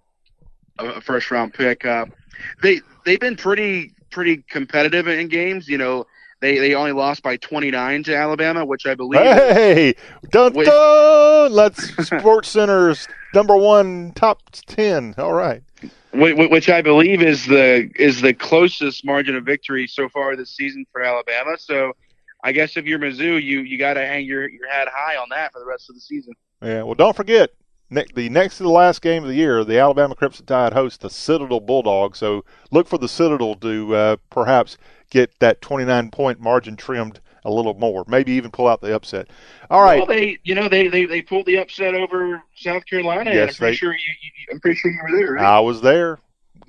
a, 0.80 0.86
a 0.86 1.02
first 1.02 1.32
round 1.32 1.54
pick. 1.54 1.86
Uh, 1.86 2.06
they 2.62 2.80
they've 3.06 3.20
been 3.20 3.36
pretty 3.36 3.94
pretty 4.10 4.38
competitive 4.50 5.10
in 5.10 5.28
games. 5.28 5.68
You 5.68 5.80
know, 5.80 6.08
they 6.42 6.58
they 6.60 6.74
only 6.76 6.92
lost 6.94 7.22
by 7.24 7.38
29 7.38 8.04
to 8.04 8.16
Alabama, 8.16 8.66
which 8.66 8.86
I 8.86 8.96
believe. 8.96 9.22
Hey, 9.22 9.96
dun 10.32 10.54
Which- 10.54 10.68
dun! 10.68 11.52
Let's 11.52 12.08
Sports 12.08 12.50
Center's 12.50 13.08
number 13.34 13.56
one 13.56 14.12
top 14.14 14.42
ten. 14.68 15.16
All 15.18 15.34
right. 15.34 15.62
Wh- 16.12 16.32
wh- 16.34 16.50
which 16.52 16.70
I 16.70 16.82
believe 16.82 17.22
is 17.22 17.46
the 17.46 17.90
is 17.96 18.22
the 18.22 18.34
closest 18.34 19.06
margin 19.06 19.36
of 19.36 19.44
victory 19.46 19.88
so 19.88 20.10
far 20.10 20.36
this 20.36 20.50
season 20.56 20.86
for 20.92 21.02
Alabama. 21.02 21.58
So, 21.58 21.94
I 22.44 22.52
guess 22.52 22.78
if 22.78 22.86
you're 22.86 23.00
Mizzou, 23.00 23.42
you 23.42 23.60
you 23.62 23.78
got 23.78 23.94
to 23.96 24.06
hang 24.06 24.26
your 24.26 24.50
your 24.50 24.68
head 24.70 24.88
high 24.92 25.18
on 25.18 25.28
that 25.32 25.52
for 25.54 25.60
the 25.60 25.66
rest 25.66 25.90
of 25.90 25.96
the 25.96 26.02
season. 26.02 26.34
Yeah. 26.62 26.84
Well, 26.84 26.96
don't 26.96 27.16
forget 27.16 27.52
ne- 27.90 28.06
the 28.16 28.30
next 28.30 28.58
to 28.58 28.64
the 28.64 28.70
last 28.70 29.02
game 29.02 29.24
of 29.24 29.30
the 29.30 29.36
year, 29.36 29.64
the 29.64 29.78
Alabama 29.80 30.16
Crimson 30.16 30.46
Tide 30.46 30.74
hosts 30.74 30.98
the 30.98 31.10
Citadel 31.10 31.60
Bulldogs. 31.60 32.18
So 32.18 32.44
look 32.72 32.88
for 32.88 32.98
the 32.98 33.08
Citadel 33.10 33.56
to 33.56 33.96
uh, 33.96 34.16
perhaps 34.30 34.78
get 35.10 35.38
that 35.40 35.62
29 35.62 36.12
point 36.12 36.40
margin 36.40 36.76
trimmed 36.76 37.20
a 37.46 37.52
little 37.52 37.74
more, 37.76 38.04
maybe 38.08 38.34
even 38.34 38.52
pull 38.52 38.68
out 38.68 38.82
the 38.82 38.94
upset. 38.94 39.30
All 39.70 39.82
right. 39.82 39.98
Well, 39.98 40.06
they 40.08 40.38
you 40.44 40.56
know 40.56 40.68
they 40.68 40.88
they, 40.88 41.06
they 41.06 41.22
pulled 41.22 41.46
the 41.46 41.58
upset 41.58 41.96
over 41.96 42.42
South 42.56 42.86
Carolina. 42.86 43.30
and 43.30 43.34
Yes, 43.40 43.50
I'm 43.52 43.56
pretty 43.56 43.72
they- 43.72 43.78
sure 43.78 43.92
you, 43.94 44.00
you 44.24 44.32
I'm 44.52 44.60
pretty 44.60 44.78
sure 44.78 44.92
you 44.92 45.00
were 45.04 45.18
there, 45.18 45.34
right? 45.34 45.46
I 45.46 45.60
was 45.60 45.82
there. 45.82 46.20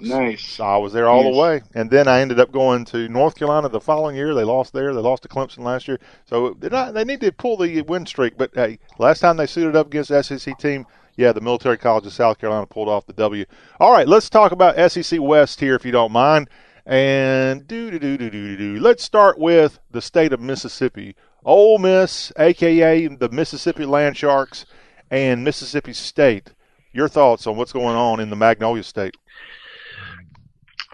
Nice. 0.03 0.59
I 0.61 0.79
was 0.79 0.95
there 0.95 1.11
all 1.11 1.23
the 1.31 1.39
way, 1.39 1.61
and 1.75 1.91
then 1.91 2.09
I 2.09 2.21
ended 2.21 2.41
up 2.41 2.51
going 2.53 2.87
to 2.87 3.07
North 3.11 3.35
Carolina 3.35 3.69
the 3.69 3.81
following 3.81 4.17
year. 4.17 4.33
They 4.35 4.45
lost 4.45 4.73
there. 4.73 4.95
They 4.95 5.01
lost 5.01 5.25
to 5.25 5.29
Clemson 5.29 5.59
last 5.59 5.87
year, 5.89 5.99
so 6.25 6.57
not, 6.63 6.95
they 6.95 7.05
need 7.05 7.21
to 7.21 7.31
pull 7.33 7.59
the 7.59 7.83
win 7.83 8.07
streak. 8.07 8.39
But 8.39 8.51
hey, 8.55 8.79
last 8.99 9.21
time 9.21 9.37
they 9.37 9.47
suited 9.47 9.77
up 9.77 9.89
against 9.89 10.09
the 10.09 10.23
SEC 10.23 10.57
team, 10.59 10.87
yeah, 11.17 11.33
the 11.33 11.43
Military 11.43 11.77
College 11.77 12.07
of 12.07 12.15
South 12.15 12.39
Carolina 12.39 12.67
pulled 12.67 12.89
off 12.89 13.05
the 13.05 13.13
W. 13.13 13.45
All 13.79 13.93
right, 13.93 14.09
let's 14.09 14.31
talk 14.31 14.53
about 14.53 14.91
SEC 14.91 15.21
West 15.21 15.61
here, 15.61 15.75
if 15.75 15.85
you 15.85 15.93
don't 15.93 16.13
mind. 16.13 16.49
And 16.91 17.69
do 17.69 17.89
do 17.89 18.01
do 18.01 18.19
do 18.19 18.29
do 18.31 18.57
do. 18.57 18.81
Let's 18.81 19.05
start 19.05 19.39
with 19.39 19.79
the 19.93 20.03
state 20.03 20.33
of 20.33 20.41
Mississippi. 20.41 21.15
Ole 21.45 21.79
Miss, 21.79 22.33
aka 22.37 23.07
the 23.07 23.29
Mississippi 23.29 23.85
Land 23.85 24.17
Sharks, 24.17 24.67
and 25.09 25.45
Mississippi 25.45 25.93
State. 25.93 26.53
Your 26.93 27.07
thoughts 27.07 27.47
on 27.47 27.57
what's 27.57 27.71
going 27.71 27.95
on 27.95 28.19
in 28.19 28.29
the 28.29 28.35
Magnolia 28.35 28.83
State? 28.83 29.17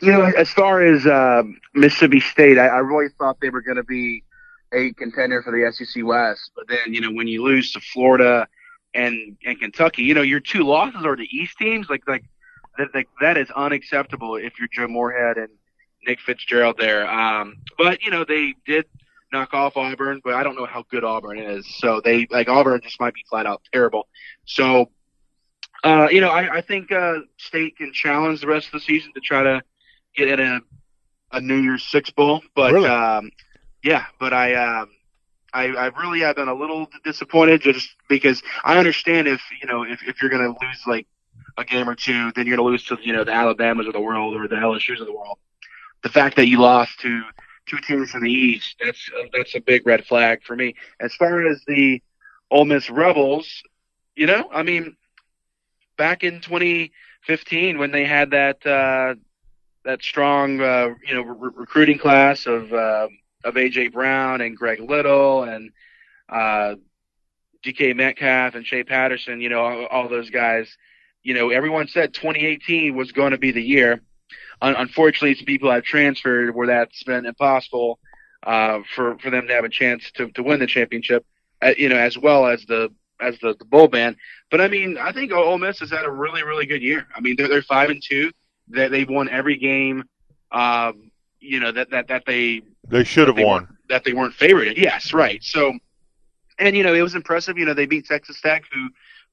You 0.02 0.12
know, 0.12 0.24
as 0.24 0.51
far 0.51 0.82
as 0.82 1.06
uh, 1.06 1.44
Mississippi 1.73 2.20
State, 2.20 2.59
I, 2.59 2.66
I 2.66 2.78
really 2.81 3.09
thought 3.18 3.40
they 3.40 3.48
were 3.48 3.62
going 3.62 3.78
to 3.78 3.82
be 3.82 4.23
a 4.74 4.93
contender 4.93 5.43
for 5.43 5.51
the 5.51 5.73
SEC 5.73 6.05
West. 6.05 6.51
But 6.55 6.68
then, 6.68 6.93
you 6.93 7.01
know, 7.01 7.10
when 7.10 7.27
you 7.27 7.43
lose 7.43 7.73
to 7.73 7.81
Florida 7.81 8.47
and 8.93 9.39
and 9.47 9.59
Kentucky, 9.59 10.02
you 10.02 10.12
know, 10.12 10.20
your 10.20 10.40
two 10.40 10.62
losses 10.62 11.06
are 11.06 11.16
the 11.16 11.28
East 11.35 11.56
teams. 11.56 11.89
Like 11.89 12.06
like 12.06 12.24
that 12.77 12.89
like, 12.94 13.09
that 13.23 13.39
is 13.39 13.51
unacceptable 13.52 14.36
if 14.36 14.59
you're 14.59 14.68
Joe 14.70 14.89
Moorhead 14.89 15.39
and 15.39 15.48
Nick 16.07 16.20
Fitzgerald 16.20 16.77
there. 16.78 17.09
Um, 17.11 17.59
but 17.78 18.03
you 18.03 18.11
know, 18.11 18.24
they 18.24 18.55
did 18.66 18.87
knock 19.33 19.53
off 19.55 19.77
Auburn, 19.77 20.20
but 20.24 20.35
I 20.35 20.43
don't 20.43 20.57
know 20.57 20.66
how 20.66 20.85
good 20.91 21.05
Auburn 21.05 21.39
is. 21.39 21.66
So 21.78 22.01
they 22.05 22.27
like 22.31 22.49
Auburn 22.49 22.81
just 22.83 23.01
might 23.01 23.15
be 23.15 23.24
flat 23.28 23.47
out 23.47 23.62
terrible. 23.73 24.09
So 24.45 24.91
uh, 25.85 26.09
you 26.11 26.20
know, 26.20 26.31
I, 26.31 26.57
I 26.57 26.61
think 26.61 26.91
uh, 26.91 27.19
State 27.37 27.77
can 27.77 27.93
challenge 27.93 28.41
the 28.41 28.47
rest 28.47 28.66
of 28.66 28.73
the 28.73 28.81
season 28.81 29.12
to 29.15 29.20
try 29.20 29.43
to 29.43 29.62
get 30.16 30.28
in 30.28 30.41
a 30.41 30.61
a 31.33 31.41
New 31.41 31.57
Year's 31.57 31.85
Six 31.85 32.11
bowl. 32.11 32.43
But 32.55 32.73
Really? 32.73 32.89
um, 32.89 33.31
yeah, 33.83 34.05
but 34.19 34.33
I 34.33 34.55
um, 34.55 34.91
I, 35.53 35.66
I 35.69 35.87
really 35.89 36.20
have 36.20 36.37
been 36.37 36.49
a 36.49 36.55
little 36.55 36.89
disappointed 37.05 37.61
just 37.62 37.89
because 38.09 38.43
I 38.65 38.78
understand 38.78 39.28
if 39.28 39.41
you 39.61 39.69
know 39.69 39.83
if, 39.83 40.03
if 40.07 40.20
you're 40.20 40.31
going 40.31 40.43
to 40.43 40.59
lose 40.66 40.83
like 40.87 41.07
a 41.59 41.65
game 41.65 41.89
or 41.89 41.95
two, 41.95 42.33
then 42.33 42.47
you're 42.47 42.57
going 42.57 42.66
to 42.66 42.70
lose 42.70 42.85
to 42.85 42.99
you 43.03 43.12
know 43.12 43.24
the 43.24 43.33
Alabamas 43.33 43.87
of 43.87 43.93
the 43.93 44.01
world 44.01 44.35
or 44.35 44.49
the 44.49 44.57
LSU's 44.57 45.01
of 45.01 45.07
the 45.07 45.12
world. 45.12 45.39
The 46.02 46.09
fact 46.09 46.36
that 46.36 46.47
you 46.47 46.60
lost 46.60 47.01
to 47.01 47.23
two 47.66 47.78
teams 47.78 48.10
from 48.10 48.23
the 48.23 48.31
East, 48.31 48.77
that's 48.82 49.10
that's 49.32 49.55
a 49.55 49.60
big 49.60 49.86
red 49.86 50.05
flag 50.06 50.43
for 50.43 50.55
me. 50.55 50.74
As 51.01 51.14
far 51.14 51.47
as 51.47 51.62
the 51.66 52.02
Ole 52.51 52.64
Miss 52.64 52.89
Rebels, 52.89 53.62
you 54.14 54.27
know, 54.27 54.48
I 54.52 54.62
mean, 54.62 54.97
back 55.97 56.23
in 56.23 56.40
2015 56.40 57.78
when 57.78 57.90
they 57.90 58.05
had 58.05 58.31
that 58.31 58.64
uh, 58.66 59.14
that 59.85 60.02
strong 60.02 60.60
uh, 60.60 60.90
you 61.06 61.14
know 61.14 61.23
re- 61.23 61.51
recruiting 61.55 61.98
class 61.98 62.47
of 62.47 62.73
uh, 62.73 63.09
of 63.44 63.55
AJ 63.55 63.93
Brown 63.93 64.40
and 64.40 64.56
Greg 64.56 64.81
Little 64.81 65.44
and 65.44 65.70
uh, 66.28 66.74
DK 67.64 67.97
Metcalf 67.97 68.55
and 68.55 68.66
Shea 68.66 68.85
Patterson, 68.85 69.40
you 69.40 69.48
know, 69.48 69.60
all, 69.60 69.86
all 69.86 70.09
those 70.09 70.31
guys. 70.31 70.77
You 71.23 71.35
know, 71.35 71.51
everyone 71.51 71.89
said 71.89 72.14
2018 72.14 72.94
was 72.94 73.12
going 73.12 73.32
to 73.32 73.39
be 73.39 73.51
the 73.51 73.62
year. 73.62 74.01
Un- 74.62 74.77
unfortunately, 74.77 75.35
some 75.35 75.45
people 75.47 75.70
have 75.70 75.85
transferred 75.85 76.55
where 76.55 76.66
that's 76.66 77.03
been 77.05 77.27
impossible 77.27 77.99
uh, 78.45 78.81
for 78.95 79.19
for 79.19 79.31
them 79.31 79.47
to 79.49 79.55
have 79.55 79.65
a 79.65 79.69
chance 79.69 80.11
to, 80.12 80.31
to 80.33 80.43
win 80.43 80.61
the 80.61 80.66
championship. 80.66 81.24
Uh, 81.62 81.73
you 81.77 81.89
know, 81.89 81.97
as 81.97 82.16
well 82.19 82.47
as 82.47 82.65
the 82.66 82.91
as 83.20 83.39
the, 83.41 83.55
the 83.59 83.65
bowl 83.65 83.89
ban. 83.89 84.16
But 84.51 84.61
I 84.61 84.69
mean, 84.69 84.99
I 84.99 85.12
think 85.12 85.33
Ole 85.33 85.59
Miss 85.59 85.81
has 85.81 85.91
had 85.91 86.05
a 86.05 86.11
really 86.11 86.43
really 86.43 86.66
good 86.66 86.83
year. 86.83 87.07
I 87.15 87.20
mean, 87.20 87.35
they're 87.37 87.49
they're 87.49 87.62
five 87.62 87.91
and 87.91 88.03
two. 88.03 88.31
That 88.69 88.91
they've 88.91 89.09
won 89.09 89.28
every 89.28 89.57
game. 89.59 90.05
Um, 90.53 91.11
you 91.41 91.61
know 91.61 91.73
that 91.73 91.91
that 91.91 92.09
that 92.09 92.24
they 92.27 92.62
They 92.89 93.05
should 93.05 93.28
have 93.28 93.37
they 93.37 93.45
won. 93.45 93.77
that 93.89 94.05
they 94.05 94.12
weren't 94.12 94.35
favored. 94.35 94.77
Yes, 94.77 95.12
right. 95.12 95.43
So, 95.43 95.73
and 96.59 96.77
you 96.77 96.83
know, 96.83 96.95
it 96.95 97.03
was 97.03 97.15
impressive. 97.15 97.59
You 97.59 97.65
know, 97.66 97.74
they 97.74 97.87
beat 97.87 98.07
Texas 98.07 98.41
Tech, 98.41 98.65
who 98.73 98.89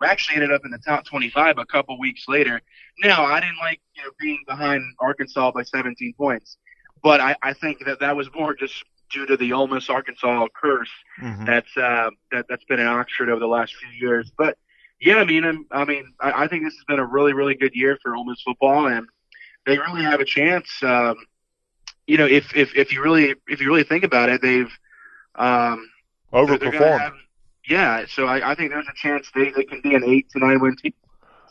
actually 0.06 0.36
ended 0.36 0.52
up 0.52 0.62
in 0.66 0.72
the 0.72 0.78
top 0.80 1.06
25 1.06 1.58
a 1.58 1.66
couple 1.66 2.00
weeks 2.00 2.26
later. 2.28 2.62
Now, 3.04 3.26
I 3.26 3.40
didn't 3.40 3.58
like 3.60 3.82
you 3.96 4.04
know 4.04 4.10
being 4.20 4.44
behind 4.48 4.84
Arkansas 5.00 5.52
by 5.52 5.64
17 5.64 6.14
points, 6.18 6.58
but 7.02 7.20
I, 7.22 7.36
I 7.42 7.54
think 7.54 7.86
that 7.86 8.00
that 8.00 8.16
was 8.16 8.28
more 8.36 8.54
just 8.54 8.84
due 9.12 9.26
to 9.28 9.38
the 9.38 9.54
Ole 9.54 9.68
Miss 9.68 9.90
Arkansas 9.90 10.48
curse 10.56 10.90
Mhm. 11.22 11.46
that's 11.46 11.78
uh, 11.78 12.10
that 12.32 12.46
that's 12.50 12.64
been 12.66 12.80
in 12.80 12.88
Oxford 12.88 13.30
over 13.30 13.40
the 13.40 13.48
last 13.48 13.76
few 13.76 13.90
years. 14.08 14.32
But 14.38 14.58
yeah, 15.00 15.18
I 15.18 15.26
mean, 15.26 15.44
I'm, 15.44 15.66
I 15.72 15.84
mean, 15.86 16.14
I, 16.20 16.44
I 16.44 16.48
think 16.48 16.64
this 16.64 16.74
has 16.76 16.84
been 16.88 17.00
a 17.00 17.06
really, 17.06 17.34
really 17.34 17.56
good 17.56 17.76
year 17.76 17.98
for 18.02 18.16
Ole 18.16 18.26
Miss 18.26 18.42
football, 18.42 18.88
and 18.88 19.08
they 19.66 19.78
really 19.78 20.04
have 20.04 20.20
a 20.22 20.26
chance. 20.26 20.68
Um, 20.82 21.16
you 22.08 22.18
know, 22.18 22.26
if 22.26 22.56
if 22.56 22.76
if 22.76 22.92
you 22.94 23.02
really 23.04 23.36
if 23.48 23.60
you 23.62 23.68
really 23.68 23.84
think 23.84 24.04
about 24.04 24.30
it, 24.30 24.42
they've 24.42 24.72
um, 25.36 25.90
Overperformed. 26.32 27.00
have- 27.00 27.14
yeah, 27.68 28.06
so 28.08 28.26
I, 28.26 28.52
I 28.52 28.56
think 28.56 28.72
there's 28.72 28.88
a 28.88 28.96
chance 28.96 29.30
they, 29.34 29.52
they 29.52 29.64
can 29.64 29.82
be 29.82 29.96
an 29.96 30.04
eight 30.04 30.30
to 30.32 30.40
nine 30.40 30.60
win 30.60 30.76
team. 30.76 30.94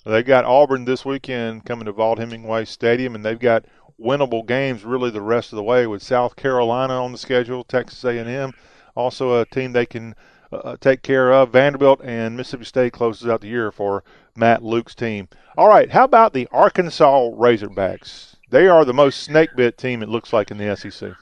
They've 0.05 0.27
got 0.27 0.45
Auburn 0.45 0.85
this 0.85 1.05
weekend 1.05 1.65
coming 1.65 1.85
to 1.87 1.93
Vaught 1.93 2.19
Hemingway 2.19 2.65
Stadium, 2.65 3.15
and 3.15 3.25
they've 3.25 3.39
got 3.39 3.65
winnable 4.01 4.45
games 4.45 4.85
really 4.85 5.11
the 5.11 5.21
rest 5.21 5.53
of 5.53 5.57
the 5.57 5.63
way 5.63 5.87
with 5.87 6.03
South 6.03 6.35
Carolina 6.35 6.95
on 6.95 7.13
the 7.13 7.19
schedule, 7.19 7.63
Texas 7.63 8.05
A&M, 8.05 8.53
also 8.97 9.41
a 9.41 9.47
team 9.47 9.73
they 9.73 9.87
can 9.87 10.15
uh, 10.51 10.77
take 10.81 11.03
care 11.03 11.33
of. 11.33 11.53
Vanderbilt 11.53 12.01
and 12.03 12.37
Mississippi 12.37 12.65
State 12.65 12.93
closes 12.93 13.29
out 13.29 13.41
the 13.41 13.49
year 13.49 13.71
for 13.71 14.03
Matt 14.37 14.63
Luke's 14.63 14.95
team. 14.95 15.29
All 15.57 15.69
right, 15.69 15.91
how 15.91 16.05
about 16.05 16.33
the 16.33 16.49
Arkansas 16.51 17.31
Razorbacks? 17.31 18.35
They 18.51 18.67
are 18.67 18.85
the 18.85 18.93
most 18.93 19.23
snake 19.23 19.51
bit 19.57 19.79
team 19.79 20.03
it 20.03 20.09
looks 20.09 20.33
like 20.33 20.51
in 20.51 20.59
the 20.59 20.77
SEC. 20.77 21.13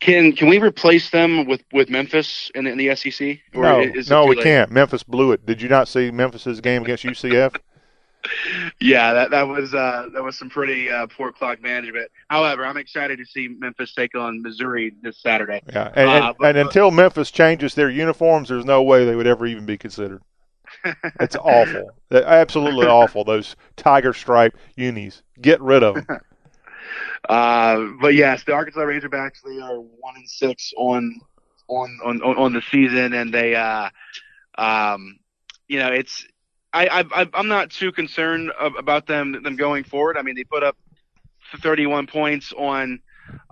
Can 0.00 0.32
can 0.32 0.48
we 0.48 0.58
replace 0.58 1.10
them 1.10 1.44
with, 1.46 1.62
with 1.72 1.90
Memphis 1.90 2.50
in, 2.54 2.64
the- 2.64 2.72
in 2.72 2.78
the 2.78 2.96
SEC? 2.96 3.38
Or 3.54 3.62
no, 3.62 3.80
is 3.80 4.08
no, 4.10 4.24
we 4.26 4.34
late? 4.36 4.44
can't. 4.44 4.70
Memphis 4.70 5.02
blew 5.02 5.32
it. 5.32 5.44
Did 5.46 5.60
you 5.60 5.68
not 5.68 5.88
see 5.88 6.10
Memphis's 6.10 6.60
game 6.60 6.82
against 6.82 7.04
UCF? 7.04 7.56
Yeah, 8.80 9.14
that 9.14 9.30
that 9.30 9.48
was 9.48 9.72
uh, 9.72 10.08
that 10.12 10.22
was 10.22 10.38
some 10.38 10.50
pretty 10.50 10.90
uh, 10.90 11.06
poor 11.06 11.32
clock 11.32 11.62
management. 11.62 12.10
However, 12.28 12.66
I'm 12.66 12.76
excited 12.76 13.18
to 13.18 13.24
see 13.24 13.48
Memphis 13.48 13.94
take 13.94 14.14
on 14.14 14.42
Missouri 14.42 14.92
this 15.00 15.16
Saturday. 15.22 15.62
Yeah, 15.72 15.90
and, 15.94 16.08
Uh, 16.10 16.12
and, 16.12 16.36
but- 16.38 16.48
and 16.50 16.58
until 16.58 16.90
Memphis 16.90 17.30
changes 17.30 17.74
their 17.74 17.88
uniforms, 17.88 18.50
there's 18.50 18.66
no 18.66 18.82
way 18.82 19.06
they 19.06 19.16
would 19.16 19.26
ever 19.26 19.46
even 19.46 19.64
be 19.64 19.78
considered. 19.78 20.20
It's 21.18 21.34
awful, 21.36 21.92
absolutely 22.12 22.86
awful. 22.86 23.24
Those 23.24 23.56
tiger 23.76 24.12
stripe 24.12 24.54
unis, 24.76 25.22
get 25.40 25.60
rid 25.62 25.82
of 25.82 25.94
them. 25.94 26.06
Uh, 27.28 27.86
but 28.00 28.14
yes, 28.14 28.44
the 28.44 28.52
Arkansas 28.52 28.80
Razorbacks 28.80 29.42
they 29.44 29.60
are 29.60 29.78
one 29.78 30.16
and 30.16 30.28
six 30.28 30.72
on 30.76 31.20
on 31.68 31.98
on 32.04 32.22
on 32.22 32.52
the 32.52 32.62
season, 32.62 33.12
and 33.12 33.32
they 33.32 33.54
uh, 33.54 33.90
um, 34.56 35.18
you 35.68 35.78
know, 35.78 35.88
it's 35.88 36.26
I, 36.72 37.04
I 37.12 37.28
I'm 37.34 37.48
not 37.48 37.70
too 37.70 37.92
concerned 37.92 38.52
about 38.58 39.06
them 39.06 39.42
them 39.42 39.56
going 39.56 39.84
forward. 39.84 40.16
I 40.16 40.22
mean, 40.22 40.34
they 40.34 40.44
put 40.44 40.62
up 40.62 40.76
31 41.58 42.06
points 42.06 42.52
on 42.56 43.00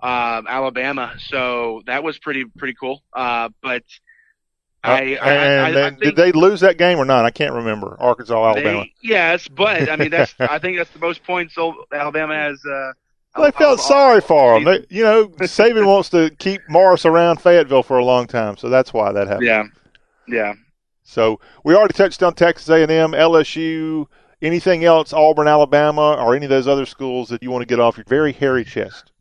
um, 0.01 0.47
Alabama, 0.47 1.15
so 1.19 1.81
that 1.85 2.03
was 2.03 2.17
pretty 2.19 2.45
pretty 2.45 2.75
cool. 2.79 3.03
Uh, 3.13 3.49
but 3.61 3.83
I, 4.83 4.91
I, 4.91 5.31
and 5.33 5.61
I, 5.61 5.67
I 5.67 5.71
then, 5.71 5.91
think 5.91 6.03
did 6.03 6.15
they 6.15 6.31
lose 6.31 6.61
that 6.61 6.77
game 6.77 6.99
or 6.99 7.05
not? 7.05 7.25
I 7.25 7.31
can't 7.31 7.53
remember. 7.53 7.97
Arkansas, 7.99 8.45
Alabama. 8.45 8.83
they- 8.83 8.93
yes, 9.01 9.47
but 9.47 9.89
I 9.89 9.95
mean 9.95 10.11
that's 10.11 10.33
I 10.39 10.59
think 10.59 10.77
that's 10.77 10.91
the 10.91 10.99
most 10.99 11.23
points 11.23 11.57
Alabama 11.57 12.35
has 12.35 12.63
uh, 12.65 12.93
They 13.37 13.51
felt 13.51 13.79
sorry 13.79 14.21
for 14.21 14.57
him. 14.57 14.63
They, 14.63 14.85
you 14.89 15.03
know, 15.03 15.27
Saban 15.39 15.85
wants 15.85 16.09
to 16.09 16.31
keep 16.39 16.61
Morris 16.67 17.05
around 17.05 17.41
Fayetteville 17.41 17.83
for 17.83 17.97
a 17.97 18.05
long 18.05 18.27
time, 18.27 18.57
so 18.57 18.69
that's 18.69 18.93
why 18.93 19.11
that 19.11 19.27
happened. 19.27 19.45
Yeah, 19.45 19.63
yeah. 20.27 20.53
So 21.03 21.39
we 21.63 21.75
already 21.75 21.93
touched 21.93 22.21
on 22.23 22.33
Texas 22.33 22.69
A&M, 22.69 23.11
LSU. 23.11 24.07
Anything 24.41 24.85
else? 24.85 25.11
Auburn, 25.11 25.47
Alabama, 25.47 26.13
or 26.13 26.35
any 26.35 26.45
of 26.45 26.49
those 26.49 26.67
other 26.67 26.85
schools 26.85 27.29
that 27.29 27.43
you 27.43 27.51
want 27.51 27.61
to 27.61 27.65
get 27.65 27.79
off 27.79 27.97
your 27.97 28.05
very 28.07 28.31
hairy 28.31 28.63
chest? 28.63 29.11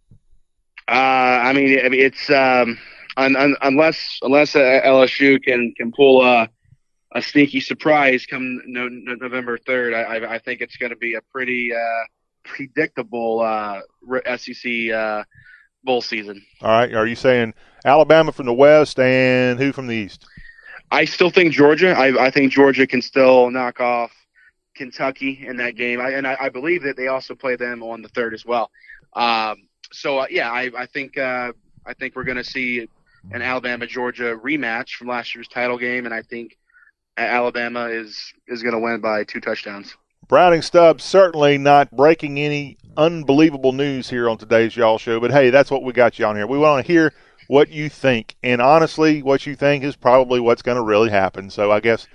Uh, 0.87 0.93
I 0.93 1.53
mean, 1.53 1.81
I 1.85 1.89
mean, 1.89 2.01
it's 2.01 2.31
um, 2.31 2.79
un, 3.17 3.37
un, 3.37 3.57
unless 3.63 4.19
unless 4.23 4.55
uh, 4.57 4.81
LSU 4.85 5.43
can 5.43 5.75
can 5.77 5.93
pull 5.93 6.25
a, 6.25 6.49
a 7.15 7.21
sneaky 7.21 7.61
surprise 7.61 8.27
come 8.27 8.63
no, 8.67 8.89
no, 8.89 9.15
November 9.15 9.59
third, 9.59 9.93
I, 9.93 10.03
I 10.03 10.35
I 10.35 10.39
think 10.39 10.61
it's 10.61 10.77
going 10.77 10.91
to 10.91 10.97
be 10.97 11.15
a 11.15 11.21
pretty 11.33 11.75
uh, 11.75 12.05
predictable 12.49 13.41
uh, 13.41 13.81
SEC 14.37 14.91
uh, 14.91 15.23
bowl 15.85 16.03
season. 16.03 16.43
All 16.61 16.71
right. 16.71 16.93
Are 16.95 17.07
you 17.07 17.15
saying 17.15 17.55
Alabama 17.85 18.33
from 18.33 18.47
the 18.47 18.55
west 18.55 18.99
and 18.99 19.59
who 19.59 19.73
from 19.73 19.87
the 19.87 19.95
east? 19.95 20.27
I 20.91 21.05
still 21.05 21.31
think 21.31 21.53
Georgia. 21.53 21.91
I, 21.91 22.27
I 22.27 22.31
think 22.31 22.51
Georgia 22.51 22.87
can 22.87 23.03
still 23.03 23.51
knock 23.51 23.81
off 23.81 24.11
Kentucky 24.75 25.45
in 25.47 25.59
that 25.59 25.77
game, 25.77 26.01
I, 26.01 26.11
and 26.11 26.27
I, 26.27 26.37
I 26.41 26.49
believe 26.49 26.83
that 26.85 26.97
they 26.97 27.09
also 27.09 27.35
play 27.35 27.57
them 27.57 27.83
on 27.83 28.01
the 28.01 28.09
third 28.09 28.33
as 28.33 28.47
well. 28.47 28.71
Um, 29.15 29.69
so 29.93 30.19
uh, 30.19 30.27
yeah, 30.31 30.51
I, 30.51 30.71
I 30.77 30.87
think 30.87 31.19
uh, 31.19 31.53
I 31.85 31.95
think 31.95 32.17
we're 32.17 32.25
going 32.25 32.37
to 32.39 32.45
see 32.45 32.89
an 33.33 33.43
Alabama 33.43 33.87
Georgia 33.87 34.37
rematch 34.43 34.95
from 34.95 35.09
last 35.09 35.35
year's 35.35 35.49
title 35.49 35.77
game, 35.77 36.07
and 36.07 36.15
I 36.15 36.23
think 36.23 36.57
Alabama 37.17 37.87
is 37.87 38.33
is 38.47 38.63
going 38.63 38.75
to 38.75 38.81
win 38.81 39.01
by 39.01 39.25
two 39.25 39.41
touchdowns. 39.41 39.95
Browning 40.29 40.61
Stubbs 40.61 41.05
certainly 41.05 41.57
not 41.57 41.91
breaking 41.91 42.39
any 42.39 42.77
unbelievable 42.99 43.73
news 43.73 44.11
here 44.11 44.29
on 44.29 44.37
today's 44.37 44.77
Y'all 44.77 44.99
Show, 44.99 45.19
but 45.21 45.31
hey, 45.31 45.49
that's 45.49 45.71
what 45.71 45.83
we 45.83 45.95
got 45.95 46.19
you 46.19 46.27
on 46.27 46.37
here. 46.37 46.47
We 46.47 46.59
want 46.59 46.85
to 46.85 46.93
hear 46.93 47.15
what 47.47 47.71
you 47.71 47.89
think, 47.89 48.37
and 48.43 48.61
honestly, 48.61 49.23
what 49.23 49.47
you 49.47 49.57
think 49.57 49.83
is 49.83 49.97
probably 49.97 50.39
what's 50.39 50.61
going 50.61 50.77
to 50.77 50.83
really 50.83 51.09
happen. 51.09 51.49
So 51.49 51.73
I 51.73 51.81
guess, 51.81 52.07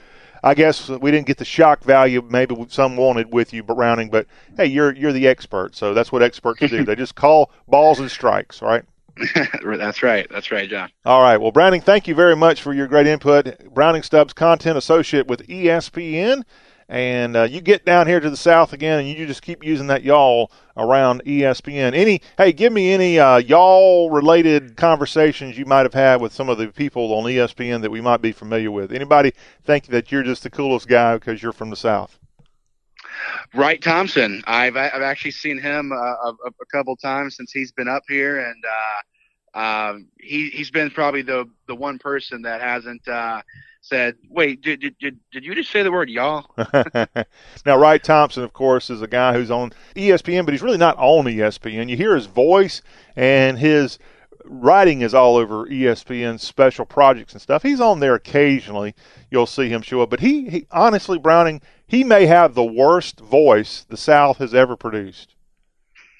I 0.43 0.53
guess 0.53 0.89
we 0.89 1.09
didn't 1.09 1.25
get 1.25 1.39
the 1.39 1.45
shock 1.45 1.83
value 1.83 2.21
maybe 2.29 2.55
some 2.69 2.97
wanted 2.97 3.33
with 3.33 3.51
you, 3.51 3.63
Browning. 3.63 4.11
But 4.11 4.27
hey, 4.57 4.67
you're 4.67 4.93
you're 4.93 5.11
the 5.11 5.27
expert, 5.27 5.75
so 5.75 5.95
that's 5.95 6.11
what 6.11 6.21
experts 6.21 6.59
do. 6.59 6.83
they 6.85 6.95
just 6.95 7.15
call 7.15 7.49
balls 7.67 7.99
and 7.99 8.11
strikes, 8.11 8.61
right? 8.61 8.83
that's 9.35 10.03
right. 10.03 10.27
That's 10.29 10.51
right, 10.51 10.69
John. 10.69 10.91
All 11.03 11.23
right. 11.23 11.37
Well, 11.37 11.51
Browning, 11.51 11.81
thank 11.81 12.07
you 12.07 12.13
very 12.13 12.35
much 12.35 12.61
for 12.61 12.75
your 12.75 12.85
great 12.85 13.07
input. 13.07 13.73
Browning 13.73 14.03
Stubbs, 14.03 14.33
content 14.33 14.77
associate 14.77 15.25
with 15.25 15.47
ESPN. 15.47 16.43
And 16.89 17.35
uh, 17.35 17.43
you 17.43 17.61
get 17.61 17.85
down 17.85 18.07
here 18.07 18.19
to 18.19 18.29
the 18.29 18.37
south 18.37 18.73
again, 18.73 18.99
and 18.99 19.07
you 19.07 19.25
just 19.25 19.41
keep 19.41 19.63
using 19.63 19.87
that 19.87 20.03
y'all 20.03 20.51
around 20.75 21.23
ESPN. 21.25 21.93
Any, 21.93 22.21
hey, 22.37 22.51
give 22.51 22.73
me 22.73 22.91
any 22.91 23.19
uh, 23.19 23.37
y'all 23.37 24.09
related 24.09 24.75
conversations 24.75 25.57
you 25.57 25.65
might 25.65 25.83
have 25.83 25.93
had 25.93 26.21
with 26.21 26.33
some 26.33 26.49
of 26.49 26.57
the 26.57 26.67
people 26.67 27.13
on 27.13 27.23
ESPN 27.25 27.81
that 27.81 27.91
we 27.91 28.01
might 28.01 28.21
be 28.21 28.31
familiar 28.31 28.71
with. 28.71 28.91
Anybody 28.91 29.33
think 29.63 29.87
that 29.87 30.11
you're 30.11 30.23
just 30.23 30.43
the 30.43 30.49
coolest 30.49 30.87
guy 30.87 31.15
because 31.15 31.41
you're 31.41 31.53
from 31.53 31.69
the 31.69 31.75
south? 31.75 32.19
Wright 33.53 33.81
Thompson. 33.81 34.43
I've 34.45 34.75
I've 34.75 35.01
actually 35.01 35.31
seen 35.31 35.59
him 35.59 35.91
uh, 35.91 35.95
a, 35.95 36.33
a 36.45 36.65
couple 36.71 36.95
times 36.95 37.35
since 37.37 37.51
he's 37.51 37.71
been 37.71 37.87
up 37.87 38.03
here, 38.07 38.39
and 38.39 38.63
uh, 38.65 39.59
um, 39.59 40.07
he 40.19 40.49
he's 40.49 40.71
been 40.71 40.89
probably 40.89 41.21
the 41.21 41.45
the 41.67 41.75
one 41.75 41.99
person 41.99 42.41
that 42.43 42.61
hasn't 42.61 43.07
uh, 43.07 43.41
said, 43.83 44.15
"Wait, 44.29 44.61
did, 44.61 44.79
did 44.79 44.97
did 44.97 45.19
did 45.31 45.45
you 45.45 45.53
just 45.53 45.69
say 45.69 45.83
the 45.83 45.91
word 45.91 46.09
y'all?" 46.09 46.49
now, 47.65 47.77
Wright 47.77 48.03
Thompson, 48.03 48.43
of 48.43 48.53
course, 48.53 48.89
is 48.89 49.01
a 49.01 49.07
guy 49.07 49.33
who's 49.33 49.51
on 49.51 49.73
ESPN, 49.95 50.45
but 50.45 50.53
he's 50.53 50.63
really 50.63 50.77
not 50.77 50.97
on 50.97 51.25
ESPN. 51.25 51.89
You 51.89 51.97
hear 51.97 52.15
his 52.15 52.25
voice 52.25 52.81
and 53.15 53.59
his 53.59 53.99
writing 54.45 55.01
is 55.01 55.13
all 55.13 55.35
over 55.35 55.65
ESPN 55.67 56.39
special 56.39 56.85
projects 56.85 57.33
and 57.33 57.41
stuff. 57.41 57.61
He's 57.63 57.81
on 57.81 57.99
there 57.99 58.15
occasionally. 58.15 58.95
You'll 59.29 59.45
see 59.45 59.69
him 59.69 59.81
show 59.81 60.01
up, 60.01 60.09
but 60.09 60.21
he, 60.21 60.49
he 60.49 60.67
honestly, 60.71 61.17
Browning, 61.17 61.61
he 61.85 62.03
may 62.03 62.25
have 62.25 62.53
the 62.53 62.63
worst 62.63 63.19
voice 63.19 63.85
the 63.87 63.97
South 63.97 64.37
has 64.37 64.53
ever 64.53 64.75
produced. 64.75 65.35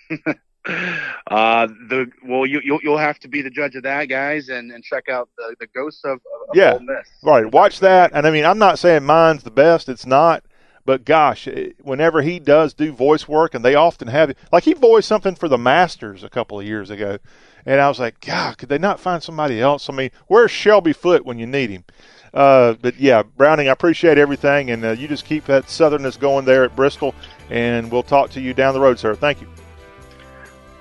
uh, 0.65 1.68
the 1.90 2.10
well, 2.26 2.45
you 2.45 2.61
you'll, 2.64 2.80
you'll 2.84 2.98
have 2.98 3.19
to 3.19 3.27
be 3.27 3.41
the 3.41 3.49
judge 3.49 3.76
of 3.76 3.84
that, 3.84 4.06
guys, 4.06 4.49
and, 4.49 4.72
and 4.72 4.84
check 4.84 5.10
out 5.10 5.30
the 5.38 5.56
the 5.60 5.68
ghosts 5.76 6.03
of, 6.06 6.19
of 6.49 6.56
yeah, 6.56 6.80
right. 7.23 7.52
Watch 7.52 7.80
that, 7.81 8.11
and 8.14 8.26
I 8.27 8.31
mean, 8.31 8.45
I'm 8.45 8.60
not 8.60 8.80
saying 8.80 9.03
mine's 9.03 9.44
the 9.44 9.52
best. 9.52 9.90
It's 9.90 10.06
not. 10.06 10.44
But 10.85 11.06
gosh, 11.06 11.48
it- 11.48 11.77
whenever 11.81 12.22
he 12.22 12.40
does 12.40 12.73
do 12.73 12.91
voice 12.91 13.27
work, 13.27 13.53
and 13.53 13.64
they 13.64 13.76
often 13.76 14.10
have 14.10 14.30
it, 14.30 14.38
like 14.52 14.64
he 14.65 14.73
voiced 14.73 15.07
something 15.07 15.35
for 15.35 15.48
the 15.48 15.57
Masters 15.57 16.23
a 16.23 16.30
couple 16.30 16.60
of 16.60 16.65
years 16.65 16.90
ago, 16.90 17.19
and 17.65 17.80
I 17.81 17.88
was 17.88 17.99
like, 17.99 18.19
God, 18.22 18.57
could 18.57 18.69
they 18.69 18.77
not 18.77 18.99
find 18.99 19.23
somebody 19.23 19.61
else? 19.61 19.90
I 19.90 19.94
mean, 19.94 20.11
where's 20.27 20.52
Shelby 20.52 20.94
Foote 20.94 21.26
when 21.26 21.40
you 21.40 21.48
need 21.48 21.69
him? 21.69 21.85
Uh, 22.34 22.73
but 22.81 22.98
yeah, 22.99 23.23
Browning, 23.23 23.69
I 23.69 23.72
appreciate 23.72 24.18
everything, 24.18 24.72
and 24.72 24.84
uh, 24.84 24.91
you 24.91 25.07
just 25.07 25.26
keep 25.26 25.45
that 25.45 25.65
southernness 25.65 26.19
going 26.19 26.45
there 26.45 26.65
at 26.65 26.76
Bristol, 26.76 27.15
and 27.49 27.91
we'll 27.91 28.03
talk 28.03 28.31
to 28.31 28.41
you 28.41 28.53
down 28.53 28.73
the 28.73 28.81
road, 28.81 28.99
sir. 28.99 29.15
Thank 29.15 29.41
you. 29.41 29.52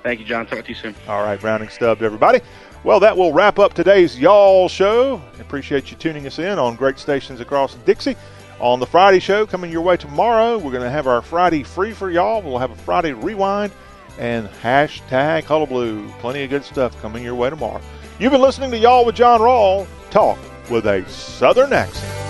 Thank 0.03 0.19
you, 0.19 0.25
John. 0.25 0.45
Talk 0.45 0.63
to 0.63 0.69
you 0.69 0.75
soon. 0.75 0.95
All 1.07 1.23
right, 1.23 1.39
Browning 1.39 1.69
Stubbs, 1.69 2.01
everybody. 2.01 2.41
Well, 2.83 2.99
that 2.99 3.15
will 3.15 3.31
wrap 3.31 3.59
up 3.59 3.73
today's 3.73 4.19
Y'all 4.19 4.67
Show. 4.67 5.21
Appreciate 5.39 5.89
you 5.89 5.97
tuning 5.97 6.27
us 6.27 6.39
in 6.39 6.59
on 6.59 6.75
great 6.75 6.99
stations 6.99 7.39
across 7.39 7.75
Dixie. 7.75 8.17
On 8.59 8.79
the 8.79 8.85
Friday 8.85 9.19
show 9.19 9.45
coming 9.45 9.71
your 9.71 9.81
way 9.81 9.97
tomorrow, 9.97 10.57
we're 10.57 10.71
going 10.71 10.83
to 10.83 10.89
have 10.89 11.07
our 11.07 11.21
Friday 11.21 11.63
free 11.63 11.93
for 11.93 12.11
y'all. 12.11 12.41
We'll 12.41 12.59
have 12.59 12.71
a 12.71 12.75
Friday 12.75 13.13
rewind 13.13 13.71
and 14.19 14.47
hashtag 14.47 15.43
Hullabaloo. 15.45 16.07
Plenty 16.19 16.43
of 16.43 16.49
good 16.49 16.63
stuff 16.63 17.01
coming 17.01 17.23
your 17.23 17.35
way 17.35 17.49
tomorrow. 17.49 17.81
You've 18.19 18.31
been 18.31 18.41
listening 18.41 18.71
to 18.71 18.77
Y'all 18.77 19.05
with 19.05 19.15
John 19.15 19.39
Rawl, 19.39 19.87
talk 20.11 20.37
with 20.69 20.85
a 20.85 21.07
Southern 21.09 21.73
accent. 21.73 22.22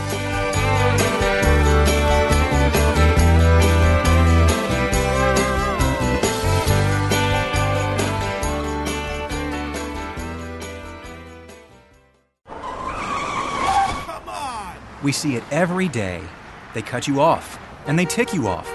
We 15.04 15.12
see 15.12 15.36
it 15.36 15.44
every 15.52 15.90
day. 15.90 16.24
They 16.74 16.82
cut 16.82 17.08
you 17.08 17.20
off, 17.20 17.60
and 17.86 18.00
they 18.00 18.06
tick 18.06 18.34
you 18.34 18.48
off. 18.48 18.72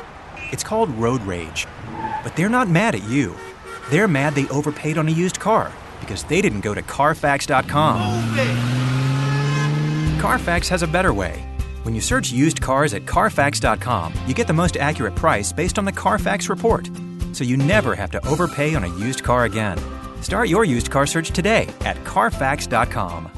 It's 0.52 0.62
called 0.62 0.90
road 0.90 1.22
rage. 1.22 1.66
But 2.22 2.36
they're 2.36 2.48
not 2.48 2.68
mad 2.68 2.94
at 2.94 3.08
you. 3.08 3.34
They're 3.90 4.06
mad 4.06 4.34
they 4.34 4.46
overpaid 4.48 4.98
on 4.98 5.08
a 5.08 5.12
used 5.12 5.40
car 5.40 5.72
because 6.00 6.24
they 6.24 6.42
didn't 6.42 6.60
go 6.60 6.74
to 6.74 6.82
Carfax.com. 6.82 7.98
Carfax 10.20 10.68
has 10.68 10.82
a 10.82 10.86
better 10.86 11.14
way. 11.14 11.44
When 11.84 11.94
you 11.94 12.00
search 12.00 12.30
used 12.30 12.60
cars 12.60 12.92
at 12.92 13.06
Carfax.com, 13.06 14.12
you 14.26 14.34
get 14.34 14.46
the 14.46 14.52
most 14.52 14.76
accurate 14.76 15.14
price 15.14 15.52
based 15.52 15.78
on 15.78 15.86
the 15.86 15.92
Carfax 15.92 16.48
report. 16.50 16.90
So 17.32 17.44
you 17.44 17.56
never 17.56 17.94
have 17.94 18.10
to 18.10 18.26
overpay 18.26 18.74
on 18.74 18.84
a 18.84 18.98
used 18.98 19.22
car 19.22 19.44
again. 19.44 19.78
Start 20.20 20.48
your 20.48 20.64
used 20.64 20.90
car 20.90 21.06
search 21.06 21.30
today 21.30 21.68
at 21.80 21.96
Carfax.com. 22.04 23.37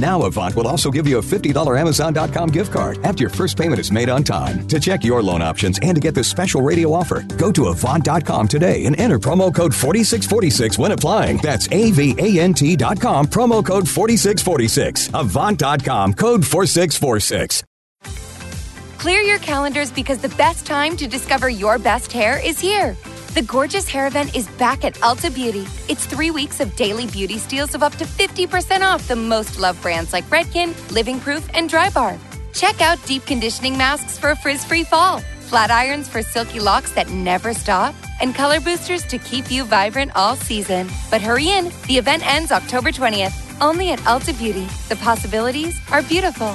now 0.00 0.22
Avant 0.22 0.54
will 0.56 0.66
also 0.66 0.90
give 0.90 1.06
you 1.06 1.18
a 1.18 1.22
$50 1.22 1.78
Amazon.com 1.78 2.50
gift 2.50 2.72
card 2.72 2.98
after 3.04 3.22
your 3.22 3.30
first 3.30 3.56
payment 3.56 3.80
is 3.80 3.90
made 3.90 4.08
on 4.08 4.22
time. 4.22 4.66
To 4.68 4.80
check 4.80 5.04
your 5.04 5.22
loan 5.22 5.42
options 5.42 5.78
and 5.82 5.94
to 5.94 6.00
get 6.00 6.14
this 6.14 6.28
special 6.28 6.62
radio 6.62 6.92
offer, 6.92 7.22
go 7.38 7.52
to 7.52 7.66
Avant.com 7.68 8.48
today 8.48 8.86
and 8.86 8.98
enter 8.98 9.18
promo 9.18 9.54
code 9.54 9.74
4646 9.74 10.78
when 10.78 10.92
applying. 10.92 11.38
That's 11.38 11.68
A-V-A-N-T.com, 11.70 13.26
promo 13.26 13.64
code 13.64 13.88
4646. 13.88 15.10
Avant.com, 15.14 16.14
code 16.14 16.44
4646. 16.44 17.64
Clear 18.98 19.20
your 19.20 19.38
calendars 19.38 19.90
because 19.90 20.18
the 20.18 20.30
best 20.30 20.64
time 20.64 20.96
to 20.96 21.06
discover 21.06 21.50
your 21.50 21.78
best 21.78 22.10
hair 22.10 22.40
is 22.42 22.58
here. 22.58 22.96
The 23.34 23.42
gorgeous 23.42 23.88
hair 23.88 24.06
event 24.06 24.36
is 24.36 24.46
back 24.62 24.84
at 24.84 24.94
Ulta 25.02 25.34
Beauty. 25.34 25.66
It's 25.88 26.06
three 26.06 26.30
weeks 26.30 26.60
of 26.60 26.76
daily 26.76 27.08
beauty 27.08 27.38
steals 27.38 27.74
of 27.74 27.82
up 27.82 27.92
to 27.96 28.04
50% 28.04 28.82
off 28.82 29.08
the 29.08 29.16
most 29.16 29.58
loved 29.58 29.82
brands 29.82 30.12
like 30.12 30.24
Redken, 30.26 30.70
Living 30.92 31.18
Proof, 31.18 31.44
and 31.52 31.68
Drybar. 31.68 32.16
Check 32.52 32.80
out 32.80 33.04
deep 33.06 33.26
conditioning 33.26 33.76
masks 33.76 34.16
for 34.16 34.30
a 34.30 34.36
frizz 34.36 34.64
free 34.64 34.84
fall, 34.84 35.18
flat 35.40 35.72
irons 35.72 36.08
for 36.08 36.22
silky 36.22 36.60
locks 36.60 36.92
that 36.92 37.10
never 37.10 37.52
stop, 37.52 37.92
and 38.20 38.36
color 38.36 38.60
boosters 38.60 39.04
to 39.06 39.18
keep 39.18 39.50
you 39.50 39.64
vibrant 39.64 40.12
all 40.14 40.36
season. 40.36 40.88
But 41.10 41.20
hurry 41.20 41.48
in, 41.48 41.72
the 41.88 41.98
event 41.98 42.24
ends 42.24 42.52
October 42.52 42.90
20th, 42.90 43.34
only 43.60 43.90
at 43.90 43.98
Ulta 44.06 44.38
Beauty. 44.38 44.68
The 44.88 44.96
possibilities 45.02 45.76
are 45.90 46.02
beautiful. 46.02 46.54